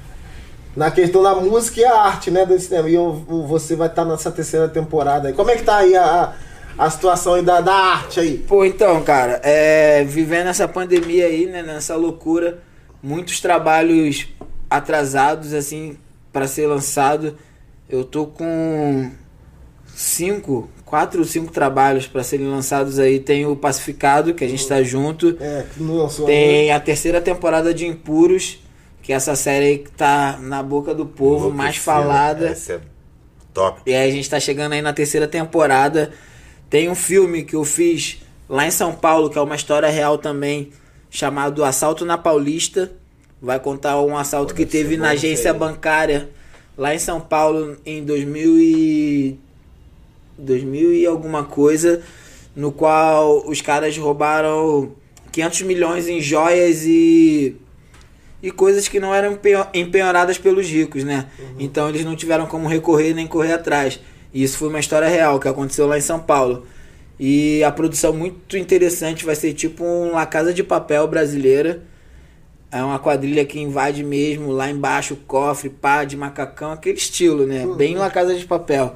Na 0.75 0.89
questão 0.89 1.21
da 1.21 1.35
música 1.35 1.81
e 1.81 1.85
a 1.85 1.93
arte, 2.01 2.31
né, 2.31 2.45
do 2.45 2.57
cinema. 2.59 2.89
E 2.89 2.95
eu- 2.95 3.23
o- 3.27 3.45
você 3.45 3.75
vai 3.75 3.87
estar 3.87 4.05
nessa 4.05 4.31
terceira 4.31 4.67
temporada 4.67 5.27
aí. 5.27 5.33
Como 5.33 5.51
é 5.51 5.55
que 5.57 5.63
tá 5.63 5.77
aí 5.77 5.95
a, 5.95 6.03
a 6.05 6.33
situação 6.89 7.35
aí 7.35 7.41
da, 7.41 7.61
da 7.61 7.73
arte 7.73 8.19
aí? 8.19 8.37
Pô, 8.37 8.65
então, 8.65 9.01
cara, 9.03 9.39
é, 9.43 10.03
vivendo 10.03 10.47
essa 10.47 10.67
pandemia 10.67 11.25
aí, 11.25 11.45
né, 11.45 11.61
nessa 11.61 11.95
loucura, 11.95 12.59
muitos 13.01 13.39
trabalhos 13.39 14.27
atrasados, 14.69 15.53
assim, 15.53 15.97
pra 16.31 16.47
ser 16.47 16.67
lançado. 16.67 17.37
Eu 17.89 18.03
tô 18.05 18.25
com 18.25 19.11
cinco, 19.93 20.69
quatro 20.85 21.19
ou 21.19 21.25
cinco 21.25 21.51
trabalhos 21.51 22.07
pra 22.07 22.23
serem 22.23 22.47
lançados 22.47 22.99
aí. 22.99 23.19
Tem 23.19 23.45
o 23.45 23.55
Pacificado, 23.55 24.33
que 24.33 24.43
a 24.43 24.47
gente 24.47 24.65
tá 24.67 24.81
junto. 24.81 25.37
É, 25.39 25.65
que 25.73 25.83
não 25.83 25.97
lançou 25.97 26.25
ainda. 26.25 26.39
Tem 26.39 26.71
a 26.71 26.79
terceira 26.79 27.19
temporada 27.19 27.73
de 27.73 27.85
Impuros, 27.85 28.59
que 29.01 29.11
é 29.11 29.15
essa 29.15 29.35
série 29.35 29.65
aí 29.65 29.77
que 29.79 29.91
tá 29.91 30.37
na 30.41 30.63
boca 30.63 30.93
do 30.93 31.05
povo, 31.05 31.49
mais 31.49 31.75
Enlouquecida. 31.75 31.83
falada. 31.83 32.47
Essa 32.47 32.73
é 32.73 32.79
top. 33.53 33.81
E 33.85 33.93
aí 33.93 34.09
a 34.09 34.11
gente 34.11 34.29
tá 34.29 34.39
chegando 34.39 34.73
aí 34.73 34.81
na 34.81 34.93
terceira 34.93 35.27
temporada. 35.27 36.11
Tem 36.71 36.89
um 36.89 36.95
filme 36.95 37.43
que 37.43 37.55
eu 37.55 37.63
fiz 37.65 38.19
lá 38.49 38.65
em 38.65 38.71
São 38.71 38.93
Paulo, 38.95 39.29
que 39.29 39.37
é 39.37 39.41
uma 39.41 39.55
história 39.55 39.89
real 39.89 40.17
também, 40.17 40.71
chamado 41.09 41.63
Assalto 41.65 42.05
na 42.05 42.17
Paulista. 42.17 42.91
Vai 43.41 43.59
contar 43.59 44.01
um 44.01 44.17
assalto 44.17 44.55
que 44.55 44.65
teve 44.65 44.95
na 44.95 45.09
agência 45.09 45.53
bancária 45.53 46.29
lá 46.77 46.95
em 46.95 46.99
São 46.99 47.19
Paulo 47.19 47.75
em 47.85 48.03
2000 48.05 48.57
e 48.57 49.39
2000 50.37 50.93
e 50.93 51.05
alguma 51.05 51.43
coisa, 51.43 52.01
no 52.55 52.71
qual 52.71 53.45
os 53.47 53.59
caras 53.61 53.97
roubaram 53.97 54.93
500 55.31 55.61
milhões 55.63 56.07
em 56.07 56.21
joias 56.21 56.83
e 56.85 57.55
e 58.43 58.49
coisas 58.49 58.87
que 58.87 58.99
não 58.99 59.13
eram 59.13 59.33
empenho- 59.33 59.67
empenhoradas 59.71 60.37
pelos 60.39 60.67
ricos, 60.67 61.03
né? 61.03 61.27
Então 61.59 61.89
eles 61.89 62.03
não 62.03 62.15
tiveram 62.15 62.47
como 62.47 62.67
recorrer 62.67 63.13
nem 63.13 63.27
correr 63.27 63.53
atrás. 63.53 63.99
E 64.33 64.43
isso 64.43 64.57
foi 64.57 64.69
uma 64.69 64.79
história 64.79 65.07
real 65.07 65.39
que 65.39 65.47
aconteceu 65.47 65.87
lá 65.87 65.97
em 65.97 66.01
São 66.01 66.19
Paulo. 66.19 66.65
E 67.19 67.63
a 67.63 67.71
produção 67.71 68.13
muito 68.13 68.57
interessante 68.57 69.25
vai 69.25 69.35
ser 69.35 69.53
tipo 69.53 69.83
uma 69.83 70.25
casa 70.25 70.53
de 70.53 70.63
papel 70.63 71.07
brasileira. 71.07 71.83
É 72.71 72.81
uma 72.81 72.97
quadrilha 72.97 73.45
que 73.45 73.59
invade 73.59 74.03
mesmo 74.03 74.51
lá 74.51 74.69
embaixo, 74.69 75.15
cofre, 75.27 75.69
pá, 75.69 76.03
de 76.05 76.15
macacão, 76.15 76.71
aquele 76.71 76.97
estilo, 76.97 77.45
né? 77.45 77.67
Bem 77.77 77.97
uma 77.97 78.09
casa 78.09 78.33
de 78.33 78.45
papel. 78.45 78.95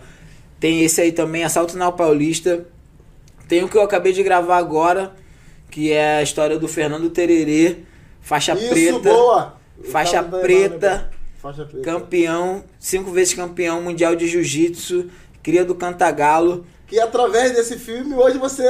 Tem 0.59 0.83
esse 0.83 1.01
aí 1.01 1.11
também, 1.11 1.43
Assalto 1.43 1.77
na 1.77 1.91
Paulista. 1.91 2.65
Tem 3.47 3.63
o 3.63 3.69
que 3.69 3.77
eu 3.77 3.81
acabei 3.81 4.13
de 4.13 4.23
gravar 4.23 4.57
agora, 4.57 5.13
que 5.69 5.91
é 5.91 6.17
a 6.17 6.23
história 6.23 6.57
do 6.57 6.67
Fernando 6.67 7.09
Tererê, 7.09 7.77
faixa 8.21 8.53
Isso, 8.53 8.69
preta. 8.69 8.99
boa! 9.09 9.55
Faixa 9.91 10.23
preta, 10.23 10.89
nada, 10.89 11.11
Faixa 11.37 11.65
preta. 11.65 11.83
Campeão, 11.83 12.63
cinco 12.79 13.11
vezes 13.11 13.33
campeão 13.33 13.81
mundial 13.81 14.15
de 14.15 14.27
jiu-jitsu, 14.27 15.09
cria 15.45 15.63
do 15.63 15.75
Cantagalo. 15.75 16.65
Que 16.87 16.99
através 16.99 17.51
desse 17.51 17.77
filme, 17.77 18.15
hoje 18.15 18.37
você. 18.37 18.63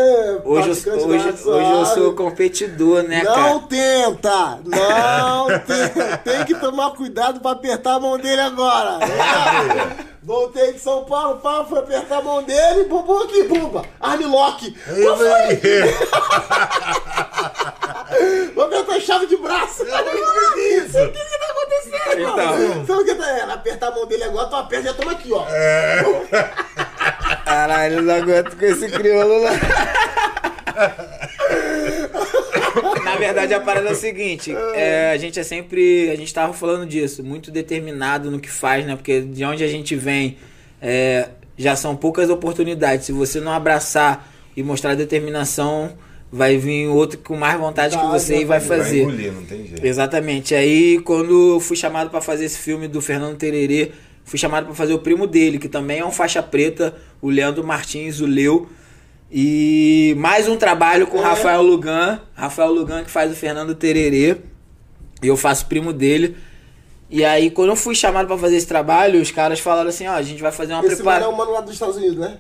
Hoje, 0.44 0.70
eu, 0.86 0.94
hoje, 0.94 1.30
hoje 1.46 1.72
eu 1.72 1.86
sou 1.86 2.14
competidor, 2.14 3.04
né, 3.04 3.24
Não 3.24 3.34
cara? 3.34 3.60
tenta! 3.68 4.60
Não 4.66 5.48
tenta! 5.60 6.18
Tem 6.18 6.46
que 6.46 6.56
tomar 6.56 6.92
cuidado 6.92 7.40
pra 7.42 7.52
apertar 7.52 7.96
a 7.96 8.00
mão 8.00 8.18
dele 8.18 8.40
agora! 8.42 9.00
Voltei 10.26 10.74
de 10.74 10.80
São 10.80 11.06
Paulo, 11.06 11.40
pá, 11.40 11.64
fui 11.70 11.78
apertar 11.78 12.18
a 12.18 12.22
mão 12.24 12.42
dele, 12.42 12.86
bumbum 12.86 13.20
aqui, 13.20 13.44
bumba! 13.44 13.86
Armlock! 14.02 14.72
Qual 14.72 15.18
foi? 15.18 15.30
Vou 18.56 18.66
apertar 18.66 18.96
a 18.96 19.00
chave 19.00 19.28
de 19.28 19.38
braço! 19.38 19.84
O 19.84 19.86
que 19.86 20.62
isso? 20.62 20.98
que 21.12 21.20
tá 21.20 21.46
acontecendo, 21.52 22.22
Então. 22.22 22.36
mano? 22.38 22.88
Sabe 22.88 23.02
o 23.02 23.06
que 23.06 23.14
tá 23.14 23.30
é? 23.30 23.42
Apertar 23.44 23.90
a 23.90 23.92
mão 23.92 24.08
dele 24.08 24.24
agora, 24.24 24.48
tu 24.48 24.56
aperta 24.56 24.84
e 24.84 24.88
já 24.92 24.96
toma 24.98 25.12
aqui, 25.12 25.32
ó. 25.32 25.46
Caralho, 27.46 27.98
eu 27.98 28.02
não 28.02 28.16
aguento 28.16 28.58
com 28.58 28.66
esse 28.66 28.90
crioulo 28.90 29.44
lá. 29.44 29.52
Na 33.16 33.26
verdade, 33.26 33.54
a 33.54 33.60
parada 33.60 33.90
é 33.90 33.92
o 33.92 33.96
seguinte: 33.96 34.54
é, 34.76 35.12
a 35.12 35.18
gente 35.18 35.40
é 35.40 35.44
sempre. 35.44 36.10
A 36.12 36.16
gente 36.16 36.34
tava 36.34 36.54
falando 36.54 36.86
disso, 36.86 37.24
muito 37.24 37.52
determinado 37.52 38.30
no 38.30 38.40
que 38.40 38.50
faz, 38.50 38.86
né? 38.86 38.96
Porque 38.96 39.22
de 39.22 39.44
onde 39.44 39.64
a 39.64 39.68
gente 39.68 39.96
vem 39.96 40.38
é, 40.82 41.30
já 41.58 41.76
são 41.76 41.96
poucas 41.96 42.30
oportunidades. 42.30 43.06
Se 43.06 43.12
você 43.12 43.40
não 43.40 43.52
abraçar 43.52 44.32
e 44.56 44.62
mostrar 44.64 44.96
determinação, 44.96 45.94
vai 46.32 46.58
vir 46.58 46.88
outro 46.88 47.20
com 47.20 47.36
mais 47.36 47.60
vontade 47.60 47.98
que 47.98 48.06
você 48.08 48.42
e 48.42 48.46
vai 48.46 48.60
vai 48.60 48.68
Vai 48.68 48.78
fazer. 48.80 49.02
engolir, 49.02 49.32
não 49.32 49.44
tem 49.44 49.66
jeito. 49.66 49.86
Exatamente. 49.86 50.54
Aí 50.54 51.00
quando 51.00 51.60
fui 51.60 51.76
chamado 51.76 52.10
pra 52.10 52.22
fazer 52.22 52.46
esse 52.46 52.60
filme 52.60 52.88
do 52.88 53.02
Fernando 53.02 53.38
Tererê, 53.38 53.92
fui 54.24 54.38
chamado 54.40 54.66
pra 54.66 54.76
fazer 54.76 54.94
o 54.94 55.00
primo 55.00 55.28
dele, 55.28 55.58
que 55.58 55.70
também 55.70 56.00
é 56.00 56.06
um 56.06 56.12
faixa 56.12 56.42
preta, 56.44 56.96
o 57.22 57.30
Leandro 57.30 57.64
Martins, 57.64 58.20
o 58.20 58.26
Leu. 58.26 58.68
E 59.32 60.14
mais 60.18 60.48
um 60.48 60.56
trabalho 60.56 61.08
com 61.08 61.18
o 61.18 61.22
É. 61.22 61.24
Rafael 61.24 61.62
Lugan, 61.62 62.22
Rafael 62.34 62.72
Lugan 62.72 63.04
que 63.04 63.10
faz 63.12 63.32
o 63.32 63.36
Fernando 63.36 63.74
Tererê. 63.76 64.38
E 65.22 65.28
eu 65.28 65.36
faço 65.38 65.66
primo 65.66 65.92
dele. 65.92 66.36
E 67.10 67.24
aí 67.26 67.50
quando 67.50 67.70
eu 67.70 67.76
fui 67.76 67.96
chamado 67.96 68.28
pra 68.28 68.38
fazer 68.38 68.56
esse 68.58 68.68
trabalho, 68.68 69.22
os 69.22 69.32
caras 69.32 69.60
falaram 69.60 69.90
assim, 69.90 70.08
ó, 70.08 70.14
a 70.14 70.22
gente 70.22 70.42
vai 70.42 70.52
fazer 70.52 70.74
uma 70.74 70.80
Esse 70.86 70.90
mano 70.90 71.00
é 71.00 71.04
preparação. 71.04 71.34
o 71.34 71.38
mano 71.38 71.52
lá 71.52 71.62
dos 71.62 71.74
Estados 71.74 71.98
Unidos, 71.98 72.18
né? 72.18 72.38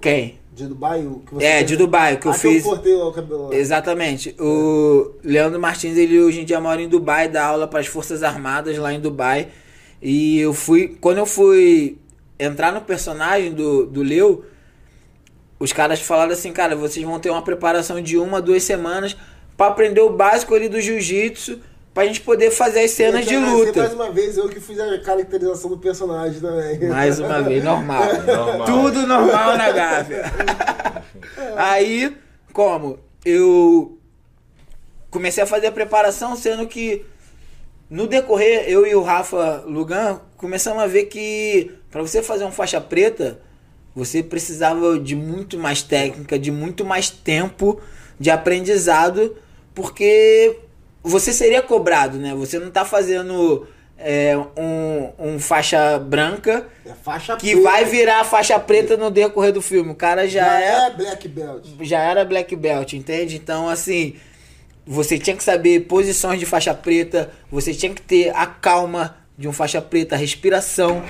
Quem? 0.00 0.38
De 0.52 0.66
Dubai, 0.66 1.06
o 1.06 1.20
que 1.20 1.34
você 1.34 1.44
É, 1.44 1.56
fez? 1.58 1.66
de 1.70 1.76
Dubai, 1.76 2.14
o 2.14 2.18
que 2.18 2.26
eu 2.26 2.30
Ah, 2.32 2.34
fiz. 2.34 2.64
eu 2.64 2.70
cortei 2.70 2.94
o 2.94 3.12
cabelo. 3.12 3.52
Exatamente. 3.52 4.34
O 4.38 5.12
Leandro 5.24 5.58
Martins, 5.60 5.96
ele 5.96 6.20
hoje 6.20 6.40
em 6.40 6.44
dia 6.44 6.60
mora 6.60 6.82
em 6.82 6.88
Dubai, 6.88 7.28
dá 7.28 7.46
aula 7.46 7.66
para 7.66 7.80
as 7.80 7.86
Forças 7.86 8.22
Armadas 8.22 8.76
lá 8.76 8.92
em 8.92 9.00
Dubai. 9.00 9.48
E 10.02 10.38
eu 10.38 10.52
fui. 10.52 10.96
Quando 11.00 11.18
eu 11.18 11.26
fui 11.26 11.98
entrar 12.38 12.72
no 12.72 12.80
personagem 12.82 13.52
do, 13.52 13.86
do 13.86 14.02
Leo, 14.02 14.44
os 15.60 15.74
caras 15.74 16.00
falaram 16.00 16.32
assim, 16.32 16.52
cara, 16.52 16.74
vocês 16.74 17.04
vão 17.04 17.20
ter 17.20 17.28
uma 17.28 17.42
preparação 17.42 18.00
de 18.00 18.16
uma, 18.16 18.40
duas 18.40 18.62
semanas 18.62 19.14
pra 19.58 19.66
aprender 19.66 20.00
o 20.00 20.08
básico 20.08 20.54
ali 20.54 20.70
do 20.70 20.80
jiu-jitsu, 20.80 21.60
pra 21.92 22.06
gente 22.06 22.22
poder 22.22 22.50
fazer 22.50 22.80
as 22.80 22.92
cenas 22.92 23.26
de 23.26 23.36
luta. 23.36 23.80
Mais 23.80 23.92
uma 23.92 24.10
vez, 24.10 24.38
eu 24.38 24.48
que 24.48 24.58
fiz 24.58 24.80
a 24.80 24.98
caracterização 24.98 25.68
do 25.68 25.76
personagem 25.76 26.40
também. 26.40 26.88
Mais 26.88 27.20
uma 27.20 27.42
vez, 27.42 27.62
normal. 27.62 28.02
Normal. 28.24 28.64
Tudo 28.64 29.06
normal 29.06 29.58
na 29.58 29.70
Gávea. 29.70 30.32
Aí, 31.56 32.16
como? 32.54 32.98
Eu 33.22 33.98
comecei 35.10 35.42
a 35.42 35.46
fazer 35.46 35.66
a 35.66 35.72
preparação, 35.72 36.34
sendo 36.36 36.66
que 36.66 37.04
no 37.90 38.06
decorrer, 38.06 38.64
eu 38.66 38.86
e 38.86 38.94
o 38.94 39.02
Rafa 39.02 39.62
Lugan 39.66 40.20
começamos 40.38 40.82
a 40.82 40.86
ver 40.86 41.04
que 41.04 41.70
para 41.90 42.00
você 42.00 42.22
fazer 42.22 42.44
um 42.44 42.52
faixa 42.52 42.80
preta, 42.80 43.42
você 43.94 44.22
precisava 44.22 44.98
de 44.98 45.14
muito 45.16 45.58
mais 45.58 45.82
técnica, 45.82 46.38
de 46.38 46.50
muito 46.50 46.84
mais 46.84 47.10
tempo 47.10 47.80
de 48.18 48.30
aprendizado, 48.30 49.36
porque 49.74 50.56
você 51.02 51.32
seria 51.32 51.62
cobrado, 51.62 52.18
né? 52.18 52.34
Você 52.34 52.58
não 52.58 52.70
tá 52.70 52.84
fazendo 52.84 53.66
é, 53.98 54.36
um, 54.56 55.10
um 55.34 55.38
faixa 55.38 55.98
branca 55.98 56.66
É 56.84 56.92
faixa 57.02 57.36
que 57.36 57.52
preta. 57.52 57.62
vai 57.62 57.84
virar 57.84 58.24
faixa 58.24 58.58
preta 58.60 58.96
no 58.96 59.10
decorrer 59.10 59.52
do 59.52 59.62
filme. 59.62 59.90
O 59.92 59.94
cara 59.94 60.28
já, 60.28 60.44
Já 60.44 60.60
é, 60.60 60.86
é 60.86 60.90
Black 60.90 61.28
Belt. 61.28 61.66
já 61.82 62.00
era 62.00 62.24
black 62.24 62.54
belt, 62.56 62.92
entende? 62.92 63.36
Então, 63.36 63.68
assim, 63.68 64.14
você 64.86 65.18
tinha 65.18 65.36
que 65.36 65.42
saber 65.44 65.80
posições 65.86 66.38
de 66.38 66.46
faixa 66.46 66.74
preta, 66.74 67.30
você 67.50 67.72
tinha 67.74 67.92
que 67.94 68.02
ter 68.02 68.30
a 68.34 68.46
calma 68.46 69.16
de 69.38 69.48
um 69.48 69.52
faixa 69.52 69.80
preta, 69.80 70.14
a 70.14 70.18
respiração 70.18 71.02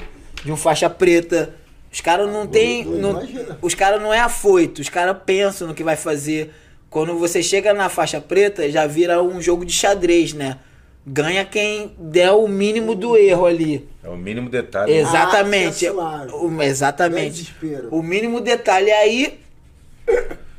de 0.44 0.52
um 0.52 0.56
faixa 0.56 0.88
preta. 0.88 1.54
Os 1.92 2.00
caras 2.00 2.30
não 2.30 2.46
tem, 2.46 2.84
não- 2.84 3.20
os 3.60 3.74
caras 3.74 4.00
não 4.00 4.14
é 4.14 4.20
afoito, 4.20 4.80
os 4.80 4.88
caras 4.88 5.16
pensam 5.26 5.66
no 5.68 5.74
que 5.74 5.82
vai 5.82 5.96
fazer. 5.96 6.50
Quando 6.88 7.16
você 7.18 7.42
chega 7.42 7.72
na 7.74 7.88
faixa 7.88 8.20
preta, 8.20 8.68
já 8.70 8.86
vira 8.86 9.22
um 9.22 9.40
jogo 9.40 9.64
de 9.64 9.72
xadrez, 9.72 10.32
né? 10.32 10.58
Ganha 11.06 11.44
quem 11.44 11.92
der 11.98 12.30
o 12.32 12.46
mínimo 12.46 12.94
do 12.94 13.16
erro 13.16 13.46
ali. 13.46 13.88
É 14.04 14.08
o 14.08 14.16
mínimo 14.16 14.48
detalhe. 14.50 14.92
Exatamente. 14.92 15.86
Ah, 15.88 16.26
é. 16.28 16.32
O- 16.34 16.62
é 16.62 16.66
exatamente. 16.66 17.30
desespero. 17.30 17.88
O 17.90 18.02
mínimo 18.02 18.40
detalhe 18.40 18.90
aí, 18.92 19.40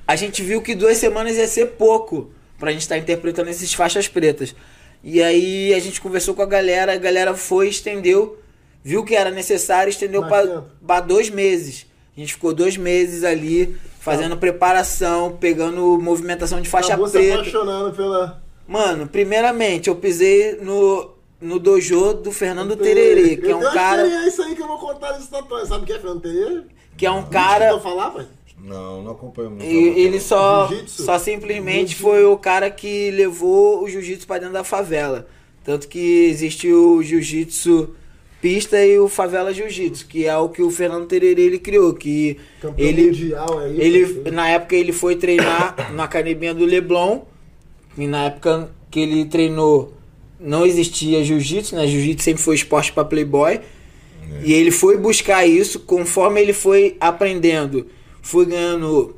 a 0.08 0.16
gente 0.16 0.42
viu 0.44 0.62
que 0.62 0.76
duas 0.76 0.98
semanas 0.98 1.38
ia 1.38 1.48
ser 1.48 1.68
pouco 1.72 2.32
pra 2.60 2.72
gente 2.72 2.82
estar 2.82 2.98
interpretando 2.98 3.50
esses 3.50 3.74
faixas 3.74 4.08
pretas. 4.08 4.56
E 5.04 5.22
aí 5.22 5.74
a 5.74 5.80
gente 5.80 6.00
conversou 6.02 6.34
com 6.36 6.42
a 6.42 6.46
galera, 6.46 6.94
a 6.94 6.98
galera 6.98 7.34
foi, 7.36 7.70
estendeu, 7.70 8.38
viu 8.84 9.04
que 9.04 9.16
era 9.16 9.32
necessário, 9.32 9.90
estendeu 9.90 10.24
pra 10.86 11.00
dois 11.00 11.30
meses. 11.30 11.86
A 12.16 12.20
gente 12.20 12.34
ficou 12.34 12.54
dois 12.54 12.76
meses 12.78 13.24
ali 13.24 13.76
fazendo 14.00 14.36
preparação, 14.38 15.38
pegando 15.40 15.98
movimentação 16.02 16.60
de 16.60 16.68
faixa 16.68 16.90
Acabou 16.90 17.08
se 17.08 17.18
preta. 17.18 17.36
apaixonando 17.36 17.96
pela. 17.96 18.42
Mano, 18.68 19.08
primeiramente 19.08 19.90
eu 19.90 19.96
pisei 19.96 20.58
no, 20.62 21.12
no 21.40 21.60
dojo 21.60 22.14
do 22.16 22.32
Fernando 22.32 22.76
Tererê, 22.76 23.38
que 23.38 23.48
é 23.48 23.52
Eu 23.52 23.58
um 23.58 23.60
tenho 23.60 23.72
uma 23.72 23.74
cara, 23.74 24.06
experiência 24.08 24.46
aí 24.46 24.56
que 24.56 24.62
eu 24.62 24.68
vou 24.68 24.78
contar 24.78 25.14
nesse 25.14 25.30
tatuagem. 25.30 25.68
Sabe 25.68 25.84
o 25.84 25.86
que 25.86 25.94
é 25.94 26.00
Fernando 26.00 26.22
Tererê? 26.22 26.62
que 26.98 27.06
é 27.06 27.12
um 27.12 27.24
cara 27.24 27.80
falar, 27.80 28.12
pai? 28.12 28.28
Não, 28.64 29.02
não 29.02 29.12
acompanho 29.14 29.50
muito. 29.50 29.66
E 29.66 30.00
ele 30.00 30.20
só, 30.20 30.70
só 30.86 31.18
simplesmente 31.18 31.96
foi 31.96 32.24
o 32.26 32.38
cara 32.38 32.70
que 32.70 33.10
levou 33.12 33.84
o 33.84 33.90
jiu-jitsu 33.90 34.28
pra 34.28 34.38
dentro 34.38 34.54
da 34.54 34.64
favela. 34.64 35.28
Tanto 35.64 35.88
que 35.88 36.28
existe 36.30 36.72
o 36.72 37.02
jiu-jitsu 37.02 37.96
pista 38.42 38.84
e 38.84 38.98
o 39.00 39.08
favela 39.08 39.54
jiu-jitsu, 39.54 40.08
que 40.08 40.26
é 40.26 40.36
o 40.36 40.50
que 40.50 40.62
o 40.62 40.72
Fernando 40.72 41.06
Tererê 41.06 41.44
ele 41.44 41.60
criou, 41.60 41.94
que 41.94 42.38
Campeão 42.60 42.88
ele 42.88 43.06
mundial 43.06 43.60
aí. 43.60 43.80
ele 43.80 44.32
na 44.32 44.50
época 44.50 44.76
ele 44.76 44.92
foi 44.92 45.16
treinar 45.16 45.92
na 45.94 46.04
academia 46.04 46.54
do 46.54 46.66
Leblon, 46.66 47.22
e 47.98 48.08
na 48.08 48.26
época 48.26 48.72
que 48.90 49.00
ele 49.00 49.26
treinou 49.26 49.94
não 50.40 50.66
existia 50.66 51.24
jiu-jitsu, 51.24 51.76
né? 51.76 51.86
Jiu-jitsu 51.86 52.24
sempre 52.24 52.42
foi 52.42 52.56
esporte 52.56 52.92
pra 52.92 53.06
playboy. 53.06 53.60
E 54.44 54.54
ele 54.54 54.72
foi 54.72 54.98
buscar 54.98 55.46
isso, 55.46 55.82
conforme 55.82 56.42
ele 56.42 56.54
foi 56.54 56.96
aprendendo, 57.00 57.88
foi 58.22 58.46
ganhando 58.46 59.16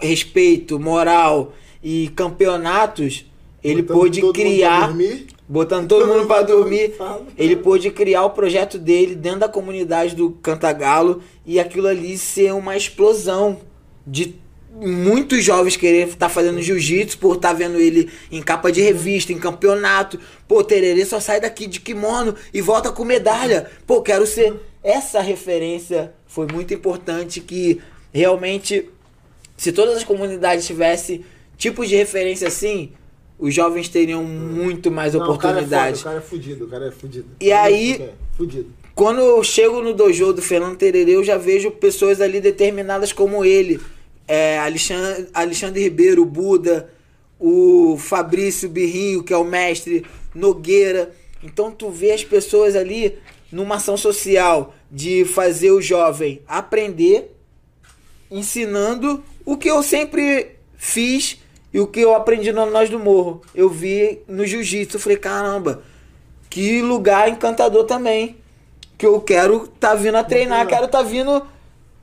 respeito, 0.00 0.78
moral 0.78 1.52
e 1.82 2.08
campeonatos, 2.14 3.26
ele 3.62 3.82
Botando 3.82 3.98
pôde 3.98 4.32
criar. 4.32 4.94
Botando 5.48 5.88
todo 5.88 6.06
mundo 6.06 6.26
pra 6.26 6.42
dormir, 6.42 6.94
ele 7.36 7.56
pôde 7.56 7.90
criar 7.90 8.24
o 8.24 8.30
projeto 8.30 8.78
dele 8.78 9.14
dentro 9.14 9.40
da 9.40 9.48
comunidade 9.48 10.14
do 10.14 10.30
Cantagalo 10.30 11.22
e 11.44 11.58
aquilo 11.58 11.88
ali 11.88 12.16
ser 12.16 12.52
uma 12.52 12.76
explosão 12.76 13.60
de 14.06 14.40
muitos 14.74 15.44
jovens 15.44 15.76
querer 15.76 16.08
estar 16.08 16.28
fazendo 16.28 16.62
jiu-jitsu 16.62 17.18
por 17.18 17.36
estar 17.36 17.52
vendo 17.52 17.78
ele 17.78 18.10
em 18.30 18.42
capa 18.42 18.72
de 18.72 18.80
revista, 18.80 19.32
em 19.32 19.38
campeonato. 19.38 20.18
Pô, 20.48 20.64
Tererê 20.64 21.04
só 21.04 21.20
sai 21.20 21.40
daqui 21.40 21.66
de 21.66 21.80
kimono 21.80 22.34
e 22.52 22.60
volta 22.60 22.90
com 22.90 23.04
medalha. 23.04 23.70
Pô, 23.86 24.00
quero 24.00 24.26
ser. 24.26 24.54
Essa 24.82 25.20
referência 25.20 26.12
foi 26.26 26.46
muito 26.50 26.74
importante 26.74 27.40
que 27.40 27.80
realmente 28.12 28.88
se 29.56 29.70
todas 29.70 29.96
as 29.96 30.04
comunidades 30.04 30.66
tivessem 30.66 31.24
tipos 31.56 31.88
de 31.88 31.94
referência 31.94 32.48
assim, 32.48 32.92
os 33.38 33.52
jovens 33.54 33.88
teriam 33.88 34.22
muito 34.24 34.90
mais 34.90 35.14
Não, 35.14 35.22
oportunidades. 35.22 36.00
O 36.00 36.04
cara 36.04 36.18
é 36.18 36.20
foda, 36.20 36.34
o 36.34 36.38
cara 36.38 36.46
é 36.46 36.50
fudido, 36.52 36.64
o 36.64 36.68
cara 36.68 36.86
é 36.86 36.90
fudido. 36.90 37.26
E 37.40 37.52
aí- 37.52 38.10
Fudido. 38.36 38.70
Quando 38.94 39.20
eu 39.20 39.42
chego 39.42 39.80
no 39.82 39.94
dojo 39.94 40.32
do 40.32 40.42
Fernando 40.42 40.76
Tererê, 40.76 41.16
eu 41.16 41.24
já 41.24 41.38
vejo 41.38 41.70
pessoas 41.70 42.20
ali 42.20 42.40
determinadas 42.40 43.12
como 43.12 43.44
ele. 43.44 43.80
É, 44.28 44.58
Alexandre, 44.58 45.28
Alexandre 45.32 45.82
Ribeiro, 45.82 46.24
Buda, 46.24 46.90
o 47.40 47.96
Fabrício 47.98 48.68
Birrinho, 48.68 49.22
que 49.22 49.32
é 49.32 49.36
o 49.36 49.44
mestre, 49.44 50.04
Nogueira. 50.34 51.10
Então 51.42 51.70
tu 51.72 51.90
vê 51.90 52.12
as 52.12 52.22
pessoas 52.22 52.76
ali 52.76 53.18
numa 53.50 53.76
ação 53.76 53.96
social 53.96 54.74
de 54.90 55.24
fazer 55.24 55.70
o 55.72 55.80
jovem 55.80 56.40
aprender, 56.46 57.34
ensinando 58.30 59.22
o 59.44 59.56
que 59.56 59.68
eu 59.68 59.82
sempre 59.82 60.52
fiz 60.76 61.38
e 61.72 61.80
o 61.80 61.86
que 61.86 62.00
eu 62.00 62.14
aprendi 62.14 62.52
no 62.52 62.66
Nós 62.66 62.90
do 62.90 62.98
Morro. 62.98 63.40
Eu 63.54 63.68
vi 63.68 64.20
no 64.28 64.46
jiu-jitsu, 64.46 64.98
falei, 64.98 65.16
caramba, 65.16 65.82
que 66.50 66.82
lugar 66.82 67.28
encantador 67.28 67.84
também. 67.84 68.36
Que 68.98 69.06
eu 69.06 69.20
quero 69.20 69.66
tá 69.66 69.94
vindo 69.94 70.16
a 70.16 70.22
treinar, 70.22 70.66
quero 70.66 70.86
tá 70.86 71.02
vindo 71.02 71.44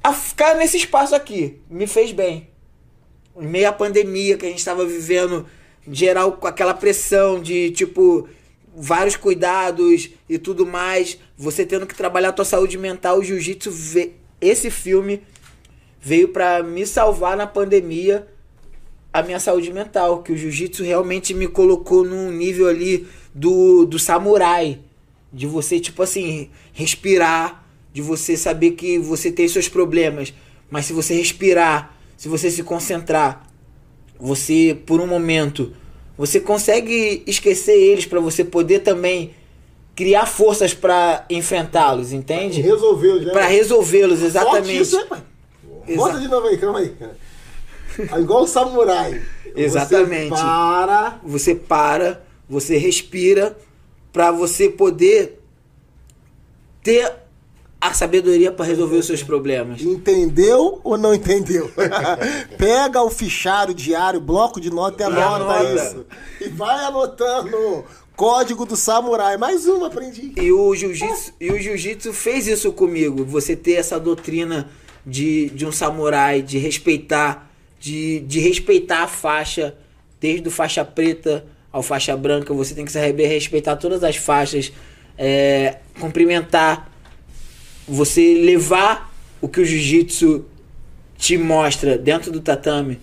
a 0.04 0.14
ficar 0.14 0.56
nesse 0.56 0.78
espaço 0.78 1.14
aqui. 1.14 1.62
Me 1.70 1.86
fez 1.86 2.12
bem. 2.12 2.50
Em 3.40 3.46
meio 3.46 3.70
à 3.70 3.72
pandemia 3.72 4.38
que 4.38 4.46
a 4.46 4.50
gente 4.50 4.60
estava 4.60 4.86
vivendo, 4.86 5.46
geral 5.88 6.34
com 6.34 6.48
aquela 6.48 6.74
pressão 6.74 7.42
de 7.42 7.70
tipo 7.72 8.28
vários 8.76 9.16
cuidados 9.16 10.10
e 10.28 10.38
tudo 10.38 10.66
mais, 10.66 11.18
você 11.38 11.66
tendo 11.66 11.86
que 11.86 11.96
trabalhar 11.96 12.30
a 12.30 12.34
tua 12.34 12.46
saúde 12.46 12.78
mental, 12.78 13.20
o 13.20 13.24
jiu-jitsu, 13.24 13.72
esse 14.40 14.70
filme 14.70 15.22
veio 16.00 16.30
pra 16.30 16.64
me 16.64 16.86
salvar 16.86 17.36
na 17.36 17.46
pandemia 17.46 18.28
a 19.12 19.22
minha 19.24 19.40
saúde 19.40 19.72
mental, 19.74 20.22
que 20.22 20.32
o 20.32 20.38
jiu-jitsu 20.38 20.84
realmente 20.84 21.34
me 21.34 21.48
colocou 21.48 22.04
num 22.04 22.32
nível 22.32 22.68
ali 22.68 23.08
do, 23.34 23.86
do 23.86 23.98
samurai, 23.98 24.80
de 25.32 25.46
você, 25.48 25.80
tipo 25.80 26.02
assim, 26.04 26.50
respirar, 26.74 27.66
de 27.94 28.02
você 28.02 28.38
saber 28.38 28.72
que 28.72 28.98
você 29.00 29.32
tem 29.32 29.48
seus 29.48 29.68
problemas, 29.68 30.34
mas 30.70 30.86
se 30.86 30.94
você 30.94 31.16
respirar, 31.16 31.96
se 32.18 32.28
você 32.28 32.52
se 32.52 32.62
concentrar, 32.64 33.48
você, 34.20 34.78
por 34.86 35.00
um 35.02 35.08
momento, 35.08 35.74
você 36.18 36.40
consegue 36.40 37.24
esquecer 37.26 37.76
eles 37.78 38.06
pra 38.06 38.20
você 38.20 38.44
poder 38.44 38.80
também 38.80 39.34
criar 39.96 40.26
forças 40.26 40.74
pra 40.74 41.26
enfrentá-los, 41.30 42.12
entende? 42.14 42.62
Resolveu 42.62 43.22
já. 43.24 43.32
Pra 43.32 43.46
resolvê-los, 43.48 44.22
exatamente. 44.22 44.82
Isso, 44.82 44.98
é, 45.00 45.06
pai. 45.06 45.24
Exa- 45.88 45.98
Bota 46.02 46.20
de 46.20 46.28
novo 46.28 46.48
aí, 46.48 46.58
calma 46.58 46.80
aí. 46.80 46.90
cara. 46.90 47.18
É 48.12 48.20
igual 48.20 48.44
o 48.44 48.48
samurai. 48.48 49.22
Exatamente. 49.56 50.30
Você 50.30 50.36
para. 50.36 51.20
você 51.24 51.56
para, 51.56 52.24
você 52.48 52.78
respira 52.78 53.58
pra 54.12 54.32
você 54.32 54.70
poder 54.70 55.42
ter 56.82 57.12
a 57.82 57.94
sabedoria 57.94 58.52
pra 58.52 58.66
resolver 58.66 58.98
os 58.98 59.06
seus 59.06 59.24
problemas. 59.24 59.82
Entendeu 59.82 60.82
ou 60.84 60.98
não 60.98 61.14
entendeu? 61.14 61.72
Pega 62.58 63.02
o 63.02 63.10
fichário 63.10 63.74
diário, 63.74 64.20
bloco 64.20 64.60
de 64.60 64.70
nota 64.70 65.04
e 65.04 65.06
anota, 65.06 65.44
anota. 65.44 65.74
isso. 65.76 66.06
E 66.42 66.50
vai 66.50 66.84
anotando. 66.84 67.86
Código 68.16 68.66
do 68.66 68.76
samurai. 68.76 69.38
Mais 69.38 69.66
uma, 69.66 69.88
aprendi. 69.88 70.34
E 70.36 70.52
o 70.52 70.76
jiu-jitsu, 70.76 71.34
e 71.40 71.52
o 71.52 71.58
jiu-jitsu 71.58 72.12
fez 72.12 72.48
isso 72.48 72.74
comigo, 72.74 73.24
você 73.24 73.56
ter 73.56 73.76
essa 73.76 73.98
doutrina 73.98 74.70
de, 75.06 75.50
de 75.52 75.66
um 75.66 75.72
samurai, 75.72 76.42
de 76.42 76.58
respeitar, 76.58 77.49
de, 77.80 78.20
de 78.22 78.40
respeitar 78.40 79.04
a 79.04 79.08
faixa, 79.08 79.76
desde 80.20 80.48
o 80.48 80.52
faixa 80.52 80.84
preta 80.84 81.46
ao 81.72 81.82
faixa 81.82 82.16
branca, 82.18 82.54
você 82.54 82.74
tem 82.74 82.84
que 82.84 82.92
saber 82.92 83.28
respeitar 83.28 83.76
todas 83.76 84.04
as 84.04 84.16
faixas. 84.16 84.72
é, 85.18 85.78
cumprimentar, 86.00 86.90
você 87.88 88.36
levar 88.36 89.14
o 89.42 89.48
que 89.48 89.60
o 89.60 89.66
jiu-jitsu 89.66 90.46
te 91.18 91.38
mostra 91.38 91.98
dentro 91.98 92.32
do 92.32 92.40
tatame 92.40 93.00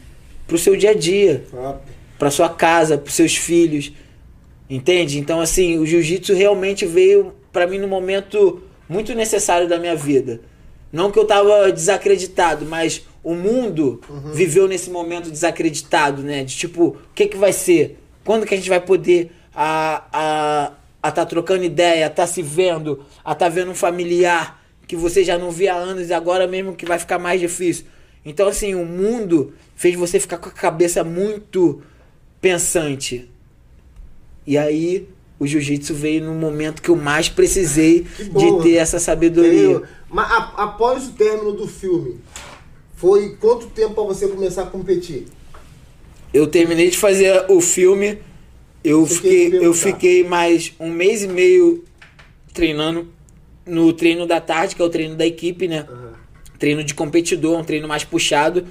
pro 0.46 0.56
seu 0.56 0.76
dia 0.76 0.90
a 0.90 0.94
dia, 0.94 1.44
Top. 1.50 1.80
pra 2.18 2.30
sua 2.30 2.48
casa, 2.48 2.96
pros 2.96 3.14
seus 3.14 3.36
filhos. 3.36 3.92
Entende? 4.68 5.18
Então, 5.18 5.40
assim, 5.40 5.78
o 5.78 5.86
jiu-jitsu 5.86 6.34
realmente 6.34 6.86
veio 6.86 7.34
pra 7.52 7.66
mim 7.66 7.78
num 7.78 7.88
momento 7.88 8.62
muito 8.88 9.14
necessário 9.14 9.68
da 9.68 9.78
minha 9.78 9.94
vida. 9.94 10.40
Não 10.92 11.10
que 11.10 11.18
eu 11.18 11.24
tava 11.24 11.70
desacreditado, 11.70 12.64
mas 12.64 13.02
o 13.26 13.34
mundo 13.34 14.00
viveu 14.32 14.68
nesse 14.68 14.88
momento 14.88 15.32
desacreditado, 15.32 16.22
né? 16.22 16.44
De 16.44 16.56
tipo, 16.56 16.84
o 16.84 16.96
que 17.12 17.26
que 17.26 17.36
vai 17.36 17.52
ser? 17.52 17.98
Quando 18.24 18.46
que 18.46 18.54
a 18.54 18.56
gente 18.56 18.68
vai 18.68 18.80
poder 18.80 19.32
a 19.52 20.04
a 20.12 20.72
a 21.02 21.10
tá 21.10 21.26
trocando 21.26 21.64
ideia, 21.64 22.06
a 22.06 22.10
tá 22.10 22.24
se 22.24 22.40
vendo, 22.40 23.04
a 23.24 23.34
tá 23.34 23.48
vendo 23.48 23.72
um 23.72 23.74
familiar 23.74 24.62
que 24.86 24.94
você 24.94 25.24
já 25.24 25.36
não 25.36 25.50
via 25.50 25.74
há 25.74 25.76
anos 25.76 26.08
e 26.08 26.14
agora 26.14 26.46
mesmo 26.46 26.76
que 26.76 26.86
vai 26.86 27.00
ficar 27.00 27.18
mais 27.18 27.40
difícil. 27.40 27.86
Então, 28.24 28.46
assim, 28.46 28.76
o 28.76 28.84
mundo 28.84 29.54
fez 29.74 29.96
você 29.96 30.20
ficar 30.20 30.38
com 30.38 30.48
a 30.48 30.52
cabeça 30.52 31.02
muito 31.02 31.82
pensante. 32.40 33.28
E 34.46 34.56
aí, 34.56 35.08
o 35.38 35.46
jiu-jitsu 35.46 35.94
veio 35.94 36.24
no 36.24 36.34
momento 36.34 36.80
que 36.80 36.90
eu 36.90 36.96
mais 36.96 37.28
precisei 37.28 38.06
de 38.18 38.62
ter 38.62 38.74
essa 38.74 38.98
sabedoria. 38.98 39.82
Mas 40.08 40.30
após 40.56 41.08
o 41.08 41.12
término 41.12 41.52
do 41.52 41.66
filme, 41.68 42.20
foi 42.96 43.36
quanto 43.36 43.66
tempo 43.66 43.94
pra 43.94 44.04
você 44.04 44.26
começar 44.26 44.62
a 44.62 44.66
competir? 44.66 45.26
Eu 46.32 46.46
terminei 46.46 46.90
de 46.90 46.98
fazer 46.98 47.44
o 47.48 47.60
filme, 47.60 48.18
eu 48.82 49.06
Você 49.06 49.14
fiquei, 49.16 49.58
eu 49.58 49.72
fiquei 49.72 50.24
mais 50.24 50.72
um 50.80 50.90
mês 50.90 51.22
e 51.22 51.28
meio 51.28 51.84
treinando 52.52 53.08
no 53.64 53.92
treino 53.92 54.26
da 54.26 54.40
tarde, 54.40 54.74
que 54.74 54.82
é 54.82 54.84
o 54.84 54.88
treino 54.88 55.14
da 55.14 55.26
equipe, 55.26 55.68
né? 55.68 55.86
Treino 56.58 56.82
de 56.82 56.94
competidor, 56.94 57.58
um 57.58 57.64
treino 57.64 57.86
mais 57.86 58.04
puxado. 58.04 58.66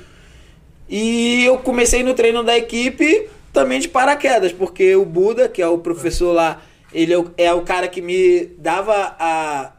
E 0.89 1.43
eu 1.45 1.57
comecei 1.59 2.03
no 2.03 2.13
treino 2.13 2.43
da 2.43 2.57
equipe 2.57 3.27
também 3.53 3.79
de 3.79 3.87
paraquedas, 3.87 4.51
porque 4.51 4.95
o 4.95 5.05
Buda, 5.05 5.47
que 5.47 5.61
é 5.61 5.67
o 5.67 5.77
professor 5.77 6.33
lá, 6.33 6.61
ele 6.93 7.13
é 7.13 7.17
o, 7.17 7.31
é 7.37 7.53
o 7.53 7.61
cara 7.61 7.87
que 7.87 8.01
me 8.01 8.45
dava 8.57 9.15
a 9.19 9.74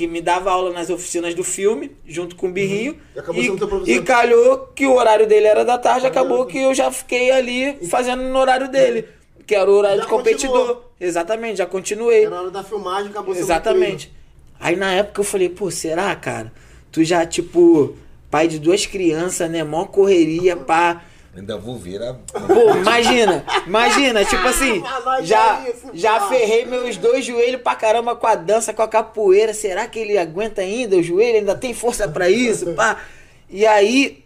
que 0.00 0.06
me 0.06 0.22
dava 0.22 0.50
aula 0.50 0.72
nas 0.72 0.88
oficinas 0.88 1.34
do 1.34 1.44
filme, 1.44 1.94
junto 2.06 2.34
com 2.34 2.48
o 2.48 2.50
Birrinho. 2.50 2.96
E 3.14 3.18
acabou 3.18 3.58
teu 3.58 3.68
professor. 3.68 3.90
e 3.90 4.02
calhou 4.02 4.58
que 4.74 4.86
o 4.86 4.94
horário 4.94 5.26
dele 5.26 5.46
era 5.46 5.62
da 5.62 5.76
tarde, 5.76 6.06
acabou 6.06 6.38
Caramba. 6.46 6.52
que 6.52 6.58
eu 6.58 6.74
já 6.74 6.90
fiquei 6.90 7.30
ali 7.30 7.86
fazendo 7.86 8.22
no 8.22 8.38
horário 8.38 8.70
dele, 8.70 9.06
que 9.46 9.54
era 9.54 9.70
o 9.70 9.74
horário 9.74 9.98
Já 9.98 10.04
de 10.04 10.08
competidor. 10.08 10.58
continuou. 10.58 10.92
Exatamente, 10.98 11.58
já 11.58 11.66
continuei. 11.66 12.24
Era 12.24 12.36
a 12.36 12.40
hora 12.40 12.50
da 12.50 12.64
filmagem, 12.64 13.10
acabou 13.10 13.34
sendo 13.34 13.44
Exatamente. 13.44 14.10
Aí 14.58 14.74
na 14.74 14.90
época 14.90 15.20
eu 15.20 15.24
falei, 15.24 15.50
pô, 15.50 15.70
será, 15.70 16.16
cara? 16.16 16.50
Tu 16.90 17.04
já, 17.04 17.26
tipo, 17.26 17.94
pai 18.30 18.48
de 18.48 18.58
duas 18.58 18.86
crianças, 18.86 19.50
né? 19.50 19.62
Mó 19.62 19.84
correria, 19.84 20.56
pá. 20.56 21.04
Ainda 21.34 21.56
vou 21.56 21.78
virar. 21.78 22.14
Pô, 22.14 22.76
imagina, 22.76 23.44
imagina, 23.64 24.24
tipo 24.24 24.46
assim, 24.48 24.82
já, 25.22 25.64
já 25.94 26.28
ferrei 26.28 26.64
meus 26.66 26.96
dois 26.96 27.24
joelhos 27.24 27.62
pra 27.62 27.76
caramba 27.76 28.16
com 28.16 28.26
a 28.26 28.34
dança, 28.34 28.74
com 28.74 28.82
a 28.82 28.88
capoeira. 28.88 29.54
Será 29.54 29.86
que 29.86 30.00
ele 30.00 30.18
aguenta 30.18 30.60
ainda 30.60 30.96
o 30.96 31.02
joelho? 31.02 31.38
Ainda 31.38 31.54
tem 31.54 31.72
força 31.72 32.08
pra 32.08 32.28
isso, 32.28 32.74
pá? 32.74 33.00
E 33.48 33.64
aí, 33.64 34.24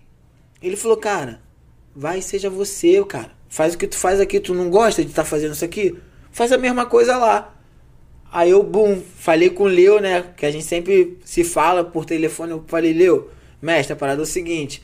ele 0.62 0.76
falou, 0.76 0.97
cara, 0.97 1.40
vai, 1.94 2.22
seja 2.22 2.48
você, 2.48 3.05
cara. 3.05 3.31
Faz 3.51 3.74
o 3.74 3.78
que 3.78 3.86
tu 3.86 3.97
faz 3.97 4.18
aqui, 4.18 4.40
tu 4.40 4.55
não 4.55 4.70
gosta 4.70 5.05
de 5.05 5.10
estar 5.10 5.24
fazendo 5.24 5.52
isso 5.52 5.64
aqui? 5.64 5.97
Faz 6.32 6.51
a 6.52 6.59
mesma 6.59 6.86
coisa 6.86 7.16
lá. 7.18 7.55
Aí 8.32 8.51
eu, 8.51 8.62
bum, 8.62 9.01
falei 9.16 9.51
com 9.51 9.64
o 9.64 9.68
Leo, 9.68 10.01
né? 10.01 10.24
Que 10.36 10.44
a 10.44 10.51
gente 10.51 10.64
sempre 10.64 11.18
se 11.24 11.44
fala 11.44 11.85
por 11.85 12.05
telefone. 12.05 12.51
Eu 12.51 12.64
falei, 12.66 12.93
Leo, 12.93 13.31
mestre, 13.62 13.93
a 13.93 13.97
parada 13.97 14.22
é 14.22 14.24
o 14.24 14.26
seguinte. 14.26 14.82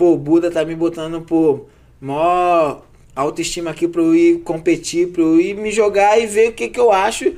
Pô, 0.00 0.14
o 0.14 0.16
Buda 0.16 0.50
tá 0.50 0.64
me 0.64 0.74
botando, 0.74 1.20
pô, 1.20 1.66
mó 2.00 2.80
autoestima 3.14 3.70
aqui 3.70 3.86
pra 3.86 4.00
eu 4.00 4.14
ir 4.14 4.38
competir, 4.40 5.08
pra 5.08 5.20
eu 5.20 5.38
ir 5.38 5.54
me 5.54 5.70
jogar 5.70 6.18
e 6.18 6.26
ver 6.26 6.48
o 6.48 6.52
que 6.54 6.68
que 6.68 6.80
eu 6.80 6.90
acho. 6.90 7.28
O 7.28 7.34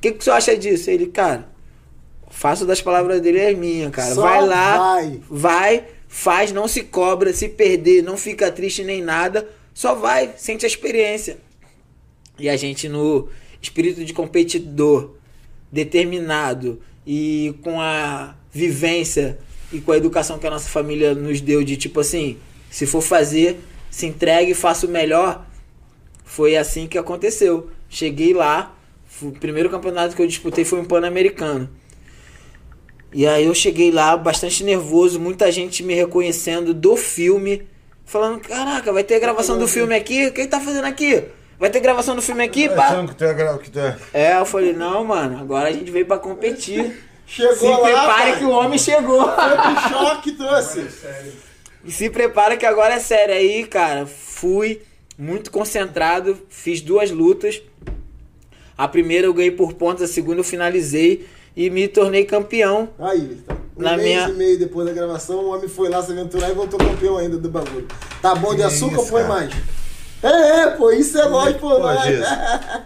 que 0.00 0.12
que 0.12 0.24
você 0.24 0.30
acha 0.30 0.56
disso? 0.56 0.88
Ele, 0.88 1.08
cara, 1.08 1.46
faço 2.30 2.64
das 2.64 2.80
palavras 2.80 3.20
dele 3.20 3.44
as 3.44 3.58
minhas, 3.58 3.90
cara. 3.90 4.14
Só 4.14 4.22
vai 4.22 4.46
lá, 4.46 4.78
vai. 4.78 5.20
vai, 5.28 5.84
faz, 6.08 6.52
não 6.52 6.66
se 6.66 6.84
cobra, 6.84 7.34
se 7.34 7.50
perder, 7.50 8.02
não 8.02 8.16
fica 8.16 8.50
triste 8.50 8.82
nem 8.82 9.02
nada. 9.02 9.46
Só 9.74 9.94
vai, 9.94 10.32
sente 10.38 10.64
a 10.64 10.68
experiência. 10.68 11.36
E 12.38 12.48
a 12.48 12.56
gente 12.56 12.88
no 12.88 13.28
espírito 13.60 14.02
de 14.02 14.14
competidor, 14.14 15.16
determinado 15.70 16.80
e 17.06 17.54
com 17.62 17.78
a 17.78 18.36
vivência 18.50 19.36
e 19.72 19.80
com 19.80 19.92
a 19.92 19.96
educação 19.96 20.38
que 20.38 20.46
a 20.46 20.50
nossa 20.50 20.68
família 20.68 21.14
nos 21.14 21.40
deu 21.40 21.64
de 21.64 21.76
tipo 21.76 22.00
assim, 22.00 22.38
se 22.70 22.86
for 22.86 23.00
fazer, 23.00 23.60
se 23.90 24.06
entregue 24.06 24.52
e 24.52 24.54
faça 24.54 24.86
o 24.86 24.90
melhor. 24.90 25.46
Foi 26.24 26.56
assim 26.56 26.86
que 26.86 26.98
aconteceu. 26.98 27.70
Cheguei 27.88 28.34
lá, 28.34 28.74
o 29.22 29.32
primeiro 29.32 29.70
campeonato 29.70 30.14
que 30.14 30.22
eu 30.22 30.26
disputei 30.26 30.64
foi 30.64 30.80
um 30.80 30.84
Pan-Americano. 30.84 31.68
E 33.12 33.26
aí 33.26 33.46
eu 33.46 33.54
cheguei 33.54 33.90
lá 33.90 34.16
bastante 34.16 34.62
nervoso, 34.62 35.18
muita 35.18 35.50
gente 35.50 35.82
me 35.82 35.94
reconhecendo 35.94 36.74
do 36.74 36.96
filme, 36.96 37.66
falando, 38.04 38.40
caraca, 38.40 38.92
vai 38.92 39.04
ter 39.04 39.18
gravação 39.20 39.58
do 39.58 39.66
filme 39.66 39.94
aqui? 39.94 40.26
O 40.26 40.32
que 40.32 40.46
tá 40.46 40.60
fazendo 40.60 40.84
aqui? 40.84 41.24
Vai 41.58 41.70
ter 41.70 41.80
gravação 41.80 42.14
do 42.14 42.20
filme 42.20 42.44
aqui, 42.44 42.68
pá? 42.68 42.88
Achando 42.88 43.08
que 43.08 43.14
tu 43.14 43.24
é 43.24 43.58
que 43.58 43.70
tu 43.70 43.78
é. 43.78 43.96
É, 44.12 44.38
eu 44.38 44.44
falei, 44.44 44.74
não, 44.74 45.02
mano, 45.04 45.38
agora 45.38 45.70
a 45.70 45.72
gente 45.72 45.90
veio 45.90 46.04
pra 46.04 46.18
competir. 46.18 46.94
Chegou 47.26 47.56
Se 47.56 47.66
lá, 47.66 47.78
prepare 47.80 48.30
pai. 48.30 48.38
que 48.38 48.44
o 48.44 48.50
homem 48.50 48.78
chegou. 48.78 49.24
Que 49.24 49.88
choque 49.92 50.32
trouxe. 50.32 50.86
E 51.84 51.90
se 51.90 52.08
prepara 52.10 52.56
que 52.56 52.64
agora 52.66 52.94
é 52.94 53.00
sério. 53.00 53.34
Aí, 53.34 53.64
cara, 53.66 54.06
fui 54.06 54.80
muito 55.18 55.50
concentrado, 55.50 56.38
fiz 56.48 56.80
duas 56.80 57.10
lutas. 57.10 57.60
A 58.78 58.86
primeira 58.86 59.26
eu 59.26 59.34
ganhei 59.34 59.50
por 59.50 59.72
pontos, 59.72 60.02
a 60.02 60.06
segunda 60.06 60.40
eu 60.40 60.44
finalizei 60.44 61.26
e 61.56 61.70
me 61.70 61.88
tornei 61.88 62.24
campeão. 62.24 62.90
Aí, 62.98 63.40
um 63.76 63.82
Na 63.82 63.96
mês 63.96 64.04
minha- 64.08 64.28
e 64.28 64.32
meio 64.32 64.58
depois 64.58 64.86
da 64.86 64.92
gravação, 64.92 65.36
o 65.38 65.48
homem 65.54 65.68
foi 65.68 65.88
lá 65.88 66.02
se 66.02 66.12
aventurar 66.12 66.50
e 66.50 66.52
voltou 66.54 66.78
campeão 66.78 67.16
ainda 67.16 67.38
do 67.38 67.48
bagulho. 67.48 67.88
Tá 68.20 68.34
bom 68.34 68.54
de 68.54 68.62
açúcar 68.62 68.98
ou 68.98 69.06
põe 69.06 69.24
mais? 69.24 69.52
É, 70.26 70.60
é, 70.60 70.66
pô, 70.70 70.90
isso 70.92 71.18
é 71.18 71.28
nós, 71.28 71.56
pô. 71.56 71.70
Pô, 71.70 71.78
nós. 71.78 72.00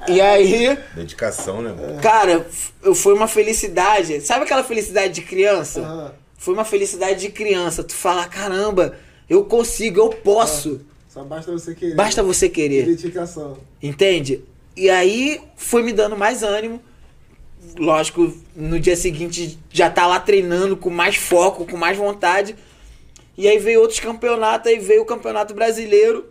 E 0.08 0.20
aí, 0.20 0.78
Dedicação, 0.94 1.62
né, 1.62 1.72
mano? 1.72 2.00
cara, 2.00 2.46
foi 2.94 3.14
uma 3.14 3.28
felicidade. 3.28 4.20
Sabe 4.20 4.44
aquela 4.44 4.64
felicidade 4.64 5.14
de 5.14 5.22
criança? 5.22 5.80
Aham. 5.80 6.12
Foi 6.36 6.54
uma 6.54 6.64
felicidade 6.64 7.20
de 7.20 7.28
criança. 7.28 7.84
Tu 7.84 7.94
fala, 7.94 8.24
caramba, 8.26 8.94
eu 9.28 9.44
consigo, 9.44 10.00
eu 10.00 10.08
posso. 10.08 10.80
Só 11.06 11.22
basta 11.22 11.52
você 11.52 11.74
querer. 11.74 11.94
Basta 11.94 12.22
você 12.22 12.48
querer. 12.48 12.86
Dedicação. 12.86 13.58
Entende? 13.82 14.42
E 14.76 14.88
aí 14.88 15.40
foi 15.56 15.82
me 15.82 15.92
dando 15.92 16.16
mais 16.16 16.42
ânimo. 16.42 16.80
Lógico, 17.76 18.34
no 18.56 18.80
dia 18.80 18.96
seguinte 18.96 19.58
já 19.70 19.90
tá 19.90 20.06
lá 20.06 20.18
treinando 20.18 20.76
com 20.76 20.88
mais 20.88 21.16
foco, 21.16 21.66
com 21.66 21.76
mais 21.76 21.98
vontade. 21.98 22.56
E 23.36 23.46
aí 23.48 23.58
veio 23.58 23.80
outros 23.80 24.00
campeonatos, 24.00 24.70
aí 24.70 24.78
veio 24.78 25.02
o 25.02 25.06
Campeonato 25.06 25.52
Brasileiro. 25.54 26.26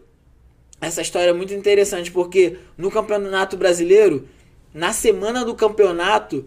Essa 0.81 1.01
história 1.01 1.29
é 1.29 1.33
muito 1.33 1.53
interessante 1.53 2.11
porque 2.11 2.57
no 2.77 2.89
Campeonato 2.89 3.57
Brasileiro, 3.57 4.27
na 4.73 4.93
semana 4.93 5.43
do 5.43 5.53
campeonato, 5.55 6.45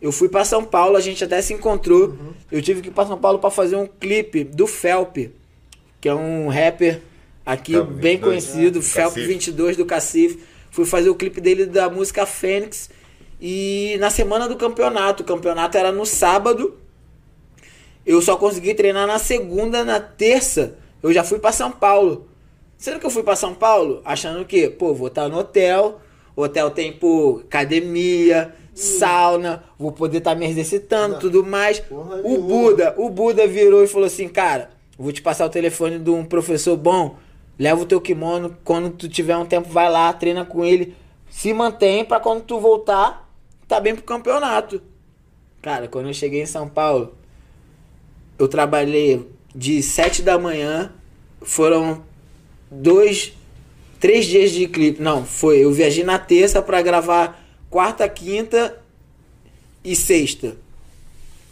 eu 0.00 0.12
fui 0.12 0.28
pra 0.28 0.44
São 0.44 0.64
Paulo, 0.64 0.96
a 0.96 1.00
gente 1.00 1.24
até 1.24 1.40
se 1.40 1.54
encontrou. 1.54 2.16
Eu 2.50 2.60
tive 2.60 2.82
que 2.82 2.88
ir 2.88 2.92
pra 2.92 3.06
São 3.06 3.18
Paulo 3.18 3.38
pra 3.38 3.50
fazer 3.50 3.76
um 3.76 3.86
clipe 3.86 4.44
do 4.44 4.66
Felp, 4.66 5.16
que 6.00 6.08
é 6.08 6.14
um 6.14 6.48
rapper 6.48 7.00
aqui 7.46 7.72
bem 7.80 8.16
22, 8.16 8.20
conhecido, 8.20 8.78
né? 8.78 8.84
Felp 8.84 9.14
Cacife. 9.14 9.26
22 9.26 9.76
do 9.76 9.86
Cacife. 9.86 10.40
Fui 10.70 10.84
fazer 10.84 11.08
o 11.08 11.14
clipe 11.14 11.40
dele 11.40 11.66
da 11.66 11.88
música 11.88 12.26
Fênix. 12.26 12.90
E 13.40 13.96
na 14.00 14.10
semana 14.10 14.48
do 14.48 14.56
campeonato, 14.56 15.22
o 15.22 15.26
campeonato 15.26 15.78
era 15.78 15.92
no 15.92 16.04
sábado. 16.04 16.76
Eu 18.04 18.20
só 18.20 18.36
consegui 18.36 18.74
treinar 18.74 19.06
na 19.06 19.18
segunda, 19.18 19.84
na 19.84 20.00
terça, 20.00 20.76
eu 21.02 21.12
já 21.12 21.22
fui 21.22 21.38
pra 21.38 21.52
São 21.52 21.70
Paulo. 21.70 22.28
Sendo 22.82 22.98
que 22.98 23.06
eu 23.06 23.10
fui 23.10 23.22
pra 23.22 23.36
São 23.36 23.54
Paulo 23.54 24.02
achando 24.04 24.44
que, 24.44 24.68
pô, 24.68 24.92
vou 24.92 25.06
estar 25.06 25.28
no 25.28 25.38
hotel, 25.38 26.00
hotel 26.34 26.68
tem, 26.68 26.92
pô, 26.92 27.40
academia, 27.44 28.52
sauna, 28.74 29.62
vou 29.78 29.92
poder 29.92 30.18
estar 30.18 30.34
me 30.34 30.44
exercitando, 30.46 31.12
Não. 31.12 31.20
tudo 31.20 31.44
mais. 31.44 31.78
Porra 31.78 32.16
O 32.16 32.22
nenhuma. 32.24 32.48
Buda, 32.48 32.94
o 32.98 33.08
Buda 33.08 33.46
virou 33.46 33.84
e 33.84 33.86
falou 33.86 34.08
assim, 34.08 34.26
cara, 34.26 34.70
vou 34.98 35.12
te 35.12 35.22
passar 35.22 35.46
o 35.46 35.48
telefone 35.48 35.96
de 36.00 36.10
um 36.10 36.24
professor 36.24 36.76
bom, 36.76 37.18
leva 37.56 37.80
o 37.80 37.86
teu 37.86 38.00
kimono, 38.00 38.56
quando 38.64 38.90
tu 38.90 39.08
tiver 39.08 39.36
um 39.36 39.46
tempo 39.46 39.68
vai 39.68 39.88
lá, 39.88 40.12
treina 40.12 40.44
com 40.44 40.64
ele, 40.64 40.96
se 41.30 41.54
mantém 41.54 42.04
pra 42.04 42.18
quando 42.18 42.42
tu 42.42 42.58
voltar, 42.58 43.30
tá 43.68 43.78
bem 43.78 43.94
pro 43.94 44.02
campeonato. 44.02 44.82
Cara, 45.62 45.86
quando 45.86 46.08
eu 46.08 46.14
cheguei 46.14 46.42
em 46.42 46.46
São 46.46 46.68
Paulo, 46.68 47.14
eu 48.36 48.48
trabalhei 48.48 49.24
de 49.54 49.80
7 49.80 50.20
da 50.20 50.36
manhã, 50.36 50.92
foram 51.40 52.10
dois, 52.72 53.32
três 54.00 54.24
dias 54.26 54.50
de 54.50 54.66
clipe. 54.66 55.02
Não, 55.02 55.24
foi. 55.24 55.58
Eu 55.58 55.72
viajei 55.72 56.04
na 56.04 56.18
terça 56.18 56.62
pra 56.62 56.80
gravar 56.82 57.40
quarta, 57.70 58.08
quinta 58.08 58.78
e 59.84 59.94
sexta. 59.94 60.56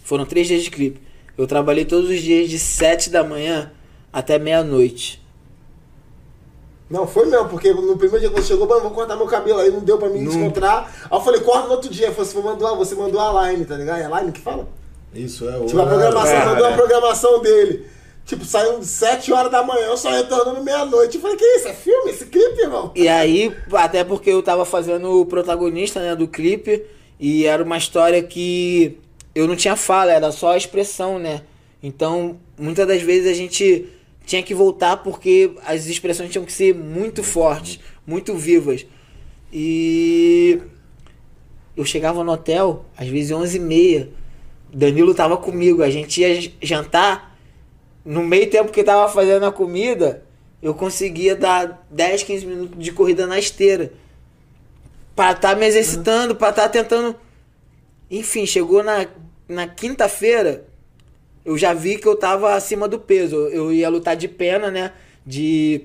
Foram 0.03 0.25
três 0.25 0.47
dias 0.49 0.63
de 0.63 0.71
clipe. 0.71 1.01
Eu 1.37 1.47
trabalhei 1.47 1.85
todos 1.85 2.11
os 2.11 2.21
dias 2.21 2.51
de 2.51 2.59
7 2.59 3.09
da 3.09 3.25
manhã 3.25 3.73
até 4.13 4.39
meia-noite. 4.39 5.23
Não, 6.91 7.07
foi 7.07 7.27
mesmo, 7.27 7.49
porque 7.49 7.73
no 7.73 7.97
primeiro 7.97 8.21
dia 8.21 8.29
que 8.29 8.35
você 8.43 8.49
chegou, 8.49 8.67
mano, 8.67 8.81
vou 8.81 8.91
cortar 8.91 9.17
meu 9.17 9.27
cabelo. 9.27 9.61
Aí 9.61 9.71
não 9.71 9.81
deu 9.81 9.97
pra 9.97 10.09
mim 10.09 10.23
Não. 10.23 10.33
encontrar. 10.33 10.93
Aí 11.05 11.17
eu 11.17 11.21
falei, 11.21 11.41
corta 11.41 11.69
no 11.69 11.75
outro 11.75 11.89
dia. 11.89 12.09
Aí 12.09 12.15
Você 12.15 12.39
mandou, 12.41 12.77
você 12.77 12.95
mandou 12.97 13.21
a 13.21 13.51
line, 13.51 13.65
tá 13.65 13.77
ligado? 13.77 14.01
É 14.01 14.05
a 14.07 14.21
line 14.21 14.33
que 14.33 14.41
fala? 14.41 14.69
Isso 15.15 15.49
é 15.49 15.57
o. 15.57 15.67
Tipo, 15.67 15.81
a 15.81 15.87
programação, 15.87 16.33
É, 16.33 16.45
mandou 16.45 16.67
é. 16.67 16.73
a 16.73 16.77
programação 16.77 17.41
dele. 17.41 17.87
Tipo, 18.31 18.45
saiu 18.45 18.81
7 18.81 19.33
horas 19.33 19.51
da 19.51 19.61
manhã, 19.61 19.87
eu 19.87 19.97
só 19.97 20.09
retornando 20.09 20.63
meia-noite. 20.63 21.17
Eu 21.17 21.21
falei, 21.21 21.37
que 21.37 21.45
isso? 21.45 21.67
É 21.67 21.75
filme? 21.75 22.13
Esse 22.13 22.27
clipe, 22.27 22.61
irmão? 22.61 22.93
E 22.95 23.09
aí, 23.09 23.53
até 23.73 24.05
porque 24.05 24.31
eu 24.31 24.41
tava 24.41 24.65
fazendo 24.65 25.21
o 25.21 25.27
protagonista 25.27 25.99
né, 25.99 26.15
do 26.15 26.29
clipe, 26.29 26.81
e 27.19 27.45
era 27.45 27.61
uma 27.61 27.77
história 27.77 28.23
que 28.23 28.97
eu 29.35 29.49
não 29.49 29.57
tinha 29.57 29.75
fala, 29.75 30.13
era 30.13 30.31
só 30.31 30.53
a 30.53 30.57
expressão, 30.57 31.19
né? 31.19 31.43
Então, 31.83 32.39
muitas 32.57 32.87
das 32.87 33.03
vezes 33.03 33.29
a 33.29 33.35
gente 33.35 33.89
tinha 34.25 34.45
que 34.45 34.55
voltar 34.55 34.99
porque 34.99 35.51
as 35.67 35.87
expressões 35.87 36.31
tinham 36.31 36.45
que 36.45 36.53
ser 36.53 36.73
muito 36.73 37.25
fortes, 37.25 37.81
muito 38.07 38.37
vivas. 38.37 38.87
E 39.53 40.61
eu 41.77 41.85
chegava 41.85 42.23
no 42.23 42.31
hotel, 42.31 42.85
às 42.97 43.09
vezes 43.09 43.33
11h30, 43.33 44.07
Danilo 44.73 45.17
tava 45.17 45.37
comigo, 45.37 45.83
a 45.83 45.91
gente 45.91 46.21
ia 46.21 46.53
jantar, 46.63 47.30
no 48.05 48.23
meio 48.23 48.49
tempo 48.49 48.73
que 48.73 48.83
tava 48.83 49.11
fazendo 49.13 49.45
a 49.47 49.53
comida, 49.53 50.25
eu 50.63 50.75
conseguia 50.75 51.35
dar 51.37 51.87
10, 51.91 52.23
15 52.23 52.47
minutos 52.47 52.83
de 52.83 52.93
corrida 52.93 53.27
na 53.27 53.39
esteira. 53.39 53.93
Pra 55.15 55.33
estar 55.33 55.57
me 55.57 55.67
exercitando, 55.67 56.35
pra 56.35 56.51
estar 56.51 56.69
tentando. 56.69 57.15
Enfim, 58.11 58.47
chegou 58.47 58.83
na, 58.83 59.07
na 59.49 59.67
quinta-feira, 59.67 60.65
eu 61.45 61.57
já 61.57 61.73
vi 61.75 61.99
que 61.99 62.07
eu 62.07 62.17
tava 62.17 62.55
acima 62.55 62.89
do 62.89 62.99
peso. 62.99 63.37
Eu 63.49 63.73
ia 63.73 63.89
lutar 63.89 64.17
de 64.17 64.29
pena, 64.29 64.71
né? 64.71 64.93
De 65.27 65.83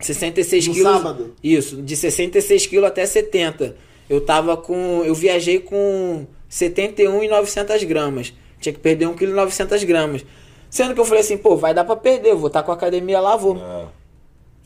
66 0.00 0.66
No 0.68 0.74
quilos. 0.74 0.92
sábado? 0.92 1.34
Isso, 1.42 1.80
de 1.82 1.96
66 1.96 2.66
quilos 2.66 2.86
até 2.88 3.04
70. 3.06 3.76
Eu 4.08 4.20
tava 4.20 4.56
com. 4.56 5.02
Eu 5.04 5.14
viajei 5.14 5.58
com 5.58 6.26
71 6.48 7.24
e 7.24 7.28
900 7.28 7.84
gramas. 7.84 8.32
Tinha 8.60 8.72
que 8.72 8.80
perder 8.80 9.06
1 9.06 9.14
kg 9.14 9.24
e 9.24 9.34
900 9.34 9.84
gramas. 9.84 10.24
Sendo 10.70 10.94
que 10.94 11.00
eu 11.00 11.04
falei 11.04 11.20
assim, 11.20 11.36
pô, 11.38 11.56
vai 11.56 11.72
dar 11.72 11.84
pra 11.84 11.96
perder, 11.96 12.30
eu 12.30 12.38
vou 12.38 12.48
estar 12.48 12.62
com 12.62 12.70
a 12.70 12.74
academia 12.74 13.20
lá, 13.20 13.36
vou. 13.36 13.56
É. 13.56 13.86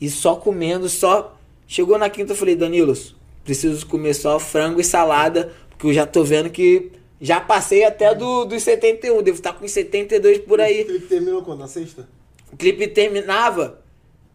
E 0.01 0.11
só 0.11 0.35
comendo, 0.35 0.89
só. 0.89 1.37
Chegou 1.67 1.97
na 1.99 2.11
quinta, 2.11 2.33
eu 2.33 2.37
falei, 2.37 2.57
Danilo, 2.57 2.93
preciso 3.45 3.87
comer 3.87 4.15
só 4.15 4.39
frango 4.39 4.81
e 4.81 4.85
salada, 4.85 5.53
porque 5.71 5.87
eu 5.87 5.93
já 5.93 6.07
tô 6.07 6.23
vendo 6.25 6.51
que 6.51 6.91
já 7.21 7.41
passei 7.41 7.85
até 7.85 8.15
do, 8.15 8.45
dos 8.45 8.63
71, 8.63 9.23
devo 9.23 9.39
estar 9.39 9.53
com 9.53 9.67
72 9.67 10.39
por 10.41 10.59
O 10.59 10.63
aí. 10.63 10.85
clipe 10.85 11.07
terminou 11.07 11.43
quando? 11.43 11.61
Na 11.61 11.69
sexta? 11.69 12.09
O 12.53 12.57
clipe 12.57 12.89
terminava 12.89 13.81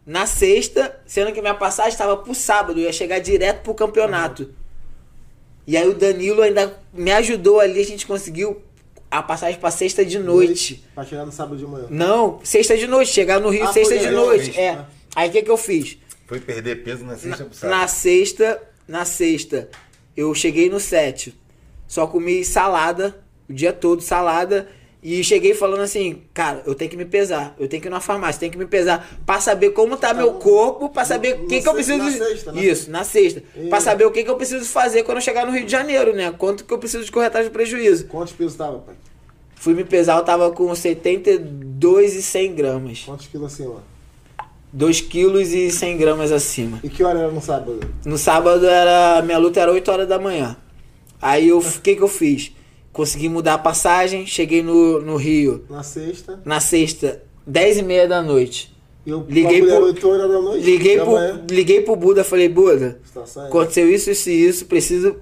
na 0.06 0.24
sexta, 0.26 0.98
sendo 1.04 1.32
que 1.32 1.40
minha 1.42 1.54
passagem 1.54 1.92
estava 1.92 2.16
pro 2.16 2.34
sábado, 2.34 2.80
eu 2.80 2.84
ia 2.84 2.92
chegar 2.92 3.18
direto 3.18 3.62
pro 3.62 3.74
campeonato. 3.74 4.54
E 5.66 5.76
aí 5.76 5.86
o 5.86 5.94
Danilo 5.94 6.40
ainda 6.40 6.78
me 6.94 7.12
ajudou 7.12 7.60
ali, 7.60 7.78
a 7.78 7.84
gente 7.84 8.06
conseguiu 8.06 8.62
a 9.10 9.22
passagem 9.22 9.58
pra 9.58 9.70
sexta 9.70 10.04
de 10.04 10.18
noite. 10.18 10.84
Pra 10.94 11.04
chegar 11.04 11.24
no 11.24 11.32
sábado 11.32 11.56
de 11.56 11.66
manhã. 11.66 11.86
Não, 11.90 12.40
sexta 12.44 12.76
de 12.76 12.86
noite, 12.86 13.10
chegar 13.12 13.40
no 13.40 13.48
Rio 13.50 13.64
Ah, 13.64 13.72
sexta 13.72 13.96
de 13.98 14.10
noite. 14.10 14.44
sexta, 14.46 14.60
É. 14.60 14.72
né? 14.76 14.86
Aí 15.16 15.28
o 15.28 15.32
que 15.32 15.42
que 15.42 15.50
eu 15.50 15.56
fiz? 15.56 15.98
Foi 16.26 16.38
perder 16.40 16.82
peso 16.84 17.04
na 17.04 17.16
sexta 17.16 17.44
pro 17.44 17.46
Na, 17.46 17.54
sábado. 17.54 17.80
na 17.80 17.88
sexta, 17.88 18.62
na 18.86 19.04
sexta, 19.04 19.68
eu 20.16 20.34
cheguei 20.34 20.68
no 20.68 20.78
set. 20.78 21.34
Só 21.86 22.06
comi 22.06 22.44
salada 22.44 23.18
o 23.48 23.52
dia 23.52 23.72
todo, 23.72 24.02
salada. 24.02 24.68
E 25.00 25.22
cheguei 25.22 25.54
falando 25.54 25.80
assim, 25.82 26.22
cara, 26.34 26.60
eu 26.66 26.74
tenho 26.74 26.90
que 26.90 26.96
me 26.96 27.04
pesar. 27.04 27.54
Eu 27.58 27.68
tenho 27.68 27.80
que 27.80 27.86
ir 27.88 27.90
na 27.90 28.00
farmácia, 28.00 28.40
tenho 28.40 28.50
que 28.50 28.58
me 28.58 28.66
pesar. 28.66 29.08
Pra 29.24 29.40
saber 29.40 29.70
como 29.70 29.96
tá 29.96 30.12
meu 30.12 30.32
no- 30.32 30.38
corpo, 30.40 30.88
pra 30.88 31.04
saber 31.04 31.34
o 31.40 31.46
que, 31.46 31.60
que 31.62 31.68
eu 31.68 31.72
preciso. 31.74 31.98
na 31.98 32.10
sexta, 32.10 32.52
na 32.52 32.60
Isso, 32.62 32.90
na 32.90 33.04
sexta. 33.04 33.42
Pra 33.70 33.80
saber 33.80 34.04
o 34.06 34.10
que, 34.10 34.24
que 34.24 34.30
eu 34.30 34.34
preciso 34.36 34.64
fazer 34.64 35.04
quando 35.04 35.18
eu 35.18 35.22
chegar 35.22 35.46
no 35.46 35.52
Rio 35.52 35.64
de 35.64 35.70
Janeiro, 35.70 36.12
né? 36.14 36.32
Quanto 36.36 36.64
que 36.64 36.74
eu 36.74 36.78
preciso 36.78 37.04
de 37.04 37.12
corretagem 37.12 37.46
de 37.48 37.52
prejuízo. 37.52 38.06
Quantos 38.06 38.32
pesos 38.32 38.56
tava, 38.56 38.78
pai? 38.78 38.96
Fui 39.54 39.72
me 39.72 39.84
pesar, 39.84 40.16
eu 40.18 40.24
tava 40.24 40.50
com 40.50 40.72
72 40.74 42.14
e 42.16 42.22
100 42.22 42.54
gramas. 42.54 43.02
Quantos 43.04 43.26
quilos 43.28 43.52
acima? 43.52 43.82
2 44.72 45.00
quilos 45.00 45.48
e 45.52 45.70
100 45.70 45.96
gramas 45.96 46.32
acima. 46.32 46.80
E 46.82 46.88
que 46.88 47.02
hora 47.02 47.20
era 47.20 47.30
no 47.30 47.40
sábado? 47.40 47.80
No 48.04 48.18
sábado 48.18 48.66
era. 48.66 49.22
Minha 49.22 49.38
luta 49.38 49.60
era 49.60 49.72
8 49.72 49.90
horas 49.90 50.08
da 50.08 50.18
manhã. 50.18 50.56
Aí. 51.22 51.52
O 51.52 51.60
que, 51.82 51.96
que 51.96 52.02
eu 52.02 52.08
fiz? 52.08 52.52
Consegui 52.98 53.28
mudar 53.28 53.54
a 53.54 53.58
passagem, 53.58 54.26
cheguei 54.26 54.60
no, 54.60 55.00
no 55.00 55.14
Rio 55.14 55.64
Na 55.70 55.84
sexta. 55.84 56.40
na 56.44 56.58
sexta, 56.58 57.22
10 57.46 57.78
e 57.78 57.82
meia 57.84 58.08
da 58.08 58.20
noite. 58.20 58.76
E 59.06 59.10
eu 59.10 59.24
Liguei 59.28 59.62
pro- 59.62 59.84
8 59.84 60.08
horas 60.08 60.28
da 60.28 60.40
noite. 60.40 60.64
Liguei 60.64 60.98
pro, 60.98 61.16
liguei 61.48 61.80
pro 61.82 61.94
Buda, 61.94 62.24
falei, 62.24 62.48
Buda, 62.48 62.98
tá 63.14 63.22
aconteceu 63.44 63.88
isso, 63.88 64.10
isso 64.10 64.28
e 64.30 64.48
isso, 64.48 64.66
preciso. 64.66 65.14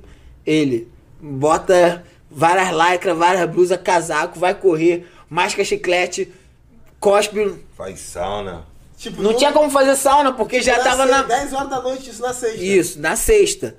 Ele, 0.46 0.88
bota 1.20 2.02
várias 2.30 2.70
lycras, 2.74 3.14
várias 3.14 3.50
blusas, 3.50 3.78
casaco, 3.84 4.38
vai 4.38 4.54
correr, 4.54 5.06
masca 5.28 5.62
chiclete, 5.62 6.32
cospe. 6.98 7.56
Faz 7.76 8.00
sauna. 8.00 8.64
Tipo, 8.96 9.20
Não 9.20 9.34
tinha 9.34 9.52
como 9.52 9.68
fazer 9.68 9.96
sauna, 9.96 10.32
porque 10.32 10.62
já 10.62 10.78
tava 10.82 11.04
na. 11.04 11.20
10 11.24 11.52
horas 11.52 11.68
da 11.68 11.82
noite, 11.82 12.08
isso 12.08 12.22
na 12.22 12.32
sexta. 12.32 12.64
Isso, 12.64 12.98
na 13.02 13.16
sexta. 13.16 13.76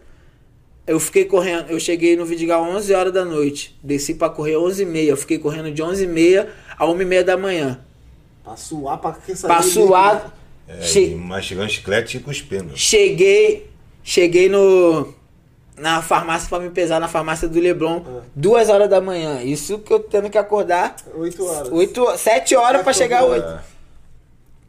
Eu 0.88 0.99
fiquei 1.01 1.26
correndo, 1.26 1.69
eu 1.69 1.80
cheguei 1.80 2.15
no 2.15 2.26
Vidigal 2.26 2.64
11 2.64 2.93
horas 2.93 3.11
da 3.14 3.26
noite. 3.26 3.77
Desci 3.84 4.14
pra 4.14 4.30
correr 4.30 4.55
11 4.55 4.84
e 4.84 4.85
meia. 4.85 5.09
Eu 5.11 5.18
fiquei 5.18 5.38
correndo 5.38 5.69
de 5.72 5.84
11 5.84 6.05
e 6.05 6.07
meia 6.07 6.49
a 6.77 6.85
1 6.89 7.01
e 7.01 7.05
meia 7.05 7.23
da 7.26 7.35
manhã. 7.35 7.81
Pra 8.43 8.55
suar, 8.55 8.97
pra 8.97 9.11
que 9.11 9.35
saber. 9.35 9.53
Pra 9.53 9.61
suar. 9.61 10.34
É, 10.68 10.80
che- 10.81 11.11
e 11.11 11.15
mastigando 11.15 11.69
chiclete 11.69 12.18
e 12.18 12.19
cuspindo. 12.22 12.72
cheguei, 12.76 13.69
cheguei 14.03 14.47
no 14.49 15.14
na 15.77 16.01
farmácia 16.01 16.49
pra 16.49 16.59
me 16.59 16.69
pesar 16.72 16.99
na 16.99 17.07
farmácia 17.07 17.47
do 17.47 17.59
Leblon, 17.59 18.01
Ah. 18.07 18.22
duas 18.35 18.68
horas 18.69 18.89
da 18.89 18.99
manhã. 18.99 19.41
Isso 19.43 19.77
que 19.80 19.91
eu 19.93 19.99
tendo 19.99 20.30
que 20.30 20.38
acordar 20.38 20.95
8 21.15 21.45
horas. 21.45 21.69
8, 21.72 22.18
7 22.18 22.55
horas 22.55 22.81
pra 22.81 22.93
chegar 22.93 23.23
horas. 23.23 23.43
8. 23.43 23.55
É. 23.59 23.61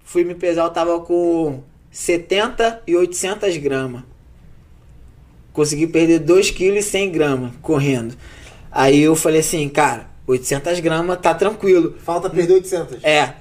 Fui 0.04 0.24
me 0.24 0.34
pesar, 0.34 0.64
eu 0.64 0.70
tava 0.70 1.00
com 1.00 1.62
70 1.90 2.82
e 2.86 2.94
800 2.96 3.56
gramas. 3.56 4.02
Consegui 5.58 5.88
perder 5.88 6.20
2 6.20 6.52
kg 6.52 6.76
e 6.76 6.82
100 6.84 7.10
gramas 7.10 7.52
correndo. 7.60 8.14
Aí 8.70 9.00
eu 9.00 9.16
falei 9.16 9.40
assim, 9.40 9.68
cara, 9.68 10.06
800 10.24 10.78
gramas 10.78 11.18
tá 11.20 11.34
tranquilo. 11.34 11.96
Falta 11.98 12.30
perder 12.30 12.54
800. 12.54 13.02
É, 13.02 13.34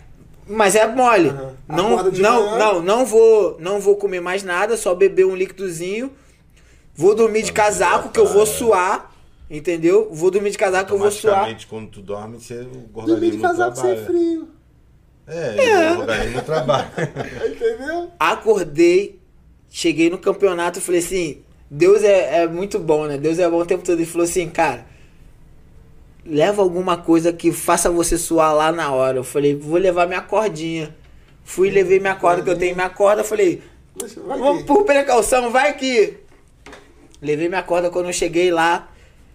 mas 0.48 0.74
é 0.76 0.88
mole. 0.88 1.30
Aham. 1.30 1.54
Não, 1.70 1.90
não, 2.12 2.44
manhã. 2.44 2.58
não, 2.58 2.82
não 2.82 3.06
vou, 3.06 3.58
não 3.60 3.80
vou 3.80 3.98
comer 3.98 4.20
mais 4.20 4.42
nada, 4.42 4.76
só 4.76 4.96
beber 4.96 5.28
um 5.28 5.36
líquidozinho. 5.36 6.12
Vou 6.96 7.14
dormir 7.14 7.44
de 7.44 7.52
casaco 7.52 8.10
que 8.10 8.20
eu 8.20 8.26
vou 8.26 8.48
suar, 8.48 9.12
entendeu? 9.48 10.10
Vou 10.12 10.32
dormir 10.32 10.50
de 10.50 10.58
casaco 10.58 10.88
que 10.88 10.94
eu 10.94 10.98
vou 10.98 11.12
suar. 11.12 11.56
Quando 11.70 11.88
tu 11.92 12.02
dorme, 12.02 12.40
você, 12.40 12.68
o 12.96 13.02
Dormir 13.04 13.30
de 13.30 13.38
casaco 13.38 13.76
sem 13.76 13.94
trabalha. 13.94 14.06
frio. 14.08 14.50
É, 15.28 15.92
o 15.92 16.00
organismo 16.00 16.42
trabalha. 16.42 16.92
Entendeu? 17.46 18.10
Acordei, 18.20 19.20
cheguei 19.70 20.10
no 20.10 20.18
campeonato 20.18 20.80
e 20.80 20.82
falei 20.82 21.02
assim: 21.02 21.44
Deus 21.70 22.04
é, 22.04 22.44
é 22.44 22.48
muito 22.48 22.80
bom, 22.80 23.06
né? 23.06 23.18
Deus 23.18 23.40
é 23.40 23.50
bom 23.50 23.60
o 23.60 23.66
tempo 23.66 23.84
todo. 23.84 23.98
Ele 23.98 24.06
falou 24.06 24.26
assim, 24.26 24.50
cara, 24.50 24.86
leva 26.26 26.62
alguma 26.62 26.98
coisa 26.98 27.32
que 27.34 27.52
faça 27.52 27.90
você 27.90 28.18
suar 28.18 28.54
lá 28.54 28.72
na 28.72 28.92
hora. 28.92 29.18
Eu 29.18 29.24
falei, 29.24 29.56
vou 29.56 29.78
levar 29.78 30.08
minha 30.08 30.22
cordinha. 30.22 30.96
Fui, 31.44 31.70
levei 31.70 32.00
minha 32.00 32.16
corda, 32.16 32.44
que 32.44 32.50
eu 32.50 32.58
tenho 32.58 32.76
minha 32.76 32.90
corda. 32.90 33.24
Falei, 33.24 33.62
vamos 34.26 34.64
por 34.64 34.84
precaução, 34.84 35.50
vai 35.50 35.74
que. 35.78 36.18
Levei 37.22 37.48
minha 37.48 37.64
corda 37.64 37.90
quando 37.90 38.08
eu 38.08 38.14
cheguei 38.14 38.52
lá. 38.52 38.90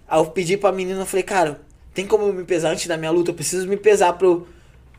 Aí 0.06 0.18
eu 0.18 0.26
pedi 0.26 0.56
pra 0.56 0.70
menina, 0.70 1.00
eu 1.00 1.06
falei, 1.06 1.22
cara, 1.22 1.60
tem 1.94 2.06
como 2.06 2.26
eu 2.26 2.32
me 2.32 2.44
pesar 2.44 2.70
antes 2.70 2.86
da 2.86 2.96
minha 2.96 3.10
luta? 3.10 3.30
Eu 3.30 3.34
preciso 3.34 3.66
me 3.66 3.76
pesar 3.76 4.12
pro. 4.14 4.46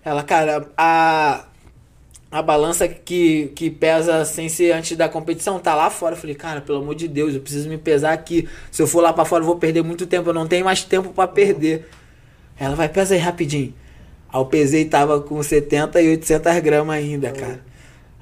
Ela, 0.04 0.24
cara, 0.24 0.68
a. 0.78 1.46
A 2.34 2.42
balança 2.42 2.88
que, 2.88 3.52
que 3.56 3.70
pesa 3.70 4.26
sem 4.26 4.50
ser 4.50 4.72
antes 4.72 4.98
da 4.98 5.08
competição 5.08 5.60
tá 5.60 5.76
lá 5.76 5.92
fora. 5.92 6.16
Eu 6.16 6.20
falei, 6.20 6.34
cara, 6.36 6.62
pelo 6.62 6.80
amor 6.80 6.96
de 6.96 7.08
Deus, 7.08 7.36
eu 7.36 7.40
preciso 7.40 7.70
me 7.70 7.78
pesar 7.78 8.12
aqui. 8.12 8.50
Se 8.72 8.82
eu 8.82 8.88
for 8.88 9.02
lá 9.02 9.14
pra 9.14 9.24
fora, 9.24 9.44
eu 9.44 9.46
vou 9.46 9.58
perder 9.58 9.84
muito 9.84 10.08
tempo. 10.08 10.32
Eu 10.32 10.34
não 10.34 10.48
tenho 10.48 10.66
mais 10.66 10.84
tempo 10.84 11.10
pra 11.14 11.28
perder. 11.28 11.88
Ela 12.60 12.74
vai, 12.76 12.90
pesa 12.90 13.14
aí 13.14 13.20
rapidinho. 13.20 13.72
Aí 14.30 14.40
eu 14.42 14.46
pesei 14.48 14.82
e 14.82 14.86
tava 14.86 15.22
com 15.22 15.44
70 15.44 16.02
e 16.02 16.10
800 16.10 16.60
gramas 16.60 16.96
ainda, 16.96 17.32
cara. 17.32 17.60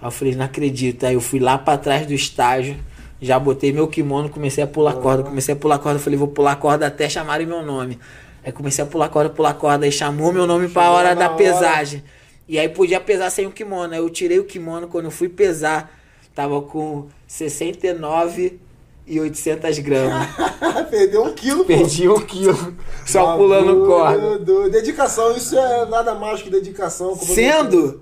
Aí 0.02 0.08
eu 0.08 0.12
falei, 0.12 0.36
não 0.36 0.44
acredito. 0.44 1.06
Aí 1.06 1.14
eu 1.14 1.22
fui 1.22 1.40
lá 1.40 1.58
pra 1.58 1.78
trás 1.78 2.06
do 2.06 2.14
estágio, 2.14 2.76
já 3.22 3.40
botei 3.40 3.72
meu 3.72 3.88
kimono, 3.88 4.28
comecei 4.28 4.62
a 4.62 4.68
pular 4.68 4.96
corda. 4.96 5.24
Comecei 5.24 5.54
a 5.54 5.58
pular 5.58 5.80
corda, 5.80 6.00
falei, 6.00 6.20
vou 6.20 6.28
pular 6.28 6.58
corda 6.58 6.86
até 6.86 7.08
chamarem 7.08 7.48
meu 7.48 7.64
nome. 7.66 7.98
Aí 8.44 8.52
comecei 8.52 8.84
a 8.84 8.88
pular 8.88 9.08
corda, 9.08 9.30
pular 9.30 9.54
corda, 9.54 9.86
aí 9.86 9.92
chamou 9.92 10.34
meu 10.34 10.46
nome 10.46 10.68
pra 10.68 10.84
Chamou 10.84 10.98
hora 10.98 11.16
da 11.16 11.28
hora. 11.30 11.38
pesagem. 11.38 12.04
E 12.48 12.60
aí 12.60 12.68
podia 12.70 13.00
pesar 13.00 13.30
sem 13.30 13.46
o 13.46 13.52
kimono. 13.52 13.94
Aí 13.94 14.00
eu 14.00 14.10
tirei 14.10 14.40
o 14.40 14.46
kimono, 14.46 14.88
quando 14.88 15.06
eu 15.06 15.12
fui 15.12 15.30
pesar, 15.30 15.98
tava 16.34 16.62
com 16.62 17.08
69 17.28 18.60
e 19.06 19.20
800 19.20 19.80
gramas. 19.80 20.28
Perdeu 20.90 21.24
um 21.24 21.34
quilo, 21.34 21.60
pô. 21.60 21.66
Perdi 21.66 22.08
um 22.08 22.20
quilo 22.22 22.76
só 23.06 23.36
pulando 23.38 23.86
corda. 23.86 24.40
Dedicação, 24.70 25.36
isso 25.36 25.58
é 25.58 25.86
nada 25.86 26.16
mais 26.16 26.42
que 26.42 26.50
dedicação. 26.50 27.16
como 27.16 27.34
Sendo 27.34 28.02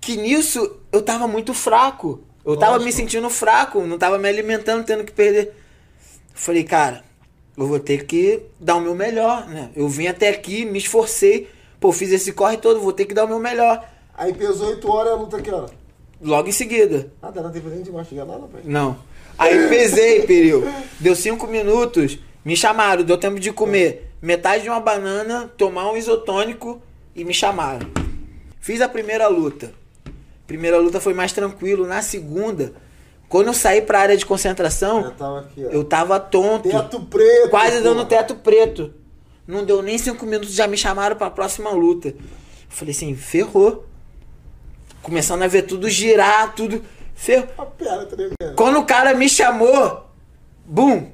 que 0.00 0.16
nisso 0.16 0.78
eu 0.92 1.02
tava 1.02 1.26
muito 1.26 1.52
fraco. 1.52 2.20
Eu 2.44 2.56
tava 2.56 2.72
Lógico. 2.74 2.86
me 2.86 2.92
sentindo 2.92 3.28
fraco, 3.28 3.80
não 3.82 3.98
tava 3.98 4.18
me 4.18 4.28
alimentando, 4.28 4.84
tendo 4.84 5.02
que 5.02 5.10
perder. 5.10 5.52
Falei, 6.32 6.62
cara, 6.62 7.02
eu 7.56 7.66
vou 7.66 7.80
ter 7.80 8.04
que 8.04 8.42
dar 8.60 8.76
o 8.76 8.80
meu 8.80 8.94
melhor, 8.94 9.48
né? 9.48 9.70
Eu 9.74 9.88
vim 9.88 10.06
até 10.06 10.28
aqui, 10.28 10.64
me 10.64 10.78
esforcei, 10.78 11.48
pô, 11.80 11.92
fiz 11.92 12.12
esse 12.12 12.32
corre 12.32 12.56
todo, 12.56 12.80
vou 12.80 12.92
ter 12.92 13.04
que 13.04 13.14
dar 13.14 13.24
o 13.24 13.28
meu 13.28 13.38
melhor. 13.38 13.86
Aí 14.14 14.32
pesou 14.32 14.68
8 14.68 14.90
horas 14.90 15.12
a 15.12 15.16
luta 15.16 15.36
aqui, 15.36 15.50
ó. 15.50 15.66
Logo 16.20 16.48
em 16.48 16.52
seguida. 16.52 17.12
Ah, 17.22 17.30
não 17.34 17.52
teve 17.52 17.68
nem 17.68 17.82
de 17.82 17.92
mastigar 17.92 18.26
nada, 18.26 18.46
pai. 18.46 18.62
Não. 18.64 18.96
Aí 19.38 19.68
pesei, 19.68 20.22
Peril. 20.22 20.64
Deu 20.98 21.14
cinco 21.14 21.46
minutos, 21.46 22.18
me 22.42 22.56
chamaram, 22.56 23.02
deu 23.02 23.18
tempo 23.18 23.38
de 23.38 23.52
comer 23.52 24.10
metade 24.22 24.62
de 24.62 24.70
uma 24.70 24.80
banana, 24.80 25.50
tomar 25.56 25.90
um 25.90 25.96
isotônico 25.96 26.80
e 27.14 27.24
me 27.24 27.34
chamaram. 27.34 27.86
Fiz 28.60 28.80
a 28.80 28.88
primeira 28.88 29.28
luta. 29.28 29.72
Primeira 30.46 30.78
luta 30.78 31.00
foi 31.00 31.12
mais 31.12 31.32
tranquilo. 31.32 31.86
Na 31.86 32.00
segunda, 32.02 32.72
quando 33.28 33.48
eu 33.48 33.54
saí 33.54 33.82
pra 33.82 34.00
área 34.00 34.16
de 34.16 34.24
concentração, 34.24 35.12
tava 35.18 35.40
aqui, 35.40 35.60
eu 35.60 35.84
tava 35.84 36.18
tonto. 36.18 36.68
Teto 36.68 37.00
preto. 37.02 37.50
Quase 37.50 37.78
pô. 37.78 37.82
dando 37.82 38.04
teto 38.06 38.34
preto. 38.36 38.94
Não 39.46 39.64
deu 39.64 39.80
nem 39.82 39.96
cinco 39.96 40.26
minutos, 40.26 40.54
já 40.54 40.66
me 40.66 40.76
chamaram 40.76 41.16
pra 41.16 41.30
próxima 41.30 41.70
luta. 41.70 42.14
Falei 42.68 42.92
assim, 42.92 43.14
ferrou. 43.14 43.86
Começando 45.02 45.42
a 45.42 45.46
ver 45.46 45.62
tudo 45.62 45.88
girar, 45.88 46.54
tudo. 46.54 46.82
Ferrou. 47.14 47.48
A. 47.56 48.54
Quando 48.56 48.80
o 48.80 48.84
cara 48.84 49.14
me 49.14 49.28
chamou, 49.28 50.04
bum, 50.64 51.10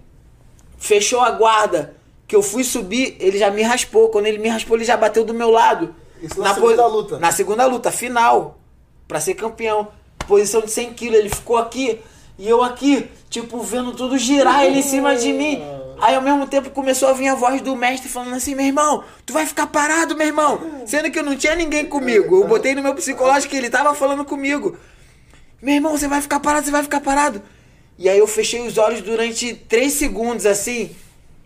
fechou 0.79 1.21
a 1.21 1.31
guarda, 1.31 1.95
que 2.27 2.35
eu 2.35 2.43
fui 2.43 2.65
subir, 2.65 3.17
ele 3.21 3.39
já 3.39 3.51
me 3.51 3.63
raspou. 3.63 4.09
Quando 4.09 4.27
ele 4.27 4.39
me 4.39 4.49
raspou, 4.49 4.77
ele 4.77 4.85
já 4.85 4.97
bateu 4.97 5.25
do 5.25 5.35
meu 5.35 5.51
lado. 5.51 5.95
Isso 6.23 6.41
na 6.41 6.55
segunda 6.55 6.87
luta? 6.87 7.19
Na 7.19 7.33
segunda 7.33 7.67
luta, 7.67 7.91
final, 7.91 8.59
pra 9.07 9.21
ser 9.21 9.35
campeão. 9.35 9.89
Posição 10.27 10.63
de 10.63 10.71
100 10.71 10.95
quilos, 10.95 11.19
ele 11.19 11.29
ficou 11.29 11.57
aqui 11.57 12.01
e 12.39 12.49
eu 12.49 12.63
aqui, 12.63 13.09
tipo, 13.29 13.61
vendo 13.61 13.93
tudo 13.93 14.17
girar 14.17 14.65
ele 14.65 14.79
em 14.79 14.83
cima 14.83 15.15
de 15.17 15.33
mim. 15.33 15.63
Aí 16.03 16.17
ao 16.17 16.21
mesmo 16.21 16.49
tempo 16.49 16.69
começou 16.71 17.09
a 17.09 17.13
vir 17.13 17.29
a 17.29 17.37
voz 17.37 17.63
do 17.63 17.77
mestre 17.77 18.09
falando 18.09 18.35
assim, 18.35 18.57
meu 18.57 18.67
irmão, 18.67 19.05
tu 19.25 19.33
vai 19.33 19.47
ficar 19.47 19.69
parado, 19.69 20.17
meu 20.17 20.27
irmão. 20.27 20.83
Sendo 20.85 21.09
que 21.13 21.17
eu 21.17 21.23
não 21.23 21.37
tinha 21.37 21.55
ninguém 21.55 21.87
comigo. 21.87 22.43
Eu 22.43 22.49
botei 22.49 22.75
no 22.75 22.83
meu 22.83 22.93
psicológico 22.93 23.53
que 23.53 23.57
ele 23.57 23.71
tava 23.71 23.95
falando 23.95 24.25
comigo. 24.25 24.77
Meu 25.63 25.77
irmão, 25.77 25.97
você 25.97 26.09
vai 26.09 26.21
ficar 26.21 26.41
parado, 26.41 26.67
você 26.67 26.73
vai 26.73 26.83
ficar 26.83 27.01
parado. 27.01 27.41
E 27.97 28.09
aí 28.09 28.19
eu 28.19 28.27
fechei 28.27 28.67
os 28.67 28.79
olhos 28.79 29.01
durante 29.01 29.55
três 29.55 29.93
segundos 29.93 30.45
assim. 30.45 30.91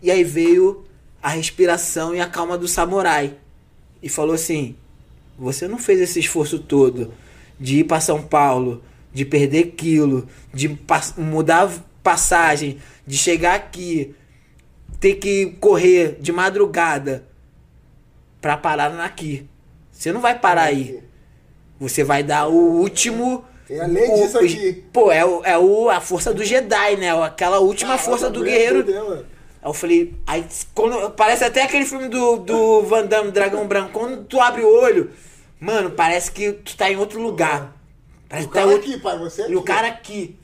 E 0.01 0.09
aí 0.09 0.23
veio 0.23 0.83
a 1.21 1.29
respiração 1.29 2.15
e 2.15 2.19
a 2.19 2.25
calma 2.25 2.57
do 2.57 2.67
samurai. 2.67 3.35
E 4.01 4.09
falou 4.09 4.33
assim: 4.33 4.75
Você 5.37 5.67
não 5.67 5.77
fez 5.77 6.01
esse 6.01 6.19
esforço 6.19 6.57
todo 6.57 7.13
de 7.59 7.81
ir 7.81 7.83
para 7.83 8.01
São 8.01 8.23
Paulo, 8.23 8.83
de 9.13 9.23
perder 9.23 9.73
quilo, 9.77 10.27
de 10.51 10.75
mudar 11.15 11.71
passagem, 12.01 12.79
de 13.05 13.19
chegar 13.19 13.53
aqui, 13.53 14.15
ter 14.99 15.15
que 15.15 15.57
correr 15.59 16.17
de 16.19 16.31
madrugada 16.31 17.25
pra 18.41 18.57
parar 18.57 18.99
aqui. 19.01 19.47
Você 19.91 20.11
não 20.11 20.21
vai 20.21 20.37
parar 20.39 20.63
aí. 20.63 21.03
Você 21.79 22.03
vai 22.03 22.23
dar 22.23 22.47
o 22.47 22.53
último. 22.55 23.43
E 23.69 23.79
além 23.79 24.11
o- 24.11 24.15
disso 24.15 24.37
aqui. 24.39 24.83
Pô, 24.93 25.11
é, 25.11 25.25
o, 25.25 25.43
é 25.43 25.57
o, 25.57 25.89
a 25.89 25.99
força 25.99 26.33
do 26.33 26.43
Jedi, 26.43 26.95
né? 26.97 27.11
Aquela 27.23 27.59
última 27.59 27.97
força 27.97 28.29
do 28.29 28.43
guerreiro. 28.43 28.85
Aí 29.61 29.69
eu 29.69 29.73
falei, 29.73 30.15
aí 30.25 30.45
quando, 30.73 31.11
parece 31.11 31.43
até 31.43 31.63
aquele 31.63 31.85
filme 31.85 32.07
do, 32.07 32.37
do 32.37 32.83
Van 32.83 33.05
Damme, 33.05 33.31
Dragão 33.31 33.67
Branco. 33.67 33.91
Quando 33.91 34.23
tu 34.23 34.39
abre 34.39 34.61
o 34.63 34.69
olho, 34.81 35.11
mano, 35.59 35.91
parece 35.91 36.31
que 36.31 36.53
tu 36.53 36.77
tá 36.77 36.89
em 36.89 36.95
outro 36.95 37.21
lugar. 37.21 37.75
Parece 38.29 38.47
O 38.47 38.51
tá 38.51 38.59
cara 38.61 38.67
outro- 38.71 38.89
aqui, 38.91 38.99
pai, 39.01 39.17
você 39.19 39.41
aqui. 39.43 39.51
E 39.51 39.55
o 39.55 39.61
cara 39.63 39.87
aqui. 39.87 40.37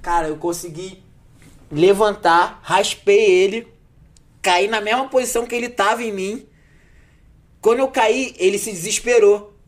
Cara, 0.00 0.28
eu 0.28 0.36
consegui 0.36 1.02
levantar, 1.70 2.60
raspei 2.62 3.24
ele, 3.24 3.66
caí 4.44 4.68
na 4.68 4.80
mesma 4.80 5.08
posição 5.08 5.46
que 5.46 5.54
ele 5.54 5.70
tava 5.70 6.02
em 6.02 6.12
mim. 6.12 6.46
Quando 7.62 7.78
eu 7.78 7.88
caí, 7.88 8.34
ele 8.38 8.58
se 8.58 8.70
desesperou. 8.70 9.58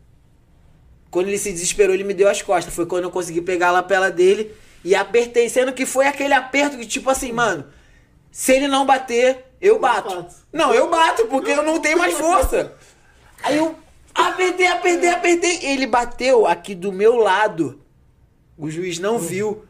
Quando 1.10 1.28
ele 1.28 1.38
se 1.38 1.50
desesperou, 1.50 1.94
ele 1.94 2.04
me 2.04 2.12
deu 2.12 2.28
as 2.28 2.42
costas. 2.42 2.74
Foi 2.74 2.84
quando 2.84 3.04
eu 3.04 3.10
consegui 3.10 3.40
pegar 3.40 3.68
a 3.68 3.72
lapela 3.72 4.10
dele 4.10 4.54
e 4.84 4.94
apertei. 4.94 5.48
Sendo 5.48 5.72
que 5.72 5.86
foi 5.86 6.06
aquele 6.06 6.34
aperto 6.34 6.76
que, 6.76 6.84
tipo 6.84 7.08
assim, 7.08 7.32
mano, 7.32 7.64
se 8.30 8.52
ele 8.52 8.68
não 8.68 8.84
bater, 8.84 9.46
eu 9.62 9.78
bato. 9.78 10.14
bato. 10.14 10.34
Não, 10.52 10.74
eu 10.74 10.90
bato, 10.90 11.26
porque 11.26 11.52
eu 11.52 11.62
não 11.62 11.80
tenho 11.80 11.98
mais 11.98 12.12
força. 12.12 12.74
Aí 13.42 13.56
eu 13.56 13.74
apertei, 14.14 14.66
apertei, 14.66 15.08
apertei. 15.08 15.58
Ele 15.62 15.86
bateu 15.86 16.46
aqui 16.46 16.74
do 16.74 16.92
meu 16.92 17.16
lado. 17.16 17.80
O 18.58 18.70
juiz 18.70 18.98
não 18.98 19.18
viu. 19.18 19.65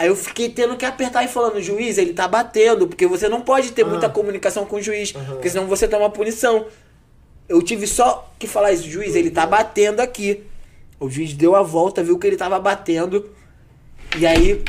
Aí 0.00 0.06
eu 0.06 0.16
fiquei 0.16 0.48
tendo 0.48 0.78
que 0.78 0.86
apertar 0.86 1.22
e 1.24 1.28
falando, 1.28 1.60
juiz, 1.60 1.98
ele 1.98 2.14
tá 2.14 2.26
batendo, 2.26 2.88
porque 2.88 3.06
você 3.06 3.28
não 3.28 3.42
pode 3.42 3.72
ter 3.72 3.84
muita 3.84 4.08
comunicação 4.08 4.64
com 4.64 4.76
o 4.76 4.82
juiz, 4.82 5.12
porque 5.12 5.50
senão 5.50 5.66
você 5.66 5.86
toma 5.86 6.08
punição. 6.08 6.64
Eu 7.46 7.60
tive 7.60 7.86
só 7.86 8.32
que 8.38 8.46
falar 8.46 8.72
isso, 8.72 8.88
juiz, 8.88 9.14
ele 9.14 9.30
tá 9.30 9.46
batendo 9.46 10.00
aqui. 10.00 10.42
O 10.98 11.10
juiz 11.10 11.34
deu 11.34 11.54
a 11.54 11.60
volta, 11.60 12.02
viu 12.02 12.18
que 12.18 12.26
ele 12.26 12.38
tava 12.38 12.58
batendo, 12.58 13.28
e 14.16 14.26
aí 14.26 14.64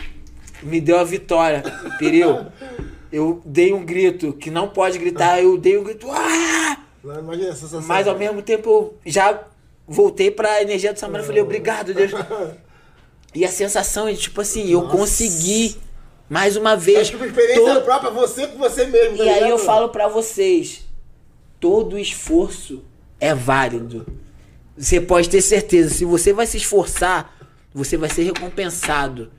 me 0.62 0.82
deu 0.82 1.00
a 1.00 1.04
vitória. 1.06 1.64
Pereu. 1.98 2.48
Eu 3.10 3.42
dei 3.46 3.72
um 3.72 3.86
grito 3.86 4.34
que 4.34 4.52
não 4.52 4.68
pode 4.68 5.00
gritar, 5.00 5.42
eu 5.42 5.58
dei 5.58 5.78
um 5.78 5.84
grito, 5.86 6.12
ah! 6.12 6.78
Imagina. 7.02 7.56
Mas 7.88 8.06
ao 8.06 8.18
mesmo 8.18 8.42
tempo 8.42 8.70
eu 8.70 8.96
já 9.06 9.46
voltei 9.88 10.30
pra 10.30 10.62
energia 10.62 10.92
do 10.92 11.00
Samurai 11.00 11.24
e 11.24 11.26
falei, 11.26 11.42
obrigado, 11.42 11.94
Deus. 11.94 12.12
E 13.34 13.46
a 13.46 13.50
sensação 13.50 14.08
é 14.08 14.14
tipo 14.14 14.42
assim, 14.42 14.70
eu 14.70 14.82
Nossa. 14.84 14.98
consegui 14.98 15.78
mais 16.30 16.56
uma 16.58 16.74
É 16.74 16.78
vez. 16.78 17.08
tipo 17.10 17.24
experiência 17.26 17.64
todo- 17.76 17.84
própria, 17.84 18.12
você 18.12 18.48
com 18.48 18.58
você 18.58 18.86
mesmo. 18.86 19.18
tá 19.18 19.24
E 19.24 19.30
aí 19.30 19.50
eu 19.50 19.58
falo 19.58 19.90
pra 19.90 20.08
vocês, 20.08 20.82
todo 21.60 21.98
esforço 21.98 22.84
é 23.20 23.34
válido. 23.34 24.06
Você 24.78 25.00
pode 25.00 25.30
ter 25.30 25.42
certeza, 25.42 25.94
se 25.94 26.06
você 26.06 26.34
vai 26.34 26.46
se 26.46 26.58
esforçar, 26.58 27.36
você 27.74 27.98
vai 27.98 28.10
ser 28.10 28.24
recompensado. 28.24 29.32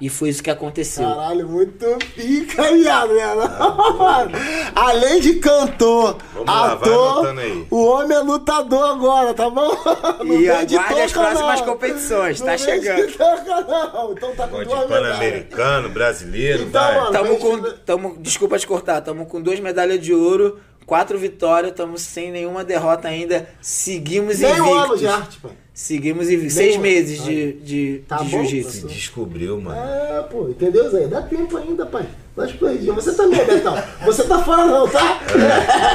E 0.00 0.08
foi 0.08 0.30
isso 0.30 0.42
que 0.42 0.50
aconteceu. 0.50 1.06
Caralho, 1.06 1.46
muito 1.46 1.84
pica, 2.14 2.72
viado, 2.72 3.12
né? 3.12 3.22
Além 4.74 5.20
de 5.20 5.34
cantor, 5.34 6.16
Vamos 6.32 6.46
lá, 6.48 6.74
vai 6.74 6.88
ator, 6.90 7.38
aí. 7.38 7.66
o 7.70 7.84
homem 7.84 8.16
é 8.16 8.20
lutador 8.20 8.90
agora, 8.90 9.34
tá 9.34 9.50
bom? 9.50 9.70
Não 10.24 10.40
E 10.40 10.48
aguarde 10.48 10.76
as 11.02 11.12
próximas 11.12 11.60
não. 11.60 11.66
competições, 11.66 12.40
Não 12.40 12.46
tá 12.46 12.56
chegando. 12.56 13.06
de 13.06 13.12
toca, 13.18 13.60
não. 13.60 14.12
Então 14.12 14.34
tá 14.34 14.44
com 14.48 14.56
Pode 14.56 14.68
duas 14.68 14.80
medalhas. 14.88 15.08
pan-americano, 15.18 15.88
brasileiro, 15.90 16.62
Então, 16.64 16.80
vai. 16.82 16.96
mano, 16.96 17.12
Tamo 17.12 17.36
com. 17.38 17.60
de- 17.60 17.72
Tamo, 17.80 18.16
desculpa 18.20 18.58
te 18.58 18.66
cortar, 18.66 19.00
tamo 19.02 19.26
com 19.26 19.40
duas 19.40 19.60
medalhas 19.60 20.00
de 20.00 20.14
ouro, 20.14 20.58
quatro 20.86 21.18
vitórias, 21.18 21.72
tamo 21.74 21.98
sem 21.98 22.30
nenhuma 22.30 22.64
derrota 22.64 23.08
ainda. 23.08 23.48
Seguimos 23.60 24.38
Nem 24.40 24.60
um 24.60 24.64
ano 24.64 24.76
invictos. 24.78 25.00
de 25.00 25.06
arte, 25.08 25.38
pai. 25.40 25.52
Seguimos 25.80 26.28
invictos. 26.28 26.52
Seis 26.56 26.76
um- 26.76 26.80
meses 26.80 27.24
de, 27.24 27.52
de, 27.54 28.04
Tá 28.06 28.18
de 28.18 28.28
jiu-jitsu. 28.28 28.70
Se 28.82 28.86
descobriu, 28.86 29.58
mano. 29.58 29.80
É, 29.80 30.22
pô, 30.30 30.46
entendeu, 30.50 30.90
Zé? 30.90 31.06
Dá 31.06 31.22
tempo 31.22 31.56
ainda, 31.56 31.86
pai. 31.86 32.06
Nós 32.36 32.52
perdemos. 32.52 33.02
Você 33.02 33.14
também, 33.14 33.42
Betão. 33.46 33.74
Você 34.04 34.24
tá 34.24 34.44
fora 34.44 34.66
não, 34.66 34.86
tá? 34.86 35.20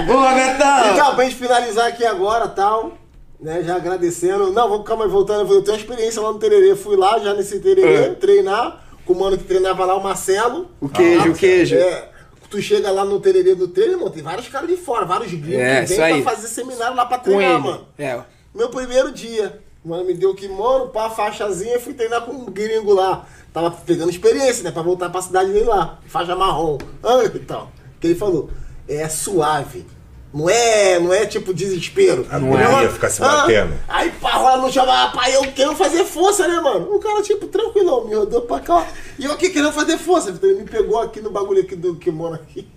Boa, 0.08 0.34
Betão! 0.34 0.92
Então, 0.92 1.14
pra 1.16 1.24
gente 1.26 1.36
finalizar 1.36 1.88
aqui 1.88 2.04
agora, 2.04 2.48
tal, 2.48 2.98
né, 3.40 3.62
já 3.62 3.76
agradecendo. 3.76 4.52
Não, 4.52 4.68
vamos 4.68 4.88
calma 4.88 5.06
aí, 5.06 5.12
voltando, 5.12 5.42
eu 5.54 5.62
tenho 5.62 5.78
uma 5.78 5.82
experiência 5.84 6.20
lá 6.20 6.34
no 6.34 6.40
Tererê, 6.40 6.76
fui 6.76 6.98
lá 6.98 7.20
já 7.20 7.36
nesse 7.36 7.60
Tererê, 7.60 7.94
É. 8.06 8.10
treinar, 8.16 8.84
com 9.06 9.14
o 9.14 9.20
mano 9.20 9.38
que 9.38 9.44
treinava 9.44 9.86
lá, 9.86 9.96
o 9.96 10.02
Marcelo. 10.04 10.68
O 10.82 10.90
queijo, 10.90 11.28
Ah, 11.28 11.32
o 11.32 11.36
queijo. 11.36 11.76
É, 11.76 12.10
tu 12.50 12.60
chega 12.60 12.90
lá 12.90 13.06
no 13.06 13.20
Tererê 13.20 13.54
do 13.54 13.68
treino, 13.68 13.94
irmão, 13.94 14.10
tem 14.10 14.24
vários 14.24 14.48
caras 14.48 14.68
de 14.68 14.78
fora, 14.78 15.06
vários 15.06 15.32
gringos 15.32 15.60
É, 15.62 15.86
que 15.86 15.94
isso 15.94 16.02
vêm 16.02 16.24
pra 16.24 16.34
fazer 16.34 16.48
seminário 16.48 16.96
lá 16.98 17.06
pra 17.06 17.20
treinar, 17.20 17.62
mano. 17.62 17.86
É. 18.00 18.20
Meu 18.52 18.70
primeiro 18.70 19.12
dia. 19.12 19.64
Mano, 19.86 20.04
me 20.04 20.16
deu 20.16 20.34
kimono, 20.34 20.88
pá, 20.88 21.10
faixazinha, 21.12 21.80
fui 21.80 21.94
treinar 21.94 22.24
com 22.24 22.32
um 22.32 22.46
gringo 22.46 22.94
lá. 22.94 23.26
Tava 23.54 23.70
pegando 23.70 24.10
experiência, 24.10 24.64
né? 24.64 24.72
Pra 24.72 24.82
voltar 24.82 25.10
pra 25.12 25.22
cidade 25.22 25.52
dele 25.54 25.66
lá. 25.66 26.00
Faixa 26.08 26.36
marrom. 26.36 26.78
Ah, 27.04 27.24
então. 27.24 27.70
Que 28.02 28.08
ele 28.08 28.16
falou, 28.16 28.50
é 28.90 29.08
suave. 29.08 29.86
Não 30.34 30.50
é, 30.50 31.00
não 31.00 31.14
é 31.14 31.26
tipo 31.26 31.54
desespero. 31.54 32.26
A 32.30 32.38
Não 32.40 32.48
mulher 32.50 32.68
é? 32.70 32.84
ia 32.84 32.90
ficar 32.90 33.10
se 33.10 33.22
batendo. 33.22 33.74
aí 33.88 34.12
pá, 34.20 34.32
rola 34.32 34.58
no 34.64 34.70
chão, 34.74 34.84
ah, 34.90 35.10
pá, 35.16 35.30
eu 35.30 35.44
quero 35.54 35.74
fazer 35.76 36.04
força, 36.04 36.46
né, 36.48 36.60
mano? 36.60 36.94
O 36.94 37.00
cara, 37.00 37.22
tipo, 37.22 37.48
tranquilão, 37.48 38.06
me 38.06 38.16
rodou 38.16 38.42
pra 38.42 38.60
cá. 38.60 38.86
E 39.18 39.24
eu 39.24 39.32
aqui 39.32 39.50
querendo 39.50 39.72
fazer 39.72 39.98
força. 39.98 40.38
Ele 40.44 40.56
me 40.56 40.66
pegou 40.66 41.00
aqui 41.00 41.22
no 41.22 41.30
bagulho 41.30 41.62
aqui 41.62 41.76
do 41.76 41.96
kimono 41.96 42.36
aqui. 42.36 42.68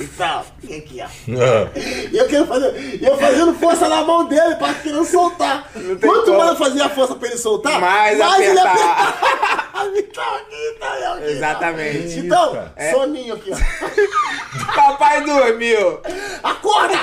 Então, 0.00 0.44
fica 0.60 0.76
aqui, 0.76 1.00
ó. 1.02 1.04
Ah. 1.06 1.70
E 2.12 2.16
eu 2.16 2.26
quero 2.26 2.46
fazer. 2.46 2.98
E 3.00 3.04
eu 3.04 3.16
fazendo 3.16 3.54
força 3.54 3.88
na 3.88 4.02
mão 4.02 4.24
dele 4.26 4.56
pra 4.56 4.74
querendo 4.74 5.04
soltar. 5.04 5.68
tem 5.72 5.96
Quanto 5.98 6.32
mais 6.34 6.50
eu 6.50 6.56
fazia 6.56 6.88
força 6.88 7.14
pra 7.14 7.28
ele 7.28 7.38
soltar, 7.38 7.80
Mais 7.80 8.12
ele 8.14 8.22
apertar. 8.58 8.72
apertava. 8.72 9.90
então 9.98 10.34
aqui, 10.34 10.74
então 10.76 10.94
eu 10.96 11.12
aqui. 11.12 11.24
Exatamente. 11.26 12.18
Então, 12.20 12.70
É. 12.76 12.90
soninho 12.92 13.34
aqui, 13.34 13.50
ó. 13.52 13.56
Papai 14.74 15.22
dormiu. 15.24 16.00
Acorda! 16.42 16.94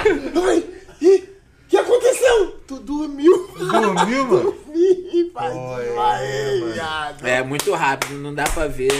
Ih, 1.01 1.29
que 1.71 1.77
aconteceu? 1.77 2.55
Tu 2.67 2.75
dormiu. 2.79 3.47
Dormiu, 3.57 4.25
mano? 4.27 4.55
Ih, 4.75 5.31
pai, 5.33 5.53
mano. 5.53 6.73
viado. 6.73 7.25
É 7.25 7.41
muito 7.43 7.71
rápido, 7.73 8.15
não 8.15 8.33
dá 8.33 8.43
pra 8.43 8.67
ver. 8.67 8.91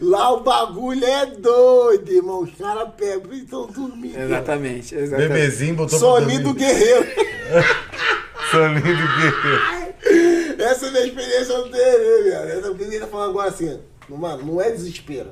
Lá 0.00 0.32
o 0.32 0.40
bagulho 0.40 1.04
é 1.04 1.26
doido, 1.26 2.10
irmão. 2.12 2.42
Os 2.42 2.54
caras 2.54 2.88
pegam 2.96 3.32
e 3.32 3.38
estão 3.44 3.66
dormindo. 3.66 4.18
Exatamente, 4.18 4.94
exatamente. 4.94 5.28
Bebezinho 5.32 5.74
botou 5.76 5.98
pra 5.98 6.08
Soninho 6.08 6.42
do 6.42 6.54
guerreiro. 6.54 7.06
Soninho 8.50 8.80
do 8.80 8.82
guerreiro. 8.82 10.60
Essa 10.62 10.86
é 10.86 10.88
a 10.88 10.92
minha 10.92 11.04
experiência 11.06 11.58
no 11.58 11.68
terreiro, 11.68 12.24
velho. 12.24 12.58
Essa 12.58 12.66
é 12.66 12.70
o 12.70 12.74
que 12.74 12.82
ele 12.84 12.98
tá 13.00 13.06
falando 13.06 13.30
agora 13.30 13.48
assim. 13.48 13.78
Mano, 14.08 14.44
não 14.44 14.60
é 14.60 14.70
desespero. 14.70 15.28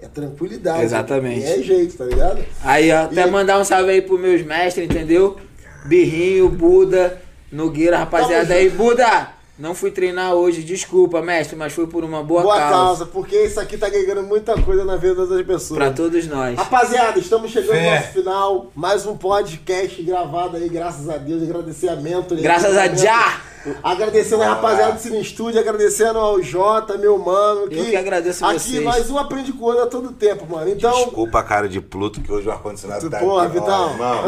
É 0.00 0.06
tranquilidade. 0.06 0.82
Exatamente. 0.82 1.40
E 1.40 1.44
é 1.44 1.62
jeito, 1.62 1.96
tá 1.96 2.04
ligado? 2.04 2.44
Aí, 2.64 2.90
ó, 2.92 3.04
até 3.04 3.26
E- 3.26 3.30
mandar 3.30 3.58
um 3.58 3.64
salve 3.64 3.90
aí 3.90 4.02
pros 4.02 4.20
meus 4.20 4.42
mestres, 4.42 4.84
entendeu? 4.88 5.36
Birrinho, 5.84 6.48
Buda, 6.48 7.20
Nogueira, 7.50 7.98
rapaziada 7.98 8.54
aí. 8.54 8.70
Buda, 8.70 9.28
não 9.58 9.74
fui 9.74 9.90
treinar 9.90 10.32
hoje, 10.34 10.62
desculpa, 10.62 11.20
mestre, 11.22 11.54
mas 11.56 11.72
foi 11.72 11.86
por 11.86 12.02
uma 12.04 12.22
boa, 12.22 12.42
Boa 12.42 12.56
causa. 12.58 12.74
causa, 12.74 13.06
porque 13.06 13.36
isso 13.44 13.60
aqui 13.60 13.76
tá 13.76 13.86
agregando 13.86 14.22
muita 14.22 14.60
coisa 14.60 14.84
na 14.84 14.96
vida 14.96 15.26
das 15.26 15.46
pessoas. 15.46 15.78
Pra 15.78 15.90
todos 15.90 16.26
nós. 16.26 16.56
Rapaziada, 16.58 17.18
estamos 17.18 17.50
chegando 17.50 17.72
Fé. 17.76 17.88
ao 17.90 17.94
nosso 18.00 18.12
final. 18.12 18.66
Mais 18.74 19.06
um 19.06 19.16
podcast 19.16 20.02
gravado 20.02 20.56
aí, 20.56 20.68
graças 20.68 21.08
a 21.08 21.16
Deus. 21.18 21.42
Agradecimento. 21.42 22.34
Graças 22.36 22.76
a 22.76 22.88
Já. 22.88 23.40
Agradecendo 23.80 24.42
a 24.42 24.46
rapaziada 24.54 24.94
do 24.94 25.00
Cine 25.00 25.20
Estúdio, 25.20 25.60
agradecendo 25.60 26.18
ao 26.18 26.42
Jota, 26.42 26.98
meu 26.98 27.16
mano. 27.16 27.68
Eu 27.70 27.84
que 27.84 27.94
agradeço 27.94 28.44
aqui, 28.44 28.58
vocês. 28.58 28.82
mais 28.82 29.08
um 29.08 29.16
aprende 29.16 29.52
com 29.52 29.70
a 29.70 29.86
todo 29.86 30.10
tempo, 30.10 30.44
mano. 30.50 30.68
Então, 30.68 30.90
Desculpa 30.90 31.38
a 31.38 31.42
cara 31.44 31.68
de 31.68 31.80
Pluto, 31.80 32.20
que 32.20 32.32
hoje 32.32 32.48
o 32.48 32.50
ar-condicionado 32.50 33.08
tá 33.08 33.20
Porra, 33.20 33.46
aqui. 33.46 33.58
Ó, 33.58 33.60
Vitão. 33.60 33.90
irmão, 33.92 34.24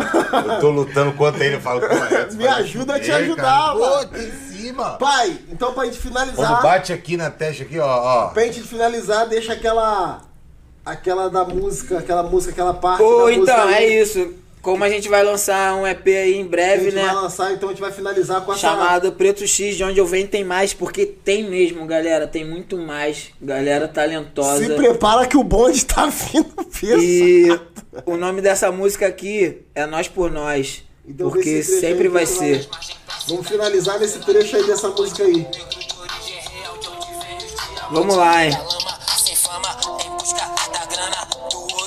eu 0.54 0.60
tô 0.60 0.70
lutando 0.70 1.12
contra 1.14 1.44
ele, 1.44 1.56
eu 1.56 1.60
falo, 1.60 1.80
é, 1.84 2.30
Me 2.34 2.46
ajuda 2.46 2.94
a 2.94 3.00
te 3.00 3.10
ajudar, 3.10 3.42
cara. 3.42 3.74
mano. 3.74 4.08
Pô, 4.08 4.53
pai, 4.72 5.38
então 5.50 5.72
pra 5.72 5.84
gente 5.84 5.98
Quando 5.98 6.08
finalizar, 6.08 6.62
bate 6.62 6.92
aqui 6.92 7.16
na 7.16 7.30
testa, 7.30 7.62
aqui, 7.62 7.78
ó, 7.78 7.86
ó. 7.86 8.26
pra 8.28 8.44
gente 8.44 8.62
finalizar, 8.62 9.28
deixa 9.28 9.52
aquela. 9.52 10.22
Aquela 10.84 11.30
da 11.30 11.44
música, 11.46 11.98
aquela 11.98 12.22
música, 12.22 12.52
aquela 12.52 12.74
parte. 12.74 12.98
Pô, 12.98 13.24
da 13.24 13.32
então, 13.32 13.56
música 13.56 13.70
é 13.72 13.78
aí. 13.78 14.02
isso. 14.02 14.34
Como 14.60 14.82
a 14.82 14.88
gente 14.88 15.10
vai 15.10 15.22
lançar 15.22 15.74
um 15.76 15.86
EP 15.86 16.06
aí 16.06 16.34
em 16.36 16.44
A 16.44 16.48
breve, 16.48 16.84
gente 16.84 16.94
né? 16.94 17.04
vai 17.04 17.14
lançar, 17.14 17.52
então 17.52 17.68
a 17.68 17.72
gente 17.72 17.82
vai 17.82 17.92
finalizar 17.92 18.40
com 18.40 18.52
essa. 18.52 18.62
Chamado 18.62 19.12
Preto 19.12 19.46
X, 19.46 19.76
de 19.76 19.84
onde 19.84 19.98
eu 19.98 20.06
venho 20.06 20.26
tem 20.26 20.42
mais, 20.42 20.72
porque 20.72 21.04
tem 21.04 21.48
mesmo, 21.48 21.86
galera. 21.86 22.26
Tem 22.26 22.46
muito 22.46 22.78
mais. 22.78 23.30
Galera 23.40 23.86
talentosa. 23.86 24.64
Se 24.64 24.72
prepara 24.72 25.26
que 25.26 25.36
o 25.36 25.44
bonde 25.44 25.84
tá 25.84 26.06
vindo 26.08 26.64
peso. 26.64 26.98
E 26.98 27.48
o 28.06 28.16
nome 28.16 28.40
dessa 28.40 28.72
música 28.72 29.06
aqui 29.06 29.62
é 29.74 29.84
Nós 29.84 30.08
por 30.08 30.30
Nós. 30.30 30.82
Então, 31.06 31.30
porque 31.30 31.62
sempre 31.62 32.08
vai 32.08 32.24
ser. 32.24 32.66
Vamos 33.26 33.48
finalizar 33.48 33.98
nesse 33.98 34.18
trecho 34.18 34.56
aí 34.56 34.66
dessa 34.66 34.88
música 34.90 35.22
aí. 35.24 35.48
Vamos 37.90 38.16
lá, 38.16 38.44
hein? 38.44 38.52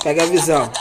Pega 0.02 0.24
a 0.24 0.26
visão. 0.26 0.72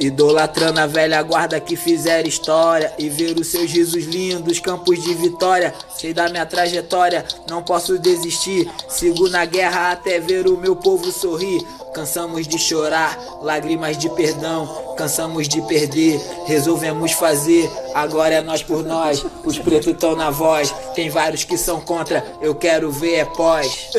Idolatrando 0.00 0.78
a 0.78 0.86
velha 0.86 1.20
guarda 1.22 1.60
que 1.60 1.74
fizeram 1.74 2.28
história 2.28 2.94
E 2.98 3.08
ver 3.08 3.36
os 3.36 3.48
seus 3.48 3.70
risos 3.72 4.04
lindos, 4.04 4.60
campos 4.60 5.02
de 5.02 5.12
vitória 5.14 5.74
Sei 5.96 6.14
da 6.14 6.28
minha 6.28 6.46
trajetória, 6.46 7.26
não 7.48 7.64
posso 7.64 7.98
desistir 7.98 8.70
Sigo 8.88 9.28
na 9.28 9.44
guerra 9.44 9.90
até 9.90 10.20
ver 10.20 10.46
o 10.46 10.56
meu 10.56 10.76
povo 10.76 11.10
sorrir 11.10 11.66
Cansamos 11.98 12.46
de 12.46 12.56
chorar, 12.60 13.18
lágrimas 13.42 13.98
de 13.98 14.08
perdão 14.10 14.94
Cansamos 14.96 15.48
de 15.48 15.60
perder, 15.62 16.20
resolvemos 16.46 17.10
fazer 17.10 17.68
Agora 17.92 18.34
é 18.34 18.40
nós 18.40 18.62
por 18.62 18.84
nós, 18.84 19.26
os 19.44 19.58
pretos 19.58 19.88
estão 19.88 20.14
na 20.14 20.30
voz 20.30 20.72
Tem 20.94 21.10
vários 21.10 21.42
que 21.42 21.58
são 21.58 21.80
contra, 21.80 22.24
eu 22.40 22.54
quero 22.54 22.88
ver 22.92 23.14
é 23.16 23.24
pós 23.24 23.90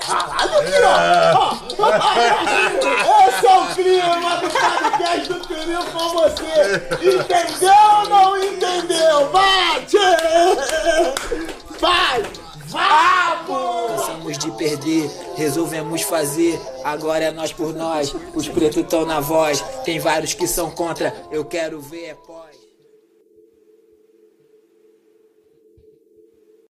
Caralho, 0.00 0.58
aqui, 0.58 0.72
ó. 0.82 1.38
ó. 1.38 1.88
Esse 3.28 3.46
é 3.46 3.56
o 3.56 3.66
clima 3.72 4.36
do 4.38 4.50
podcast 4.50 5.28
do 5.28 5.46
Período 5.46 5.92
com 5.92 6.08
você. 6.08 6.82
Entendeu 7.00 7.72
ou 8.00 8.08
não 8.08 8.36
entendeu? 8.36 9.30
Bate! 9.30 9.98
Vai! 11.78 12.41
Vamos! 12.72 13.90
Cansamos 13.90 14.38
de 14.38 14.50
perder, 14.52 15.10
resolvemos 15.36 16.02
fazer. 16.02 16.60
Agora 16.82 17.24
é 17.24 17.30
nós 17.30 17.52
por 17.52 17.74
nós, 17.74 18.14
os 18.34 18.48
pretos 18.48 18.82
estão 18.82 19.04
na 19.04 19.20
voz. 19.20 19.60
Tem 19.84 19.98
vários 19.98 20.34
que 20.34 20.46
são 20.46 20.70
contra, 20.70 21.14
eu 21.30 21.44
quero 21.44 21.80
ver 21.80 22.06
é 22.06 22.14
pós. 22.14 22.51